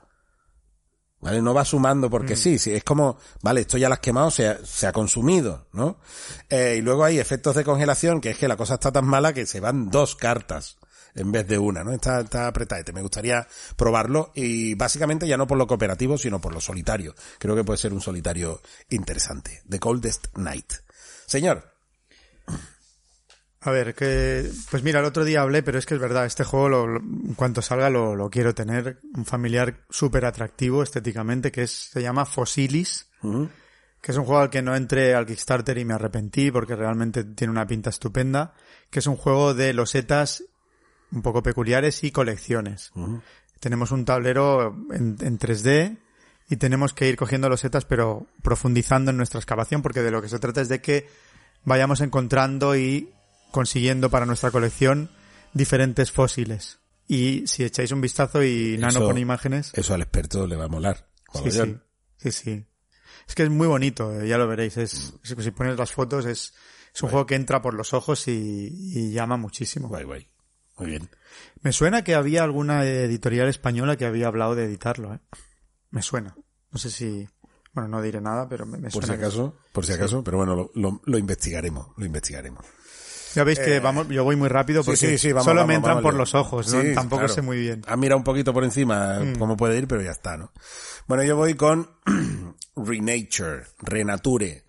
¿Vale? 1.20 1.42
No 1.42 1.52
va 1.52 1.64
sumando 1.64 2.08
porque 2.08 2.36
sí, 2.36 2.58
sí, 2.60 2.72
es 2.72 2.84
como, 2.84 3.18
vale, 3.42 3.62
esto 3.62 3.76
ya 3.76 3.88
lo 3.88 3.94
has 3.94 4.00
quemado, 4.00 4.30
se 4.30 4.46
ha, 4.46 4.64
se 4.64 4.86
ha 4.86 4.92
consumido, 4.92 5.66
¿no? 5.72 5.98
Eh, 6.48 6.76
y 6.78 6.80
luego 6.80 7.04
hay 7.04 7.18
efectos 7.18 7.56
de 7.56 7.64
congelación, 7.64 8.20
que 8.20 8.30
es 8.30 8.38
que 8.38 8.46
la 8.46 8.56
cosa 8.56 8.74
está 8.74 8.92
tan 8.92 9.04
mala 9.04 9.32
que 9.32 9.44
se 9.44 9.58
van 9.58 9.90
dos 9.90 10.14
cartas 10.14 10.78
en 11.18 11.32
vez 11.32 11.46
de 11.48 11.58
una, 11.58 11.82
¿no? 11.82 11.92
Está, 11.92 12.20
está 12.20 12.46
apretadete. 12.46 12.92
Me 12.92 13.02
gustaría 13.02 13.46
probarlo 13.76 14.30
y 14.34 14.74
básicamente 14.74 15.26
ya 15.26 15.36
no 15.36 15.46
por 15.46 15.58
lo 15.58 15.66
cooperativo, 15.66 16.16
sino 16.16 16.40
por 16.40 16.54
lo 16.54 16.60
solitario. 16.60 17.14
Creo 17.38 17.56
que 17.56 17.64
puede 17.64 17.78
ser 17.78 17.92
un 17.92 18.00
solitario 18.00 18.60
interesante. 18.90 19.62
The 19.68 19.80
Coldest 19.80 20.36
Night. 20.36 20.72
Señor. 21.26 21.77
A 23.68 23.72
ver, 23.72 23.94
que, 23.94 24.50
pues 24.70 24.82
mira, 24.82 25.00
el 25.00 25.06
otro 25.06 25.24
día 25.24 25.42
hablé, 25.42 25.62
pero 25.62 25.78
es 25.78 25.86
que 25.86 25.94
es 25.94 26.00
verdad, 26.00 26.26
este 26.26 26.42
juego, 26.44 26.68
lo- 26.68 26.86
lo- 26.86 27.00
en 27.00 27.34
cuanto 27.34 27.62
salga, 27.62 27.90
lo, 27.90 28.16
lo 28.16 28.30
quiero 28.30 28.54
tener. 28.54 29.00
Un 29.14 29.24
familiar 29.26 29.80
súper 29.90 30.24
atractivo 30.24 30.82
estéticamente, 30.82 31.52
que 31.52 31.62
es, 31.64 31.70
se 31.70 32.02
llama 32.02 32.24
Fossilis, 32.24 33.08
que 34.00 34.12
es 34.12 34.16
un 34.18 34.24
juego 34.24 34.40
al 34.40 34.50
que 34.50 34.62
no 34.62 34.74
entré 34.76 35.14
al 35.14 35.26
Kickstarter 35.26 35.76
y 35.78 35.84
me 35.84 35.94
arrepentí 35.94 36.50
porque 36.50 36.76
realmente 36.76 37.24
tiene 37.24 37.50
una 37.50 37.66
pinta 37.66 37.90
estupenda, 37.90 38.54
que 38.90 39.00
es 39.00 39.06
un 39.06 39.16
juego 39.16 39.54
de 39.54 39.72
losetas 39.74 40.44
un 41.12 41.22
poco 41.22 41.42
peculiares 41.42 42.04
y 42.04 42.10
colecciones. 42.10 42.90
Tenemos 43.60 43.90
un 43.90 44.04
tablero 44.04 44.76
en, 44.92 45.16
en 45.20 45.38
3D 45.38 45.98
y 46.48 46.56
tenemos 46.56 46.94
que 46.94 47.08
ir 47.08 47.16
cogiendo 47.16 47.48
losetas 47.48 47.84
pero 47.84 48.26
profundizando 48.42 49.10
en 49.10 49.16
nuestra 49.16 49.40
excavación 49.40 49.82
porque 49.82 50.02
de 50.02 50.10
lo 50.10 50.22
que 50.22 50.28
se 50.28 50.38
trata 50.38 50.60
es 50.60 50.68
de 50.68 50.80
que 50.80 51.08
vayamos 51.64 52.00
encontrando 52.00 52.76
y 52.76 53.12
consiguiendo 53.50 54.10
para 54.10 54.26
nuestra 54.26 54.50
colección 54.50 55.10
diferentes 55.52 56.12
fósiles. 56.12 56.78
Y 57.06 57.46
si 57.46 57.64
echáis 57.64 57.90
un 57.92 58.00
vistazo 58.00 58.42
y 58.42 58.76
Nano 58.78 59.00
pone 59.00 59.20
imágenes, 59.20 59.72
Eso 59.74 59.94
al 59.94 60.02
experto 60.02 60.46
le 60.46 60.56
va 60.56 60.64
a 60.64 60.68
molar. 60.68 61.08
sí, 61.32 61.50
sí, 61.50 61.76
sí, 62.18 62.30
sí. 62.32 62.66
Es 63.26 63.34
que 63.34 63.42
es 63.44 63.50
muy 63.50 63.66
bonito, 63.66 64.12
eh, 64.20 64.28
ya 64.28 64.38
lo 64.38 64.46
veréis. 64.46 64.76
Es, 64.76 65.14
si 65.22 65.50
pones 65.50 65.76
las 65.78 65.92
fotos 65.92 66.24
es, 66.26 66.54
es 66.94 67.02
un 67.02 67.10
juego 67.10 67.26
que 67.26 67.34
entra 67.34 67.60
por 67.62 67.74
los 67.74 67.92
ojos 67.94 68.28
y, 68.28 68.68
y 68.72 69.10
llama 69.12 69.36
muchísimo. 69.36 69.88
Guay, 69.88 70.04
guay. 70.04 70.28
Muy 70.78 70.88
bien. 70.90 71.08
Me 71.62 71.72
suena 71.72 72.04
que 72.04 72.14
había 72.14 72.44
alguna 72.44 72.84
editorial 72.84 73.48
española 73.48 73.96
que 73.96 74.06
había 74.06 74.28
hablado 74.28 74.54
de 74.54 74.64
editarlo, 74.64 75.14
¿eh? 75.14 75.20
Me 75.90 76.02
suena. 76.02 76.36
No 76.70 76.78
sé 76.78 76.90
si... 76.90 77.26
Bueno, 77.72 77.88
no 77.88 78.02
diré 78.02 78.20
nada, 78.20 78.48
pero 78.48 78.64
me, 78.66 78.78
me 78.78 78.90
Por 78.90 79.02
si 79.02 79.08
suena. 79.08 79.18
que- 79.20 79.26
acaso, 79.26 79.56
por 79.72 79.84
si 79.86 79.92
acaso, 79.92 80.22
pero 80.24 80.36
bueno, 80.38 80.54
lo, 80.54 80.70
lo, 80.74 81.00
lo 81.04 81.18
investigaremos, 81.18 81.88
lo 81.96 82.04
investigaremos. 82.06 82.64
Ya 83.34 83.44
veis 83.44 83.58
que 83.58 83.80
vamos, 83.80 84.08
yo 84.08 84.24
voy 84.24 84.36
muy 84.36 84.48
rápido 84.48 84.82
porque 84.84 85.18
solo 85.18 85.34
vamos, 85.44 85.66
me 85.66 85.74
entran 85.74 86.02
por 86.02 86.14
los 86.14 86.34
ojos, 86.34 86.72
¿no? 86.72 86.82
Tampoco 86.94 87.20
claro. 87.20 87.34
sé 87.34 87.42
muy 87.42 87.58
bien. 87.58 87.82
Ha 87.86 87.96
mirado 87.96 88.18
un 88.18 88.24
poquito 88.24 88.52
por 88.52 88.64
encima 88.64 89.18
Mm. 89.20 89.38
cómo 89.38 89.56
puede 89.56 89.76
ir, 89.78 89.86
pero 89.88 90.02
ya 90.02 90.10
está, 90.12 90.36
¿no? 90.36 90.52
Bueno, 91.06 91.22
yo 91.24 91.36
voy 91.36 91.54
con 91.54 91.90
Renature, 92.76 93.64
Renature, 93.80 94.64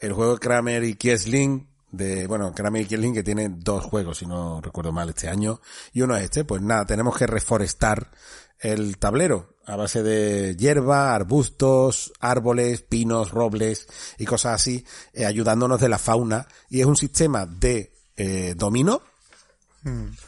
el 0.00 0.12
juego 0.12 0.38
Kramer 0.38 0.84
y 0.84 0.94
Kiesling 0.94 1.68
de, 1.90 2.26
bueno, 2.26 2.52
Kramer 2.54 2.82
y 2.82 2.86
Kiesling 2.86 3.14
que 3.14 3.22
tiene 3.22 3.48
dos 3.50 3.84
juegos, 3.84 4.18
si 4.18 4.26
no 4.26 4.60
recuerdo 4.60 4.92
mal, 4.92 5.10
este 5.10 5.28
año, 5.28 5.60
y 5.92 6.00
uno 6.02 6.16
es 6.16 6.24
este, 6.24 6.44
pues 6.44 6.62
nada, 6.62 6.86
tenemos 6.86 7.16
que 7.16 7.26
reforestar 7.26 8.10
el 8.58 8.96
tablero 8.98 9.56
a 9.66 9.76
base 9.76 10.02
de 10.02 10.56
hierba, 10.56 11.14
arbustos, 11.14 12.12
árboles, 12.20 12.82
pinos, 12.82 13.30
robles 13.30 13.86
y 14.18 14.24
cosas 14.24 14.54
así, 14.54 14.84
eh, 15.12 15.26
ayudándonos 15.26 15.80
de 15.80 15.88
la 15.88 15.98
fauna, 15.98 16.46
y 16.68 16.80
es 16.80 16.86
un 16.86 16.96
sistema 16.96 17.46
de 17.46 17.91
eh, 18.24 18.54
dominó, 18.56 19.02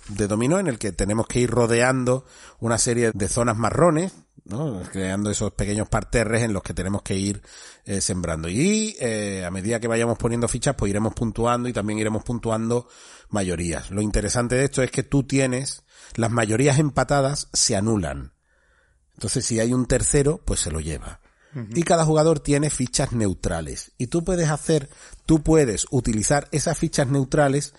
de 0.08 0.26
dominó 0.26 0.58
en 0.58 0.66
el 0.66 0.80
que 0.80 0.90
tenemos 0.90 1.28
que 1.28 1.38
ir 1.38 1.48
rodeando 1.48 2.26
una 2.58 2.76
serie 2.76 3.12
de 3.14 3.28
zonas 3.28 3.56
marrones, 3.56 4.12
¿no? 4.44 4.82
creando 4.90 5.30
esos 5.30 5.52
pequeños 5.52 5.88
parterres 5.88 6.42
en 6.42 6.52
los 6.52 6.64
que 6.64 6.74
tenemos 6.74 7.02
que 7.02 7.14
ir 7.14 7.40
eh, 7.84 8.00
sembrando. 8.00 8.48
Y 8.48 8.96
eh, 8.98 9.44
a 9.46 9.50
medida 9.52 9.78
que 9.78 9.86
vayamos 9.86 10.18
poniendo 10.18 10.48
fichas, 10.48 10.74
pues 10.74 10.90
iremos 10.90 11.14
puntuando 11.14 11.68
y 11.68 11.72
también 11.72 12.00
iremos 12.00 12.24
puntuando 12.24 12.88
mayorías. 13.28 13.92
Lo 13.92 14.02
interesante 14.02 14.56
de 14.56 14.64
esto 14.64 14.82
es 14.82 14.90
que 14.90 15.04
tú 15.04 15.22
tienes, 15.22 15.84
las 16.16 16.32
mayorías 16.32 16.80
empatadas 16.80 17.48
se 17.52 17.76
anulan. 17.76 18.32
Entonces 19.14 19.46
si 19.46 19.60
hay 19.60 19.72
un 19.72 19.86
tercero, 19.86 20.40
pues 20.44 20.58
se 20.58 20.72
lo 20.72 20.80
lleva. 20.80 21.20
Y 21.72 21.84
cada 21.84 22.04
jugador 22.04 22.40
tiene 22.40 22.68
fichas 22.68 23.12
neutrales. 23.12 23.92
Y 23.96 24.08
tú 24.08 24.24
puedes 24.24 24.48
hacer, 24.48 24.90
tú 25.26 25.42
puedes 25.42 25.86
utilizar 25.90 26.48
esas 26.52 26.78
fichas 26.78 27.08
neutrales 27.08 27.74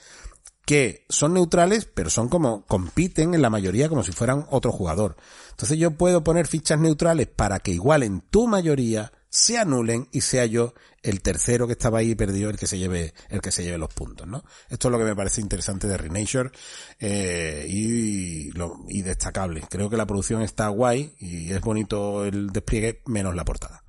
que 0.66 1.06
son 1.10 1.36
neutrales, 1.36 1.86
pero 1.86 2.10
son 2.10 2.28
como, 2.28 2.66
compiten 2.66 3.36
en 3.36 3.41
la 3.41 3.52
mayoría 3.52 3.88
como 3.88 4.04
si 4.04 4.12
fueran 4.12 4.48
otro 4.50 4.72
jugador. 4.72 5.16
Entonces 5.52 5.78
yo 5.78 5.91
puedo 5.91 6.24
poner 6.24 6.48
fichas 6.48 6.80
neutrales 6.80 7.28
para 7.28 7.60
que 7.60 7.72
igual 7.72 8.02
en 8.02 8.22
tu 8.22 8.48
mayoría 8.48 9.12
se 9.30 9.58
anulen 9.58 10.08
y 10.12 10.22
sea 10.22 10.46
yo 10.46 10.74
el 11.04 11.22
tercero 11.22 11.68
que 11.68 11.74
estaba 11.74 12.00
ahí 12.00 12.16
perdido 12.16 12.50
el 12.50 12.58
que 12.58 12.68
se 12.68 12.80
lleve, 12.80 13.14
el 13.30 13.41
que 13.41 13.52
se 13.52 13.64
lleve 13.64 13.78
los 13.78 13.93
puntos, 13.93 14.26
¿no? 14.26 14.43
Esto 14.70 14.88
es 14.88 14.91
lo 14.91 14.98
que 14.98 15.04
me 15.04 15.16
parece 15.16 15.41
interesante 15.41 15.88
de 15.88 15.98
Renature, 15.98 16.52
eh, 17.00 17.68
y, 17.70 18.52
lo, 18.54 18.86
y 18.88 19.04
destacable. 19.04 19.62
Creo 19.70 19.89
que 19.89 19.98
la 19.98 20.08
producción 20.08 20.41
está 20.41 20.70
guay 20.70 21.16
y 21.20 21.52
es 21.52 21.62
bonito 21.62 22.26
el 22.26 22.48
despliegue 22.48 23.04
menos 23.06 23.36
la 23.36 23.46
portada. 23.46 23.84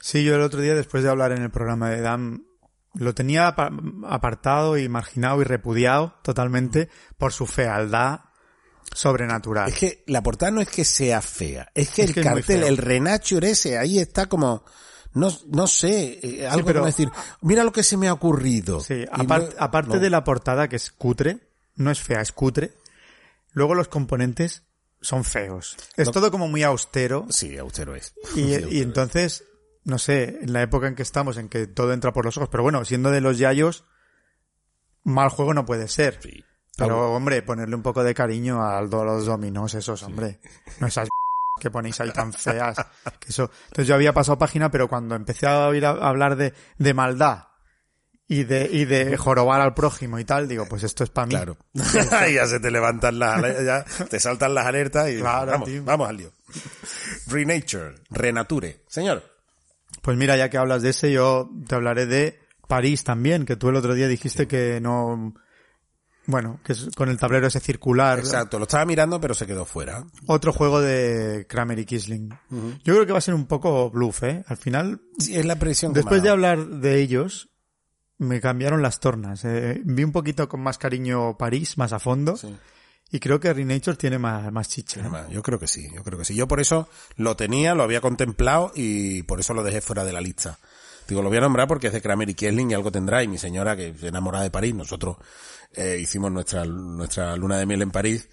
Sí, 0.00 0.24
yo 0.24 0.34
el 0.34 0.40
otro 0.40 0.60
día, 0.60 0.74
después 0.74 1.02
de 1.02 1.10
hablar 1.10 1.32
en 1.32 1.42
el 1.42 1.50
programa 1.50 1.90
de 1.90 2.00
Dan, 2.00 2.46
lo 2.96 3.14
tenía 3.14 3.46
apa- 3.48 3.70
apartado 4.06 4.76
y 4.78 4.88
marginado 4.88 5.40
y 5.40 5.44
repudiado 5.44 6.14
totalmente 6.22 6.88
por 7.18 7.32
su 7.32 7.46
fealdad 7.46 8.20
sobrenatural. 8.92 9.68
Es 9.68 9.78
que 9.78 10.04
la 10.06 10.22
portada 10.22 10.50
no 10.52 10.60
es 10.60 10.68
que 10.68 10.84
sea 10.84 11.20
fea, 11.20 11.70
es 11.74 11.90
que 11.90 12.02
Es 12.02 12.08
el 12.08 12.14
que 12.14 12.22
cartel, 12.22 12.62
el 12.62 12.76
Renature 12.76 13.50
ese, 13.50 13.78
ahí 13.78 13.98
está 13.98 14.26
como, 14.26 14.64
no, 15.14 15.28
no 15.48 15.66
sé, 15.66 16.20
eh, 16.22 16.46
algo 16.46 16.66
pero- 16.66 16.80
como 16.80 16.86
decir, 16.86 17.08
mira 17.42 17.64
lo 17.64 17.72
que 17.72 17.82
se 17.82 17.96
me 17.96 18.08
ha 18.08 18.12
ocurrido. 18.12 18.80
Sí, 18.80 18.94
Y 18.94 19.04
apar- 19.06 19.48
no- 19.54 19.54
aparte 19.58 19.94
no. 19.96 20.00
de 20.00 20.10
la 20.10 20.24
portada 20.24 20.68
que 20.68 20.76
es 20.76 20.90
cutre, 20.92 21.38
no 21.74 21.90
es 21.90 22.00
fea, 22.00 22.20
es 22.20 22.32
cutre, 22.32 22.72
luego 23.52 23.74
los 23.74 23.88
componentes 23.88 24.62
son 25.00 25.24
feos. 25.24 25.76
Es 25.96 26.10
todo 26.10 26.30
como 26.30 26.48
muy 26.48 26.62
austero 26.62 27.26
Sí, 27.30 27.58
austero 27.58 27.94
es. 27.94 28.14
y, 28.34 28.40
Sí, 28.44 28.54
austero 28.54 28.82
entonces, 28.82 29.44
no 29.86 29.98
sé, 29.98 30.40
en 30.42 30.52
la 30.52 30.60
época 30.62 30.86
en 30.88 30.94
que 30.94 31.02
estamos, 31.02 31.38
en 31.38 31.48
que 31.48 31.66
todo 31.66 31.92
entra 31.94 32.12
por 32.12 32.24
los 32.26 32.36
ojos, 32.36 32.48
pero 32.50 32.62
bueno, 32.62 32.84
siendo 32.84 33.10
de 33.10 33.20
los 33.22 33.38
yayos, 33.38 33.84
mal 35.04 35.28
juego 35.30 35.54
no 35.54 35.64
puede 35.64 35.88
ser. 35.88 36.18
Sí. 36.22 36.44
Pero, 36.76 37.12
hombre, 37.14 37.40
ponerle 37.40 37.74
un 37.74 37.82
poco 37.82 38.04
de 38.04 38.12
cariño 38.12 38.62
a 38.62 38.82
los 38.82 39.24
dominos 39.24 39.72
esos, 39.74 40.02
hombre. 40.02 40.40
No 40.80 40.86
esas 40.88 41.08
que 41.60 41.70
ponéis 41.70 41.98
ahí 42.00 42.10
tan 42.12 42.32
feas. 42.34 42.76
Que 43.18 43.28
eso. 43.30 43.50
Entonces 43.68 43.86
yo 43.86 43.94
había 43.94 44.12
pasado 44.12 44.36
página, 44.38 44.70
pero 44.70 44.86
cuando 44.88 45.14
empecé 45.14 45.46
a 45.46 45.68
oír 45.68 45.86
a- 45.86 45.90
hablar 46.06 46.36
de, 46.36 46.52
de 46.76 46.92
maldad 46.92 47.44
y 48.28 48.42
de, 48.44 48.68
y 48.70 48.84
de 48.84 49.16
jorobar 49.16 49.60
al 49.62 49.72
prójimo 49.72 50.18
y 50.18 50.24
tal, 50.26 50.48
digo, 50.48 50.66
pues 50.68 50.82
esto 50.82 51.02
es 51.04 51.08
para 51.10 51.26
mí. 51.28 51.34
Claro. 51.34 51.56
ya 52.34 52.46
se 52.46 52.60
te 52.60 52.70
levantan 52.70 53.18
las 53.20 53.40
ya 53.64 53.84
te 54.10 54.18
saltan 54.20 54.52
las 54.52 54.66
alertas 54.66 55.08
y 55.10 55.18
Claro, 55.18 55.52
vamos, 55.52 55.68
tío. 55.68 55.82
vamos 55.84 56.08
al 56.10 56.16
lío. 56.16 56.32
Renature, 57.28 57.94
Renature. 58.10 58.82
Señor. 58.88 59.35
Pues 60.06 60.16
mira, 60.16 60.36
ya 60.36 60.48
que 60.48 60.56
hablas 60.56 60.82
de 60.82 60.90
ese, 60.90 61.10
yo 61.10 61.50
te 61.66 61.74
hablaré 61.74 62.06
de 62.06 62.38
París 62.68 63.02
también, 63.02 63.44
que 63.44 63.56
tú 63.56 63.70
el 63.70 63.74
otro 63.74 63.92
día 63.92 64.06
dijiste 64.06 64.46
que 64.46 64.80
no... 64.80 65.34
Bueno, 66.26 66.60
que 66.64 66.74
es 66.74 66.90
con 66.96 67.08
el 67.08 67.18
tablero 67.18 67.48
ese 67.48 67.58
circular. 67.58 68.20
Exacto, 68.20 68.60
lo 68.60 68.66
estaba 68.66 68.84
mirando 68.86 69.20
pero 69.20 69.34
se 69.34 69.48
quedó 69.48 69.64
fuera. 69.64 70.04
Otro 70.26 70.52
juego 70.52 70.80
de 70.80 71.44
Kramer 71.48 71.80
y 71.80 71.84
Kisling. 71.86 72.28
Yo 72.84 72.94
creo 72.94 73.04
que 73.04 73.10
va 73.10 73.18
a 73.18 73.20
ser 73.20 73.34
un 73.34 73.46
poco 73.46 73.90
bluff, 73.90 74.22
¿eh? 74.22 74.44
Al 74.46 74.56
final, 74.56 75.00
Sí, 75.18 75.34
es 75.34 75.44
la 75.44 75.56
presión 75.56 75.92
después 75.92 76.22
de 76.22 76.28
hablar 76.28 76.64
de 76.64 77.00
ellos, 77.00 77.48
me 78.18 78.40
cambiaron 78.40 78.82
las 78.82 79.00
tornas. 79.00 79.44
eh. 79.44 79.80
Vi 79.84 80.04
un 80.04 80.12
poquito 80.12 80.48
con 80.48 80.60
más 80.60 80.78
cariño 80.78 81.36
París, 81.36 81.78
más 81.78 81.92
a 81.92 81.98
fondo. 81.98 82.36
Sí. 82.36 82.56
Y 83.10 83.20
creo 83.20 83.38
que 83.38 83.52
Renature 83.52 83.96
tiene 83.96 84.18
más, 84.18 84.50
más 84.52 84.68
chicha. 84.68 85.00
¿no? 85.02 85.30
Yo 85.30 85.42
creo 85.42 85.58
que 85.60 85.66
sí, 85.68 85.88
yo 85.94 86.02
creo 86.02 86.18
que 86.18 86.24
sí. 86.24 86.34
Yo 86.34 86.48
por 86.48 86.60
eso 86.60 86.88
lo 87.16 87.36
tenía, 87.36 87.74
lo 87.74 87.84
había 87.84 88.00
contemplado 88.00 88.72
y 88.74 89.22
por 89.22 89.38
eso 89.40 89.54
lo 89.54 89.62
dejé 89.62 89.80
fuera 89.80 90.04
de 90.04 90.12
la 90.12 90.20
lista. 90.20 90.58
Digo, 91.08 91.22
lo 91.22 91.28
voy 91.28 91.38
a 91.38 91.42
nombrar 91.42 91.68
porque 91.68 91.86
es 91.86 91.92
de 91.92 92.02
Kramer 92.02 92.28
y 92.30 92.34
Kiesling 92.34 92.72
y 92.72 92.74
algo 92.74 92.90
tendrá. 92.90 93.22
Y 93.22 93.28
mi 93.28 93.38
señora, 93.38 93.76
que 93.76 93.88
es 93.90 94.02
enamorada 94.02 94.42
de 94.42 94.50
París, 94.50 94.74
nosotros 94.74 95.18
eh, 95.72 95.98
hicimos 96.00 96.32
nuestra, 96.32 96.64
nuestra 96.64 97.36
luna 97.36 97.58
de 97.58 97.66
miel 97.66 97.82
en 97.82 97.92
París. 97.92 98.28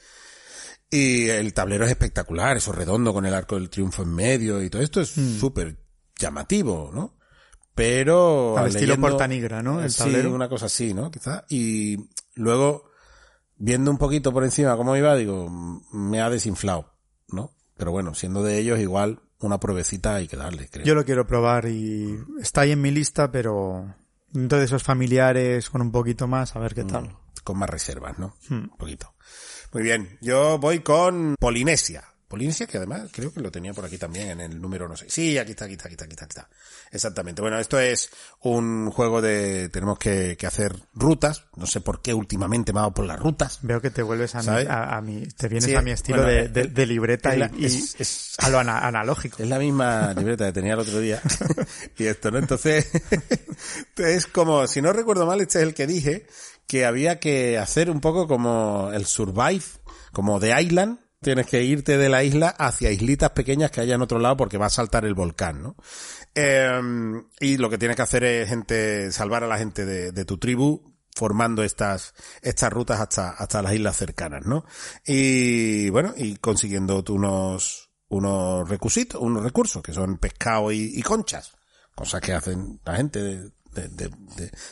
Y 0.90 1.28
el 1.30 1.54
tablero 1.54 1.86
es 1.86 1.92
espectacular, 1.92 2.58
eso 2.58 2.72
redondo 2.72 3.14
con 3.14 3.26
el 3.28 3.34
arco 3.34 3.56
del 3.56 3.70
triunfo 3.70 4.02
en 4.04 4.14
medio 4.14 4.62
y 4.62 4.70
todo 4.72 4.82
esto 4.82 5.02
es 5.02 5.10
súper 5.10 5.78
llamativo, 6.20 6.92
¿no? 6.94 7.16
Pero... 7.76 8.58
Al 8.58 8.68
estilo 8.68 8.94
leyendo- 8.96 9.10
Portanigra, 9.10 9.64
¿no? 9.64 9.82
El 9.84 9.92
sí, 9.92 9.98
tablero. 10.00 10.34
una 10.34 10.50
cosa 10.50 10.68
así, 10.68 10.94
¿no? 10.94 11.10
Quizá. 11.10 11.46
Y 11.50 11.98
luego, 12.36 12.92
viendo 13.58 13.92
un 13.92 13.98
poquito 13.98 14.32
por 14.32 14.44
encima 14.44 14.76
cómo 14.78 14.96
iba, 14.96 15.16
digo, 15.16 15.50
mm, 15.50 15.82
me 15.92 16.22
ha 16.22 16.30
desinflado, 16.30 16.94
¿no? 17.30 17.52
Pero 17.76 17.92
bueno, 17.92 18.14
siendo 18.14 18.44
de 18.44 18.58
ellos, 18.60 18.80
igual 18.80 19.22
una 19.40 19.60
pruebecita 19.60 20.16
hay 20.16 20.28
que 20.28 20.38
darle, 20.38 20.70
creo. 20.70 20.86
Yo 20.86 20.96
lo 20.96 21.06
quiero 21.06 21.28
probar 21.28 21.68
y 21.68 22.18
está 22.40 22.62
ahí 22.62 22.72
en 22.72 22.82
mi 22.82 22.92
lista, 22.92 23.32
pero 23.32 23.94
dentro 24.32 24.58
de 24.58 24.66
esos 24.66 24.84
familiares 24.84 25.70
con 25.70 25.82
un 25.82 25.92
poquito 25.92 26.28
más, 26.28 26.56
a 26.56 26.60
ver 26.60 26.74
qué 26.74 26.84
tal. 26.84 27.18
Con 27.44 27.58
más 27.58 27.70
reservas, 27.70 28.18
¿no? 28.20 28.36
Hmm. 28.48 28.70
Un 28.72 28.78
poquito. 28.78 29.14
Muy 29.74 29.84
bien, 29.84 30.18
yo 30.22 30.60
voy 30.60 30.80
con 30.80 31.36
Polinesia. 31.40 32.13
Polinesia, 32.34 32.66
que 32.66 32.78
además 32.78 33.12
creo 33.12 33.32
que 33.32 33.42
lo 33.42 33.52
tenía 33.52 33.74
por 33.76 33.86
aquí 33.86 34.00
también 34.00 34.30
en 34.32 34.42
el 34.42 34.60
número, 34.60 34.88
no 34.88 34.98
sé. 34.98 35.06
Sí, 35.08 35.38
aquí 35.38 35.52
está, 35.52 35.66
aquí 35.66 35.74
está, 35.76 35.86
aquí 35.88 35.94
está, 35.94 36.06
aquí 36.06 36.14
está, 36.14 36.26
aquí 36.26 36.32
está. 36.32 36.50
Exactamente. 36.92 37.44
Bueno, 37.44 37.60
esto 37.60 37.80
es 37.80 38.10
un 38.42 38.90
juego 38.90 39.22
de, 39.22 39.70
tenemos 39.70 40.00
que, 40.00 40.36
que 40.36 40.48
hacer 40.48 40.76
rutas. 40.96 41.46
No 41.56 41.68
sé 41.68 41.80
por 41.82 42.02
qué 42.02 42.12
últimamente 42.16 42.74
me 42.74 42.80
ha 42.80 42.82
dado 42.82 42.94
por 42.96 43.06
las 43.06 43.20
rutas. 43.20 43.60
Veo 43.62 43.80
que 43.82 43.92
te 43.92 44.02
vuelves 44.02 44.34
a 44.34 44.42
mi, 44.42 44.48
a, 44.68 44.98
a 44.98 45.02
mi- 45.02 45.28
te 45.28 45.48
vienes 45.48 45.66
Sí, 45.66 45.76
a 45.76 45.84
mi 45.84 45.92
estilo 45.92 46.24
bueno, 46.24 46.32
de, 46.32 46.40
eh, 46.46 46.48
de- 46.50 46.68
de 46.70 46.86
libreta 46.88 47.36
y, 47.36 47.40
la- 47.40 47.52
y 47.56 47.66
es- 47.66 47.96
es- 48.00 48.34
a 48.40 48.50
lo 48.50 48.58
ana- 48.58 48.80
analógico. 48.80 49.44
Es 49.44 49.48
la 49.48 49.60
misma 49.60 50.16
libreta 50.16 50.48
que 50.48 50.54
tenía 50.54 50.74
el 50.74 50.80
otro 50.80 51.00
día. 51.00 51.22
y 52.00 52.06
esto, 52.06 52.32
¿no? 52.32 52.40
Entonces, 52.40 52.88
es 53.98 54.26
como, 54.28 54.66
si 54.66 54.82
no 54.82 54.92
recuerdo 54.94 55.26
mal, 55.28 55.40
este 55.42 55.60
es 55.60 55.64
el 55.66 55.74
que 55.76 55.86
dije, 55.88 56.26
que 56.66 56.86
había 56.88 57.20
que 57.20 57.60
hacer 57.60 57.92
un 57.92 58.02
poco 58.02 58.28
como 58.28 58.90
el 58.92 59.06
survive, 59.06 59.64
como 60.12 60.40
de 60.40 60.60
Island. 60.60 60.98
Tienes 61.24 61.48
que 61.48 61.64
irte 61.64 61.98
de 61.98 62.10
la 62.10 62.24
isla 62.24 62.50
hacia 62.50 62.92
islitas 62.92 63.32
pequeñas 63.32 63.72
que 63.72 63.82
haya 63.82 63.96
en 63.96 64.02
otro 64.02 64.20
lado 64.20 64.38
porque 64.38 64.58
va 64.58 64.68
a 64.68 64.70
saltar 64.70 65.06
el 65.06 65.16
volcán, 65.16 65.64
¿no? 65.64 65.76
Eh, 66.36 66.80
y 67.40 67.58
lo 67.58 67.70
que 67.70 67.78
tienes 67.78 67.96
que 67.96 68.04
hacer 68.04 68.24
es 68.24 68.50
gente, 68.50 69.12
salvar 69.12 69.44
a 69.44 69.48
la 69.48 69.58
gente 69.58 69.86
de, 69.86 70.26
tu 70.26 70.38
tribu 70.38 70.94
formando 71.16 71.64
estas, 71.64 72.14
estas 72.42 72.72
rutas 72.74 73.00
hasta, 73.00 73.30
hasta 73.32 73.62
las 73.62 73.74
islas 73.74 73.96
cercanas, 73.98 74.46
¿no? 74.46 74.66
Y 75.06 75.90
bueno, 75.90 76.14
y 76.18 76.36
consiguiendo 76.38 77.04
unos, 77.10 77.90
unos 78.10 78.68
requisitos, 78.68 79.22
unos 79.22 79.44
recursos 79.44 79.82
que 79.82 79.94
son 79.94 80.18
pescado 80.18 80.72
y, 80.72 81.02
conchas, 81.02 81.52
cosas 81.96 82.22
que 82.22 82.34
hacen 82.34 82.80
la 82.86 82.96
gente 82.96 83.20
de- 83.22 83.52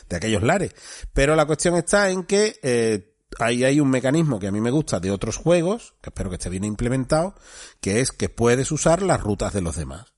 de 0.08 0.16
aquellos 0.16 0.42
lares. 0.42 0.74
Pero 1.12 1.34
la 1.34 1.44
cuestión 1.46 1.76
está 1.76 2.10
en 2.10 2.24
que 2.24 2.58
eh, 2.62 3.11
ahí 3.38 3.64
hay 3.64 3.80
un 3.80 3.90
mecanismo 3.90 4.38
que 4.38 4.46
a 4.46 4.52
mí 4.52 4.60
me 4.60 4.70
gusta 4.70 5.00
de 5.00 5.10
otros 5.10 5.36
juegos, 5.36 5.94
que 6.00 6.10
espero 6.10 6.30
que 6.30 6.36
esté 6.36 6.48
bien 6.48 6.64
implementado, 6.64 7.34
que 7.80 8.00
es 8.00 8.12
que 8.12 8.28
puedes 8.28 8.70
usar 8.72 9.02
las 9.02 9.20
rutas 9.20 9.52
de 9.52 9.62
los 9.62 9.76
demás. 9.76 10.12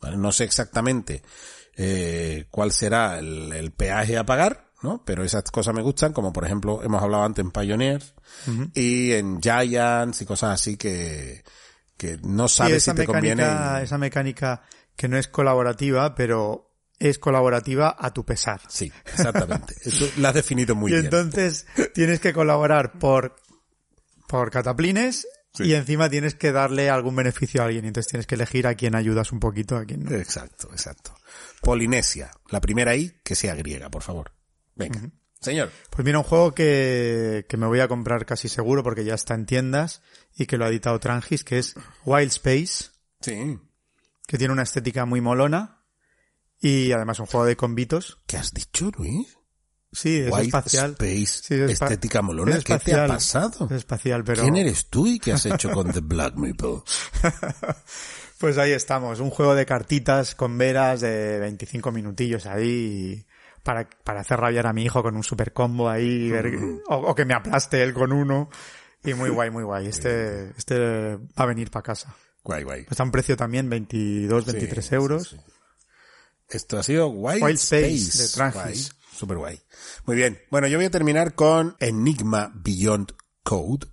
¿Vale? 0.00 0.16
No 0.16 0.32
sé 0.32 0.44
exactamente 0.44 1.22
eh, 1.76 2.46
cuál 2.50 2.72
será 2.72 3.18
el, 3.18 3.52
el 3.52 3.70
peaje 3.72 4.16
a 4.16 4.24
pagar, 4.24 4.70
¿no? 4.82 5.02
Pero 5.04 5.24
esas 5.24 5.44
cosas 5.44 5.74
me 5.74 5.82
gustan, 5.82 6.12
como 6.12 6.32
por 6.32 6.44
ejemplo 6.44 6.82
hemos 6.82 7.02
hablado 7.02 7.24
antes 7.24 7.44
en 7.44 7.50
Pioneers 7.50 8.14
y 8.74 9.12
en 9.12 9.40
Giants 9.40 10.22
y 10.22 10.26
cosas 10.26 10.54
así 10.54 10.76
que, 10.76 11.44
que 11.96 12.18
no 12.22 12.48
sabes 12.48 12.84
si 12.84 12.94
te 12.94 13.06
conviene. 13.06 13.42
mecánica, 13.42 13.82
esa 13.82 13.98
mecánica 13.98 14.62
que 14.96 15.08
no 15.08 15.16
es 15.18 15.28
colaborativa, 15.28 16.14
pero 16.14 16.69
es 17.00 17.18
colaborativa 17.18 17.96
a 17.98 18.12
tu 18.12 18.24
pesar. 18.24 18.60
Sí, 18.68 18.92
exactamente. 19.06 19.74
Eso 19.84 20.08
lo 20.18 20.28
has 20.28 20.34
definido 20.34 20.76
muy 20.76 20.92
y 20.92 20.94
bien. 20.94 21.06
entonces 21.06 21.66
tienes 21.94 22.20
que 22.20 22.32
colaborar 22.32 22.98
por, 23.00 23.34
por 24.28 24.50
cataplines 24.52 25.26
Sí. 25.52 25.64
y 25.64 25.74
encima 25.74 26.08
tienes 26.08 26.36
que 26.36 26.52
darle 26.52 26.90
algún 26.90 27.16
beneficio 27.16 27.60
a 27.60 27.64
alguien. 27.64 27.84
Y 27.84 27.88
entonces 27.88 28.08
tienes 28.08 28.28
que 28.28 28.36
elegir 28.36 28.68
a 28.68 28.76
quién 28.76 28.94
ayudas 28.94 29.32
un 29.32 29.40
poquito, 29.40 29.76
a 29.76 29.84
quién 29.84 30.04
no. 30.04 30.12
Exacto, 30.14 30.68
exacto. 30.70 31.12
Polinesia. 31.60 32.30
La 32.50 32.60
primera 32.60 32.94
I 32.94 33.18
que 33.24 33.34
sea 33.34 33.56
griega, 33.56 33.90
por 33.90 34.02
favor. 34.02 34.32
Venga. 34.76 35.10
Señor. 35.40 35.70
Pues 35.90 36.04
mira, 36.04 36.18
un 36.18 36.24
juego 36.24 36.54
que, 36.54 37.46
que 37.48 37.56
me 37.56 37.66
voy 37.66 37.80
a 37.80 37.88
comprar 37.88 38.26
casi 38.26 38.48
seguro 38.48 38.84
porque 38.84 39.04
ya 39.04 39.14
está 39.14 39.34
en 39.34 39.46
tiendas 39.46 40.02
y 40.36 40.46
que 40.46 40.56
lo 40.56 40.66
ha 40.66 40.68
editado 40.68 41.00
Trangis, 41.00 41.42
que 41.42 41.58
es 41.58 41.74
Wild 42.04 42.28
Space, 42.30 42.90
Sí. 43.20 43.58
que 44.28 44.38
tiene 44.38 44.52
una 44.52 44.62
estética 44.62 45.04
muy 45.04 45.20
molona 45.20 45.79
y 46.60 46.92
además 46.92 47.18
un 47.20 47.26
juego 47.26 47.46
de 47.46 47.56
convitos. 47.56 48.18
¿Qué 48.26 48.36
has 48.36 48.52
dicho, 48.52 48.90
Luis? 48.96 49.36
Sí, 49.92 50.18
es 50.18 50.32
espacial. 50.36 50.92
Space, 50.92 51.26
Sí, 51.42 51.54
es 51.54 51.70
estética 51.72 52.22
molona. 52.22 52.56
es 52.56 52.64
¿Qué 52.64 52.78
te 52.78 52.94
ha 52.94 53.06
pasado? 53.08 53.66
Es 53.66 53.72
espacial, 53.78 54.22
pero... 54.22 54.42
¿Quién 54.42 54.54
eres 54.56 54.86
tú 54.86 55.06
y 55.06 55.18
qué 55.18 55.32
has 55.32 55.44
hecho 55.46 55.70
con 55.72 55.90
The 55.90 56.00
Black 56.00 56.34
Maple? 56.36 56.82
Pues 58.38 58.56
ahí 58.56 58.72
estamos, 58.72 59.20
un 59.20 59.28
juego 59.28 59.54
de 59.54 59.66
cartitas 59.66 60.34
con 60.34 60.56
veras 60.56 61.02
de 61.02 61.38
25 61.40 61.92
minutillos 61.92 62.46
ahí 62.46 63.26
para, 63.62 63.86
para 64.02 64.20
hacer 64.20 64.40
rabiar 64.40 64.66
a 64.66 64.72
mi 64.72 64.82
hijo 64.84 65.02
con 65.02 65.14
un 65.14 65.22
super 65.22 65.52
combo 65.52 65.90
ahí, 65.90 66.30
ver- 66.30 66.56
o, 66.88 66.96
o 66.96 67.14
que 67.14 67.26
me 67.26 67.34
aplaste 67.34 67.82
él 67.82 67.92
con 67.92 68.12
uno. 68.12 68.48
Y 69.04 69.12
muy 69.12 69.28
guay, 69.28 69.50
muy 69.50 69.62
guay. 69.64 69.88
Este, 69.88 70.50
este 70.56 70.78
va 71.16 71.18
a 71.36 71.46
venir 71.46 71.70
para 71.70 71.82
casa. 71.82 72.14
Guay, 72.42 72.62
guay. 72.64 72.86
Está 72.90 73.02
a 73.02 73.06
un 73.06 73.12
precio 73.12 73.36
también 73.36 73.68
22, 73.68 74.46
23 74.46 74.86
Sí, 74.86 74.94
euros. 74.94 75.28
sí. 75.28 75.36
Esto 76.50 76.78
ha 76.78 76.82
sido 76.82 77.08
Wild, 77.08 77.42
Wild 77.42 77.58
Space, 77.58 77.96
Space. 78.24 78.42
de. 78.44 78.50
Guay, 78.50 78.86
Super 79.16 79.36
guay. 79.36 79.60
Muy 80.06 80.16
bien. 80.16 80.38
Bueno, 80.50 80.66
yo 80.66 80.78
voy 80.78 80.86
a 80.86 80.90
terminar 80.90 81.34
con 81.34 81.76
Enigma 81.78 82.50
Beyond 82.54 83.12
Code, 83.42 83.86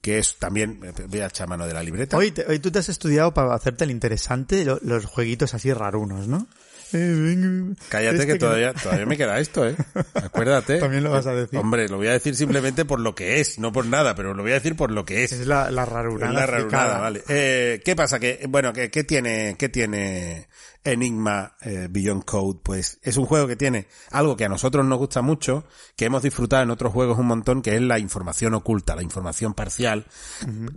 que 0.00 0.18
es 0.18 0.36
también, 0.38 0.80
eh, 0.84 0.92
voy 1.08 1.20
a 1.20 1.26
echar 1.26 1.48
mano 1.48 1.66
de 1.66 1.74
la 1.74 1.82
libreta. 1.82 2.16
Hoy, 2.16 2.30
te- 2.32 2.44
hoy 2.46 2.58
tú 2.58 2.70
te 2.70 2.78
has 2.80 2.88
estudiado 2.88 3.32
para 3.34 3.54
hacerte 3.54 3.84
el 3.84 3.90
interesante 3.90 4.64
lo- 4.64 4.78
los 4.82 5.04
jueguitos 5.06 5.54
así 5.54 5.72
rarunos, 5.72 6.26
¿no? 6.28 6.46
Eh, 6.92 7.74
Cállate 7.90 8.16
este 8.16 8.26
que 8.26 8.38
todavía, 8.38 8.72
todavía 8.72 9.04
me 9.04 9.16
queda 9.18 9.38
esto, 9.38 9.66
¿eh? 9.68 9.76
Acuérdate. 10.14 10.78
También 10.80 11.04
lo 11.04 11.10
vas 11.10 11.26
a 11.26 11.34
decir. 11.34 11.58
Hombre, 11.58 11.86
lo 11.88 11.98
voy 11.98 12.06
a 12.06 12.12
decir 12.12 12.34
simplemente 12.34 12.84
por 12.86 12.98
lo 13.00 13.14
que 13.14 13.40
es, 13.40 13.58
no 13.58 13.72
por 13.72 13.84
nada, 13.84 14.14
pero 14.14 14.32
lo 14.32 14.42
voy 14.42 14.52
a 14.52 14.54
decir 14.54 14.74
por 14.74 14.90
lo 14.90 15.04
que 15.04 15.22
es. 15.24 15.32
Es 15.32 15.46
la, 15.46 15.70
la 15.70 15.84
rarura. 15.84 16.28
Es 16.28 16.34
la 16.34 16.46
rarunada, 16.46 16.98
vale. 16.98 17.22
Eh, 17.28 17.82
¿Qué 17.84 17.94
pasa? 17.94 18.18
Que, 18.18 18.46
bueno, 18.48 18.72
¿qué, 18.72 18.90
qué 18.90 19.04
tiene, 19.04 19.56
qué 19.58 19.68
tiene 19.68 20.48
Enigma 20.92 21.56
eh, 21.60 21.88
Beyond 21.90 22.24
Code? 22.24 22.60
Pues 22.62 22.98
es 23.02 23.16
un 23.16 23.26
juego 23.26 23.46
que 23.46 23.56
tiene 23.56 23.88
algo 24.10 24.36
que 24.36 24.44
a 24.44 24.48
nosotros 24.48 24.84
nos 24.84 24.98
gusta 24.98 25.22
mucho, 25.22 25.64
que 25.96 26.06
hemos 26.06 26.22
disfrutado 26.22 26.62
en 26.62 26.70
otros 26.70 26.92
juegos 26.92 27.18
un 27.18 27.26
montón, 27.26 27.62
que 27.62 27.74
es 27.74 27.82
la 27.82 27.98
información 27.98 28.54
oculta, 28.54 28.96
la 28.96 29.02
información 29.02 29.54
parcial, 29.54 30.06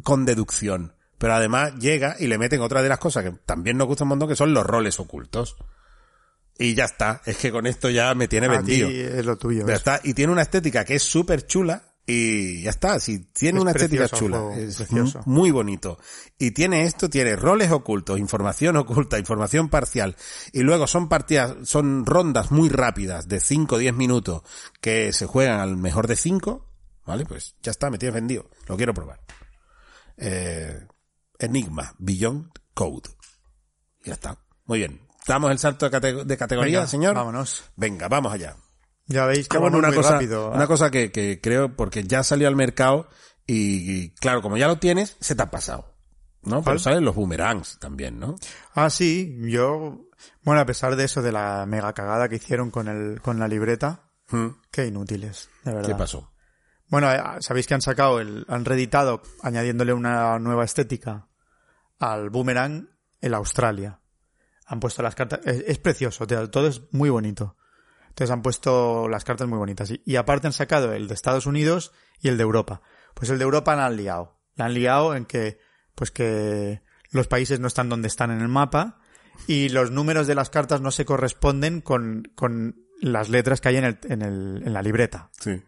con 0.04 0.26
deducción. 0.26 0.94
Pero 1.18 1.36
además 1.36 1.76
llega 1.76 2.16
y 2.20 2.28
le 2.28 2.40
meten 2.40 2.62
otra 2.62 2.82
de 2.82 2.90
las 2.90 2.98
cosas 2.98 3.24
que 3.24 3.32
también 3.46 3.78
nos 3.78 3.88
gusta 3.88 4.06
un 4.06 4.10
montón, 4.10 4.28
que 4.28 4.36
son 4.36 4.54
los 4.54 4.66
roles 4.66 5.00
ocultos. 5.00 5.56
Y 6.58 6.76
ya 6.76 6.86
está. 6.86 7.22
Es 7.26 7.38
que 7.38 7.52
con 7.52 7.66
esto 7.68 7.90
ya 7.90 8.14
me 8.16 8.28
tiene 8.28 8.48
vendido. 8.48 8.90
es 8.90 9.26
lo 9.26 9.38
tuyo. 9.38 9.66
Ya 9.68 9.76
está. 9.76 10.00
Y 10.04 10.14
tiene 10.14 10.32
una 10.32 10.44
estética 10.44 10.86
que 10.86 10.96
es 10.96 11.04
súper 11.04 11.46
chula. 11.46 11.91
Y 12.08 12.64
ya 12.64 12.72
está, 12.72 13.00
si 13.00 13.20
tiene 13.26 13.60
Es 13.60 13.62
una 13.62 13.72
estética 13.72 14.10
chula, 14.10 14.56
es 14.58 14.76
precioso. 14.78 15.22
mu- 15.26 15.34
muy 15.34 15.52
bonito. 15.52 15.98
Y 16.38 16.52
tiene 16.52 16.84
esto, 16.84 17.10
tiene 17.10 17.36
roles 17.36 17.72
ocultos, 17.72 18.20
información 18.20 18.76
oculta, 18.76 19.20
información 19.20 19.70
parcial. 19.70 20.16
Y 20.52 20.62
luego 20.62 20.88
son 20.88 21.08
partidas, 21.10 21.56
son 21.64 22.06
rondas 22.06 22.52
muy 22.52 22.70
rápidas 22.70 23.28
de 23.28 23.40
5 23.40 23.76
o 23.76 23.78
10 23.78 23.94
minutos 23.94 24.42
que 24.82 25.14
se 25.14 25.26
juegan 25.28 25.60
al 25.60 25.78
mejor 25.78 26.08
de 26.08 26.16
5. 26.16 26.68
¿Vale? 27.06 27.26
Pues 27.26 27.56
ya 27.62 27.72
está, 27.72 27.90
me 27.90 27.98
tienes 27.98 28.16
vendido. 28.16 28.50
Lo 28.68 28.78
quiero 28.78 28.94
probar. 28.94 29.22
Eh, 30.18 30.86
Enigma, 31.40 31.94
Beyond 31.98 32.50
Code. 32.74 33.10
Ya 34.04 34.14
está. 34.14 34.38
Muy 34.66 34.80
bien. 34.80 35.02
¿Damos 35.28 35.52
el 35.52 35.60
salto 35.60 35.90
de, 35.90 35.92
cate- 35.98 36.24
de 36.26 36.38
categoría, 36.38 36.80
Venga, 36.80 36.88
señor? 36.90 37.16
vámonos. 37.16 37.64
Venga, 37.76 38.08
vamos 38.08 38.34
allá. 38.34 38.56
Ya 39.08 39.26
veis 39.26 39.48
que 39.48 39.58
Ah, 39.58 39.60
bueno, 39.60 39.78
una 39.78 39.90
muy 39.90 39.98
cosa, 39.98 40.14
rápido. 40.14 40.52
una 40.52 40.68
cosa 40.68 40.90
que, 40.92 41.12
que 41.12 41.40
creo, 41.42 41.76
porque 41.76 42.04
ya 42.04 42.24
salió 42.24 42.48
al 42.48 42.56
mercado 42.56 43.10
y, 43.46 43.92
y, 44.04 44.10
claro, 44.16 44.42
como 44.42 44.58
ya 44.58 44.68
lo 44.68 44.78
tienes, 44.78 45.18
se 45.20 45.36
te 45.36 45.42
ha 45.44 45.52
pasado. 45.52 45.94
¿No? 46.44 46.64
Pero 46.64 46.80
salen 46.80 47.06
los 47.06 47.14
boomerangs 47.16 47.78
también, 47.80 48.20
¿no? 48.20 48.36
Ah, 48.74 48.90
sí, 48.90 49.38
yo, 49.42 50.08
bueno, 50.44 50.60
a 50.62 50.66
pesar 50.66 50.96
de 50.96 51.04
eso, 51.04 51.22
de 51.22 51.32
la 51.32 51.66
mega 51.68 51.94
cagada 51.94 52.30
que 52.30 52.38
hicieron 52.38 52.72
con 52.72 52.88
el, 52.88 53.22
con 53.22 53.40
la 53.40 53.48
libreta, 53.48 54.08
Hmm. 54.32 54.48
qué 54.72 54.86
inútiles, 54.88 55.50
de 55.66 55.74
verdad. 55.74 55.90
¿Qué 55.90 55.96
pasó? 55.96 56.32
Bueno, 56.88 57.12
eh, 57.12 57.22
sabéis 57.42 57.68
que 57.68 57.74
han 57.74 57.82
sacado 57.82 58.20
el, 58.22 58.46
han 58.48 58.64
reeditado, 58.66 59.22
añadiéndole 59.44 59.92
una 59.94 60.40
nueva 60.40 60.64
estética 60.64 61.28
al 62.00 62.30
boomerang 62.30 62.90
el 63.20 63.34
Australia. 63.34 64.00
Han 64.66 64.80
puesto 64.80 65.04
las 65.04 65.16
cartas, 65.16 65.42
es, 65.46 65.64
es 65.68 65.78
precioso, 65.80 66.26
todo 66.26 66.68
es 66.68 66.82
muy 66.92 67.10
bonito. 67.10 67.58
Entonces 68.12 68.32
han 68.32 68.42
puesto 68.42 69.08
las 69.08 69.24
cartas 69.24 69.48
muy 69.48 69.58
bonitas. 69.58 69.90
Y, 69.90 70.02
y 70.06 70.18
aparte 70.18 70.48
han 70.48 70.54
sacado 70.54 70.94
el 70.94 71.08
de 71.08 71.14
Estados 71.14 71.46
Unidos 71.46 71.92
y 72.20 72.28
el 72.28 72.38
de 72.38 72.44
Europa. 72.44 72.82
Pues 73.14 73.30
el 73.30 73.38
de 73.38 73.44
Europa 73.44 73.76
la 73.76 73.88
han 73.88 73.98
liado. 73.98 74.38
La 74.56 74.66
han 74.66 74.74
liado 74.74 75.16
en 75.16 75.26
que, 75.26 75.60
pues 75.96 76.12
que 76.12 76.82
los 77.10 77.28
países 77.28 77.60
no 77.60 77.68
están 77.68 77.90
donde 77.90 78.08
están 78.08 78.32
en 78.32 78.42
el 78.42 78.48
mapa 78.48 79.00
y 79.48 79.70
los 79.70 79.92
números 79.92 80.28
de 80.28 80.36
las 80.36 80.50
cartas 80.50 80.82
no 80.82 80.92
se 80.92 81.06
corresponden 81.06 81.82
con, 81.82 82.32
con 82.36 82.86
las 83.02 83.30
letras 83.30 83.62
que 83.62 83.70
hay 83.70 83.78
en, 83.78 83.86
el, 83.86 84.00
en, 84.04 84.22
el, 84.22 84.64
en 84.66 84.74
la 84.74 84.82
libreta. 84.82 85.30
Sí. 85.40 85.62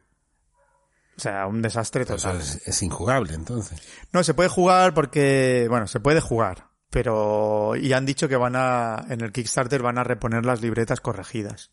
O 1.16 1.20
sea, 1.20 1.48
un 1.48 1.62
desastre 1.62 2.04
Eso 2.04 2.16
total. 2.16 2.38
es, 2.42 2.62
es 2.68 2.84
injugable, 2.84 3.34
entonces. 3.34 3.82
No, 4.12 4.24
se 4.24 4.34
puede 4.34 4.50
jugar 4.50 4.94
porque, 4.94 5.68
bueno, 5.70 5.88
se 5.88 6.00
puede 6.00 6.22
jugar, 6.22 6.70
pero, 6.90 7.76
y 7.76 7.94
han 7.94 8.06
dicho 8.06 8.28
que 8.28 8.36
van 8.36 8.56
a, 8.56 9.06
en 9.10 9.22
el 9.22 9.32
Kickstarter 9.32 9.82
van 9.82 9.98
a 9.98 10.04
reponer 10.04 10.46
las 10.46 10.62
libretas 10.62 11.02
corregidas. 11.02 11.72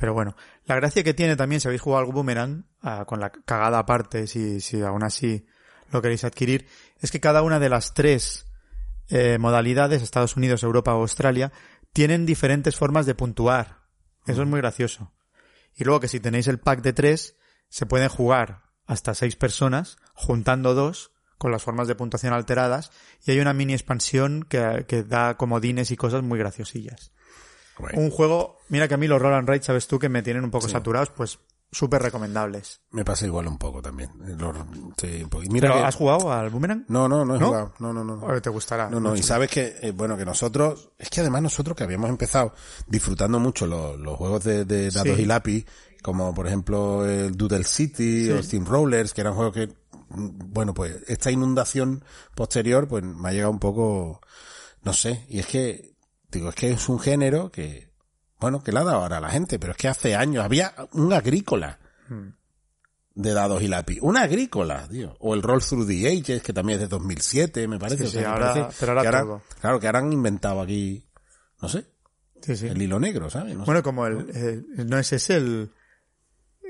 Pero 0.00 0.14
bueno, 0.14 0.34
la 0.64 0.76
gracia 0.76 1.04
que 1.04 1.12
tiene 1.12 1.36
también, 1.36 1.60
si 1.60 1.68
habéis 1.68 1.82
jugado 1.82 2.00
algún 2.00 2.14
boomerang, 2.14 2.64
ah, 2.80 3.04
con 3.06 3.20
la 3.20 3.28
cagada 3.28 3.78
aparte, 3.78 4.26
si, 4.26 4.62
si 4.62 4.80
aún 4.80 5.02
así 5.02 5.46
lo 5.90 6.00
queréis 6.00 6.24
adquirir, 6.24 6.66
es 7.00 7.10
que 7.10 7.20
cada 7.20 7.42
una 7.42 7.58
de 7.58 7.68
las 7.68 7.92
tres 7.92 8.46
eh, 9.10 9.36
modalidades, 9.38 10.00
Estados 10.00 10.38
Unidos, 10.38 10.62
Europa 10.62 10.94
o 10.94 11.02
Australia, 11.02 11.52
tienen 11.92 12.24
diferentes 12.24 12.76
formas 12.76 13.04
de 13.04 13.14
puntuar. 13.14 13.82
Eso 14.26 14.40
es 14.40 14.48
muy 14.48 14.60
gracioso. 14.62 15.12
Y 15.76 15.84
luego 15.84 16.00
que 16.00 16.08
si 16.08 16.18
tenéis 16.18 16.48
el 16.48 16.60
pack 16.60 16.80
de 16.80 16.94
tres, 16.94 17.36
se 17.68 17.84
pueden 17.84 18.08
jugar 18.08 18.62
hasta 18.86 19.12
seis 19.12 19.36
personas, 19.36 19.98
juntando 20.14 20.72
dos, 20.72 21.12
con 21.36 21.52
las 21.52 21.62
formas 21.62 21.88
de 21.88 21.94
puntuación 21.94 22.32
alteradas, 22.32 22.90
y 23.26 23.32
hay 23.32 23.40
una 23.40 23.52
mini 23.52 23.74
expansión 23.74 24.44
que, 24.48 24.86
que 24.88 25.02
da 25.02 25.36
comodines 25.36 25.90
y 25.90 25.98
cosas 25.98 26.22
muy 26.22 26.38
graciosillas. 26.38 27.12
Un 27.94 28.10
juego, 28.10 28.58
mira 28.68 28.88
que 28.88 28.94
a 28.94 28.96
mí 28.96 29.06
los 29.06 29.20
Roll 29.20 29.34
and 29.34 29.48
Ride, 29.48 29.62
sabes 29.62 29.86
tú, 29.86 29.98
que 29.98 30.08
me 30.08 30.22
tienen 30.22 30.44
un 30.44 30.50
poco 30.50 30.68
saturados, 30.68 31.10
pues 31.10 31.38
súper 31.72 32.02
recomendables. 32.02 32.80
me 32.90 33.04
pasa 33.04 33.26
igual 33.26 33.46
un 33.46 33.56
poco 33.56 33.80
también. 33.80 34.10
Los- 34.38 34.56
sí, 35.00 35.24
mira 35.50 35.68
¿Pero 35.68 35.74
que- 35.80 35.86
has 35.86 35.94
jugado 35.94 36.32
al 36.32 36.50
Boomerang? 36.50 36.84
No, 36.88 37.08
no, 37.08 37.24
no 37.24 37.36
he 37.36 37.38
¿No? 37.38 37.46
jugado. 37.46 37.72
No, 37.78 37.92
no, 37.92 38.02
no. 38.02 38.14
Ahora 38.22 38.40
te 38.40 38.50
gustará. 38.50 38.90
No, 38.90 38.98
no, 38.98 39.14
y 39.14 39.22
sabes 39.22 39.50
que, 39.50 39.76
eh, 39.80 39.92
bueno, 39.92 40.16
que 40.16 40.24
nosotros, 40.24 40.90
es 40.98 41.08
que 41.10 41.20
además 41.20 41.42
nosotros 41.42 41.76
que 41.76 41.84
habíamos 41.84 42.10
empezado 42.10 42.54
disfrutando 42.88 43.38
mucho 43.38 43.66
los, 43.66 43.96
los 44.00 44.16
juegos 44.16 44.42
de, 44.44 44.64
de 44.64 44.90
dados 44.90 45.16
Sí. 45.16 45.22
y 45.22 45.26
lápiz, 45.26 45.64
como 46.02 46.34
por 46.34 46.46
ejemplo 46.48 47.06
el 47.06 47.36
Doodle 47.36 47.62
City 47.64 48.30
o 48.32 48.42
Steam 48.42 48.64
Rollers, 48.66 49.14
que 49.14 49.20
eran 49.20 49.34
juegos 49.34 49.54
que, 49.54 49.68
bueno, 50.08 50.74
pues 50.74 50.96
esta 51.06 51.30
inundación 51.30 52.02
posterior, 52.34 52.88
pues 52.88 53.04
me 53.04 53.28
ha 53.28 53.32
llegado 53.32 53.52
un 53.52 53.60
poco, 53.60 54.20
no 54.82 54.92
sé, 54.92 55.24
y 55.28 55.38
es 55.38 55.46
que, 55.46 55.89
digo, 56.30 56.48
es 56.50 56.54
que 56.54 56.70
es 56.70 56.88
un 56.88 56.98
género 57.00 57.50
que, 57.50 57.90
bueno, 58.38 58.62
que 58.62 58.72
le 58.72 58.78
ha 58.80 58.84
dado 58.84 58.98
ahora 59.02 59.18
a 59.18 59.20
la 59.20 59.30
gente, 59.30 59.58
pero 59.58 59.72
es 59.72 59.78
que 59.78 59.88
hace 59.88 60.14
años 60.16 60.44
había 60.44 60.74
un 60.92 61.12
agrícola 61.12 61.78
Hmm. 62.08 62.30
de 63.14 63.32
dados 63.34 63.62
y 63.62 63.68
lápiz. 63.68 63.98
Una 64.02 64.22
agrícola, 64.22 64.88
tío. 64.88 65.16
O 65.20 65.34
el 65.34 65.42
Roll 65.42 65.62
Through 65.62 65.86
the 65.86 66.08
Ages, 66.08 66.42
que 66.42 66.52
también 66.52 66.78
es 66.78 66.82
de 66.82 66.88
2007, 66.88 67.68
me 67.68 67.78
parece. 67.78 68.04
Sí, 68.04 68.08
O 68.08 68.10
sea, 68.10 68.20
sí, 68.20 68.26
me 68.26 68.32
ahora- 68.32 68.54
parece 68.54 68.76
pero 68.80 68.92
ahora 68.92 69.02
que 69.02 69.06
ahora- 69.08 69.20
todo. 69.22 69.42
Claro, 69.60 69.80
que 69.80 69.86
ahora 69.86 69.98
han 70.00 70.12
inventado 70.12 70.60
aquí, 70.60 71.06
no 71.60 71.68
sé, 71.68 71.86
Sí, 72.42 72.56
sí. 72.56 72.66
el 72.68 72.80
hilo 72.80 72.98
negro, 72.98 73.28
¿sabes? 73.30 73.54
No 73.54 73.60
sé. 73.64 73.66
Bueno, 73.66 73.82
como 73.82 74.06
el, 74.06 74.30
el- 74.76 74.86
no 74.88 74.98
es 74.98 75.12
ese 75.12 75.36
el, 75.36 75.70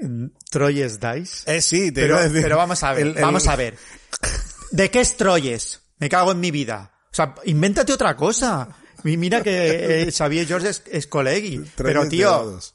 el 0.00 0.32
Troyes 0.50 0.98
Dice. 1.00 1.56
eh, 1.56 1.60
sí, 1.62 1.92
te 1.92 2.02
Pero, 2.02 2.14
iba 2.14 2.20
a 2.20 2.24
decir. 2.28 2.42
pero 2.42 2.56
vamos 2.56 2.82
a 2.82 2.92
ver, 2.92 3.14
vamos 3.20 3.46
a 3.46 3.56
ver. 3.56 3.76
¿De 4.72 4.90
qué 4.90 5.00
es 5.00 5.16
Troyes? 5.16 5.80
Me 5.98 6.08
cago 6.08 6.32
en 6.32 6.40
mi 6.40 6.50
vida. 6.50 6.92
O 7.12 7.14
sea, 7.14 7.34
invéntate 7.44 7.92
otra 7.92 8.16
cosa. 8.16 8.68
Mira 9.04 9.42
que 9.42 10.02
eh, 10.02 10.12
Xavier 10.16 10.46
George 10.46 10.68
es, 10.70 10.82
es 10.90 11.06
colegui. 11.06 11.64
Pero 11.76 12.08
tío, 12.08 12.30
dados. 12.30 12.74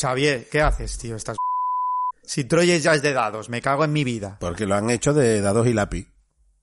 Xavier, 0.00 0.48
¿qué 0.50 0.62
haces, 0.62 0.98
tío? 0.98 1.16
Estás... 1.16 1.36
Si 2.24 2.44
Troyes 2.44 2.82
ya 2.82 2.92
es 2.92 3.00
de 3.00 3.14
dados, 3.14 3.48
me 3.48 3.62
cago 3.62 3.84
en 3.86 3.92
mi 3.94 4.04
vida. 4.04 4.36
Porque 4.38 4.66
lo 4.66 4.74
han 4.74 4.90
hecho 4.90 5.14
de 5.14 5.40
dados 5.40 5.66
y 5.66 5.72
lápiz. 5.72 6.08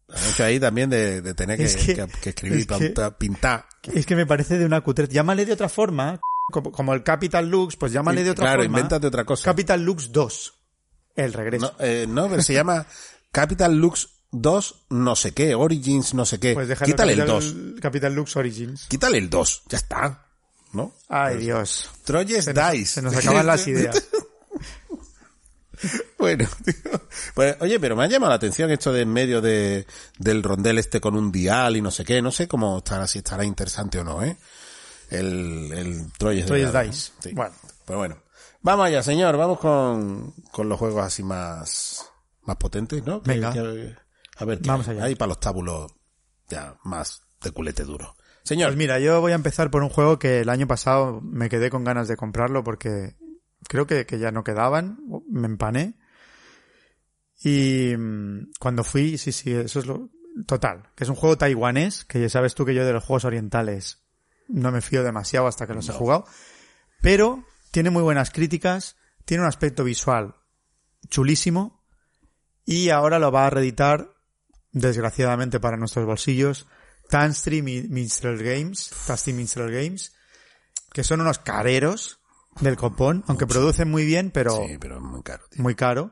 Lo 0.08 0.16
han 0.16 0.24
hecho 0.30 0.44
ahí 0.44 0.60
también 0.60 0.92
de, 0.92 1.24
de 1.24 1.34
tener 1.34 1.58
que, 1.58 1.64
Es 1.64 1.76
que- 1.76 1.96
que- 1.96 2.08
que 2.22 2.30
escribir, 2.30 2.60
es 2.60 2.68
pintar, 2.78 3.18
pintar. 3.18 3.66
Es 3.82 4.06
que 4.06 4.16
me 4.16 4.28
parece 4.28 4.60
de 4.60 4.66
una 4.66 4.82
cutrez. 4.82 5.10
Llámale 5.10 5.44
de 5.44 5.54
otra 5.54 5.68
forma. 5.68 6.20
Como, 6.52 6.72
como 6.72 6.94
el 6.94 7.02
Capital 7.02 7.50
Lux, 7.50 7.76
pues 7.78 7.92
llámale 7.92 8.24
de 8.24 8.30
otra 8.30 8.44
Claro, 8.46 8.62
forma. 8.62 8.78
invéntate 8.78 9.08
otra 9.08 9.24
cosa. 9.26 9.44
Capital 9.46 9.82
Lux 9.82 10.12
2. 10.12 10.54
El 11.16 11.34
regreso. 11.34 11.74
No, 11.80 11.84
eh, 11.84 12.06
no, 12.08 12.30
pero 12.30 12.44
se 12.44 12.54
llama 12.54 12.86
Capital 13.32 13.76
Lux 13.76 14.08
2 14.32 14.86
no 14.90 15.16
sé 15.16 15.32
qué, 15.34 15.56
Origins 15.56 16.14
no 16.14 16.26
sé 16.26 16.40
qué. 16.40 16.54
pues 16.54 16.68
Quítale 16.80 17.14
el 17.14 17.20
Capital, 17.20 17.74
2. 17.74 17.80
Capital 17.82 18.16
Lux 18.16 18.36
Origins. 18.36 18.86
Quítale 18.88 19.18
el 19.18 19.30
2. 19.30 19.64
Ya 19.70 19.78
está. 19.78 20.26
¿No? 20.74 20.94
Ay, 21.08 21.38
Dios. 21.38 21.90
Troyes 22.04 22.44
Se 22.46 22.54
nos, 22.54 22.72
Dice. 22.72 22.86
se 22.96 23.02
nos 23.02 23.16
acaban 23.16 23.46
las 23.46 23.66
ideas. 23.68 24.04
Bueno, 26.18 26.48
tío. 26.64 26.74
Pues, 27.34 27.58
oye, 27.60 27.80
pero 27.80 27.96
me 27.96 28.04
ha 28.04 28.08
llamado 28.08 28.30
la 28.32 28.36
atención 28.38 28.72
esto 28.72 28.92
de 28.92 29.02
en 29.02 29.12
medio 29.14 29.42
de, 29.42 29.86
del 30.18 30.42
rondel 30.42 30.78
este 30.80 31.00
con 31.00 31.16
un 31.16 31.32
dial 31.32 31.76
y 31.78 31.82
no 31.82 31.92
sé 31.92 32.04
qué. 32.04 32.22
No 32.22 32.32
sé 32.32 32.48
cómo 32.48 32.80
estará, 32.80 33.08
si 33.08 33.20
estará 33.20 33.44
interesante 33.46 34.00
o 34.00 34.04
no, 34.04 34.24
¿eh? 34.24 34.38
El, 35.12 35.72
el 35.74 36.12
Troyes, 36.18 36.46
Troyes 36.46 36.74
Dice. 36.74 37.12
¿no? 37.16 37.22
Sí. 37.22 37.32
Bueno. 37.34 37.56
Pues 37.86 37.98
bueno. 37.98 38.18
Vamos 38.62 38.88
allá, 38.88 39.04
señor. 39.04 39.38
Vamos 39.38 39.60
con, 39.60 40.34
con 40.52 40.68
los 40.68 40.80
juegos 40.80 41.06
así 41.06 41.22
más, 41.24 42.06
más 42.44 42.56
potentes, 42.58 43.04
¿no? 43.06 43.22
Venga. 43.22 43.54
que- 43.54 43.96
a 44.36 44.46
ver, 44.46 44.60
¿qué 44.62 44.70
Vamos 44.70 44.88
hay? 44.88 44.98
allá. 44.98 45.06
Ahí 45.06 45.16
para 45.16 45.30
los 45.30 45.40
tábulos 45.40 45.94
ya 46.48 46.78
más 46.84 47.24
de 47.42 47.52
culete 47.52 47.84
duro. 47.84 48.16
Señor. 48.44 48.70
Pues 48.70 48.78
mira, 48.78 49.00
yo 49.00 49.22
voy 49.22 49.32
a 49.32 49.36
empezar 49.36 49.72
por 49.72 49.84
un 49.84 49.90
juego 49.90 50.20
que 50.20 50.42
el 50.42 50.50
año 50.50 50.68
pasado 50.68 51.20
me 51.22 51.50
quedé 51.50 51.70
con 51.70 51.84
ganas 51.84 52.08
de 52.08 52.16
comprarlo 52.16 52.64
porque 52.64 53.16
creo 53.68 53.88
que, 53.88 54.06
que 54.06 54.20
ya 54.20 54.32
no 54.32 54.44
quedaban, 54.44 55.00
me 55.30 55.48
empané. 55.48 55.96
Y 57.44 57.96
mm, 57.98 58.52
cuando 58.60 58.84
fui, 58.84 59.18
sí, 59.18 59.32
sí, 59.32 59.52
eso 59.52 59.80
es 59.80 59.86
lo 59.86 60.10
total, 60.48 60.90
que 60.96 61.04
es 61.06 61.10
un 61.10 61.16
juego 61.16 61.38
taiwanés, 61.38 62.06
que 62.06 62.20
ya 62.20 62.30
sabes 62.30 62.56
tú 62.56 62.66
que 62.66 62.76
yo 62.76 62.86
de 62.86 62.94
los 62.94 63.04
juegos 63.04 63.26
orientales 63.26 64.04
no 64.48 64.72
me 64.72 64.82
fío 64.82 65.04
demasiado 65.04 65.48
hasta 65.48 65.66
que 65.66 65.74
los 65.74 65.88
he 65.90 65.94
jugado, 65.94 66.26
pero 67.02 67.46
tiene 67.72 67.90
muy 67.90 68.04
buenas 68.04 68.32
críticas, 68.32 68.96
tiene 69.26 69.44
un 69.44 69.50
aspecto 69.50 69.84
visual 69.84 70.36
chulísimo 71.10 71.84
Y 72.66 72.90
ahora 72.90 73.20
lo 73.20 73.32
va 73.32 73.48
a 73.48 73.50
reeditar, 73.50 74.15
desgraciadamente 74.76 75.60
para 75.60 75.78
nuestros 75.78 76.06
bolsillos, 76.06 76.68
Tanstream 77.10 77.66
Minstrel 77.90 78.38
Games, 78.44 78.92
Tasty 79.08 79.34
Minstrel 79.34 79.72
Games, 79.72 80.14
que 80.94 81.04
son 81.04 81.22
unos 81.22 81.40
careros 81.40 82.20
del 82.60 82.76
copón, 82.78 83.24
aunque 83.28 83.48
producen 83.48 83.90
muy 83.90 84.06
bien, 84.06 84.32
pero 84.32 84.56
Sí, 84.68 84.78
pero 84.80 84.98
es 84.98 85.02
muy 85.02 85.24
caro, 85.24 85.44
tío. 85.50 85.64
muy 85.64 85.76
caro. 85.76 86.12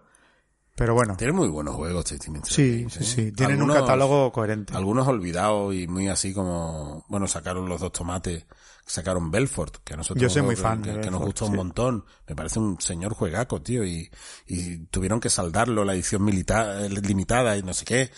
Pero 0.75 0.95
bueno, 0.95 1.15
Tiene 1.17 1.33
muy 1.33 1.49
buenos 1.49 1.75
juegos, 1.75 2.05
Tasty 2.05 2.31
Minstrel 2.31 2.55
sí, 2.55 2.77
Games, 2.79 2.93
sí, 2.93 2.99
¿eh? 3.03 3.25
sí. 3.27 3.31
Tienen 3.33 3.61
un 3.61 3.71
catálogo 3.71 4.31
coherente. 4.31 4.75
Algunos 4.75 5.07
olvidados 5.07 5.75
y 5.75 5.87
muy 5.87 6.07
así 6.07 6.33
como, 6.33 7.05
bueno, 7.09 7.27
sacaron 7.27 7.69
los 7.69 7.79
dos 7.79 7.91
tomates, 7.91 8.45
sacaron 8.83 9.29
Belfort, 9.29 9.77
que 9.83 9.93
a 9.93 9.97
nosotros 9.97 10.21
Yo 10.21 10.29
soy 10.31 10.41
muy 10.41 10.55
fan 10.55 10.81
que, 10.81 10.93
de 10.93 11.01
que 11.01 11.11
nos 11.11 11.21
gustó 11.21 11.45
un 11.45 11.51
sí. 11.51 11.57
montón. 11.57 12.05
Me 12.27 12.35
parece 12.35 12.57
un 12.57 12.81
señor 12.81 13.13
juegaco, 13.13 13.61
tío, 13.61 13.85
y, 13.85 14.09
y 14.47 14.79
tuvieron 14.87 15.19
que 15.19 15.29
saldarlo 15.29 15.85
la 15.85 15.93
edición 15.93 16.23
militar, 16.25 16.89
limitada 16.91 17.55
y 17.55 17.61
no 17.61 17.73
sé 17.75 17.85
qué. 17.85 18.09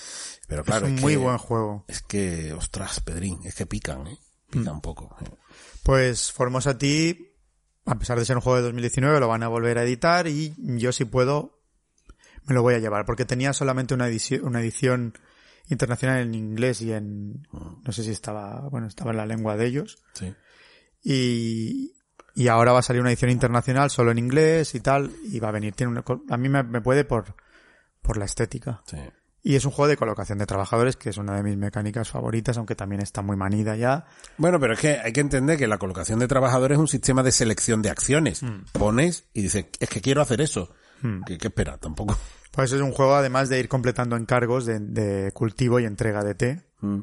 Pero 0.47 0.63
claro, 0.63 0.85
es 0.85 0.91
un 0.91 0.95
es 0.97 1.01
muy 1.01 1.13
que- 1.13 1.17
buen 1.19 1.37
juego. 1.37 1.85
Es 1.87 2.01
que, 2.01 2.53
ostras, 2.53 2.99
Pedrín, 3.01 3.39
es 3.45 3.55
que 3.55 3.65
pican, 3.65 4.07
¿eh? 4.07 4.19
Pican 4.49 4.73
Mm. 4.73 4.75
un 4.77 4.81
poco. 4.81 5.15
¿eh? 5.21 5.29
Pues 5.83 6.31
Formosa 6.31 6.77
T, 6.77 7.35
a 7.85 7.95
pesar 7.95 8.17
de 8.19 8.25
ser 8.25 8.35
un 8.35 8.41
juego 8.41 8.57
de 8.57 8.63
2019, 8.63 9.19
lo 9.19 9.27
van 9.27 9.43
a 9.43 9.47
volver 9.47 9.77
a 9.77 9.83
editar 9.83 10.27
y 10.27 10.53
yo 10.77 10.91
si 10.91 11.05
puedo 11.05 11.53
me 12.47 12.53
lo 12.53 12.61
voy 12.61 12.75
a 12.75 12.79
llevar 12.79 13.05
porque 13.05 13.25
tenía 13.25 13.53
solamente 13.53 13.95
una 13.95 14.07
edición, 14.07 14.45
una 14.45 14.59
edición 14.61 15.17
internacional 15.67 16.19
en 16.21 16.35
inglés 16.35 16.79
y 16.81 16.93
en 16.93 17.47
no 17.51 17.91
sé 17.91 18.03
si 18.03 18.11
estaba, 18.11 18.69
bueno, 18.69 18.85
estaba 18.85 19.09
en 19.11 19.17
la 19.17 19.25
lengua 19.25 19.57
de 19.57 19.65
ellos 19.65 19.97
Sí. 20.13 20.31
y 21.03 21.93
y 22.37 22.49
ahora 22.49 22.73
va 22.73 22.79
a 22.79 22.83
salir 22.83 23.01
una 23.01 23.09
edición 23.11 23.31
internacional 23.31 23.89
solo 23.89 24.11
en 24.11 24.17
inglés 24.19 24.75
y 24.75 24.79
tal 24.81 25.11
y 25.23 25.39
va 25.39 25.49
a 25.49 25.51
venir 25.53 25.73
tiene 25.73 25.91
una 25.91 26.03
a 26.29 26.37
mí 26.37 26.49
me, 26.49 26.61
me 26.63 26.81
puede 26.81 27.03
por 27.05 27.35
por 28.01 28.17
la 28.17 28.25
estética. 28.25 28.83
Sí. 28.85 28.97
Y 29.47 29.55
es 29.55 29.63
un 29.63 29.69
juego 29.69 29.87
de 29.87 29.95
colocación 29.95 30.39
de 30.39 30.47
trabajadores 30.47 30.95
que 30.95 31.11
es 31.11 31.17
una 31.17 31.35
de 31.35 31.43
mis 31.43 31.55
mecánicas 31.55 32.09
favoritas, 32.09 32.57
aunque 32.57 32.73
también 32.73 33.03
está 33.03 33.21
muy 33.21 33.37
manida 33.37 33.75
ya. 33.75 34.07
Bueno, 34.37 34.59
pero 34.59 34.73
es 34.73 34.79
que 34.79 34.97
hay 34.97 35.13
que 35.13 35.21
entender 35.21 35.59
que 35.59 35.67
la 35.67 35.77
colocación 35.77 36.17
de 36.17 36.27
trabajadores 36.27 36.77
es 36.77 36.79
un 36.79 36.87
sistema 36.87 37.21
de 37.21 37.31
selección 37.31 37.83
de 37.83 37.91
acciones. 37.91 38.41
Mm. 38.41 38.63
Pones 38.71 39.25
y 39.33 39.43
dices, 39.43 39.67
es 39.79 39.87
que 39.87 40.01
quiero 40.01 40.23
hacer 40.23 40.41
eso. 40.41 40.73
¿Qué, 41.27 41.37
qué 41.37 41.49
espera? 41.49 41.77
Tampoco. 41.77 42.17
Pues 42.49 42.71
es 42.71 42.81
un 42.81 42.91
juego 42.91 43.13
además 43.13 43.47
de 43.49 43.59
ir 43.59 43.69
completando 43.69 44.15
encargos 44.15 44.65
de, 44.65 44.79
de 44.79 45.31
cultivo 45.33 45.79
y 45.79 45.85
entrega 45.85 46.23
de 46.23 46.33
té 46.33 46.65
Mm. 46.81 47.01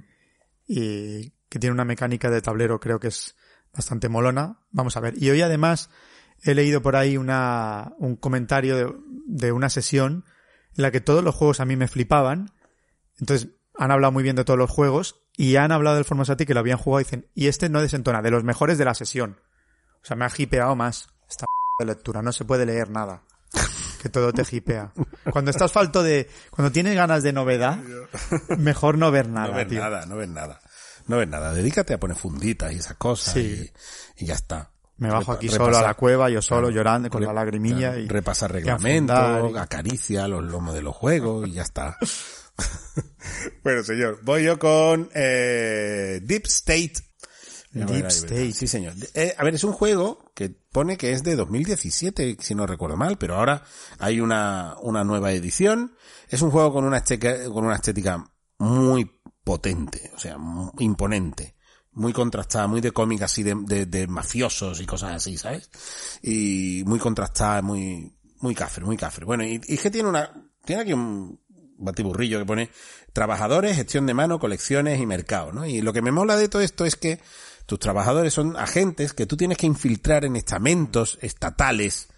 y 0.67 1.31
que 1.49 1.59
tiene 1.61 1.75
una 1.75 1.85
mecánica 1.85 2.29
de 2.29 2.43
tablero 2.43 2.81
creo 2.81 2.99
que 2.99 3.09
es 3.09 3.37
bastante 3.73 4.09
molona. 4.09 4.59
Vamos 4.73 4.97
a 4.97 5.01
ver. 5.01 5.15
Y 5.17 5.31
hoy 5.31 5.43
además 5.43 5.91
he 6.43 6.57
leído 6.57 6.83
por 6.83 6.97
ahí 6.97 7.17
una, 7.17 7.93
un 7.99 8.17
comentario 8.17 8.77
de, 8.77 8.93
de 9.27 9.53
una 9.53 9.69
sesión 9.69 10.25
en 10.77 10.83
la 10.83 10.91
que 10.91 11.01
todos 11.01 11.23
los 11.25 11.35
juegos 11.35 11.61
a 11.61 11.65
mí 11.65 11.77
me 11.77 11.89
flipaban. 11.89 12.53
Entonces 13.19 13.49
han 13.79 13.91
hablado 13.91 14.13
muy 14.13 14.23
bien 14.23 14.37
de 14.37 14.45
todos 14.45 14.59
los 14.59 14.71
juegos 14.71 15.21
y 15.37 15.57
han 15.57 15.73
hablado 15.73 15.97
del 15.97 16.05
Formosati 16.05 16.45
que 16.47 16.55
lo 16.55 16.61
habían 16.61 16.79
jugado 16.79 17.01
y 17.01 17.05
dicen, 17.05 17.27
y 17.35 17.47
este 17.49 17.69
no 17.69 17.81
desentona, 17.81 18.23
de 18.23 18.31
los 18.31 18.45
mejores 18.45 18.79
de 18.79 18.85
la 18.85 18.95
sesión. 18.95 19.41
O 20.03 20.05
sea, 20.05 20.17
me 20.17 20.25
ha 20.25 20.31
hipeado 20.37 20.75
más 20.77 21.09
esta 21.29 21.47
de 21.79 21.87
lectura, 21.87 22.23
no 22.23 22.33
se 22.33 22.45
puede 22.45 22.67
leer 22.67 22.91
nada. 22.91 23.23
Que 24.03 24.09
todo 24.09 24.33
te 24.33 24.43
hipea. 24.51 24.93
Cuando 25.31 25.53
estás 25.53 25.71
falto 25.71 26.03
de, 26.03 26.29
cuando 26.51 26.73
tienes 26.73 26.97
ganas 26.97 27.23
de 27.23 27.33
novedad, 27.33 27.79
mejor 28.59 28.99
no 28.99 29.13
ver 29.13 29.29
nada, 29.29 29.49
no 29.49 29.55
ves 29.55 29.69
tío. 29.69 29.81
nada, 29.81 30.07
no 30.07 30.17
ves 30.17 30.29
nada. 30.29 30.61
No 31.07 31.19
ves 31.19 31.29
nada. 31.29 31.53
Dedícate 31.53 31.95
a 31.95 32.01
poner 32.01 32.17
funditas 32.17 32.73
y 32.73 32.77
esas 32.79 32.97
cosas 32.97 33.35
Sí. 33.35 33.71
y, 34.19 34.25
y 34.25 34.27
ya 34.27 34.35
está. 34.35 34.73
Me 34.99 35.09
bajo 35.11 35.33
aquí 35.33 35.49
repasa- 35.49 35.65
solo 35.65 35.79
a 35.79 35.83
la 35.83 35.95
cueva, 35.95 36.31
yo 36.31 36.41
solo 36.43 36.63
Claro, 36.69 36.75
llorando 36.75 37.11
con 37.11 37.25
la 37.25 37.33
lagrimilla 37.33 37.89
claro, 37.91 37.99
y 38.01 38.09
repasa 38.09 38.47
reglamento, 38.49 39.59
acaricia 39.59 40.29
los 40.29 40.45
lomos 40.45 40.75
de 40.75 40.83
los 40.83 40.95
juegos 40.95 41.49
y 41.49 41.53
ya 41.53 41.63
está. 41.63 41.97
bueno, 43.65 43.83
señor, 43.83 44.21
voy 44.23 44.45
yo 44.45 44.59
con 44.59 45.09
eh, 45.15 46.21
Deep 46.23 46.47
State. 46.47 46.93
Deep 47.73 47.89
ver, 47.89 48.07
State. 48.07 48.53
Sí, 48.53 48.67
señor. 48.67 48.93
Eh, 49.15 49.35
a 49.37 49.45
ver, 49.45 49.55
es 49.55 49.65
un 49.65 49.73
juego 49.73 50.31
que 50.35 50.51
pone 50.51 50.99
que 50.99 51.13
es 51.13 51.23
de 51.23 51.37
2017, 51.37 52.37
si 52.39 52.55
no 52.55 52.67
recuerdo 52.67 52.97
mal, 52.99 53.17
pero 53.17 53.37
ahora 53.37 53.63
hay 53.99 54.21
una, 54.21 54.77
una 54.83 55.05
nueva 55.05 55.33
edición. 55.33 55.97
Es 56.29 56.43
un 56.43 56.51
juego 56.51 56.73
con 56.73 56.85
una 56.85 56.99
estética, 56.99 57.45
con 57.51 57.65
una 57.65 57.77
estética 57.77 58.25
muy 58.59 59.11
potente, 59.43 60.11
o 60.15 60.19
sea, 60.19 60.37
imponente. 60.79 61.57
Muy 61.95 62.13
contrastada, 62.13 62.67
muy 62.67 62.81
de 62.81 62.91
cómic 62.91 63.23
así 63.23 63.43
de, 63.43 63.55
de, 63.55 63.87
de 63.87 64.07
mafiosos 64.07 64.81
y 64.81 64.87
cosas 64.87 65.13
así, 65.13 65.37
¿sabes? 65.37 65.71
Y 66.23 66.83
muy 66.87 66.99
contrastada, 66.99 67.61
muy, 67.61 68.15
muy 68.41 68.55
cafre, 68.55 68.85
muy 68.85 68.97
cafre. 68.97 69.27
Bueno, 69.27 69.45
y, 69.45 69.61
y 69.67 69.77
que 69.77 69.91
tiene 69.91 70.09
una, 70.09 70.33
tiene 70.65 70.83
aquí 70.83 70.93
un 70.95 71.39
batiburrillo 71.79 72.39
que 72.39 72.47
pone 72.47 72.71
trabajadores, 73.13 73.77
gestión 73.77 74.07
de 74.07 74.15
mano, 74.15 74.39
colecciones 74.39 75.01
y 75.01 75.07
mercado, 75.07 75.53
¿no? 75.53 75.67
Y 75.67 75.83
lo 75.83 75.93
que 75.93 76.03
me 76.03 76.13
mola 76.13 76.37
de 76.37 76.49
todo 76.49 76.63
esto 76.63 76.85
es 76.85 76.97
que 76.97 77.21
tus 77.67 77.79
trabajadores 77.79 78.33
son 78.33 78.57
agentes 78.57 79.13
que 79.13 79.27
tú 79.27 79.37
tienes 79.37 79.59
que 79.59 79.67
infiltrar 79.67 80.25
en 80.25 80.37
estamentos 80.37 81.19
estatales, 81.21 82.09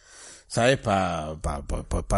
¿sabes? 0.47 0.79
Para 0.79 1.37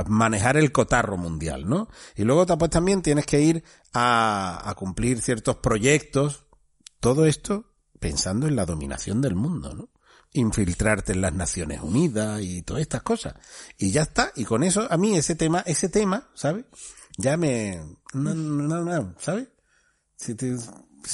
manejar 0.09 0.57
el 0.57 0.73
cotarro 0.73 1.17
mundial, 1.17 1.69
¿no? 1.69 1.89
Y 2.17 2.25
luego 2.25 2.47
pues 2.59 2.71
también 2.71 3.03
tienes 3.03 3.27
que 3.27 3.41
ir 3.41 3.65
a, 3.95 4.63
a 4.69 4.75
cumplir 4.75 5.23
ciertos 5.23 5.57
proyectos, 5.57 6.46
todo 7.01 7.27
esto 7.27 7.73
pensando 8.01 8.47
en 8.47 8.57
la 8.57 8.67
dominación 8.67 9.21
del 9.21 9.35
mundo, 9.35 9.75
¿no? 9.75 9.91
Infiltrarte 10.33 11.13
en 11.13 11.23
las 11.23 11.33
Naciones 11.33 11.81
Unidas 11.81 12.41
y 12.43 12.63
todas 12.63 12.83
estas 12.83 13.03
cosas. 13.03 13.35
Y 13.79 13.91
ya 13.91 14.03
está, 14.03 14.33
y 14.37 14.45
con 14.45 14.63
eso, 14.63 14.87
a 14.91 14.97
mí 14.97 15.17
ese 15.17 15.35
tema, 15.35 15.63
ese 15.67 15.89
tema, 15.89 16.29
¿sabes? 16.35 16.67
Ya 17.17 17.37
me, 17.37 17.81
no, 18.13 18.35
no, 18.35 18.85
no, 18.85 19.15
¿sabes? 19.19 19.49
Si 20.17 20.35
te, 20.35 20.57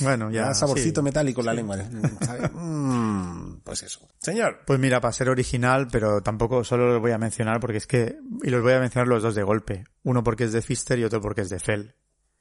Bueno, 0.01 0.31
ya 0.31 0.47
ya. 0.49 0.55
saborcito 0.55 1.01
sí. 1.01 1.05
metálico 1.05 1.41
en 1.41 1.47
la 1.47 1.55
lengua, 1.55 1.77
¿sabes? 2.21 2.51
Mm, 2.53 3.61
pues 3.65 3.83
eso. 3.83 4.09
Señor. 4.21 4.61
Pues 4.67 4.79
mira, 4.81 5.01
para 5.01 5.13
ser 5.13 5.29
original, 5.29 5.89
pero 5.91 6.23
tampoco 6.23 6.65
solo 6.65 6.93
lo 6.93 7.01
voy 7.01 7.13
a 7.13 7.19
mencionar 7.19 7.61
porque 7.61 7.79
es 7.79 7.87
que, 7.87 8.17
y 8.43 8.51
los 8.51 8.63
voy 8.63 8.73
a 8.73 8.81
mencionar 8.81 9.07
los 9.09 9.23
dos 9.23 9.35
de 9.35 9.43
golpe. 9.43 9.85
Uno 10.03 10.25
porque 10.25 10.45
es 10.45 10.53
de 10.53 10.63
Fister 10.63 10.99
y 10.99 11.05
otro 11.05 11.21
porque 11.21 11.43
es 11.43 11.51
de 11.51 11.61
Fell. 11.61 11.95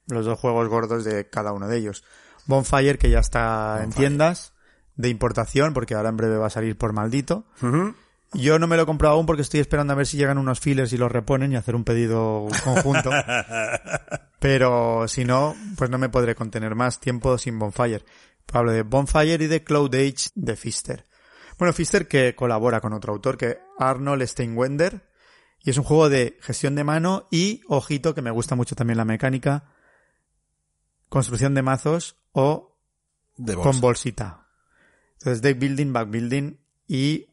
Los 0.08 0.26
dos 0.26 0.40
juegos 0.40 0.68
gordos 0.70 1.04
de 1.04 1.30
cada 1.30 1.52
uno 1.52 1.68
de 1.68 1.78
ellos. 1.78 2.04
Bonfire, 2.46 2.98
que 2.98 3.10
ya 3.10 3.20
está 3.20 3.82
en 3.84 3.92
tiendas 3.92 4.54
de 4.96 5.10
importación, 5.10 5.74
porque 5.74 5.96
ahora 5.96 6.10
en 6.10 6.18
breve 6.18 6.38
va 6.38 6.48
a 6.48 6.52
salir 6.52 6.78
por 6.78 6.94
maldito. 6.94 7.46
Yo 8.34 8.60
no 8.60 8.68
me 8.68 8.78
lo 8.78 8.84
he 8.84 8.86
comprado 8.86 9.16
aún 9.16 9.26
porque 9.26 9.42
estoy 9.42 9.60
esperando 9.60 9.92
a 9.92 9.96
ver 9.98 10.08
si 10.08 10.18
llegan 10.18 10.38
unos 10.38 10.60
fillers 10.60 10.94
y 10.94 10.98
los 10.98 11.12
reponen 11.12 11.52
y 11.52 11.58
hacer 11.58 11.76
un 11.76 11.84
pedido 11.84 12.48
conjunto. 12.64 13.10
Pero 14.40 15.08
si 15.08 15.26
no, 15.26 15.56
pues 15.78 15.90
no 15.90 15.98
me 15.98 16.10
podré 16.10 16.34
contener 16.34 16.74
más 16.76 17.00
tiempo 17.00 17.38
sin 17.38 17.60
Bonfire. 17.60 18.06
Hablo 18.54 18.72
de 18.72 18.84
Bonfire 18.84 19.44
y 19.44 19.48
de 19.48 19.64
Cloud 19.64 19.94
Age 19.96 20.30
de 20.36 20.56
Fister. 20.56 21.06
Bueno, 21.58 21.74
Fister 21.74 22.08
que 22.08 22.34
colabora 22.36 22.80
con 22.80 22.94
otro 22.94 23.14
autor 23.14 23.38
que 23.38 23.60
Arnold 23.78 24.26
Steinwender 24.26 25.10
y 25.64 25.70
es 25.70 25.78
un 25.78 25.84
juego 25.84 26.10
de 26.10 26.38
gestión 26.42 26.76
de 26.76 26.84
mano 26.84 27.28
y, 27.32 27.62
ojito, 27.68 28.16
que 28.16 28.22
me 28.22 28.32
gusta 28.32 28.56
mucho 28.56 28.76
también 28.76 28.98
la 28.98 29.06
mecánica, 29.06 29.66
construcción 31.08 31.54
de 31.54 31.62
mazos 31.62 32.21
o 32.34 32.78
bolsa. 33.38 33.62
con 33.64 33.82
bolsita. 33.82 34.48
Entonces, 35.14 35.42
deck 35.42 35.60
building, 35.60 35.94
back 35.94 36.10
building 36.10 36.58
y 36.88 37.28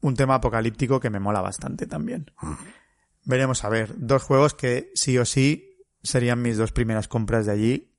un 0.00 0.14
tema 0.14 0.36
apocalíptico 0.36 1.00
que 1.00 1.10
me 1.10 1.20
mola 1.20 1.40
bastante 1.40 1.86
también. 1.86 2.30
Veremos 3.24 3.64
a 3.64 3.68
ver. 3.68 3.94
Dos 3.96 4.22
juegos 4.22 4.54
que 4.54 4.90
sí 4.94 5.18
o 5.18 5.24
sí 5.24 5.78
serían 6.02 6.40
mis 6.42 6.56
dos 6.56 6.72
primeras 6.72 7.08
compras 7.08 7.46
de 7.46 7.52
allí, 7.52 7.94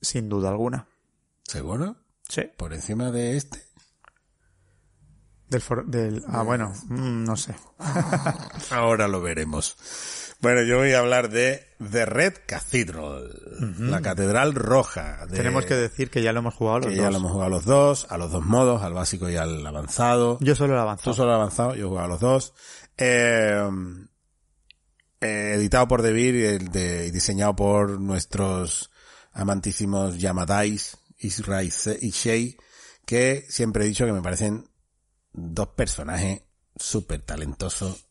sin 0.00 0.28
duda 0.28 0.48
alguna. 0.50 0.88
¿Seguro? 1.44 1.96
Sí. 2.28 2.42
¿Por 2.56 2.72
encima 2.74 3.10
de 3.10 3.36
este? 3.36 3.62
Del, 5.48 5.60
for- 5.60 5.86
del 5.86 6.24
ah, 6.28 6.42
bueno, 6.42 6.72
mm, 6.88 7.24
no 7.24 7.36
sé. 7.36 7.54
Ahora 8.70 9.06
lo 9.08 9.20
veremos. 9.20 9.76
Bueno, 10.44 10.62
yo 10.62 10.78
voy 10.78 10.92
a 10.92 10.98
hablar 11.00 11.30
de 11.30 11.66
The 11.90 12.06
Red 12.06 12.34
Cathedral, 12.46 13.30
la 13.78 14.00
Catedral 14.02 14.54
Roja. 14.54 15.26
de- 15.26 15.36
Tenemos 15.36 15.64
que 15.64 15.74
decir 15.74 16.10
que 16.10 16.22
ya 16.22 16.32
lo 16.32 16.38
hemos 16.40 16.54
jugado 16.54 16.80
los 16.80 16.88
que 16.90 16.96
dos. 16.96 17.02
ya 17.04 17.10
lo 17.10 17.16
hemos 17.16 17.32
jugado 17.32 17.46
a 17.46 17.50
los 17.56 17.64
dos, 17.64 18.06
a 18.10 18.18
los 18.18 18.30
dos 18.30 18.44
modos, 18.44 18.82
al 18.82 18.92
básico 18.92 19.28
y 19.30 19.36
al 19.36 19.66
avanzado. 19.66 20.38
Yo 20.40 20.54
solo 20.54 20.74
lo 20.74 20.78
he 20.78 20.82
Tú 20.82 20.82
avanzado. 20.82 21.14
solo 21.14 21.32
has 21.32 21.36
avanzado, 21.36 21.74
yo 21.74 21.86
he 21.86 21.88
jugado 21.88 22.06
a 22.06 22.08
los 22.10 22.20
dos. 22.20 22.52
Eh, 22.98 23.68
eh, 25.20 25.52
editado 25.56 25.88
por 25.88 26.02
Devir 26.02 26.34
y, 26.34 26.44
el 26.44 26.68
de- 26.70 27.06
y 27.06 27.10
diseñado 27.10 27.56
por 27.56 27.98
nuestros 28.00 28.90
amantísimos 29.32 30.18
Yamadais, 30.18 30.96
Israel 31.18 31.72
y 32.00 32.10
Shea, 32.10 32.52
que 33.06 33.46
siempre 33.48 33.84
he 33.84 33.88
dicho 33.88 34.04
que 34.06 34.12
me 34.12 34.22
parecen 34.22 34.68
dos 35.32 35.68
personajes 35.68 36.42
súper 36.76 37.22
talentosos, 37.22 38.03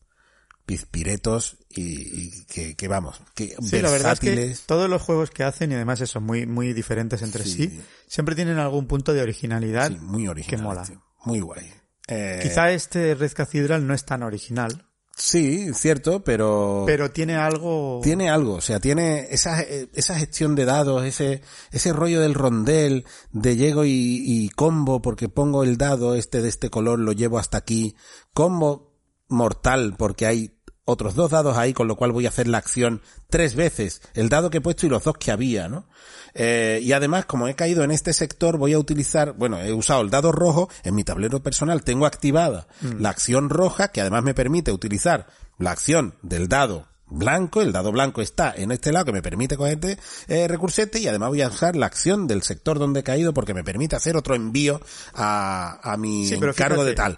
pizpiretos 0.66 1.58
y, 1.70 1.82
y 1.82 2.46
que, 2.46 2.76
que 2.76 2.88
vamos, 2.88 3.22
que 3.36 3.56
Sí, 3.62 3.80
la 3.82 3.90
verdad 3.92 4.14
es 4.14 4.20
que 4.20 4.30
versátiles. 4.30 4.64
todos 4.66 4.90
los 4.90 5.02
juegos 5.02 5.30
que 5.32 5.44
hacen 5.44 5.72
y 5.72 5.76
además 5.76 6.02
eso, 6.02 6.22
muy, 6.22 6.46
muy 6.46 6.74
diferentes 6.74 7.22
entre 7.22 7.44
Sí. 7.44 7.52
sí, 7.70 7.82
siempre 8.08 8.36
tienen 8.36 8.58
algún 8.60 8.88
punto 8.88 9.14
de 9.14 9.22
originalidad 9.22 9.90
Sí, 9.90 9.98
muy 10.02 10.28
original. 10.28 10.60
que 10.60 10.64
mola. 10.64 10.84
Muy 11.26 11.40
guay. 11.42 11.70
Eh, 12.08 12.40
Quizá 12.44 12.72
este 12.72 13.16
Red 13.16 13.32
Cathedral 13.34 13.86
no 13.88 13.94
es 13.94 14.06
tan 14.06 14.24
original, 14.24 14.90
Sí, 15.16 15.72
cierto, 15.76 16.24
pero... 16.24 16.86
Pero 16.88 17.12
tiene 17.12 17.36
algo... 17.36 18.00
Tiene 18.02 18.32
algo, 18.32 18.56
o 18.56 18.62
sea, 18.62 18.80
tiene 18.80 19.28
esa, 19.30 19.62
esa 19.62 20.18
gestión 20.18 20.56
de 20.56 20.66
dados, 20.66 21.06
ese, 21.06 21.44
ese 21.72 21.94
rollo 21.94 22.20
del 22.20 22.34
rondel, 22.34 23.06
de 23.32 23.56
llego 23.56 23.86
y, 23.86 23.92
y 24.26 24.50
combo 24.50 25.04
porque 25.04 25.30
pongo 25.30 25.64
el 25.64 25.78
dado 25.78 26.16
este 26.16 26.42
de 26.42 26.50
este 26.50 26.72
color, 26.72 26.98
lo 26.98 27.12
llevo 27.12 27.38
hasta 27.38 27.60
aquí, 27.60 27.96
combo 28.34 28.93
mortal 29.34 29.96
porque 29.98 30.26
hay 30.26 30.54
otros 30.86 31.16
dos 31.16 31.32
dados 31.32 31.58
ahí, 31.58 31.74
con 31.74 31.88
lo 31.88 31.96
cual 31.96 32.12
voy 32.12 32.26
a 32.26 32.30
hacer 32.30 32.48
la 32.48 32.58
acción 32.58 33.02
tres 33.30 33.56
veces, 33.56 34.02
el 34.14 34.30
dado 34.30 34.50
que 34.50 34.58
he 34.58 34.62
puesto 34.62 34.86
y 34.86 34.90
los 34.90 35.04
dos 35.04 35.16
que 35.18 35.32
había, 35.32 35.70
¿no? 35.70 35.88
Eh, 36.34 36.80
y 36.84 36.92
además, 36.92 37.26
como 37.26 37.48
he 37.48 37.56
caído 37.56 37.84
en 37.84 37.92
este 37.92 38.12
sector, 38.12 38.58
voy 38.58 38.74
a 38.74 38.80
utilizar, 38.80 39.34
bueno, 39.34 39.60
he 39.62 39.72
usado 39.72 40.02
el 40.02 40.10
dado 40.10 40.32
rojo, 40.32 40.70
en 40.84 40.96
mi 40.96 41.04
tablero 41.04 41.42
personal 41.42 41.84
tengo 41.84 42.06
activada 42.06 42.68
la 43.00 43.10
acción 43.10 43.50
roja, 43.50 43.90
que 43.90 44.02
además 44.02 44.24
me 44.24 44.34
permite 44.34 44.72
utilizar 44.72 45.28
la 45.58 45.72
acción 45.72 46.16
del 46.22 46.48
dado 46.50 46.88
blanco, 47.14 47.62
el 47.62 47.72
dado 47.72 47.92
blanco 47.92 48.22
está 48.22 48.54
en 48.56 48.72
este 48.72 48.92
lado 48.92 49.06
que 49.06 49.12
me 49.12 49.22
permite 49.22 49.56
coger 49.56 49.74
este 49.74 49.98
eh, 50.28 50.48
recursete 50.48 51.00
y 51.00 51.08
además 51.08 51.30
voy 51.30 51.42
a 51.42 51.48
usar 51.48 51.76
la 51.76 51.86
acción 51.86 52.28
del 52.28 52.42
sector 52.42 52.80
donde 52.80 53.02
he 53.02 53.04
caído 53.04 53.34
porque 53.34 53.54
me 53.54 53.64
permite 53.64 53.96
hacer 53.96 54.18
otro 54.18 54.36
envío 54.36 54.82
a, 55.14 55.80
a 55.84 55.98
mi 55.98 56.26
Sí, 56.26 56.36
encargo 56.36 56.84
de 56.84 56.96
tal. 56.96 57.16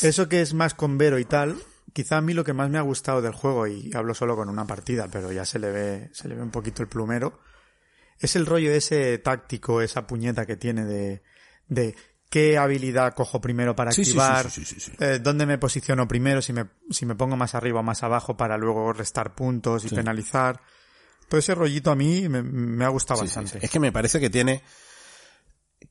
Eso 0.00 0.28
que 0.28 0.40
es 0.40 0.54
más 0.54 0.74
con 0.74 0.98
Vero 0.98 1.18
y 1.18 1.24
tal, 1.24 1.56
quizá 1.92 2.18
a 2.18 2.20
mí 2.20 2.34
lo 2.34 2.44
que 2.44 2.52
más 2.52 2.70
me 2.70 2.78
ha 2.78 2.82
gustado 2.82 3.22
del 3.22 3.32
juego, 3.32 3.66
y 3.66 3.90
hablo 3.94 4.14
solo 4.14 4.36
con 4.36 4.48
una 4.48 4.66
partida, 4.66 5.08
pero 5.10 5.32
ya 5.32 5.44
se 5.44 5.58
le 5.58 5.70
ve, 5.70 6.10
se 6.12 6.28
le 6.28 6.34
ve 6.36 6.42
un 6.42 6.50
poquito 6.50 6.82
el 6.82 6.88
plumero, 6.88 7.40
es 8.18 8.36
el 8.36 8.46
rollo 8.46 8.70
ese 8.70 9.18
táctico, 9.18 9.82
esa 9.82 10.06
puñeta 10.06 10.46
que 10.46 10.56
tiene 10.56 10.84
de, 10.84 11.22
de 11.68 11.94
qué 12.30 12.58
habilidad 12.58 13.14
cojo 13.14 13.40
primero 13.40 13.74
para 13.76 13.92
Sí, 13.92 14.02
activar, 14.02 14.50
sí, 14.50 14.64
sí, 14.64 14.92
eh, 15.00 15.18
dónde 15.22 15.46
me 15.46 15.58
posiciono 15.58 16.06
primero, 16.08 16.42
si 16.42 16.52
me, 16.52 16.66
si 16.90 17.06
me 17.06 17.14
pongo 17.14 17.36
más 17.36 17.54
arriba 17.54 17.80
o 17.80 17.82
más 17.82 18.02
abajo 18.02 18.36
para 18.36 18.56
luego 18.56 18.92
restar 18.92 19.34
puntos 19.34 19.84
y 19.84 19.88
penalizar. 19.94 20.60
Todo 21.28 21.40
ese 21.40 21.54
rollito 21.54 21.90
a 21.90 21.96
mí 21.96 22.28
me, 22.28 22.42
me 22.42 22.84
ha 22.84 22.88
gustado 22.88 23.20
bastante. 23.20 23.58
Es 23.60 23.70
que 23.70 23.80
me 23.80 23.90
parece 23.90 24.20
que 24.20 24.30
tiene, 24.30 24.62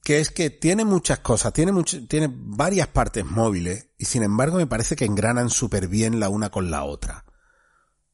que 0.03 0.19
es 0.19 0.29
que 0.31 0.49
tiene 0.49 0.85
muchas 0.85 1.19
cosas, 1.19 1.51
tiene 1.53 1.71
mucho, 1.71 2.05
tiene 2.07 2.29
varias 2.31 2.87
partes 2.87 3.25
móviles 3.25 3.87
y 3.97 4.05
sin 4.05 4.23
embargo 4.23 4.57
me 4.57 4.67
parece 4.67 4.95
que 4.95 5.05
engranan 5.05 5.49
súper 5.49 5.87
bien 5.87 6.19
la 6.19 6.29
una 6.29 6.49
con 6.49 6.69
la 6.71 6.83
otra. 6.83 7.25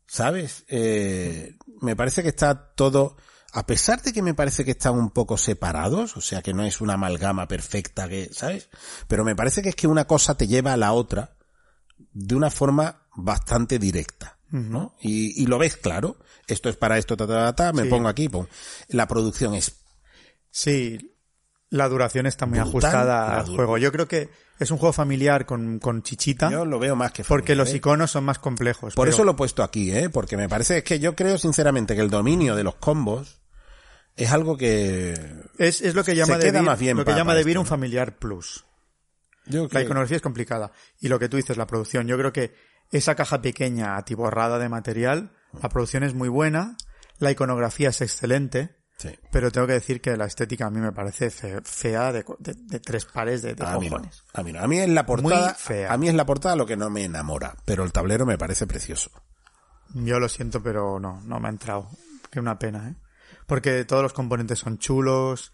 ¿Sabes? 0.08 0.66
Eh, 0.68 1.58
me 1.82 1.96
parece 1.96 2.22
que 2.22 2.30
está 2.30 2.74
todo, 2.76 3.16
a 3.54 3.66
pesar 3.66 4.02
de 4.02 4.12
que 4.12 4.22
me 4.22 4.34
parece 4.34 4.66
que 4.66 4.72
están 4.72 4.96
un 4.96 5.10
poco 5.12 5.38
separados, 5.38 6.18
o 6.18 6.22
sea 6.22 6.42
que 6.42 6.54
no 6.54 6.64
es 6.66 6.82
una 6.82 6.94
amalgama 6.96 7.48
perfecta 7.48 8.10
que, 8.10 8.30
¿sabes? 8.34 8.70
Pero 9.08 9.24
me 9.24 9.36
parece 9.36 9.62
que 9.62 9.70
es 9.70 9.76
que 9.76 9.88
una 9.88 10.06
cosa 10.06 10.36
te 10.36 10.48
lleva 10.48 10.74
a 10.74 10.78
la 10.78 10.92
otra 10.94 11.38
de 12.14 12.36
una 12.36 12.50
forma 12.50 13.08
bastante 13.16 13.80
directa, 13.80 14.38
¿no? 14.50 14.96
Y, 15.02 15.42
y 15.42 15.46
lo 15.46 15.58
ves 15.58 15.78
claro. 15.78 16.18
Esto 16.48 16.68
es 16.68 16.76
para 16.76 16.98
esto, 16.98 17.16
ta, 17.16 17.26
ta, 17.26 17.54
ta, 17.54 17.56
ta, 17.56 17.74
me 17.74 17.84
Sí. 17.84 17.90
pongo 17.90 18.10
aquí, 18.10 18.28
pum. 18.28 18.48
La 18.90 19.08
producción 19.08 19.54
es 19.56 19.78
Sí, 20.54 21.11
la 21.72 21.90
duración 21.90 22.28
está 22.28 22.46
muy 22.46 22.60
Brutal, 22.60 22.70
ajustada 22.70 23.40
al 23.40 23.46
juego. 23.48 23.78
Yo 23.80 23.92
creo 23.92 24.08
que 24.08 24.30
es 24.60 24.70
un 24.70 24.78
juego 24.78 24.94
familiar 24.94 25.46
con, 25.48 25.80
con 25.80 26.04
chichita, 26.04 26.52
Yo 26.52 26.66
lo 26.66 26.78
veo 26.78 26.96
más 26.96 27.12
que 27.12 27.24
porque 27.24 27.56
los 27.56 27.72
¿eh? 27.74 27.78
iconos 27.78 28.12
son 28.12 28.24
más 28.26 28.38
complejos. 28.40 28.94
Por 28.94 29.06
pero 29.06 29.14
eso 29.16 29.24
lo 29.24 29.32
he 29.32 29.36
puesto 29.36 29.64
aquí, 29.64 29.92
¿eh? 29.92 30.10
Porque 30.10 30.38
me 30.38 30.48
parece 30.48 30.78
es 30.80 30.84
que 30.84 31.00
yo 31.00 31.16
creo 31.16 31.38
sinceramente 31.40 31.96
que 31.96 32.02
el 32.02 32.10
dominio 32.12 32.56
de 32.56 32.64
los 32.64 32.76
combos 32.76 33.42
es 34.16 34.30
algo 34.32 34.58
que 34.58 35.14
es, 35.58 35.82
es 35.82 35.96
lo 35.96 36.04
que 36.04 36.14
llama 36.16 36.38
bien 36.76 36.98
lo 36.98 37.04
que 37.04 37.06
para- 37.06 37.18
llama 37.18 37.32
para 37.32 37.40
esto, 37.40 37.60
un 37.62 37.66
familiar 37.66 38.18
plus. 38.20 38.66
yo 39.46 39.68
La 39.72 39.82
iconografía 39.82 40.18
es 40.18 40.22
complicada. 40.22 40.72
Y 41.00 41.08
lo 41.08 41.18
que 41.18 41.30
tú 41.30 41.38
dices, 41.38 41.56
la 41.58 41.66
producción. 41.66 42.06
Yo 42.08 42.18
creo 42.18 42.34
que 42.34 42.54
esa 42.92 43.16
caja 43.16 43.42
pequeña, 43.42 43.96
atiborrada 43.96 44.60
de 44.60 44.68
material, 44.68 45.32
la 45.64 45.70
producción 45.70 46.04
es 46.04 46.14
muy 46.14 46.28
buena, 46.28 46.76
la 47.18 47.32
iconografía 47.32 47.90
es 47.90 48.02
excelente, 48.02 48.76
sí. 49.02 49.10
pero 49.32 49.52
tengo 49.52 49.68
que 49.68 49.74
decir 49.74 50.00
que 50.02 50.16
la 50.18 50.26
estética 50.26 50.68
a 50.68 50.70
mí 50.70 50.80
me 50.80 50.92
parece 50.92 51.30
fe- 51.30 51.62
fea 51.64 52.12
de, 52.12 52.24
co- 52.24 52.38
de- 52.40 52.54
de 52.56 52.80
tres 52.80 53.06
pares 53.06 53.42
de, 53.42 53.56
de 53.56 53.66
A 53.66 53.78
mí, 53.80 53.90
no, 53.90 53.98
a 54.34 54.44
mí 54.44 54.52
no. 54.54 54.60
A 54.62 54.68
mí 54.68 54.78
es 54.80 54.90
la 54.90 55.06
portada, 55.06 55.48
Muy 55.48 55.56
fea. 55.58 55.92
a 55.92 55.98
mí 55.98 56.08
es 56.08 56.14
la 56.16 56.26
portada 56.26 56.56
lo 56.56 56.66
que 56.66 56.78
no 56.78 56.90
me 56.90 57.04
enamora, 57.04 57.56
pero 57.66 57.84
el 57.84 57.92
tablero 57.92 58.26
me 58.26 58.38
parece 58.38 58.68
precioso. 58.68 59.10
Yo 59.94 60.20
lo 60.20 60.30
siento, 60.30 60.62
pero 60.64 61.00
no, 61.00 61.22
no 61.26 61.40
me 61.40 61.48
ha 61.48 61.52
entrado. 61.52 61.90
Qué 62.30 62.40
una 62.40 62.58
pena, 62.58 62.90
¿eh? 62.90 62.96
Porque 63.48 63.84
todos 63.86 64.02
los 64.04 64.14
componentes 64.14 64.60
son 64.60 64.78
chulos. 64.78 65.52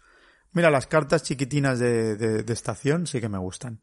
Mira, 0.52 0.70
las 0.70 0.86
cartas 0.86 1.24
chiquitinas 1.24 1.78
de, 1.80 2.14
de, 2.16 2.52
estación 2.52 3.06
sí 3.06 3.20
que 3.20 3.28
me 3.28 3.38
gustan. 3.38 3.80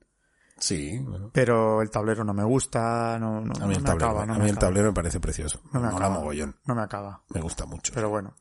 Sí, 0.58 0.98
bueno. 1.00 1.30
Pero 1.34 1.82
el 1.82 1.90
tablero 1.90 2.24
no 2.24 2.34
me 2.34 2.46
gusta, 2.46 3.20
no, 3.20 3.42
no, 3.42 3.54
A 3.62 3.68
mí 3.68 3.74
no 3.74 3.78
el 3.78 3.82
me 3.82 3.88
tablero, 3.90 4.06
acaba, 4.06 4.26
no 4.26 4.34
a 4.34 4.38
me 4.38 4.44
mí 4.46 4.50
el 4.50 4.56
acaba. 4.56 4.68
tablero 4.68 4.88
me 4.88 4.94
parece 4.94 5.20
precioso. 5.20 5.60
No 5.74 5.82
me 5.82 5.88
acaba. 5.90 6.10
mogollón. 6.12 6.56
No 6.66 6.74
me 6.76 6.82
acaba. 6.84 7.22
Me 7.30 7.42
gusta 7.42 7.66
mucho. 7.66 7.92
Pero 7.94 8.10
bueno. 8.10 8.34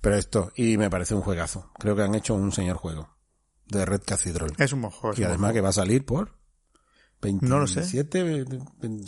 Pero 0.00 0.16
esto, 0.16 0.50
y 0.56 0.76
me 0.78 0.88
parece 0.90 1.14
un 1.14 1.20
juegazo. 1.22 1.70
Creo 1.78 1.94
que 1.94 2.02
han 2.02 2.14
hecho 2.14 2.34
un 2.34 2.52
señor 2.52 2.76
juego. 2.76 3.16
De 3.66 3.84
Red 3.84 4.02
Cathedral. 4.04 4.52
Es 4.58 4.72
un 4.72 4.82
es 5.12 5.18
Y 5.18 5.24
además 5.24 5.52
que 5.52 5.60
va 5.60 5.68
a 5.68 5.72
salir 5.72 6.04
por 6.04 6.36
27, 7.22 7.46
No 7.48 7.60
lo 7.60 7.66
sé. 7.66 8.04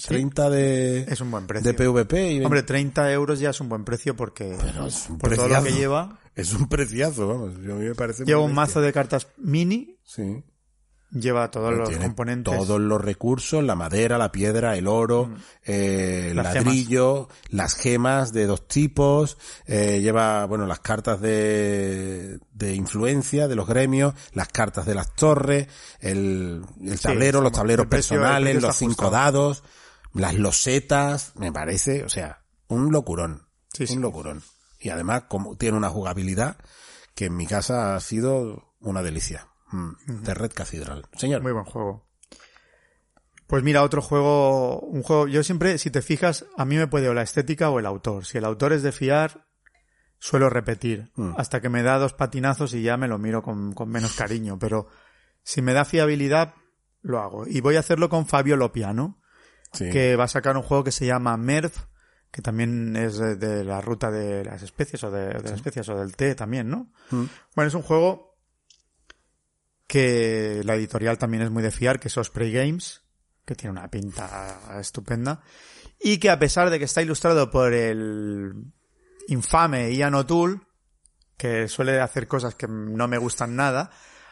30 0.07 0.51
de, 0.51 1.01
Es 1.03 1.21
un 1.21 1.31
buen 1.31 1.47
precio. 1.47 1.71
de 1.71 1.75
PvP 1.77 2.33
y 2.35 2.45
Hombre, 2.45 2.63
30 2.63 3.11
euros 3.13 3.41
ya 3.41 3.51
es 3.51 3.61
un 3.61 3.69
buen 3.69 3.85
precio 3.85 4.15
porque 4.15 4.57
Pero 4.61 4.87
es 4.87 5.09
un 5.09 5.19
por 5.19 5.35
todo 5.35 5.49
lo 5.49 5.55
que 5.55 5.61
preciazo. 5.61 5.79
lleva. 5.81 6.21
Es 6.35 6.53
un 6.53 6.69
preciazo, 6.69 7.27
vamos. 7.27 7.55
Yo- 7.63 7.75
A 7.75 7.79
mí 7.79 7.87
me 7.87 7.95
parece 7.95 8.25
Lleva 8.25 8.41
un 8.41 8.49
bestia. 8.49 8.57
mazo 8.63 8.81
de 8.83 8.93
cartas 8.93 9.29
mini, 9.39 9.99
Sí. 10.05 10.45
Lleva 11.13 11.51
todos 11.51 11.73
los 11.75 11.91
componentes. 11.97 12.57
Todos 12.57 12.81
los 12.81 13.01
recursos, 13.01 13.63
la 13.63 13.75
madera, 13.75 14.19
la 14.19 14.33
piedra, 14.33 14.77
el 14.77 14.87
oro, 14.89 15.31
eh, 15.65 16.29
el 16.31 16.35
Mm. 16.35 16.37
Las 16.39 16.55
ladrillo, 16.55 17.29
las 17.51 17.75
gemas 17.75 18.33
de 18.33 18.47
dos 18.47 18.67
tipos, 18.67 19.37
eh, 19.67 20.01
lleva, 20.01 20.47
bueno, 20.47 20.67
las 20.67 20.81
cartas 20.81 21.21
de, 21.21 22.39
de 22.53 22.75
influencia 22.75 23.49
de 23.49 23.55
los 23.55 23.67
gremios, 23.67 24.15
las 24.33 24.49
cartas 24.49 24.87
de 24.87 24.95
las 24.95 25.15
torres, 25.15 25.69
el, 26.01 26.65
el 26.81 27.01
tablero, 27.01 27.39
sí, 27.41 27.43
los 27.45 27.53
tableros 27.53 27.87
precio- 27.87 28.17
personales, 28.17 28.63
los 28.63 28.77
cinco 28.77 29.11
dados, 29.11 29.63
las 30.15 30.35
losetas, 30.35 31.33
me 31.37 31.53
parece, 31.53 32.05
o 32.05 32.09
sea, 32.09 32.43
un 32.69 32.91
locurón. 32.91 33.47
Sí, 33.73 33.87
sí. 33.87 33.95
un 33.97 34.03
locurón. 34.03 34.43
Y 34.81 34.89
además, 34.91 35.25
como 35.29 35.57
tiene 35.57 35.77
una 35.77 35.89
jugabilidad 35.91 36.57
que 37.15 37.27
en 37.27 37.37
mi 37.37 37.47
casa 37.47 37.95
ha 37.95 38.01
sido 38.01 38.75
una 38.81 39.03
delicia. 39.03 39.49
Mm, 39.73 40.23
De 40.23 40.35
Red 40.35 40.53
Cathedral. 40.53 41.07
Señor. 41.17 41.43
Muy 41.43 41.53
buen 41.53 41.65
juego. 41.65 42.07
Pues 43.47 43.63
mira, 43.63 43.83
otro 43.83 44.01
juego, 44.01 44.81
un 44.81 45.03
juego, 45.03 45.29
yo 45.29 45.43
siempre, 45.43 45.77
si 45.79 45.91
te 45.91 46.01
fijas, 46.01 46.47
a 46.57 46.65
mí 46.65 46.77
me 46.77 46.87
puede 46.87 47.09
o 47.09 47.15
la 47.15 47.23
estética 47.23 47.69
o 47.71 47.79
el 47.79 47.87
autor. 47.87 48.25
Si 48.25 48.39
el 48.39 48.45
autor 48.47 48.73
es 48.73 48.83
de 48.83 48.93
fiar, 48.93 49.47
suelo 50.19 50.49
repetir, 50.49 51.11
Mm. 51.17 51.35
hasta 51.37 51.61
que 51.61 51.69
me 51.69 51.83
da 51.83 51.99
dos 51.99 52.15
patinazos 52.15 52.73
y 52.75 52.83
ya 52.83 52.97
me 52.97 53.09
lo 53.09 53.19
miro 53.19 53.43
con, 53.43 53.73
con 53.75 53.91
menos 53.91 54.15
cariño, 54.17 54.59
pero 54.59 54.87
si 55.43 55.61
me 55.61 55.75
da 55.75 55.85
fiabilidad, 55.85 56.55
lo 57.03 57.19
hago. 57.21 57.47
Y 57.47 57.61
voy 57.61 57.77
a 57.77 57.81
hacerlo 57.81 58.09
con 58.09 58.27
Fabio 58.27 58.57
Lopiano, 58.57 59.19
Sí. 59.73 59.91
que 59.91 60.17
va 60.17 60.25
a 60.25 60.29
sacar 60.29 60.57
un 60.57 60.63
juego 60.63 60.85
que 60.85 60.93
se 60.93 61.07
llama 61.07 61.37
Merv, 61.37 61.73
que 62.31 62.41
también 62.43 62.95
es 62.97 63.19
de, 63.19 63.37
de 63.37 63.65
la 63.65 63.81
ruta 63.83 64.11
de 64.11 64.45
las 64.45 64.63
especies 64.63 65.03
o 65.05 65.11
de, 65.11 65.27
de 65.29 65.41
las 65.43 65.53
especies 65.53 65.89
o 65.91 65.97
del 65.99 66.15
té 66.17 66.35
también, 66.35 66.69
¿no? 66.71 66.91
Mm. 67.11 67.25
Bueno, 67.57 67.69
es 67.69 67.75
un 67.75 67.83
juego 67.83 68.32
que 69.93 70.63
la 70.65 70.75
editorial 70.75 71.19
también 71.19 71.43
es 71.43 71.51
muy 71.51 71.63
de 71.63 71.71
fiar, 71.71 72.01
que 72.01 72.09
es 72.09 72.17
Osprey 72.17 72.51
Games, 72.51 73.03
que 73.45 73.55
tiene 73.55 73.73
una 73.79 73.91
pinta 73.91 74.79
estupenda, 74.81 75.43
y 76.01 76.17
que 76.17 76.31
a 76.31 76.39
pesar 76.39 76.71
de 76.71 76.79
que 76.79 76.87
está 76.87 77.03
ilustrado 77.03 77.51
por 77.51 77.75
el 77.75 78.73
infame 79.29 79.95
Ian 79.95 80.15
O'Toole, 80.15 80.63
que 81.37 81.69
suele 81.69 82.01
hacer 82.01 82.27
cosas 82.27 82.55
que 82.55 82.67
no 82.67 83.07
me 83.07 83.19
gustan 83.19 83.55
nada, 83.55 83.91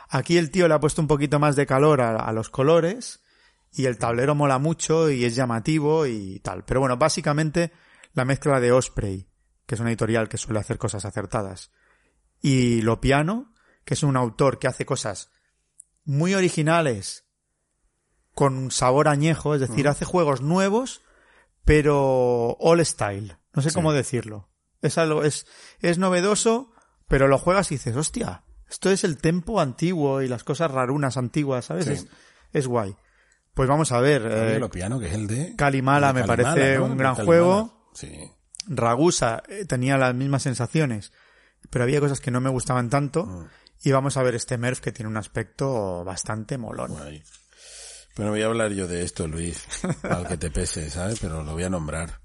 aquí 0.08 0.38
el 0.38 0.50
tío 0.50 0.66
le 0.66 0.72
ha 0.72 0.80
puesto 0.80 1.02
un 1.02 1.08
poquito 1.08 1.38
más 1.38 1.56
de 1.56 1.66
calor 1.66 2.00
a, 2.00 2.16
a 2.16 2.32
los 2.32 2.48
colores, 2.48 3.20
y 3.70 3.84
el 3.84 3.98
tablero 3.98 4.34
mola 4.34 4.58
mucho 4.58 5.10
y 5.10 5.26
es 5.26 5.36
llamativo 5.36 6.06
y 6.06 6.40
tal. 6.40 6.64
Pero 6.64 6.80
bueno, 6.80 6.96
básicamente 6.96 7.70
la 8.14 8.24
mezcla 8.24 8.60
de 8.60 8.72
Osprey, 8.72 9.28
que 9.66 9.74
es 9.74 9.80
una 9.82 9.90
editorial 9.90 10.30
que 10.30 10.38
suele 10.38 10.60
hacer 10.60 10.78
cosas 10.78 11.04
acertadas, 11.04 11.70
y 12.40 12.80
Lopiano, 12.80 13.52
que 13.84 13.92
es 13.92 14.02
un 14.02 14.16
autor 14.16 14.58
que 14.58 14.66
hace 14.66 14.86
cosas 14.86 15.30
muy 16.04 16.34
originales, 16.34 17.24
con 18.34 18.70
sabor 18.70 19.08
añejo, 19.08 19.54
es 19.54 19.60
decir, 19.60 19.88
hace 19.88 20.04
juegos 20.04 20.40
nuevos, 20.40 21.02
pero 21.64 22.56
all 22.58 22.84
style. 22.84 23.36
No 23.54 23.62
sé 23.62 23.72
cómo 23.72 23.92
decirlo. 23.92 24.48
Es 24.82 24.96
algo, 24.98 25.24
es, 25.24 25.46
es 25.80 25.98
novedoso, 25.98 26.72
pero 27.08 27.28
lo 27.28 27.38
juegas 27.38 27.70
y 27.70 27.74
dices, 27.74 27.96
hostia, 27.96 28.44
esto 28.68 28.90
es 28.90 29.04
el 29.04 29.18
tempo 29.18 29.60
antiguo 29.60 30.22
y 30.22 30.28
las 30.28 30.44
cosas 30.44 30.70
rarunas 30.70 31.16
antiguas, 31.16 31.66
¿sabes? 31.66 31.84
Sí. 31.86 31.92
Es, 31.92 32.06
es 32.52 32.66
guay. 32.66 32.96
Pues 33.52 33.68
vamos 33.68 33.92
a 33.92 34.00
ver. 34.00 34.22
Eh, 34.24 34.58
Lopiano, 34.58 34.98
que 35.00 35.08
es 35.08 35.14
el 35.14 35.26
de... 35.26 35.54
Kalimala 35.56 36.10
el 36.10 36.14
de 36.14 36.20
me 36.22 36.26
Kalimala, 36.26 36.54
parece 36.54 36.78
¿no? 36.78 36.84
un 36.84 36.96
gran 36.96 37.16
Kalimala. 37.16 37.26
juego. 37.26 37.90
Sí. 37.94 38.30
Ragusa 38.66 39.42
eh, 39.48 39.64
tenía 39.64 39.98
las 39.98 40.14
mismas 40.14 40.42
sensaciones, 40.44 41.12
pero 41.68 41.82
había 41.84 42.00
cosas 42.00 42.20
que 42.20 42.30
no 42.30 42.40
me 42.40 42.48
gustaban 42.48 42.88
tanto. 42.88 43.26
Mm. 43.26 43.46
Y 43.82 43.92
vamos 43.92 44.16
a 44.16 44.22
ver 44.22 44.34
este 44.34 44.58
Merv 44.58 44.80
que 44.80 44.92
tiene 44.92 45.08
un 45.08 45.16
aspecto 45.16 46.04
bastante 46.04 46.58
molón. 46.58 46.94
Pero 48.14 48.30
voy 48.30 48.42
a 48.42 48.46
hablar 48.46 48.72
yo 48.72 48.86
de 48.86 49.02
esto, 49.02 49.26
Luis, 49.26 49.64
al 50.02 50.26
que 50.26 50.36
te 50.36 50.50
pese, 50.50 50.90
¿sabes? 50.90 51.18
Pero 51.20 51.42
lo 51.42 51.52
voy 51.52 51.64
a 51.64 51.70
nombrar. 51.70 52.20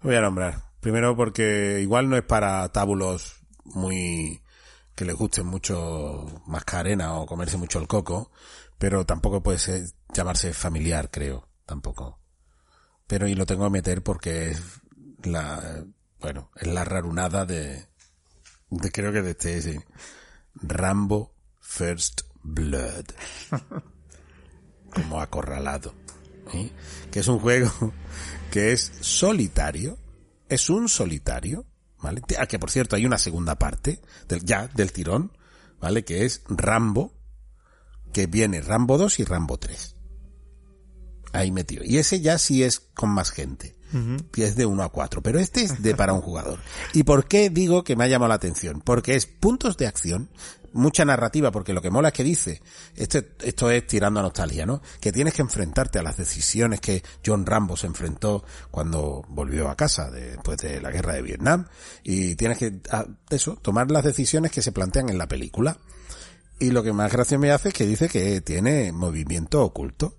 Lo 0.00 0.08
voy 0.08 0.16
a 0.16 0.20
nombrar. 0.22 0.62
Primero 0.80 1.16
porque 1.16 1.80
igual 1.80 2.08
no 2.08 2.16
es 2.16 2.22
para 2.22 2.68
tábulos 2.70 3.36
muy 3.64 4.42
que 4.94 5.04
les 5.04 5.14
gusten 5.14 5.46
mucho 5.46 6.42
mascarena 6.46 7.14
o 7.14 7.26
comerse 7.26 7.56
mucho 7.56 7.78
el 7.78 7.88
coco, 7.88 8.30
pero 8.78 9.06
tampoco 9.06 9.42
puede 9.42 9.58
ser, 9.58 9.86
llamarse 10.12 10.52
familiar, 10.52 11.10
creo, 11.10 11.48
tampoco. 11.66 12.20
Pero 13.06 13.26
y 13.28 13.34
lo 13.34 13.46
tengo 13.46 13.64
que 13.64 13.70
meter 13.70 14.02
porque 14.02 14.50
es 14.50 14.62
la, 15.22 15.84
bueno, 16.20 16.50
es 16.56 16.66
la 16.66 16.84
rarunada 16.84 17.44
de, 17.44 17.86
de 18.70 18.90
creo 18.90 19.12
que 19.12 19.22
de 19.22 19.30
este, 19.32 19.62
sí. 19.62 19.80
Rambo 20.54 21.34
First 21.60 22.22
Blood. 22.42 23.06
Como 24.94 25.20
acorralado. 25.20 25.94
Que 27.10 27.20
es 27.20 27.28
un 27.28 27.38
juego 27.38 27.70
que 28.50 28.72
es 28.72 28.92
solitario. 29.00 29.98
Es 30.48 30.68
un 30.68 30.88
solitario. 30.88 31.66
¿Vale? 32.00 32.20
Ah, 32.38 32.46
que 32.46 32.58
por 32.58 32.70
cierto 32.70 32.96
hay 32.96 33.06
una 33.06 33.16
segunda 33.18 33.56
parte, 33.56 34.02
del, 34.26 34.44
ya, 34.44 34.66
del 34.66 34.92
tirón, 34.92 35.36
¿vale? 35.80 36.04
Que 36.04 36.24
es 36.24 36.42
Rambo, 36.48 37.14
que 38.12 38.26
viene 38.26 38.60
Rambo 38.60 38.98
2 38.98 39.20
y 39.20 39.24
Rambo 39.24 39.58
3. 39.58 39.94
Ahí 41.32 41.52
metido. 41.52 41.84
Y 41.84 41.98
ese 41.98 42.20
ya 42.20 42.38
sí 42.38 42.64
es 42.64 42.80
con 42.80 43.10
más 43.10 43.30
gente. 43.30 43.76
Es 44.36 44.56
de 44.56 44.66
1 44.66 44.82
a 44.82 44.88
4. 44.88 45.22
Pero 45.22 45.38
este 45.38 45.62
es 45.62 45.82
de 45.82 45.94
para 45.96 46.12
un 46.12 46.20
jugador. 46.20 46.58
¿Y 46.92 47.02
por 47.04 47.26
qué 47.26 47.50
digo 47.50 47.84
que 47.84 47.96
me 47.96 48.04
ha 48.04 48.08
llamado 48.08 48.28
la 48.30 48.36
atención? 48.36 48.80
Porque 48.80 49.14
es 49.14 49.26
puntos 49.26 49.76
de 49.76 49.86
acción, 49.86 50.30
mucha 50.72 51.04
narrativa, 51.04 51.50
porque 51.50 51.72
lo 51.72 51.82
que 51.82 51.90
mola 51.90 52.08
es 52.08 52.14
que 52.14 52.24
dice, 52.24 52.62
esto, 52.96 53.20
esto 53.42 53.70
es 53.70 53.86
tirando 53.86 54.20
a 54.20 54.22
nostalgia, 54.22 54.66
¿no? 54.66 54.82
Que 55.00 55.12
tienes 55.12 55.34
que 55.34 55.42
enfrentarte 55.42 55.98
a 55.98 56.02
las 56.02 56.16
decisiones 56.16 56.80
que 56.80 57.02
John 57.24 57.46
Rambo 57.46 57.76
se 57.76 57.86
enfrentó 57.86 58.44
cuando 58.70 59.24
volvió 59.28 59.68
a 59.68 59.76
casa 59.76 60.10
después 60.10 60.58
de 60.58 60.80
la 60.80 60.90
guerra 60.90 61.14
de 61.14 61.22
Vietnam. 61.22 61.66
Y 62.02 62.34
tienes 62.36 62.58
que, 62.58 62.80
ah, 62.90 63.06
eso, 63.30 63.56
tomar 63.56 63.90
las 63.90 64.04
decisiones 64.04 64.50
que 64.50 64.62
se 64.62 64.72
plantean 64.72 65.08
en 65.08 65.18
la 65.18 65.28
película. 65.28 65.78
Y 66.58 66.70
lo 66.70 66.82
que 66.82 66.92
más 66.92 67.10
gracia 67.10 67.38
me 67.38 67.50
hace 67.50 67.68
es 67.68 67.74
que 67.74 67.86
dice 67.86 68.08
que 68.08 68.40
tiene 68.40 68.92
movimiento 68.92 69.62
oculto. 69.62 70.16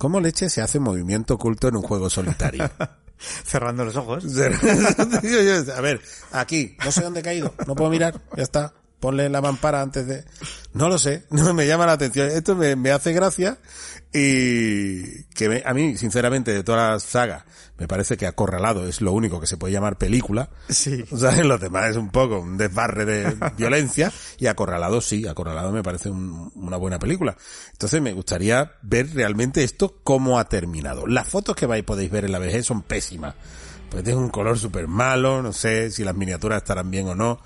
¿Cómo 0.00 0.18
leche 0.18 0.48
se 0.48 0.62
hace 0.62 0.80
movimiento 0.80 1.34
oculto 1.34 1.68
en 1.68 1.76
un 1.76 1.82
juego 1.82 2.08
solitario? 2.08 2.70
Cerrando 3.18 3.84
los 3.84 3.96
ojos. 3.96 4.24
A 5.76 5.80
ver, 5.82 6.00
aquí, 6.32 6.74
no 6.82 6.90
sé 6.90 7.02
dónde 7.02 7.20
he 7.20 7.22
caído, 7.22 7.52
no 7.66 7.74
puedo 7.74 7.90
mirar, 7.90 8.18
ya 8.34 8.42
está. 8.42 8.72
Ponle 9.00 9.28
la 9.30 9.40
mampara 9.40 9.80
antes 9.82 10.06
de... 10.06 10.24
No 10.74 10.88
lo 10.88 10.98
sé, 10.98 11.24
no 11.30 11.52
me 11.54 11.66
llama 11.66 11.86
la 11.86 11.92
atención. 11.92 12.28
Esto 12.28 12.54
me, 12.54 12.76
me 12.76 12.90
hace 12.92 13.12
gracia 13.12 13.58
y 14.12 15.24
que 15.34 15.48
me- 15.48 15.62
a 15.64 15.72
mí, 15.74 15.96
sinceramente, 15.96 16.52
de 16.52 16.62
toda 16.62 16.92
la 16.92 17.00
saga, 17.00 17.44
me 17.78 17.88
parece 17.88 18.16
que 18.16 18.26
Acorralado 18.26 18.86
es 18.86 19.00
lo 19.00 19.12
único 19.12 19.40
que 19.40 19.46
se 19.46 19.56
puede 19.56 19.72
llamar 19.72 19.96
película. 19.96 20.50
Sí. 20.68 21.04
O 21.10 21.16
sea, 21.16 21.34
en 21.38 21.48
los 21.48 21.60
demás 21.60 21.90
es 21.90 21.96
un 21.96 22.10
poco 22.10 22.40
un 22.40 22.56
desbarre 22.58 23.04
de 23.04 23.36
violencia 23.56 24.12
y 24.38 24.46
Acorralado 24.46 25.00
sí, 25.00 25.26
Acorralado 25.26 25.72
me 25.72 25.82
parece 25.82 26.10
un- 26.10 26.52
una 26.54 26.76
buena 26.76 26.98
película. 26.98 27.36
Entonces 27.72 28.02
me 28.02 28.12
gustaría 28.12 28.72
ver 28.82 29.14
realmente 29.14 29.64
esto 29.64 30.00
cómo 30.04 30.38
ha 30.38 30.44
terminado. 30.48 31.06
Las 31.06 31.26
fotos 31.26 31.56
que 31.56 31.66
vais 31.66 31.84
podéis 31.84 32.10
ver 32.10 32.24
en 32.26 32.32
la 32.32 32.38
VG 32.38 32.62
son 32.62 32.82
pésimas. 32.82 33.34
Pues 33.90 34.06
es 34.06 34.14
un 34.14 34.28
color 34.28 34.56
súper 34.58 34.86
malo, 34.86 35.42
no 35.42 35.52
sé 35.52 35.90
si 35.90 36.04
las 36.04 36.14
miniaturas 36.14 36.58
estarán 36.58 36.90
bien 36.92 37.08
o 37.08 37.14
no. 37.14 37.40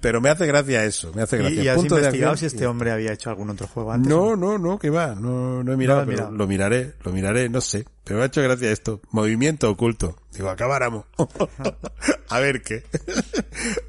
Pero 0.00 0.20
me 0.20 0.28
hace 0.28 0.46
gracia 0.46 0.84
eso, 0.84 1.10
me 1.14 1.22
hace 1.22 1.38
gracia. 1.38 1.62
¿Y, 1.62 1.64
y 1.64 1.68
has 1.68 1.76
Punto 1.76 1.96
investigado 1.98 2.36
si 2.36 2.46
este 2.46 2.66
hombre 2.66 2.90
había 2.92 3.12
hecho 3.12 3.30
algún 3.30 3.50
otro 3.50 3.66
juego 3.66 3.92
antes? 3.92 4.08
no, 4.08 4.36
no, 4.36 4.58
no, 4.58 4.78
que 4.78 4.90
va, 4.90 5.14
no, 5.14 5.64
no 5.64 5.72
he 5.72 5.76
mirado, 5.76 6.00
No 6.00 6.06
lo 6.06 6.12
has 6.12 6.16
pero 6.16 6.30
mirado. 6.30 6.30
lo 6.36 6.46
miraré, 6.46 6.94
lo 7.02 7.12
miraré, 7.12 7.48
no 7.48 7.60
sé. 7.60 7.86
Pero 8.04 8.18
me 8.18 8.24
ha 8.24 8.26
hecho 8.26 8.42
gracia 8.42 8.70
esto. 8.70 9.00
Movimiento 9.10 9.70
oculto. 9.70 10.16
Digo, 10.32 10.48
acabáramos. 10.50 11.06
A 12.28 12.40
ver 12.40 12.62
qué. 12.62 12.84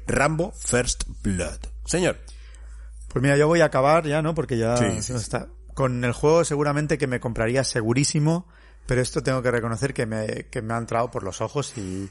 Rambo 0.06 0.52
First 0.52 1.04
Blood. 1.22 1.58
Señor. 1.84 2.16
Pues 3.08 3.22
mira, 3.22 3.36
yo 3.36 3.46
voy 3.46 3.60
a 3.60 3.66
acabar 3.66 4.06
ya, 4.06 4.22
¿no? 4.22 4.34
Porque 4.34 4.58
ya 4.58 4.76
Sí, 4.76 4.84
sí, 5.02 5.12
no 5.12 5.18
sí. 5.18 5.24
está. 5.24 5.48
Con 5.74 6.04
el 6.04 6.12
juego 6.12 6.44
seguramente 6.44 6.98
que 6.98 7.06
me 7.06 7.20
compraría 7.20 7.64
segurísimo, 7.64 8.46
pero 8.86 9.00
esto 9.00 9.22
tengo 9.22 9.42
que 9.42 9.50
reconocer 9.50 9.94
que 9.94 10.06
me, 10.06 10.46
que 10.50 10.62
me 10.62 10.74
ha 10.74 10.78
entrado 10.78 11.10
por 11.10 11.22
los 11.22 11.40
ojos 11.40 11.72
y, 11.78 12.10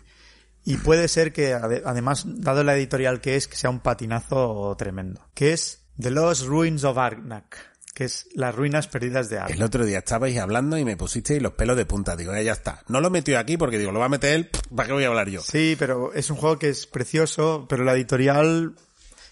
y 0.74 0.78
puede 0.78 1.08
ser 1.08 1.32
que 1.34 1.54
ade- 1.56 1.82
además, 1.86 2.24
dado 2.28 2.64
la 2.64 2.76
editorial 2.76 3.22
que 3.22 3.36
es, 3.36 3.48
que 3.48 3.56
sea 3.56 3.70
un 3.70 3.80
patinazo 3.80 4.76
tremendo. 4.78 5.22
Que 5.34 5.54
es 5.54 5.86
The 6.00 6.12
Lost 6.12 6.46
Ruins 6.46 6.84
of 6.84 6.98
Arnak, 6.98 7.58
que 7.94 8.04
es 8.04 8.28
las 8.36 8.54
ruinas 8.54 8.88
perdidas 8.88 9.30
de 9.30 9.38
Arnak. 9.40 9.56
El 9.56 9.64
otro 9.64 9.86
día 9.86 10.00
estabais 10.00 10.38
hablando 10.38 10.78
y 10.78 10.86
me 10.86 10.98
pusisteis 10.98 11.42
los 11.42 11.54
pelos 11.54 11.78
de 11.78 11.86
punta. 11.86 12.16
Digo, 12.16 12.34
eh, 12.34 12.44
ya 12.44 12.52
está. 12.54 12.84
No 12.88 13.02
lo 13.02 13.10
metió 13.10 13.40
aquí 13.40 13.58
porque 13.58 13.80
digo, 13.80 13.92
lo 13.92 14.00
va 14.00 14.06
a 14.06 14.10
meter 14.10 14.34
él, 14.34 14.50
¿para 14.76 14.88
qué 14.88 14.94
voy 14.94 15.04
a 15.06 15.08
hablar 15.08 15.30
yo? 15.30 15.42
Sí, 15.42 15.76
pero 15.80 16.14
es 16.14 16.30
un 16.30 16.38
juego 16.38 16.60
que 16.60 16.70
es 16.70 16.86
precioso, 16.86 17.66
pero 17.70 17.84
la 17.84 17.94
editorial, 17.94 18.76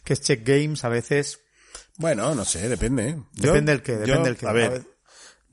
que 0.03 0.13
es 0.13 0.21
Check 0.21 0.47
Games, 0.47 0.83
a 0.85 0.89
veces 0.89 1.41
Bueno, 1.97 2.33
no 2.33 2.45
sé, 2.45 2.67
depende. 2.69 3.09
¿eh? 3.09 3.17
Yo- 3.33 3.51
Depende 3.51 3.71
del 3.73 3.81
que, 3.83 3.91
yo, 3.93 3.99
depende 3.99 4.29
del 4.29 4.37
que. 4.37 4.47
A 4.47 4.51
ver, 4.53 4.83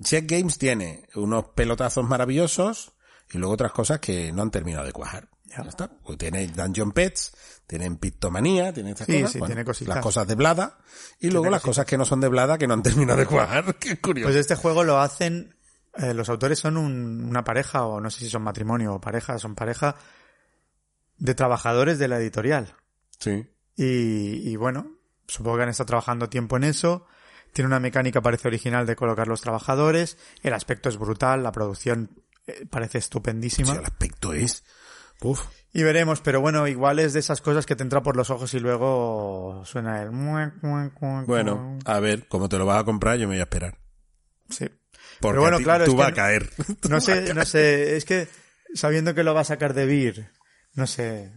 Check 0.03 0.31
Games 0.31 0.59
tiene 0.59 1.07
unos 1.17 1.47
pelotazos 1.55 2.09
maravillosos 2.09 2.93
y 3.33 3.39
luego 3.39 3.55
otras 3.55 3.73
cosas 3.73 3.99
que 4.01 4.33
no 4.33 4.43
han 4.43 4.51
terminado 4.51 4.85
de 4.87 4.93
cuajar. 4.93 5.29
Ya, 5.57 5.63
está. 5.65 5.89
Pues 6.05 6.17
tiene 6.19 6.47
Dungeon 6.47 6.93
Pets, 6.93 7.33
tienen 7.67 7.97
Pictomanía, 7.97 8.73
tiene 8.73 8.91
estas 8.93 9.07
Sí, 9.07 9.15
cosas. 9.15 9.33
sí, 9.33 9.39
bueno, 9.39 9.53
tiene 9.55 9.65
cositas. 9.65 9.95
Las 9.97 10.03
cosas 10.05 10.27
de 10.27 10.35
Blada 10.35 10.79
y 11.21 11.31
luego 11.31 11.51
las 11.51 11.63
cosas 11.63 11.85
que 11.87 11.99
no 11.99 12.05
son 12.05 12.21
de 12.21 12.29
Blada 12.29 12.57
que 12.59 12.67
no 12.67 12.75
han 12.75 12.83
terminado 12.83 13.19
de 13.19 13.27
cuajar. 13.27 13.75
Qué 13.79 14.01
curioso. 14.01 14.29
Pues 14.29 14.37
este 14.37 14.55
juego 14.55 14.83
lo 14.85 14.99
hacen, 14.99 15.57
eh, 15.95 16.15
los 16.15 16.29
autores 16.29 16.59
son 16.59 16.77
un- 16.77 17.25
una 17.29 17.45
pareja, 17.45 17.85
o 17.85 18.01
no 18.01 18.11
sé 18.11 18.21
si 18.21 18.31
son 18.31 18.43
matrimonio 18.43 18.95
o 18.95 19.01
pareja, 19.01 19.39
son 19.39 19.55
pareja 19.55 19.97
de 21.19 21.35
trabajadores 21.35 21.99
de 21.99 22.09
la 22.09 22.19
editorial. 22.19 22.75
sí. 23.19 23.47
Y, 23.75 24.51
y 24.51 24.57
bueno, 24.57 24.99
supongo 25.27 25.57
que 25.57 25.63
han 25.63 25.69
estado 25.71 25.87
trabajando 25.87 26.29
tiempo 26.29 26.59
en 26.59 26.65
eso. 26.65 27.07
Tiene 27.55 27.69
una 27.69 27.81
mecánica, 27.81 28.21
parece 28.21 28.49
original, 28.49 28.85
de 28.87 28.97
colocar 28.97 29.29
los 29.29 29.41
trabajadores. 29.41 30.19
El 30.43 30.53
aspecto 30.53 30.91
es 30.91 30.99
brutal, 30.99 31.43
la 31.43 31.53
producción 31.53 32.11
eh, 32.47 32.67
parece 32.69 32.99
estupendísima. 32.99 33.73
Sí, 33.73 33.79
el 33.79 33.85
aspecto 33.85 34.35
es. 34.35 34.63
Uf. 35.23 35.41
Y 35.73 35.83
veremos, 35.83 36.21
pero 36.21 36.41
bueno, 36.41 36.67
igual 36.69 36.99
es 36.99 37.13
de 37.15 37.21
esas 37.21 37.41
cosas 37.41 37.65
que 37.65 37.75
te 37.77 37.83
entra 37.83 38.03
por 38.03 38.17
los 38.17 38.29
ojos 38.31 38.53
y 38.55 38.61
luego 38.61 39.63
suena 39.65 40.03
el... 40.03 40.11
Bueno, 41.27 41.79
a 41.85 42.01
ver, 42.01 42.27
como 42.29 42.49
te 42.49 42.59
lo 42.59 42.67
vas 42.67 42.81
a 42.81 42.85
comprar, 42.85 43.17
yo 43.17 43.27
me 43.29 43.35
voy 43.35 43.41
a 43.41 43.45
esperar. 43.45 43.79
Sí. 44.51 44.67
Porque 45.21 45.35
Pero 45.35 45.41
bueno, 45.43 45.57
ti- 45.59 45.65
claro, 45.65 45.85
tú 45.87 45.97
vas 45.97 46.09
a 46.09 46.13
caer. 46.15 46.51
No 46.91 47.01
sé, 47.01 47.33
no 47.35 47.45
sé, 47.45 47.97
es 47.97 48.05
que 48.05 48.29
sabiendo 48.75 49.15
que 49.15 49.23
lo 49.23 49.35
va 49.35 49.41
a 49.43 49.45
sacar 49.45 49.73
de 49.73 49.87
Beer, 49.87 50.31
no 50.75 50.87
sé, 50.87 51.33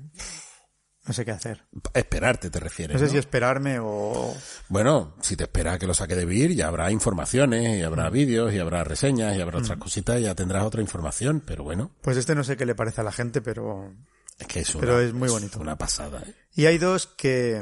no 1.07 1.14
sé 1.14 1.23
qué 1.26 1.32
hacer. 1.32 1.64
Esperarte, 1.94 2.49
te 2.49 2.60
refieres. 2.60 2.94
No 2.95 2.99
sé 2.99 3.06
¿no? 3.06 3.11
si 3.11 3.18
esperarme 3.18 3.77
o... 3.80 4.36
Bueno, 4.69 5.15
si 5.22 5.36
te 5.36 5.44
espera 5.44 5.73
a 5.73 5.80
que 5.80 5.86
lo 5.88 5.94
saque 5.94 6.15
de 6.15 6.26
Vir, 6.26 6.53
ya 6.53 6.68
habrá 6.68 6.90
informaciones, 6.91 7.77
y 7.80 7.84
Mm. 7.84 7.86
habrá 7.86 8.10
vídeos, 8.10 8.53
y 8.53 8.60
habrá 8.60 8.84
reseñas, 8.84 9.36
y 9.38 9.41
habrá 9.41 9.60
otras 9.60 9.77
cositas, 9.77 10.19
y 10.19 10.23
ya 10.23 10.34
tendrás 10.36 10.64
otra 10.64 10.82
información, 10.82 11.41
pero 11.45 11.64
bueno, 11.64 11.91
Pues 12.02 12.18
este 12.18 12.34
no 12.36 12.44
sé 12.44 12.57
qué 12.57 12.65
le 12.65 12.73
parece 12.76 13.02
a 13.02 13.03
la 13.03 13.11
gente, 13.11 13.41
pero... 13.41 13.94
es 14.40 14.48
que 14.48 14.60
es 14.61 14.73
una, 14.76 14.82
Pero 14.82 14.99
es 14.99 15.14
muy 15.14 15.30
bonito. 15.30 15.60
una 15.60 15.77
pasada. 15.77 16.23
¿eh? 16.26 16.34
Y 16.56 16.65
hay 16.65 16.77
dos 16.80 17.06
que, 17.07 17.61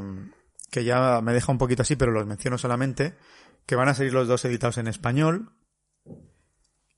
que 0.72 0.84
ya 0.86 1.20
me 1.22 1.34
deja 1.34 1.52
un 1.52 1.57
poquito 1.57 1.82
así, 1.82 1.95
pero 1.98 2.11
los 2.11 2.26
menciono 2.26 2.57
solamente, 2.57 3.15
que 3.65 3.76
van 3.76 3.90
a 3.90 3.94
salir 3.94 4.14
los 4.14 4.28
dos 4.28 4.44
editados 4.45 4.78
en 4.78 4.88
español. 4.88 5.52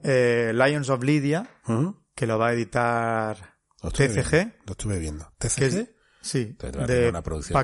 Eh, 0.04 0.52
Lions 0.54 0.90
of 0.90 1.04
Lydia, 1.04 1.50
Ujú. 1.68 1.96
que 2.14 2.28
lo 2.28 2.38
va 2.38 2.50
a 2.50 2.54
editar 2.54 3.56
TCG, 3.82 4.54
Lo 4.66 4.72
estuve 4.74 5.00
viendo. 5.00 5.32
¿TCG? 5.40 5.90
Sí, 6.26 6.56
de 6.88 7.10
una 7.10 7.22
producción 7.22 7.64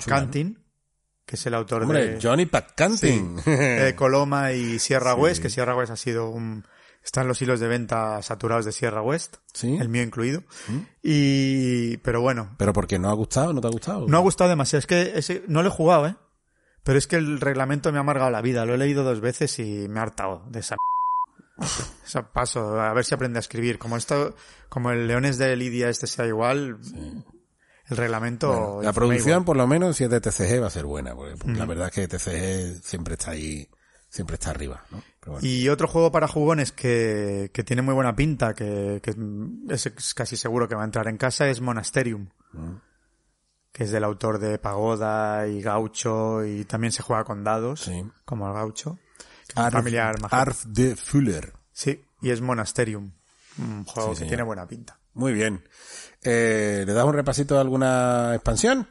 que 1.25 1.35
es 1.35 1.45
el 1.45 1.53
autor 1.53 1.83
Hombre, 1.83 2.15
de... 2.15 2.21
Johnny 2.21 2.45
Pacanting. 2.45 3.37
eh, 3.45 3.93
Coloma 3.95 4.51
y 4.51 4.79
Sierra 4.79 5.13
Sí. 5.15 5.21
West, 5.21 5.41
que 5.41 5.49
Sierra 5.49 5.75
West 5.75 5.91
ha 5.91 5.95
sido 5.95 6.29
un... 6.29 6.65
Están 7.03 7.27
los 7.27 7.41
hilos 7.41 7.59
de 7.59 7.67
venta 7.67 8.21
saturados 8.21 8.65
de 8.65 8.71
Sierra 8.71 9.01
West, 9.01 9.37
Sí. 9.53 9.77
el 9.79 9.87
mío 9.89 10.03
incluido. 10.03 10.43
Y... 11.01 11.97
Pero 11.97 12.21
bueno, 12.21 12.53
Pero 12.57 12.73
porque 12.73 12.99
no 12.99 13.09
ha 13.09 13.13
gustado, 13.13 13.53
no 13.53 13.61
te 13.61 13.67
ha 13.67 13.71
gustado. 13.71 14.07
no 14.07 14.17
ha 14.17 14.21
gustado 14.21 14.49
demasiado. 14.49 14.79
Es 14.79 14.87
que 14.87 15.13
ese, 15.17 15.43
no 15.47 15.63
lo 15.63 15.69
he 15.69 15.71
jugado, 15.71 16.07
¿eh? 16.07 16.15
Pero 16.83 16.97
es 16.97 17.07
que 17.07 17.15
el 17.15 17.39
reglamento 17.39 17.91
me 17.91 17.97
ha 17.97 18.01
amargado 18.01 18.29
la 18.29 18.41
vida. 18.41 18.65
Lo 18.65 18.73
he 18.73 18.77
leído 18.77 19.03
dos 19.03 19.21
veces 19.21 19.57
y 19.59 19.87
me 19.87 19.99
ha 19.99 20.03
hartado 20.03 20.43
de 20.49 20.59
esa... 20.59 20.75
esa 22.05 22.31
paso, 22.31 22.79
a 22.79 22.93
ver 22.93 23.05
si 23.05 23.15
aprende 23.15 23.39
a 23.39 23.41
escribir. 23.41 23.79
Como 23.79 23.95
esto, 23.97 24.35
como 24.69 24.91
el 24.91 25.07
Leones 25.07 25.37
de 25.37 25.55
Lidia 25.55 25.89
este 25.89 26.07
sea 26.07 26.25
igual, 26.27 26.77
el 27.87 27.97
reglamento... 27.97 28.47
Bueno, 28.47 28.81
la 28.83 28.93
producción, 28.93 29.43
por 29.45 29.57
lo 29.57 29.67
menos, 29.67 29.97
si 29.97 30.03
es 30.05 30.09
de 30.09 30.21
TCG, 30.21 30.61
va 30.61 30.67
a 30.67 30.71
ser 30.71 30.85
buena, 30.85 31.15
porque 31.15 31.35
la 31.53 31.65
verdad 31.65 31.87
es 31.87 31.93
que 31.93 32.07
TCG 32.07 32.83
siempre 32.83 33.13
está 33.15 33.31
ahí, 33.31 33.67
siempre 34.09 34.35
está 34.35 34.51
arriba, 34.51 34.83
¿no? 34.91 35.01
Pero 35.19 35.33
bueno. 35.33 35.47
Y 35.47 35.67
otro 35.69 35.87
juego 35.87 36.11
para 36.11 36.27
jugones 36.27 36.71
que, 36.71 37.51
que 37.53 37.63
tiene 37.63 37.81
muy 37.81 37.93
buena 37.93 38.15
pinta, 38.15 38.53
que, 38.53 38.99
que 39.03 39.15
es, 39.69 40.13
casi 40.13 40.35
seguro 40.37 40.67
que 40.67 40.75
va 40.75 40.81
a 40.81 40.85
entrar 40.85 41.07
en 41.07 41.17
casa, 41.17 41.47
es 41.47 41.61
Monasterium. 41.61 42.29
Que 43.71 43.85
es 43.85 43.91
del 43.91 44.03
autor 44.03 44.39
de 44.39 44.57
Pagoda 44.59 45.47
y 45.47 45.61
Gaucho 45.61 46.43
y 46.45 46.65
también 46.65 46.91
se 46.91 47.03
juega 47.03 47.23
con 47.23 47.43
dados, 47.43 47.81
Sí. 47.81 48.03
como 48.25 48.47
el 48.47 48.53
Gaucho. 48.53 48.99
Arf, 49.55 49.73
familiar. 49.73 50.15
Arf 50.29 50.65
de 50.65 50.95
Fuller. 50.95 51.53
Sí, 51.71 52.03
y 52.21 52.29
es 52.31 52.41
Monasterium. 52.41 53.11
Un 53.57 53.85
juego 53.85 54.13
Sí, 54.15 54.23
que 54.23 54.27
tiene 54.29 54.43
buena 54.43 54.65
pinta. 54.67 54.97
Muy 55.13 55.33
bien. 55.33 55.63
Eh, 56.23 56.83
¿Le 56.85 56.93
das 56.93 57.05
un 57.05 57.13
repasito 57.13 57.57
a 57.57 57.61
alguna 57.61 58.33
expansión? 58.35 58.87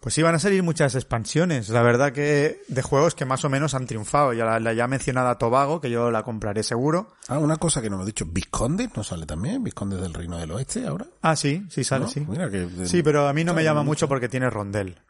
Pues 0.00 0.18
iban 0.18 0.34
a 0.34 0.38
salir 0.38 0.62
muchas 0.62 0.94
expansiones. 0.96 1.70
La 1.70 1.80
verdad 1.82 2.12
que 2.12 2.60
de 2.68 2.82
juegos 2.82 3.14
que 3.14 3.24
más 3.24 3.42
o 3.46 3.48
menos 3.48 3.72
han 3.72 3.86
triunfado. 3.86 4.34
Ya 4.34 4.44
la, 4.44 4.60
la 4.60 4.74
ya 4.74 4.86
mencionada 4.86 5.38
Tobago, 5.38 5.80
que 5.80 5.90
yo 5.90 6.10
la 6.10 6.22
compraré 6.24 6.62
seguro. 6.62 7.14
Ah, 7.28 7.38
una 7.38 7.56
cosa 7.56 7.80
que 7.80 7.88
no 7.88 7.96
hemos 7.96 8.06
dicho. 8.06 8.26
¿Visconde 8.26 8.90
no 8.94 9.02
sale 9.02 9.24
también? 9.24 9.64
¿Visconde 9.64 9.96
del 9.96 10.12
Reino 10.12 10.36
del 10.36 10.50
Oeste 10.50 10.86
ahora? 10.86 11.06
Ah, 11.22 11.36
sí, 11.36 11.64
sí 11.70 11.84
sale, 11.84 12.04
¿No? 12.04 12.10
sí. 12.10 12.20
Mira 12.28 12.50
que... 12.50 12.68
Sí, 12.84 13.02
pero 13.02 13.28
a 13.28 13.32
mí 13.32 13.44
no 13.44 13.54
me 13.54 13.64
llama 13.64 13.82
mucho 13.82 14.06
porque 14.06 14.28
tiene 14.28 14.50
rondel. 14.50 15.00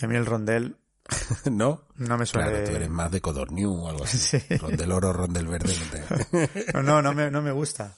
Y 0.00 0.04
a 0.04 0.08
mí 0.08 0.14
el 0.14 0.24
rondel 0.24 0.76
¿No? 1.50 1.82
no 1.96 2.18
me 2.18 2.26
suele... 2.26 2.50
Claro, 2.50 2.64
tú 2.70 2.76
eres 2.76 2.90
más 2.90 3.10
de 3.10 3.20
Codorniu 3.20 3.72
o 3.72 3.88
algo 3.88 4.04
así. 4.04 4.18
Sí. 4.18 4.38
Rondel 4.58 4.92
oro, 4.92 5.12
rondel 5.12 5.46
verde. 5.46 5.74
no 5.78 5.90
te- 6.46 6.72
No, 6.74 6.82
no, 6.82 7.02
no 7.02 7.12
me, 7.14 7.30
no 7.30 7.42
me 7.42 7.52
gusta. 7.52 7.96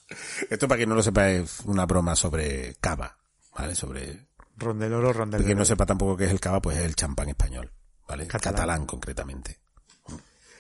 Esto 0.51 0.69
para 0.69 0.79
quien 0.79 0.89
no 0.89 0.95
lo 0.95 1.03
sepa 1.03 1.31
es 1.31 1.61
una 1.67 1.87
broma 1.87 2.15
sobre 2.17 2.75
cava, 2.81 3.17
¿vale? 3.57 3.75
Sobre... 3.75 4.27
Rondel 4.57 4.93
oro, 4.93 5.13
rondel 5.13 5.41
Quien 5.43 5.57
no 5.57 5.61
verde. 5.63 5.69
sepa 5.69 5.87
tampoco 5.87 6.17
qué 6.17 6.25
es 6.27 6.31
el 6.31 6.41
cava, 6.41 6.61
pues 6.63 6.79
es 6.79 6.85
el 6.85 6.95
champán 6.95 7.29
español, 7.29 7.73
¿vale? 8.09 8.27
Catalán. 8.27 8.55
Catalán, 8.55 8.87
concretamente. 8.87 9.59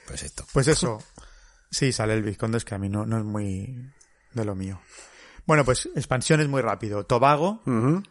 Pues 0.06 0.22
esto. 0.22 0.44
Pues 0.52 0.68
eso. 0.68 1.02
Sí, 1.70 1.92
sale 1.92 2.14
el 2.14 2.22
Vizconde, 2.22 2.58
es 2.58 2.64
que 2.64 2.74
a 2.74 2.78
mí 2.78 2.88
no, 2.88 3.06
no 3.06 3.18
es 3.18 3.24
muy 3.24 3.90
de 4.32 4.44
lo 4.44 4.54
mío. 4.54 4.80
Bueno, 5.46 5.64
pues 5.64 5.88
expansiones 5.94 6.48
muy 6.48 6.60
rápido. 6.62 7.04
Tobago, 7.04 7.62
Ujú. 7.66 8.02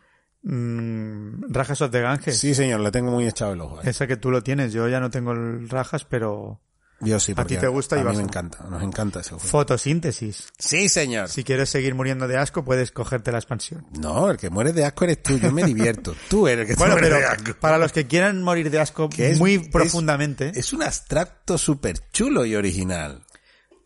Mm, 0.44 1.52
Rajas 1.54 1.82
of 1.82 1.92
the 1.92 2.02
Ganges. 2.02 2.38
Sí, 2.38 2.54
señor, 2.54 2.80
le 2.82 2.92
tengo 2.92 3.12
muy 3.12 3.28
echado 3.28 3.54
el 3.54 3.62
ojo. 3.62 3.80
¿eh? 3.82 3.90
Esa 3.90 4.08
que 4.08 4.18
tú 4.18 4.32
lo 4.32 4.42
tienes, 4.44 4.74
yo 4.74 4.88
ya 4.88 5.00
no 5.00 5.10
tengo 5.10 5.32
el 5.32 5.68
Rajas, 5.70 6.06
pero 6.06 6.60
Yo 7.02 7.20
sí, 7.20 7.34
a 7.36 7.44
ti 7.46 7.58
te 7.58 7.68
gusta 7.68 7.96
a 7.96 8.00
y 8.00 8.02
mí 8.02 8.08
vas 8.08 8.18
me 8.18 8.24
encanta, 8.24 8.64
nos 8.70 8.82
encanta 8.84 9.20
ese 9.22 9.32
juego. 9.32 9.44
fotosíntesis. 9.46 10.48
Sí, 10.58 10.88
señor. 10.90 11.28
Si 11.30 11.44
quieres 11.44 11.70
seguir 11.70 11.96
muriendo 11.96 12.28
de 12.28 12.38
asco, 12.38 12.64
puedes 12.64 12.92
cogerte 12.92 13.32
la 13.32 13.40
expansión. 13.40 13.86
No, 14.00 14.30
el 14.32 14.38
que 14.38 14.50
muere 14.50 14.72
de 14.74 14.86
asco 14.86 15.04
eres 15.06 15.22
tú, 15.24 15.38
yo 15.38 15.52
me 15.52 15.64
divierto. 15.64 16.16
Tú 16.30 16.48
eres 16.48 16.70
el 16.70 16.76
que 16.76 16.80
Bueno, 16.80 16.96
pero 17.00 17.18
de 17.18 17.26
asco. 17.26 17.54
para 17.60 17.78
los 17.78 17.92
que 17.92 18.08
quieran 18.08 18.42
morir 18.42 18.70
de 18.70 18.80
asco 18.80 19.10
Que 19.10 19.32
es- 19.32 19.40
muy 19.40 19.56
es- 19.56 19.68
profundamente, 19.70 20.52
Es 20.56 20.72
un 20.74 20.84
abstracto 20.84 21.58
súper 21.58 21.98
chulo 22.12 22.46
y 22.46 22.56
original. 22.56 23.22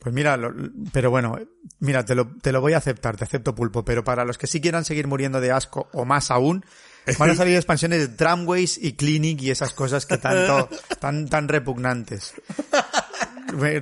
Pues 0.08 0.14
mira, 0.16 0.38
lo- 0.38 0.54
pero 0.94 1.10
bueno, 1.10 1.38
mira, 1.80 2.06
te 2.06 2.16
lo, 2.16 2.30
te 2.42 2.54
lo 2.54 2.62
voy 2.62 2.72
a 2.72 2.78
aceptar, 2.78 3.18
te 3.18 3.26
acepto 3.26 3.54
pulpo, 3.54 3.84
pero 3.84 4.06
para 4.06 4.24
los 4.24 4.38
que 4.38 4.48
sí 4.48 4.62
quieran 4.62 4.86
seguir 4.86 5.06
muriendo 5.06 5.42
de 5.42 5.52
asco 5.52 5.90
o 5.92 6.06
más 6.06 6.32
aún, 6.32 6.64
van 7.20 7.32
a 7.32 7.36
salir 7.36 7.56
expansiones 7.58 8.00
de 8.00 8.08
Tramways 8.08 8.78
y 8.82 8.94
Clinic 8.94 9.42
y 9.42 9.52
esas 9.52 9.74
cosas 9.74 10.06
que 10.06 10.18
tanto, 10.18 10.70
tan, 11.02 11.28
tan 11.28 11.50
repugnantes. 11.50 12.36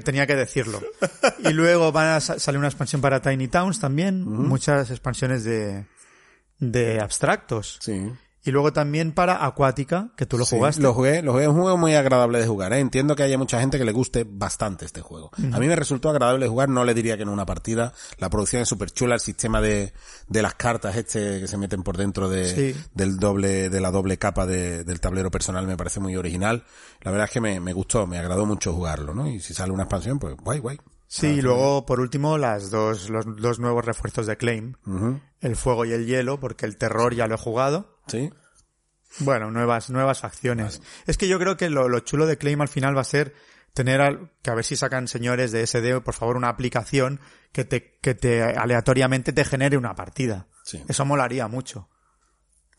Tenía 0.03 0.26
que 0.26 0.35
decirlo. 0.35 0.81
Y 1.39 1.49
luego 1.53 1.91
van 1.91 2.07
a 2.07 2.19
sa- 2.22 2.39
salir 2.39 2.57
una 2.60 2.68
expansión 2.69 3.02
para 3.02 3.22
Tiny 3.22 3.47
Towns 3.47 3.80
también, 3.80 4.23
muchas 4.23 4.89
expansiones 4.91 5.43
de, 5.43 5.85
de 6.60 6.99
abstractos. 7.02 7.77
Sí. 7.81 8.11
Y 8.47 8.51
luego 8.51 8.72
también 8.72 9.11
para 9.11 9.43
Acuática, 9.43 10.11
que 10.15 10.27
tú 10.27 10.38
lo 10.38 10.45
Sí, 10.45 10.55
jugaste. 10.55 10.81
Lo 10.81 10.93
jugué, 10.93 11.23
lo 11.23 11.31
jugué, 11.31 11.43
es 11.45 11.49
un 11.49 11.59
juego 11.61 11.77
muy 11.77 11.95
agradable 11.95 12.39
de 12.39 12.45
jugar, 12.45 12.73
¿eh? 12.73 12.80
Entiendo 12.80 13.15
que 13.15 13.23
haya 13.23 13.39
mucha 13.39 13.59
gente 13.59 13.80
que 13.80 13.85
le 13.85 13.91
guste 13.91 14.23
bastante 14.30 14.85
este 14.85 15.01
juego. 15.01 15.31
A 15.51 15.59
mí 15.59 15.67
me 15.67 15.76
resultó 15.76 16.09
agradable 16.11 16.45
de 16.45 16.49
jugar, 16.49 16.69
no 16.69 16.84
le 16.85 16.93
diría 16.93 17.17
que 17.17 17.23
en 17.23 17.30
una 17.30 17.45
partida. 17.45 17.91
La 18.19 18.30
producción 18.30 18.61
es 18.61 18.69
súper 18.69 18.91
chula, 18.91 19.15
el 19.15 19.19
sistema 19.22 19.61
de, 19.61 19.93
de 20.27 20.41
las 20.43 20.53
cartas 20.53 20.95
este 20.95 21.39
que 21.41 21.47
se 21.47 21.57
meten 21.57 21.81
por 21.81 21.97
dentro 21.97 22.30
de, 22.30 22.45
Sí. 22.73 22.80
del 22.93 23.17
doble, 23.17 23.69
de 23.72 23.81
la 23.81 23.89
doble 23.89 24.17
capa 24.19 24.45
de- 24.45 24.84
del 24.84 24.99
tablero 24.99 25.31
personal 25.31 25.65
me 25.65 25.76
parece 25.76 25.99
muy 25.99 26.15
original. 26.15 26.63
La 27.01 27.09
verdad 27.09 27.26
es 27.26 27.31
que 27.31 27.41
me, 27.41 27.59
me 27.59 27.73
gustó, 27.73 28.05
me 28.05 28.19
agradó 28.19 28.45
mucho 28.45 28.73
jugarlo, 28.73 29.15
¿no? 29.15 29.27
Y 29.27 29.39
si 29.39 29.55
sale 29.55 29.72
una 29.72 29.84
expansión, 29.84 30.19
pues 30.19 30.35
guay, 30.38 30.59
guay. 30.59 30.77
Sí, 31.07 31.27
y 31.27 31.41
luego, 31.41 31.85
por 31.85 31.99
último, 31.99 32.38
las 32.38 32.69
dos, 32.72 33.09
los 33.09 33.26
dos 33.38 33.59
nuevos 33.59 33.85
refuerzos 33.85 34.27
de 34.27 34.38
Claim. 34.38 34.73
El 35.41 35.55
fuego 35.55 35.85
y 35.85 35.93
el 35.93 36.05
hielo, 36.05 36.39
porque 36.39 36.65
el 36.67 36.77
terror 36.77 37.15
ya 37.15 37.26
lo 37.27 37.35
he 37.35 37.38
jugado. 37.39 37.94
Sí. 38.07 38.32
Bueno, 39.19 39.49
nuevas, 39.52 39.90
nuevas 39.90 40.19
facciones. 40.19 40.82
Es 41.07 41.18
que 41.18 41.27
yo 41.27 41.40
creo 41.40 41.56
que 41.57 41.69
lo, 41.69 41.88
lo 41.88 41.99
chulo 42.02 42.26
de 42.26 42.38
Claim 42.38 42.60
al 42.61 42.68
final 42.68 42.95
va 42.98 43.02
a 43.02 43.06
ser 43.06 43.34
tener 43.73 44.02
al, 44.02 44.32
que 44.41 44.52
a 44.52 44.56
ver 44.56 44.64
si 44.65 44.76
sacan 44.76 45.07
señores 45.07 45.52
de 45.52 45.65
SD, 45.65 46.02
por 46.02 46.14
favor, 46.14 46.36
una 46.38 46.49
aplicación 46.49 47.19
que 47.52 47.64
te, 47.65 47.98
que 48.02 48.14
te 48.15 48.44
aleatoriamente 48.44 49.32
te 49.34 49.45
genere 49.45 49.77
una 49.77 49.95
partida. 49.95 50.48
Sí. 50.64 50.84
Eso 50.88 51.06
molaría 51.06 51.48
mucho. 51.48 51.90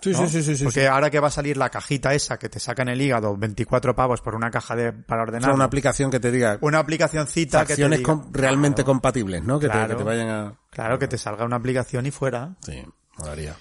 Sí, 0.01 0.11
¿no? 0.12 0.19
sí, 0.19 0.28
sí, 0.28 0.43
sí, 0.43 0.57
sí. 0.57 0.65
Porque 0.65 0.86
ahora 0.89 1.09
que 1.11 1.20
va 1.20 1.28
a 1.28 1.31
salir 1.31 1.57
la 1.57 1.70
cajita 1.70 2.12
esa 2.12 2.39
que 2.39 2.51
te 2.51 2.61
sacan 2.61 2.89
el 2.90 3.01
hígado, 3.01 3.35
24 3.35 3.94
pavos 3.97 4.20
por 4.20 4.35
una 4.35 4.51
caja 4.51 4.77
de, 4.77 4.93
para 4.93 5.23
O 5.23 5.24
ordenar. 5.24 5.44
sea, 5.44 5.55
una 5.55 5.65
aplicación 5.65 6.11
que 6.11 6.20
te 6.20 6.31
diga 6.31 6.59
una 6.61 6.81
aplicacioncita 6.81 7.61
que 7.62 7.69
te 7.69 7.73
acciones 7.73 8.01
diga- 8.01 8.05
com- 8.05 8.31
realmente 8.31 8.77
Claro. 8.82 8.86
compatibles, 8.93 9.43
¿no? 9.43 9.59
Que, 9.59 9.66
te, 9.69 9.73
Claro. 9.73 9.89
que 9.89 9.97
te 9.97 10.05
vayan 10.05 10.28
a... 10.28 10.61
Claro, 10.70 10.98
que 10.98 11.09
te 11.09 11.16
salga 11.16 11.47
una 11.47 11.57
aplicación 11.57 12.05
y 12.05 12.11
fuera. 12.11 12.57
Sí, 12.61 12.85
molaría. 13.16 13.57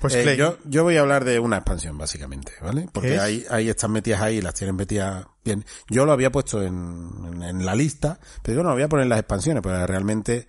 Pues 0.00 0.14
Eh, 0.14 0.36
yo, 0.36 0.56
yo 0.64 0.82
voy 0.82 0.96
a 0.96 1.00
hablar 1.00 1.24
de 1.24 1.38
una 1.38 1.58
expansión, 1.58 1.98
básicamente, 1.98 2.52
¿vale? 2.62 2.88
Porque 2.92 3.16
es? 3.16 3.20
hay, 3.20 3.44
hay 3.50 3.68
están 3.68 3.92
metidas 3.92 4.20
ahí 4.22 4.38
y 4.38 4.40
las 4.42 4.54
tienen 4.54 4.76
metidas 4.76 5.26
bien. 5.44 5.64
Yo 5.88 6.06
lo 6.06 6.12
había 6.12 6.30
puesto 6.32 6.62
en, 6.62 7.10
en, 7.26 7.42
en 7.42 7.66
la 7.66 7.74
lista, 7.74 8.18
pero 8.42 8.56
yo 8.58 8.62
no 8.62 8.72
voy 8.72 8.82
a 8.82 8.88
poner 8.88 9.06
las 9.06 9.18
expansiones, 9.18 9.62
porque 9.62 9.86
realmente 9.86 10.46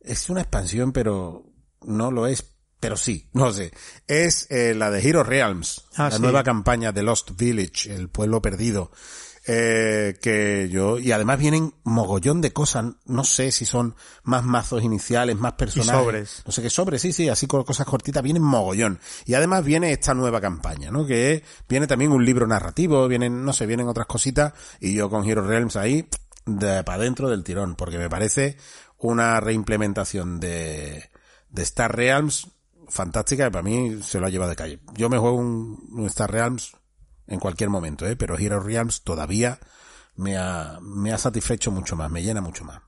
es 0.00 0.28
una 0.30 0.40
expansión, 0.42 0.92
pero 0.92 1.44
no 1.82 2.10
lo 2.12 2.26
es, 2.28 2.44
pero 2.78 2.96
sí, 2.96 3.28
no 3.32 3.52
sé. 3.52 3.72
Es 4.06 4.46
eh, 4.50 4.74
la 4.74 4.90
de 4.90 5.00
Hero 5.08 5.24
Realms, 5.24 5.86
Ah, 5.96 6.08
la 6.10 6.16
sí. 6.16 6.22
nueva 6.22 6.44
campaña 6.44 6.92
de 6.92 7.02
Lost 7.02 7.32
Village, 7.36 7.92
el 7.92 8.08
pueblo 8.08 8.40
perdido. 8.40 8.92
Eh, 9.48 10.18
que 10.20 10.68
yo, 10.68 10.98
y 10.98 11.12
además 11.12 11.38
vienen 11.38 11.72
mogollón 11.84 12.40
de 12.40 12.52
cosas, 12.52 12.86
no 13.04 13.22
sé 13.22 13.52
si 13.52 13.64
son 13.64 13.94
más 14.24 14.42
mazos 14.42 14.82
iniciales, 14.82 15.36
más 15.38 15.52
personajes. 15.52 16.02
sobres. 16.02 16.42
No 16.44 16.50
sé 16.50 16.62
qué 16.62 16.70
sobres, 16.70 17.00
sí, 17.00 17.12
sí, 17.12 17.28
así 17.28 17.46
con 17.46 17.62
cosas 17.62 17.86
cortitas, 17.86 18.24
vienen 18.24 18.42
mogollón. 18.42 18.98
Y 19.24 19.34
además 19.34 19.64
viene 19.64 19.92
esta 19.92 20.14
nueva 20.14 20.40
campaña, 20.40 20.90
¿no? 20.90 21.06
Que 21.06 21.44
viene 21.68 21.86
también 21.86 22.10
un 22.10 22.24
libro 22.24 22.48
narrativo, 22.48 23.06
vienen, 23.06 23.44
no 23.44 23.52
sé, 23.52 23.66
vienen 23.66 23.86
otras 23.86 24.06
cositas, 24.06 24.52
y 24.80 24.94
yo 24.94 25.08
con 25.08 25.24
Hero 25.24 25.46
Realms 25.46 25.76
ahí, 25.76 26.08
de 26.44 26.82
para 26.82 27.04
dentro 27.04 27.28
del 27.28 27.44
tirón, 27.44 27.76
porque 27.76 27.98
me 27.98 28.10
parece 28.10 28.56
una 28.98 29.38
reimplementación 29.38 30.40
de, 30.40 31.08
de 31.50 31.62
Star 31.62 31.94
Realms 31.94 32.48
fantástica, 32.88 33.46
y 33.46 33.50
para 33.50 33.62
mí 33.62 34.00
se 34.02 34.18
lo 34.18 34.26
ha 34.26 34.30
llevado 34.30 34.50
de 34.50 34.56
calle. 34.56 34.80
Yo 34.94 35.08
me 35.08 35.18
juego 35.18 35.36
un, 35.36 35.88
un 35.92 36.06
Star 36.06 36.32
Realms 36.32 36.72
en 37.26 37.40
cualquier 37.40 37.70
momento, 37.70 38.06
¿eh? 38.06 38.16
Pero 38.16 38.38
Hero 38.38 38.60
Realms 38.60 39.02
todavía 39.02 39.58
me 40.14 40.36
ha, 40.36 40.78
me 40.80 41.12
ha 41.12 41.18
satisfecho 41.18 41.70
mucho 41.70 41.96
más, 41.96 42.10
me 42.10 42.22
llena 42.22 42.40
mucho 42.40 42.64
más. 42.64 42.82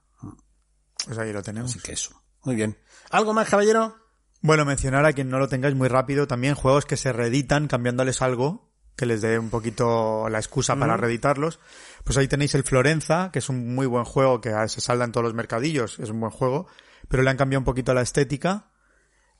Pues 1.07 1.19
ahí 1.19 1.33
lo 1.33 1.43
tenemos. 1.43 1.71
Así 1.71 1.81
que 1.81 1.93
eso. 1.93 2.11
Muy 2.45 2.57
bien. 2.57 2.79
¿Algo 3.11 3.33
más, 3.33 3.49
caballero? 3.49 3.97
Bueno, 4.41 4.65
mencionar 4.65 5.05
a 5.05 5.13
quien 5.13 5.29
no 5.29 5.39
lo 5.39 5.49
tengáis 5.49 5.75
muy 5.75 5.89
rápido 5.89 6.27
también 6.27 6.55
juegos 6.55 6.85
que 6.85 6.97
se 6.97 7.13
reeditan 7.13 7.67
cambiándoles 7.67 8.23
algo 8.23 8.69
que 8.99 9.07
les 9.07 9.21
dé 9.21 9.39
un 9.39 9.49
poquito 9.49 10.29
la 10.29 10.39
excusa 10.39 10.75
para 10.75 10.97
reeditarlos. 10.97 11.61
Pues 12.03 12.19
ahí 12.19 12.27
tenéis 12.27 12.57
el 12.57 12.65
Florenza, 12.65 13.31
que 13.33 13.39
es 13.39 13.49
un 13.49 13.75
muy 13.75 13.87
buen 13.87 14.05
juego 14.05 14.41
que 14.41 14.53
se 14.67 14.81
salda 14.81 15.05
en 15.05 15.13
todos 15.13 15.23
los 15.23 15.35
mercadillos, 15.35 16.01
es 16.01 16.11
un 16.11 16.19
buen 16.19 16.33
juego, 16.33 16.67
pero 17.07 17.23
le 17.23 17.31
han 17.31 17.37
cambiado 17.37 17.61
un 17.61 17.65
poquito 17.65 17.95
la 17.95 18.03
estética. 18.03 18.73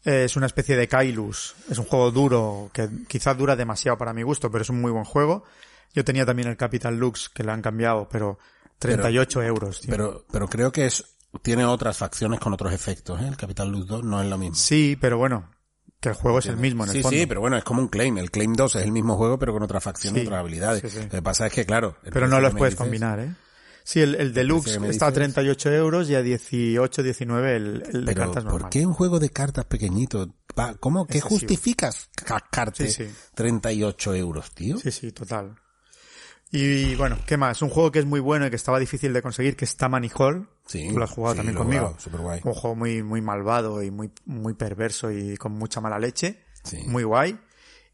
Es 0.05 0.37
una 0.37 0.47
especie 0.47 0.77
de 0.77 0.89
Kailus, 0.89 1.55
es 1.71 1.79
un 1.79 1.85
juego 1.85 2.11
duro, 2.11 2.71
que 2.73 2.89
quizás 3.09 3.37
dura 3.37 3.57
demasiado 3.57 3.99
para 3.99 4.13
mi 4.15 4.23
gusto, 4.23 4.51
pero 4.51 4.63
es 4.63 4.71
un 4.71 4.81
muy 4.81 4.91
buen 4.93 5.05
juego. 5.05 5.45
Yo 5.95 6.05
tenía 6.05 6.25
también 6.25 6.49
el 6.49 6.57
Capital 6.57 6.97
Lux, 6.99 7.29
que 7.29 7.43
le 7.43 7.51
han 7.53 7.63
cambiado, 7.63 8.09
pero 8.11 8.39
38 8.79 9.43
euros, 9.43 9.81
tío. 9.81 9.91
Pero, 9.91 10.25
pero 10.31 10.49
creo 10.49 10.71
que 10.71 10.87
es, 10.87 11.05
tiene 11.43 11.65
otras 11.65 11.97
facciones 11.99 12.39
con 12.41 12.53
otros 12.53 12.73
efectos, 12.73 13.21
¿eh? 13.21 13.27
El 13.27 13.37
Capital 13.37 13.69
Luz 13.71 13.87
2 13.87 14.05
no 14.05 14.23
es 14.23 14.29
lo 14.29 14.39
mismo. 14.39 14.55
Sí, 14.55 14.97
pero 15.01 15.19
bueno, 15.19 15.51
que 16.01 16.11
el 16.11 16.15
juego 16.15 16.39
es 16.39 16.47
el 16.47 16.57
mismo 16.59 16.85
en 16.85 16.91
el 16.91 16.97
sí, 16.97 17.03
fondo. 17.03 17.19
sí, 17.19 17.27
pero 17.27 17.41
bueno, 17.41 17.57
es 17.57 17.65
como 17.65 17.83
un 17.83 17.89
claim. 17.89 18.19
El 18.19 18.31
claim 18.31 18.53
2 18.55 18.77
es 18.77 18.85
el 18.85 18.93
mismo 18.93 19.17
juego, 19.17 19.39
pero 19.39 19.53
con 19.53 19.63
otra 19.65 19.81
facción 19.81 20.17
y 20.17 20.21
otras 20.21 20.39
habilidades. 20.41 20.93
sí. 20.93 21.01
Lo 21.01 21.09
que 21.09 21.23
pasa 21.23 21.47
es 21.49 21.53
que, 21.53 21.67
claro. 21.67 21.97
Pero 22.05 22.29
no 22.29 22.41
los 22.41 22.55
puedes 22.55 22.75
dices- 22.75 22.79
combinar, 22.85 23.19
¿eh? 23.19 23.35
Sí, 23.91 24.01
el, 24.03 24.17
el 24.17 24.35
deluxe 24.35 24.77
está 24.91 25.07
a 25.07 25.11
dices- 25.11 25.15
38 25.15 25.73
euros 25.73 26.11
y 26.11 26.15
a 26.15 26.21
18, 26.21 27.03
19 27.03 27.57
el, 27.57 27.83
el 27.91 28.05
de 28.05 28.13
Pero, 28.13 28.27
cartas 28.27 28.45
¿por 28.45 28.53
normal. 28.53 28.71
qué 28.71 28.85
un 28.85 28.93
juego 28.93 29.19
de 29.19 29.31
cartas 29.31 29.65
pequeñito? 29.65 30.35
¿Cómo? 30.79 31.07
¿Qué 31.07 31.19
Excesivo. 31.19 31.39
justificas 31.41 32.11
cascarte 32.15 32.91
Sí, 32.91 33.05
sí. 33.07 33.11
38 33.35 34.15
euros, 34.15 34.51
tío? 34.55 34.77
Sí, 34.77 34.91
sí, 34.91 35.11
total. 35.13 35.55
Y 36.51 36.97
bueno, 36.97 37.19
¿qué 37.27 37.39
más? 37.39 37.63
Un 37.63 37.71
juego 37.71 37.91
que 37.91 37.99
es 38.01 38.05
muy 38.05 38.21
bueno 38.21 38.47
y 38.47 38.51
que 38.51 38.57
estaba 38.57 38.79
difícil 38.79 39.13
de 39.15 39.23
conseguir, 39.23 39.57
que 39.57 39.65
es 39.65 39.77
Tammany 39.77 40.11
Hall. 40.17 40.49
Sí, 40.67 40.89
Tú 40.91 40.99
lo 40.99 41.05
has 41.05 41.11
jugado 41.11 41.35
sí, 41.35 41.39
también 41.39 41.55
lo 41.55 41.61
conmigo. 41.63 41.83
jugado, 41.87 42.01
superguay. 42.01 42.41
Un 42.45 42.55
juego 42.55 42.77
muy, 42.77 43.03
muy 43.03 43.23
malvado 43.23 43.83
y 43.83 43.91
muy, 43.91 44.11
muy 44.27 44.53
perverso 44.53 45.11
y 45.11 45.37
con 45.39 45.53
mucha 45.53 45.81
mala 45.81 45.99
leche. 45.99 46.45
Sí. 46.63 46.79
Muy 46.87 47.05
guay. 47.05 47.39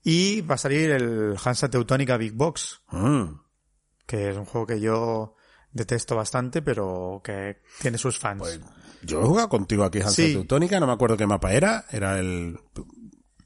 Y 0.03 0.41
va 0.41 0.57
a 0.57 0.59
salir 0.59 0.91
el 0.91 1.37
Hansa 1.45 1.71
Teutónica 1.71 2.17
Big 2.17 2.33
Box, 2.33 2.81
Mm. 2.91 3.25
que 4.07 4.31
es 4.31 4.37
un 4.37 4.45
juego 4.45 4.67
que 4.67 4.81
yo 4.81 5.34
detesto 5.75 6.17
bastante, 6.17 6.63
pero 6.63 7.21
que 7.23 7.59
tiene 7.83 7.99
sus 7.99 8.19
fans. 8.19 8.39
Pues 8.39 8.61
yo 9.03 9.21
he 9.21 9.25
jugado 9.27 9.51
contigo 9.51 9.85
aquí 9.85 9.99
Hansa 9.99 10.15
Sí. 10.15 10.33
Teutónica, 10.33 10.81
no 10.81 10.87
me 10.87 10.95
acuerdo 10.95 11.19
qué 11.19 11.27
mapa 11.27 11.53
era, 11.53 11.85
era 11.91 12.19
el 12.19 12.59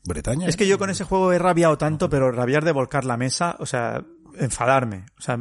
Bretaña. 0.04 0.46
Es 0.46 0.56
que 0.56 0.68
yo 0.68 0.78
con 0.78 0.90
ese 0.90 1.02
juego 1.02 1.32
he 1.32 1.38
rabiado 1.38 1.76
tanto, 1.76 2.08
pero 2.08 2.30
rabiar 2.30 2.64
de 2.64 2.72
volcar 2.72 3.04
la 3.04 3.16
mesa, 3.16 3.56
o 3.58 3.66
sea, 3.66 4.04
enfadarme. 4.36 5.06
O 5.18 5.22
sea, 5.22 5.40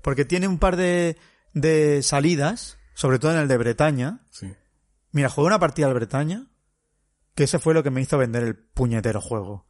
porque 0.00 0.24
tiene 0.24 0.48
un 0.48 0.58
par 0.58 0.76
de 0.76 1.18
de 1.52 2.02
salidas, 2.02 2.78
sobre 2.94 3.18
todo 3.18 3.32
en 3.32 3.38
el 3.38 3.48
de 3.48 3.58
Bretaña. 3.58 4.20
Sí. 4.30 4.52
Mira, 5.12 5.28
jugué 5.28 5.48
una 5.48 5.58
partida 5.58 5.86
al 5.86 5.94
Bretaña, 5.94 6.46
que 7.34 7.44
ese 7.44 7.58
fue 7.58 7.74
lo 7.74 7.82
que 7.82 7.90
me 7.90 8.00
hizo 8.00 8.18
vender 8.18 8.42
el 8.42 8.56
puñetero 8.56 9.20
juego. 9.20 9.66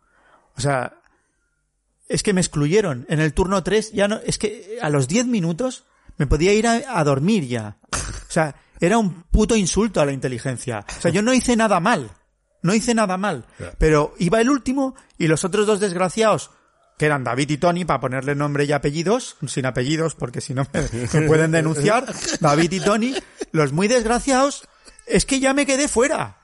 O 0.57 0.61
sea, 0.61 1.01
es 2.09 2.23
que 2.23 2.33
me 2.33 2.41
excluyeron. 2.41 3.07
En 3.09 3.21
el 3.21 3.33
turno 3.33 3.63
3 3.63 3.93
ya 3.93 4.09
no, 4.09 4.17
es 4.25 4.39
que 4.39 4.79
a 4.83 4.91
los 4.91 5.09
10 5.09 5.27
minutos 5.27 5.87
me 6.21 6.27
podía 6.27 6.53
ir 6.53 6.67
a, 6.67 6.83
a 6.99 7.03
dormir 7.03 7.49
ya. 7.49 7.79
O 7.91 8.31
sea, 8.31 8.55
era 8.79 8.99
un 8.99 9.23
puto 9.23 9.57
insulto 9.57 10.03
a 10.03 10.05
la 10.05 10.13
inteligencia. 10.13 10.85
O 10.99 11.01
sea, 11.01 11.11
yo 11.11 11.23
no 11.23 11.33
hice 11.33 11.57
nada 11.57 11.81
mal. 11.81 12.11
No 12.61 12.75
hice 12.75 12.95
nada 12.95 13.17
mal. 13.17 13.47
Pero 13.79 14.15
iba 14.19 14.39
el 14.39 14.51
último 14.51 14.95
y 15.17 15.29
los 15.29 15.47
otros 15.47 15.67
dos 15.67 15.81
desgraciados, 15.81 16.51
que 16.99 17.07
eran 17.07 17.25
David 17.25 17.49
y 17.49 17.57
Tony, 17.57 17.87
para 17.87 18.01
ponerle 18.01 18.35
nombre 18.35 18.67
y 18.67 18.73
apellidos, 18.73 19.39
sin 19.47 19.65
apellidos, 19.65 20.15
porque 20.15 20.43
si 20.43 20.53
no 20.53 20.67
me, 20.75 20.83
me 21.21 21.27
pueden 21.27 21.53
denunciar, 21.53 22.05
David 22.39 22.71
y 22.71 22.81
Tony, 22.81 23.15
los 23.53 23.73
muy 23.73 23.89
desgraciados, 23.89 24.69
es 25.07 25.25
que 25.25 25.41
ya 25.41 25.55
me 25.55 25.65
quedé 25.65 25.89
fuera. 25.89 26.37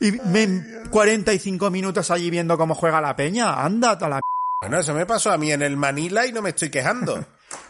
Y 0.00 0.12
me, 0.12 0.88
45 0.88 1.70
minutos 1.70 2.10
allí 2.10 2.30
viendo 2.30 2.56
cómo 2.56 2.74
juega 2.74 3.02
la 3.02 3.14
peña. 3.14 3.62
Anda, 3.62 3.90
a 3.90 4.08
la... 4.08 4.20
Bueno, 4.62 4.80
eso 4.80 4.94
me 4.94 5.04
pasó 5.04 5.30
a 5.30 5.36
mí 5.36 5.52
en 5.52 5.60
el 5.60 5.76
Manila 5.76 6.26
y 6.26 6.32
no 6.32 6.40
me 6.40 6.48
estoy 6.48 6.70
quejando. 6.70 7.26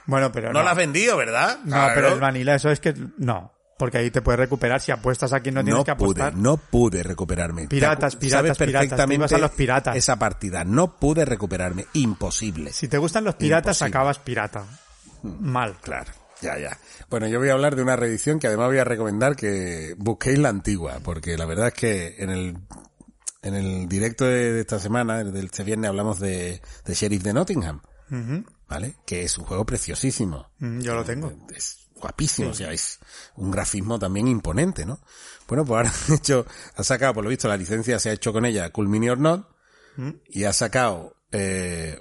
Bueno, 0.07 0.33
pero 0.33 0.53
No, 0.53 0.63
lo 0.63 0.69
has 0.69 0.77
vendido, 0.77 1.17
¿verdad? 1.17 1.59
No, 1.65 1.73
Claro. 1.77 1.93
pero 1.95 2.13
el 2.15 2.21
Vanilla, 2.21 2.55
eso 2.55 2.71
es 2.71 2.81
que 2.81 2.95
no. 3.19 3.53
Porque 3.79 3.99
ahí 3.99 4.11
te 4.11 4.23
puedes 4.23 4.41
recuperar 4.41 4.81
si 4.81 4.91
apuestas 4.91 5.33
a 5.33 5.39
quien 5.41 5.55
no 5.55 5.63
tienes 5.63 5.79
no 5.79 5.85
que 5.85 5.95
pude, 5.95 6.21
apostar. 6.23 6.35
no 6.35 6.57
pude 6.57 7.03
recuperarme. 7.05 7.69
Piratas, 7.69 8.17
piratas, 8.17 8.57
Sabes 8.57 8.73
piratas, 8.73 9.11
ibas 9.11 9.33
a 9.33 9.39
los 9.39 9.51
piratas. 9.53 9.97
esa 9.97 10.19
partida. 10.19 10.65
No 10.65 10.99
pude 10.99 11.25
recuperarme. 11.25 11.87
Imposible. 11.93 12.73
Si 12.73 12.89
te 12.89 12.99
gustan 12.99 13.23
los 13.23 13.37
piratas, 13.37 13.77
Imposible. 13.77 13.97
acabas 13.97 14.19
pirata. 14.19 14.65
Mal. 15.23 15.77
Claro, 15.81 16.11
ya, 16.43 16.59
ya. 16.59 16.77
Bueno, 17.09 17.29
yo 17.29 17.39
voy 17.39 17.51
a 17.51 17.53
hablar 17.53 17.77
de 17.77 17.83
una 17.83 17.95
reedición 17.95 18.41
que 18.41 18.49
además 18.49 18.67
voy 18.69 18.79
a 18.79 18.85
recomendar 18.85 19.37
que 19.37 19.95
busquéis 19.97 20.39
la 20.41 20.49
antigua, 20.49 20.99
porque 21.05 21.37
la 21.39 21.45
verdad 21.45 21.69
es 21.69 21.75
que 21.75 22.17
en 22.19 22.31
el 22.31 22.59
en 23.43 23.55
el 23.55 23.89
directo 23.89 24.25
de, 24.25 24.53
de 24.55 24.61
esta 24.61 24.81
semana, 24.81 25.23
del 25.23 25.45
este 25.45 25.63
viernes, 25.63 25.89
hablamos 25.89 26.19
de, 26.19 26.61
de 26.85 26.95
Sheriff 26.95 27.23
de 27.23 27.33
Nottingham, 27.33 27.81
¿vale? 28.69 28.97
Que 29.07 29.23
es 29.23 29.39
un 29.39 29.45
juego 29.45 29.65
preciosísimo. 29.65 30.51
Yo 30.59 30.95
lo 30.95 31.05
tengo. 31.05 31.33
Es 31.55 31.89
guapísimo, 32.01 32.51
o 32.51 32.55
sea, 32.55 32.73
es 32.73 32.99
un 33.37 33.51
grafismo 33.51 33.99
también 33.99 34.29
imponente, 34.29 34.87
¿no? 34.87 35.01
Bueno, 35.49 35.65
pues 35.65 35.77
ahora 35.77 35.93
han 36.09 36.15
hecho, 36.15 36.47
ha 36.77 36.83
sacado, 36.83 37.15
por 37.15 37.25
lo 37.25 37.31
visto, 37.31 37.49
la 37.49 37.57
licencia 37.57 37.99
se 37.99 38.11
ha 38.11 38.13
hecho 38.13 38.33
con 38.33 38.45
ella 38.45 38.71
Cool 38.71 38.89
Mini 38.89 39.09
or 39.09 39.19
Not, 39.19 39.49
y 40.29 40.45
ha 40.45 40.53
sacado 40.53 41.17
eh, 41.33 42.01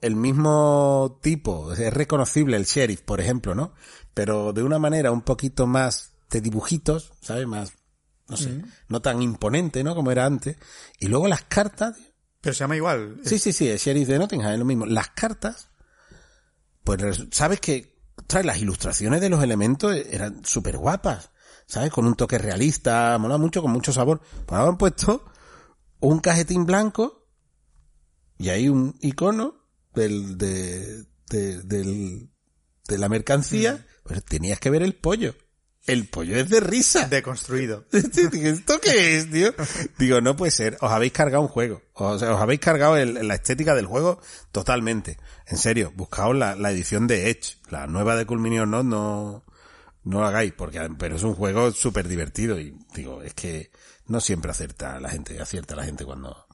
el 0.00 0.16
mismo 0.16 1.18
tipo, 1.22 1.72
es 1.72 1.92
reconocible 1.92 2.56
el 2.56 2.64
sheriff, 2.64 3.02
por 3.02 3.20
ejemplo, 3.20 3.54
¿no? 3.54 3.74
Pero 4.14 4.54
de 4.54 4.62
una 4.62 4.78
manera 4.78 5.12
un 5.12 5.20
poquito 5.20 5.66
más 5.66 6.12
de 6.30 6.40
dibujitos, 6.40 7.12
¿sabes? 7.20 7.46
Más, 7.46 7.74
no 8.26 8.38
sé, 8.38 8.62
no 8.88 9.02
tan 9.02 9.20
imponente, 9.20 9.84
¿no? 9.84 9.94
Como 9.94 10.10
era 10.10 10.24
antes. 10.24 10.56
Y 10.98 11.08
luego 11.08 11.28
las 11.28 11.42
cartas, 11.42 11.96
Pero 12.40 12.54
se 12.54 12.60
llama 12.60 12.76
igual. 12.76 13.20
Sí, 13.24 13.38
sí, 13.38 13.52
sí, 13.52 13.68
el 13.68 13.78
sheriff 13.78 14.08
de 14.08 14.18
Nottingham 14.18 14.52
es 14.52 14.58
lo 14.58 14.64
mismo. 14.64 14.86
Las 14.86 15.10
cartas, 15.10 15.68
pues 16.84 17.26
sabes 17.30 17.60
que 17.60 17.98
trae 18.26 18.44
las 18.44 18.58
ilustraciones 18.58 19.20
de 19.20 19.28
los 19.28 19.42
elementos 19.42 19.94
eh, 19.94 20.08
eran 20.10 20.44
súper 20.44 20.78
guapas, 20.78 21.30
¿sabes? 21.66 21.90
Con 21.90 22.06
un 22.06 22.14
toque 22.14 22.38
realista, 22.38 23.16
mola 23.18 23.36
mucho, 23.38 23.62
con 23.62 23.72
mucho 23.72 23.92
sabor. 23.92 24.20
Pues 24.46 24.58
ahora 24.58 24.70
han 24.70 24.78
puesto 24.78 25.24
un 26.00 26.20
cajetín 26.20 26.64
blanco 26.64 27.28
y 28.38 28.48
hay 28.48 28.68
un 28.68 28.96
icono 29.00 29.66
del, 29.92 30.38
de, 30.38 31.04
de, 31.28 31.62
del, 31.62 32.30
de 32.88 32.98
la 32.98 33.08
mercancía. 33.08 33.86
Pues 34.02 34.24
tenías 34.24 34.58
que 34.58 34.70
ver 34.70 34.82
el 34.82 34.94
pollo. 34.94 35.34
El 35.86 36.06
pollo 36.08 36.36
es 36.36 36.48
de 36.50 36.60
risa. 36.60 37.08
Deconstruido. 37.08 37.86
¿Esto 37.92 38.80
qué 38.80 39.16
es, 39.16 39.30
tío? 39.30 39.52
Digo, 39.98 40.20
no 40.20 40.36
puede 40.36 40.52
ser. 40.52 40.76
Os 40.80 40.90
habéis 40.92 41.12
cargado 41.12 41.42
un 41.42 41.48
juego. 41.48 41.82
O 41.94 42.18
sea, 42.18 42.34
os 42.34 42.40
habéis 42.40 42.60
cargado 42.60 42.96
el- 42.96 43.26
la 43.26 43.34
estética 43.34 43.74
del 43.74 43.86
juego 43.86 44.20
totalmente. 44.52 45.18
En 45.46 45.58
serio, 45.58 45.92
buscaos 45.96 46.36
la, 46.36 46.54
la 46.54 46.70
edición 46.70 47.06
de 47.06 47.30
Edge. 47.30 47.56
La 47.70 47.86
nueva 47.86 48.14
de 48.16 48.26
Culminion 48.26 48.70
no, 48.70 48.82
no, 48.82 49.44
no 50.04 50.20
lo 50.20 50.26
hagáis, 50.26 50.52
porque, 50.52 50.86
pero 50.98 51.16
es 51.16 51.22
un 51.22 51.34
juego 51.34 51.72
súper 51.72 52.06
divertido 52.08 52.60
y 52.60 52.76
digo, 52.94 53.22
es 53.22 53.34
que 53.34 53.70
no 54.06 54.20
siempre 54.20 54.50
acierta 54.50 55.00
la 55.00 55.08
gente, 55.08 55.40
acierta 55.40 55.74
la 55.76 55.84
gente 55.84 56.04
cuando, 56.04 56.46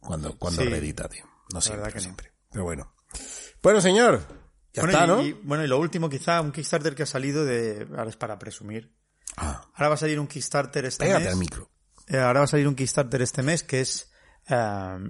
cuando, 0.00 0.36
cuando 0.38 0.62
Sí. 0.62 0.68
reedita, 0.68 1.08
tío. 1.08 1.24
No 1.52 1.60
siempre, 1.60 1.82
verdad 1.82 1.92
que 1.92 1.98
no. 1.98 2.02
siempre. 2.02 2.32
Pero 2.50 2.64
bueno. 2.64 2.94
Bueno, 3.62 3.80
señor. 3.80 4.22
Ya 4.78 4.82
bueno, 4.82 4.98
está, 4.98 5.04
y, 5.04 5.08
¿no? 5.08 5.22
y- 5.22 5.32
bueno, 5.44 5.64
y 5.64 5.68
lo 5.68 5.78
último 5.78 6.08
quizá, 6.08 6.40
un 6.40 6.52
Kickstarter 6.52 6.94
que 6.94 7.02
ha 7.02 7.06
salido 7.06 7.44
de... 7.44 7.86
Ahora 7.96 8.10
es 8.10 8.16
para 8.16 8.38
presumir. 8.38 8.92
Ah, 9.36 9.62
Ahora 9.74 9.88
va 9.88 9.94
a 9.94 9.98
salir 9.98 10.18
un 10.18 10.26
Kickstarter 10.26 10.84
este 10.84 11.04
pégate 11.04 11.24
mes. 11.24 11.32
al 11.32 11.38
micro. 11.38 11.70
Eh, 12.06 12.18
ahora 12.18 12.40
va 12.40 12.44
a 12.44 12.48
salir 12.48 12.66
un 12.66 12.74
Kickstarter 12.74 13.20
este 13.22 13.42
mes 13.42 13.62
que 13.62 13.80
es 13.80 14.10
eh, 14.48 14.54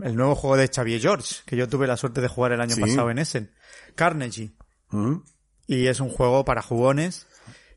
el 0.03 0.17
nuevo 0.17 0.35
juego 0.35 0.57
de 0.57 0.69
Xavier 0.69 1.01
George, 1.01 1.37
que 1.47 1.57
yo 1.57 1.69
tuve 1.69 1.87
la 1.87 1.97
suerte 1.97 2.21
de 2.21 2.29
jugar 2.29 2.53
el 2.53 2.61
año 2.61 2.75
Sí. 2.75 2.81
pasado 2.81 3.11
en 3.11 3.19
Essen. 3.19 3.55
Carnegie. 3.95 4.53
Mm. 4.91 5.17
Y 5.69 5.87
es 5.87 6.01
un 6.01 6.09
juego 6.11 6.45
para 6.45 6.63
jugones 6.63 7.27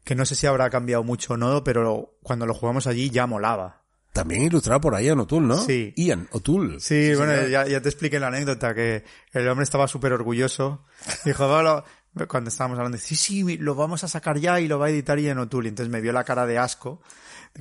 que 0.03 0.15
no 0.15 0.25
sé 0.25 0.33
si 0.35 0.47
habrá 0.47 0.69
cambiado 0.71 1.03
mucho 1.03 1.33
o 1.33 1.37
no, 1.37 1.63
pero 1.63 2.17
cuando 2.23 2.45
lo 2.47 2.53
jugamos 2.55 2.87
allí 2.87 3.09
ya 3.11 3.27
molaba. 3.27 3.80
También 4.13 4.43
ilustrado 4.43 4.81
por 4.81 4.99
Ian 5.01 5.19
O'Toole, 5.21 5.47
¿no? 5.47 5.57
Sí. 5.57 5.93
Ian 5.95 6.27
O'Toole. 6.31 6.79
Sí, 6.79 7.15
bueno, 7.15 7.33
señor. 7.33 7.49
ya, 7.49 7.67
ya 7.67 7.81
te 7.81 7.87
expliqué 7.89 8.19
la 8.19 8.27
anécdota, 8.27 8.75
que 8.75 9.05
el 9.31 9.47
hombre 9.47 9.63
estaba 9.63 9.87
súper 9.87 10.11
orgulloso. 10.11 10.83
Dijo, 11.23 11.47
"Bueno", 11.47 11.83
cuando 12.27 12.49
estábamos 12.49 12.77
hablando, 12.77 12.97
sí, 12.97 13.15
sí, 13.15 13.57
lo 13.57 13.73
vamos 13.75 14.03
a 14.03 14.09
sacar 14.09 14.37
ya 14.37 14.59
y 14.59 14.67
lo 14.67 14.79
va 14.79 14.87
a 14.87 14.89
editar 14.89 15.17
Ian 15.17 15.37
O'Toole. 15.39 15.67
Y 15.67 15.69
entonces 15.69 15.91
me 15.91 16.01
vio 16.01 16.11
la 16.11 16.25
cara 16.25 16.45
de 16.45 16.57
asco 16.57 17.01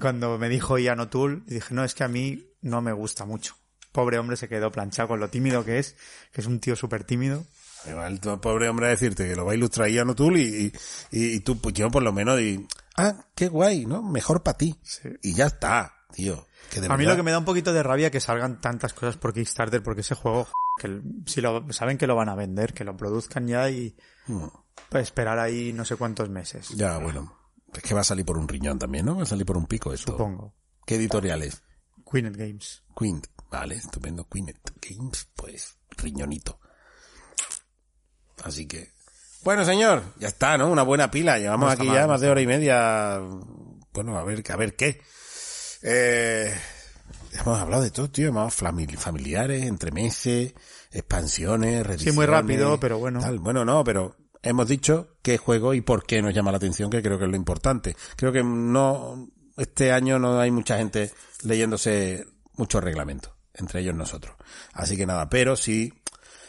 cuando 0.00 0.38
me 0.38 0.48
dijo 0.48 0.76
Ian 0.78 1.00
O'Toole 1.00 1.42
y 1.46 1.54
dije, 1.54 1.72
no, 1.74 1.84
es 1.84 1.94
que 1.94 2.04
a 2.04 2.08
mí 2.08 2.48
no 2.62 2.80
me 2.80 2.92
gusta 2.92 3.24
mucho. 3.24 3.54
Pobre 3.92 4.18
hombre 4.18 4.36
se 4.36 4.48
quedó 4.48 4.70
planchado 4.72 5.08
con 5.08 5.20
lo 5.20 5.28
tímido 5.28 5.64
que 5.64 5.78
es, 5.78 5.96
que 6.32 6.40
es 6.40 6.46
un 6.46 6.60
tío 6.60 6.74
súper 6.76 7.04
tímido. 7.04 7.44
Me 7.86 7.94
va 7.94 8.08
el 8.08 8.20
pobre 8.20 8.68
hombre 8.68 8.86
a 8.86 8.90
decirte 8.90 9.26
que 9.26 9.34
lo 9.34 9.44
va 9.46 9.52
a 9.52 9.54
ilustrar 9.54 9.88
Ian 9.88 10.10
O'Toole 10.10 10.40
y, 10.40 10.72
y, 11.12 11.24
y 11.34 11.40
tú, 11.40 11.60
pues 11.60 11.74
yo 11.74 11.90
por 11.90 12.02
lo 12.02 12.12
menos, 12.12 12.40
y, 12.40 12.66
ah, 12.96 13.14
qué 13.34 13.48
guay, 13.48 13.86
¿no? 13.86 14.02
Mejor 14.02 14.42
para 14.42 14.58
ti. 14.58 14.78
Y 15.22 15.34
ya 15.34 15.46
está, 15.46 15.94
tío. 16.12 16.46
Que 16.70 16.80
de 16.80 16.86
A 16.86 16.90
mí 16.90 16.98
verdad- 16.98 17.12
lo 17.12 17.16
que 17.16 17.22
me 17.24 17.30
da 17.30 17.38
un 17.38 17.44
poquito 17.44 17.72
de 17.72 17.82
rabia 17.82 18.10
que 18.10 18.20
salgan 18.20 18.60
tantas 18.60 18.92
cosas 18.92 19.16
por 19.16 19.32
Kickstarter, 19.34 19.82
porque 19.82 20.02
ese 20.02 20.14
juego, 20.14 20.46
que 20.78 21.00
si 21.26 21.40
lo, 21.40 21.72
saben 21.72 21.98
que 21.98 22.06
lo 22.06 22.14
van 22.16 22.28
a 22.28 22.34
vender, 22.34 22.72
que 22.74 22.84
lo 22.84 22.96
produzcan 22.96 23.46
ya 23.48 23.68
y 23.70 23.96
Hmm. 24.26 24.46
pues, 24.88 25.04
esperar 25.04 25.38
ahí 25.38 25.72
no 25.72 25.84
sé 25.84 25.96
cuántos 25.96 26.28
meses. 26.28 26.68
Ya, 26.70 26.98
bueno. 26.98 27.36
Es 27.72 27.82
que 27.82 27.94
va 27.94 28.00
a 28.00 28.04
salir 28.04 28.24
por 28.24 28.36
un 28.38 28.48
riñón 28.48 28.78
también, 28.78 29.06
¿no? 29.06 29.16
Va 29.16 29.22
a 29.22 29.26
salir 29.26 29.46
por 29.46 29.56
un 29.56 29.66
pico 29.66 29.92
esto. 29.92 30.12
Supongo. 30.12 30.54
¿Qué 30.86 30.96
editorial 30.96 31.42
es? 31.42 31.62
Queenet 32.10 32.36
Games. 32.36 32.82
Quint. 32.98 33.26
Vale, 33.50 33.76
estupendo. 33.76 34.28
Queenet 34.28 34.58
Games, 34.80 35.28
pues, 35.36 35.76
riñonito. 35.90 36.58
Así 38.44 38.66
que... 38.66 38.92
Bueno, 39.42 39.64
señor, 39.64 40.02
ya 40.18 40.28
está, 40.28 40.58
¿no? 40.58 40.68
Una 40.70 40.82
buena 40.82 41.10
pila. 41.10 41.38
Llevamos 41.38 41.66
No 41.68 41.72
aquí 41.72 41.86
mal, 41.86 41.96
ya 41.96 42.06
más 42.06 42.20
de 42.20 42.28
hora 42.28 42.40
y 42.40 42.46
media. 42.46 43.20
Bueno, 43.92 44.18
a 44.18 44.24
ver, 44.24 44.42
a 44.50 44.56
ver 44.56 44.76
qué. 44.76 45.00
Eh, 45.82 46.52
hemos 47.32 47.58
hablado 47.58 47.82
de 47.82 47.90
todo, 47.90 48.10
tío. 48.10 48.28
Hemos 48.28 48.54
famili- 48.60 48.96
familiares, 48.96 49.64
entremeses, 49.64 50.54
expansiones, 50.90 51.86
reediciones. 51.86 52.14
muy 52.16 52.26
rápido, 52.26 52.78
pero 52.80 52.98
bueno. 52.98 53.20
tal. 53.20 53.38
Bueno, 53.38 53.64
no, 53.64 53.82
pero 53.84 54.16
hemos 54.42 54.68
dicho 54.68 55.16
qué 55.22 55.38
juego 55.38 55.74
y 55.74 55.80
por 55.80 56.04
qué 56.06 56.22
nos 56.22 56.34
llama 56.34 56.50
la 56.50 56.56
atención, 56.58 56.90
que 56.90 57.02
creo 57.02 57.18
que 57.18 57.24
es 57.24 57.30
lo 57.30 57.36
importante. 57.36 57.96
Creo 58.16 58.32
que 58.32 58.42
no, 58.42 59.28
este 59.56 59.92
año 59.92 60.18
no 60.18 60.38
hay 60.40 60.50
mucha 60.50 60.78
gente 60.78 61.12
leyéndose 61.42 62.26
muchos 62.54 62.82
reglamentos, 62.82 63.32
entre 63.54 63.80
ellos 63.80 63.94
nosotros. 63.94 64.36
Así 64.72 64.96
que 64.96 65.06
nada, 65.06 65.28
pero 65.30 65.56
sí, 65.56 65.92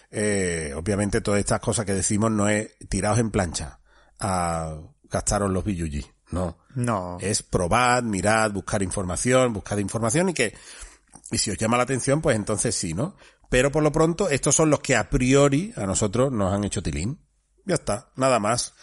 eh, 0.09 0.73
obviamente 0.75 1.21
todas 1.21 1.39
estas 1.39 1.59
cosas 1.61 1.85
que 1.85 1.93
decimos 1.93 2.31
no 2.31 2.49
es 2.49 2.71
tiraos 2.89 3.19
en 3.19 3.31
plancha 3.31 3.79
a 4.19 4.77
gastaros 5.09 5.49
los 5.51 5.63
billuyi, 5.63 6.05
no. 6.31 6.57
No. 6.75 7.17
Es 7.21 7.43
probad, 7.43 8.03
mirad, 8.03 8.51
buscar 8.51 8.81
información, 8.81 9.53
buscad 9.53 9.77
información 9.77 10.29
y 10.29 10.33
que, 10.33 10.55
y 11.31 11.37
si 11.37 11.51
os 11.51 11.57
llama 11.57 11.77
la 11.77 11.83
atención, 11.83 12.21
pues 12.21 12.35
entonces 12.35 12.75
sí, 12.75 12.93
¿no? 12.93 13.15
Pero 13.49 13.71
por 13.71 13.83
lo 13.83 13.91
pronto, 13.91 14.29
estos 14.29 14.55
son 14.55 14.69
los 14.69 14.79
que 14.79 14.95
a 14.95 15.09
priori 15.09 15.73
a 15.75 15.85
nosotros 15.85 16.31
nos 16.31 16.53
han 16.53 16.63
hecho 16.63 16.81
tilín. 16.81 17.19
Ya 17.65 17.75
está, 17.75 18.11
nada 18.15 18.39
más. 18.39 18.73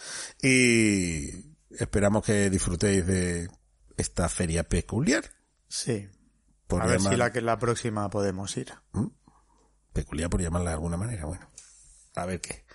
Y 0.41 1.55
esperamos 1.71 2.23
que 2.23 2.49
disfrutéis 2.49 3.05
de 3.05 3.49
esta 3.97 4.29
feria 4.29 4.63
peculiar. 4.63 5.23
Sí. 5.67 6.07
Por 6.67 6.83
a 6.83 6.85
ver 6.85 7.01
si 7.01 7.15
la 7.15 7.31
que 7.31 7.41
la 7.41 7.57
próxima 7.57 8.09
podemos 8.09 8.55
ir. 8.57 8.71
peculiar 9.91 10.29
por 10.29 10.41
llamarla 10.41 10.69
de 10.69 10.75
alguna 10.75 10.97
manera, 10.97 11.25
bueno. 11.25 11.49
A 12.15 12.25
ver 12.25 12.39
qué. 12.39 12.65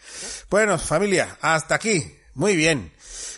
Bueno, 0.51 0.79
familia, 0.79 1.39
hasta 1.41 1.77
aquí. 1.77 2.13
Muy 2.35 2.57
bien. 2.57 2.93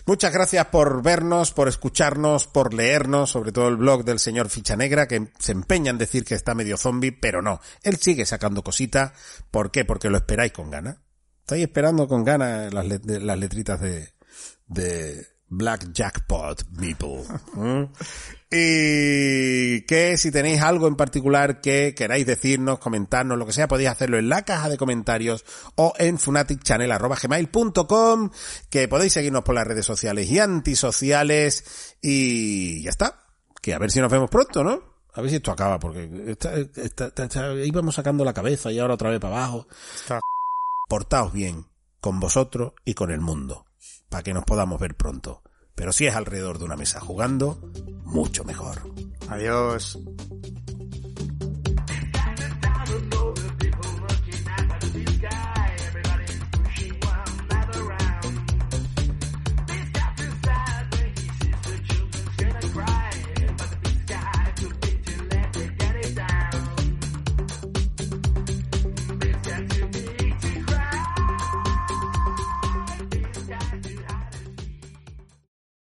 Muchas 0.06 0.32
gracias 0.32 0.66
por 0.66 1.02
vernos, 1.02 1.52
por 1.52 1.66
escucharnos, 1.68 2.46
por 2.46 2.72
leernos, 2.72 3.30
sobre 3.30 3.50
todo 3.50 3.68
el 3.68 3.76
blog 3.76 4.04
del 4.04 4.20
señor 4.20 4.48
Ficha 4.48 4.76
Negra, 4.76 5.08
que 5.08 5.32
se 5.38 5.50
empeña 5.52 5.90
en 5.90 5.98
decir 5.98 6.24
que 6.24 6.36
está 6.36 6.54
medio 6.54 6.76
zombie, 6.76 7.10
pero 7.12 7.42
no. 7.42 7.60
Él 7.82 7.96
sigue 7.96 8.24
sacando 8.24 8.62
cositas. 8.62 9.12
¿Por 9.50 9.72
qué? 9.72 9.84
Porque 9.84 10.08
lo 10.08 10.16
esperáis 10.18 10.52
con 10.52 10.70
ganas. 10.70 10.98
Estáis 11.40 11.64
esperando 11.64 12.06
con 12.06 12.22
ganas 12.24 12.72
las, 12.72 12.86
let- 12.86 13.04
las 13.20 13.38
letritas 13.38 13.80
de, 13.80 14.12
de 14.68 15.26
Black 15.48 15.92
Jackpot 15.92 16.64
People. 16.78 17.22
¿Mm? 17.54 17.84
Y 18.50 19.82
que 19.82 20.16
si 20.16 20.30
tenéis 20.30 20.62
algo 20.62 20.86
en 20.88 20.96
particular 20.96 21.60
que 21.60 21.94
queráis 21.94 22.26
decirnos, 22.26 22.78
comentarnos, 22.78 23.38
lo 23.38 23.46
que 23.46 23.52
sea, 23.52 23.68
podéis 23.68 23.90
hacerlo 23.90 24.18
en 24.18 24.28
la 24.28 24.42
caja 24.44 24.68
de 24.68 24.76
comentarios 24.78 25.44
o 25.74 25.92
en 25.98 26.18
fanaticchannel.gmail.com, 26.18 28.30
que 28.70 28.88
podéis 28.88 29.12
seguirnos 29.12 29.44
por 29.44 29.54
las 29.54 29.66
redes 29.66 29.84
sociales 29.86 30.30
y 30.30 30.38
antisociales 30.38 31.96
y 32.02 32.82
ya 32.82 32.90
está. 32.90 33.20
Que 33.60 33.74
a 33.74 33.78
ver 33.78 33.90
si 33.90 34.00
nos 34.00 34.10
vemos 34.12 34.30
pronto, 34.30 34.62
¿no? 34.64 34.96
A 35.14 35.20
ver 35.20 35.30
si 35.30 35.36
esto 35.36 35.50
acaba, 35.50 35.78
porque 35.78 36.08
está- 36.28 36.54
está- 36.56 37.06
está- 37.06 37.24
está- 37.24 37.54
íbamos 37.64 37.94
sacando 37.94 38.24
la 38.24 38.34
cabeza 38.34 38.70
y 38.70 38.78
ahora 38.78 38.94
otra 38.94 39.10
vez 39.10 39.18
para 39.20 39.36
abajo. 39.36 39.66
Portaos 40.88 41.32
bien 41.32 41.66
con 42.00 42.20
vosotros 42.20 42.72
y 42.84 42.94
con 42.94 43.10
el 43.10 43.20
mundo, 43.20 43.65
para 44.08 44.22
que 44.22 44.34
nos 44.34 44.44
podamos 44.44 44.80
ver 44.80 44.94
pronto. 44.94 45.42
Pero 45.74 45.92
si 45.92 46.06
es 46.06 46.14
alrededor 46.16 46.58
de 46.58 46.64
una 46.64 46.76
mesa 46.76 47.00
jugando, 47.00 47.60
mucho 48.04 48.44
mejor. 48.44 48.90
Adiós. 49.28 49.98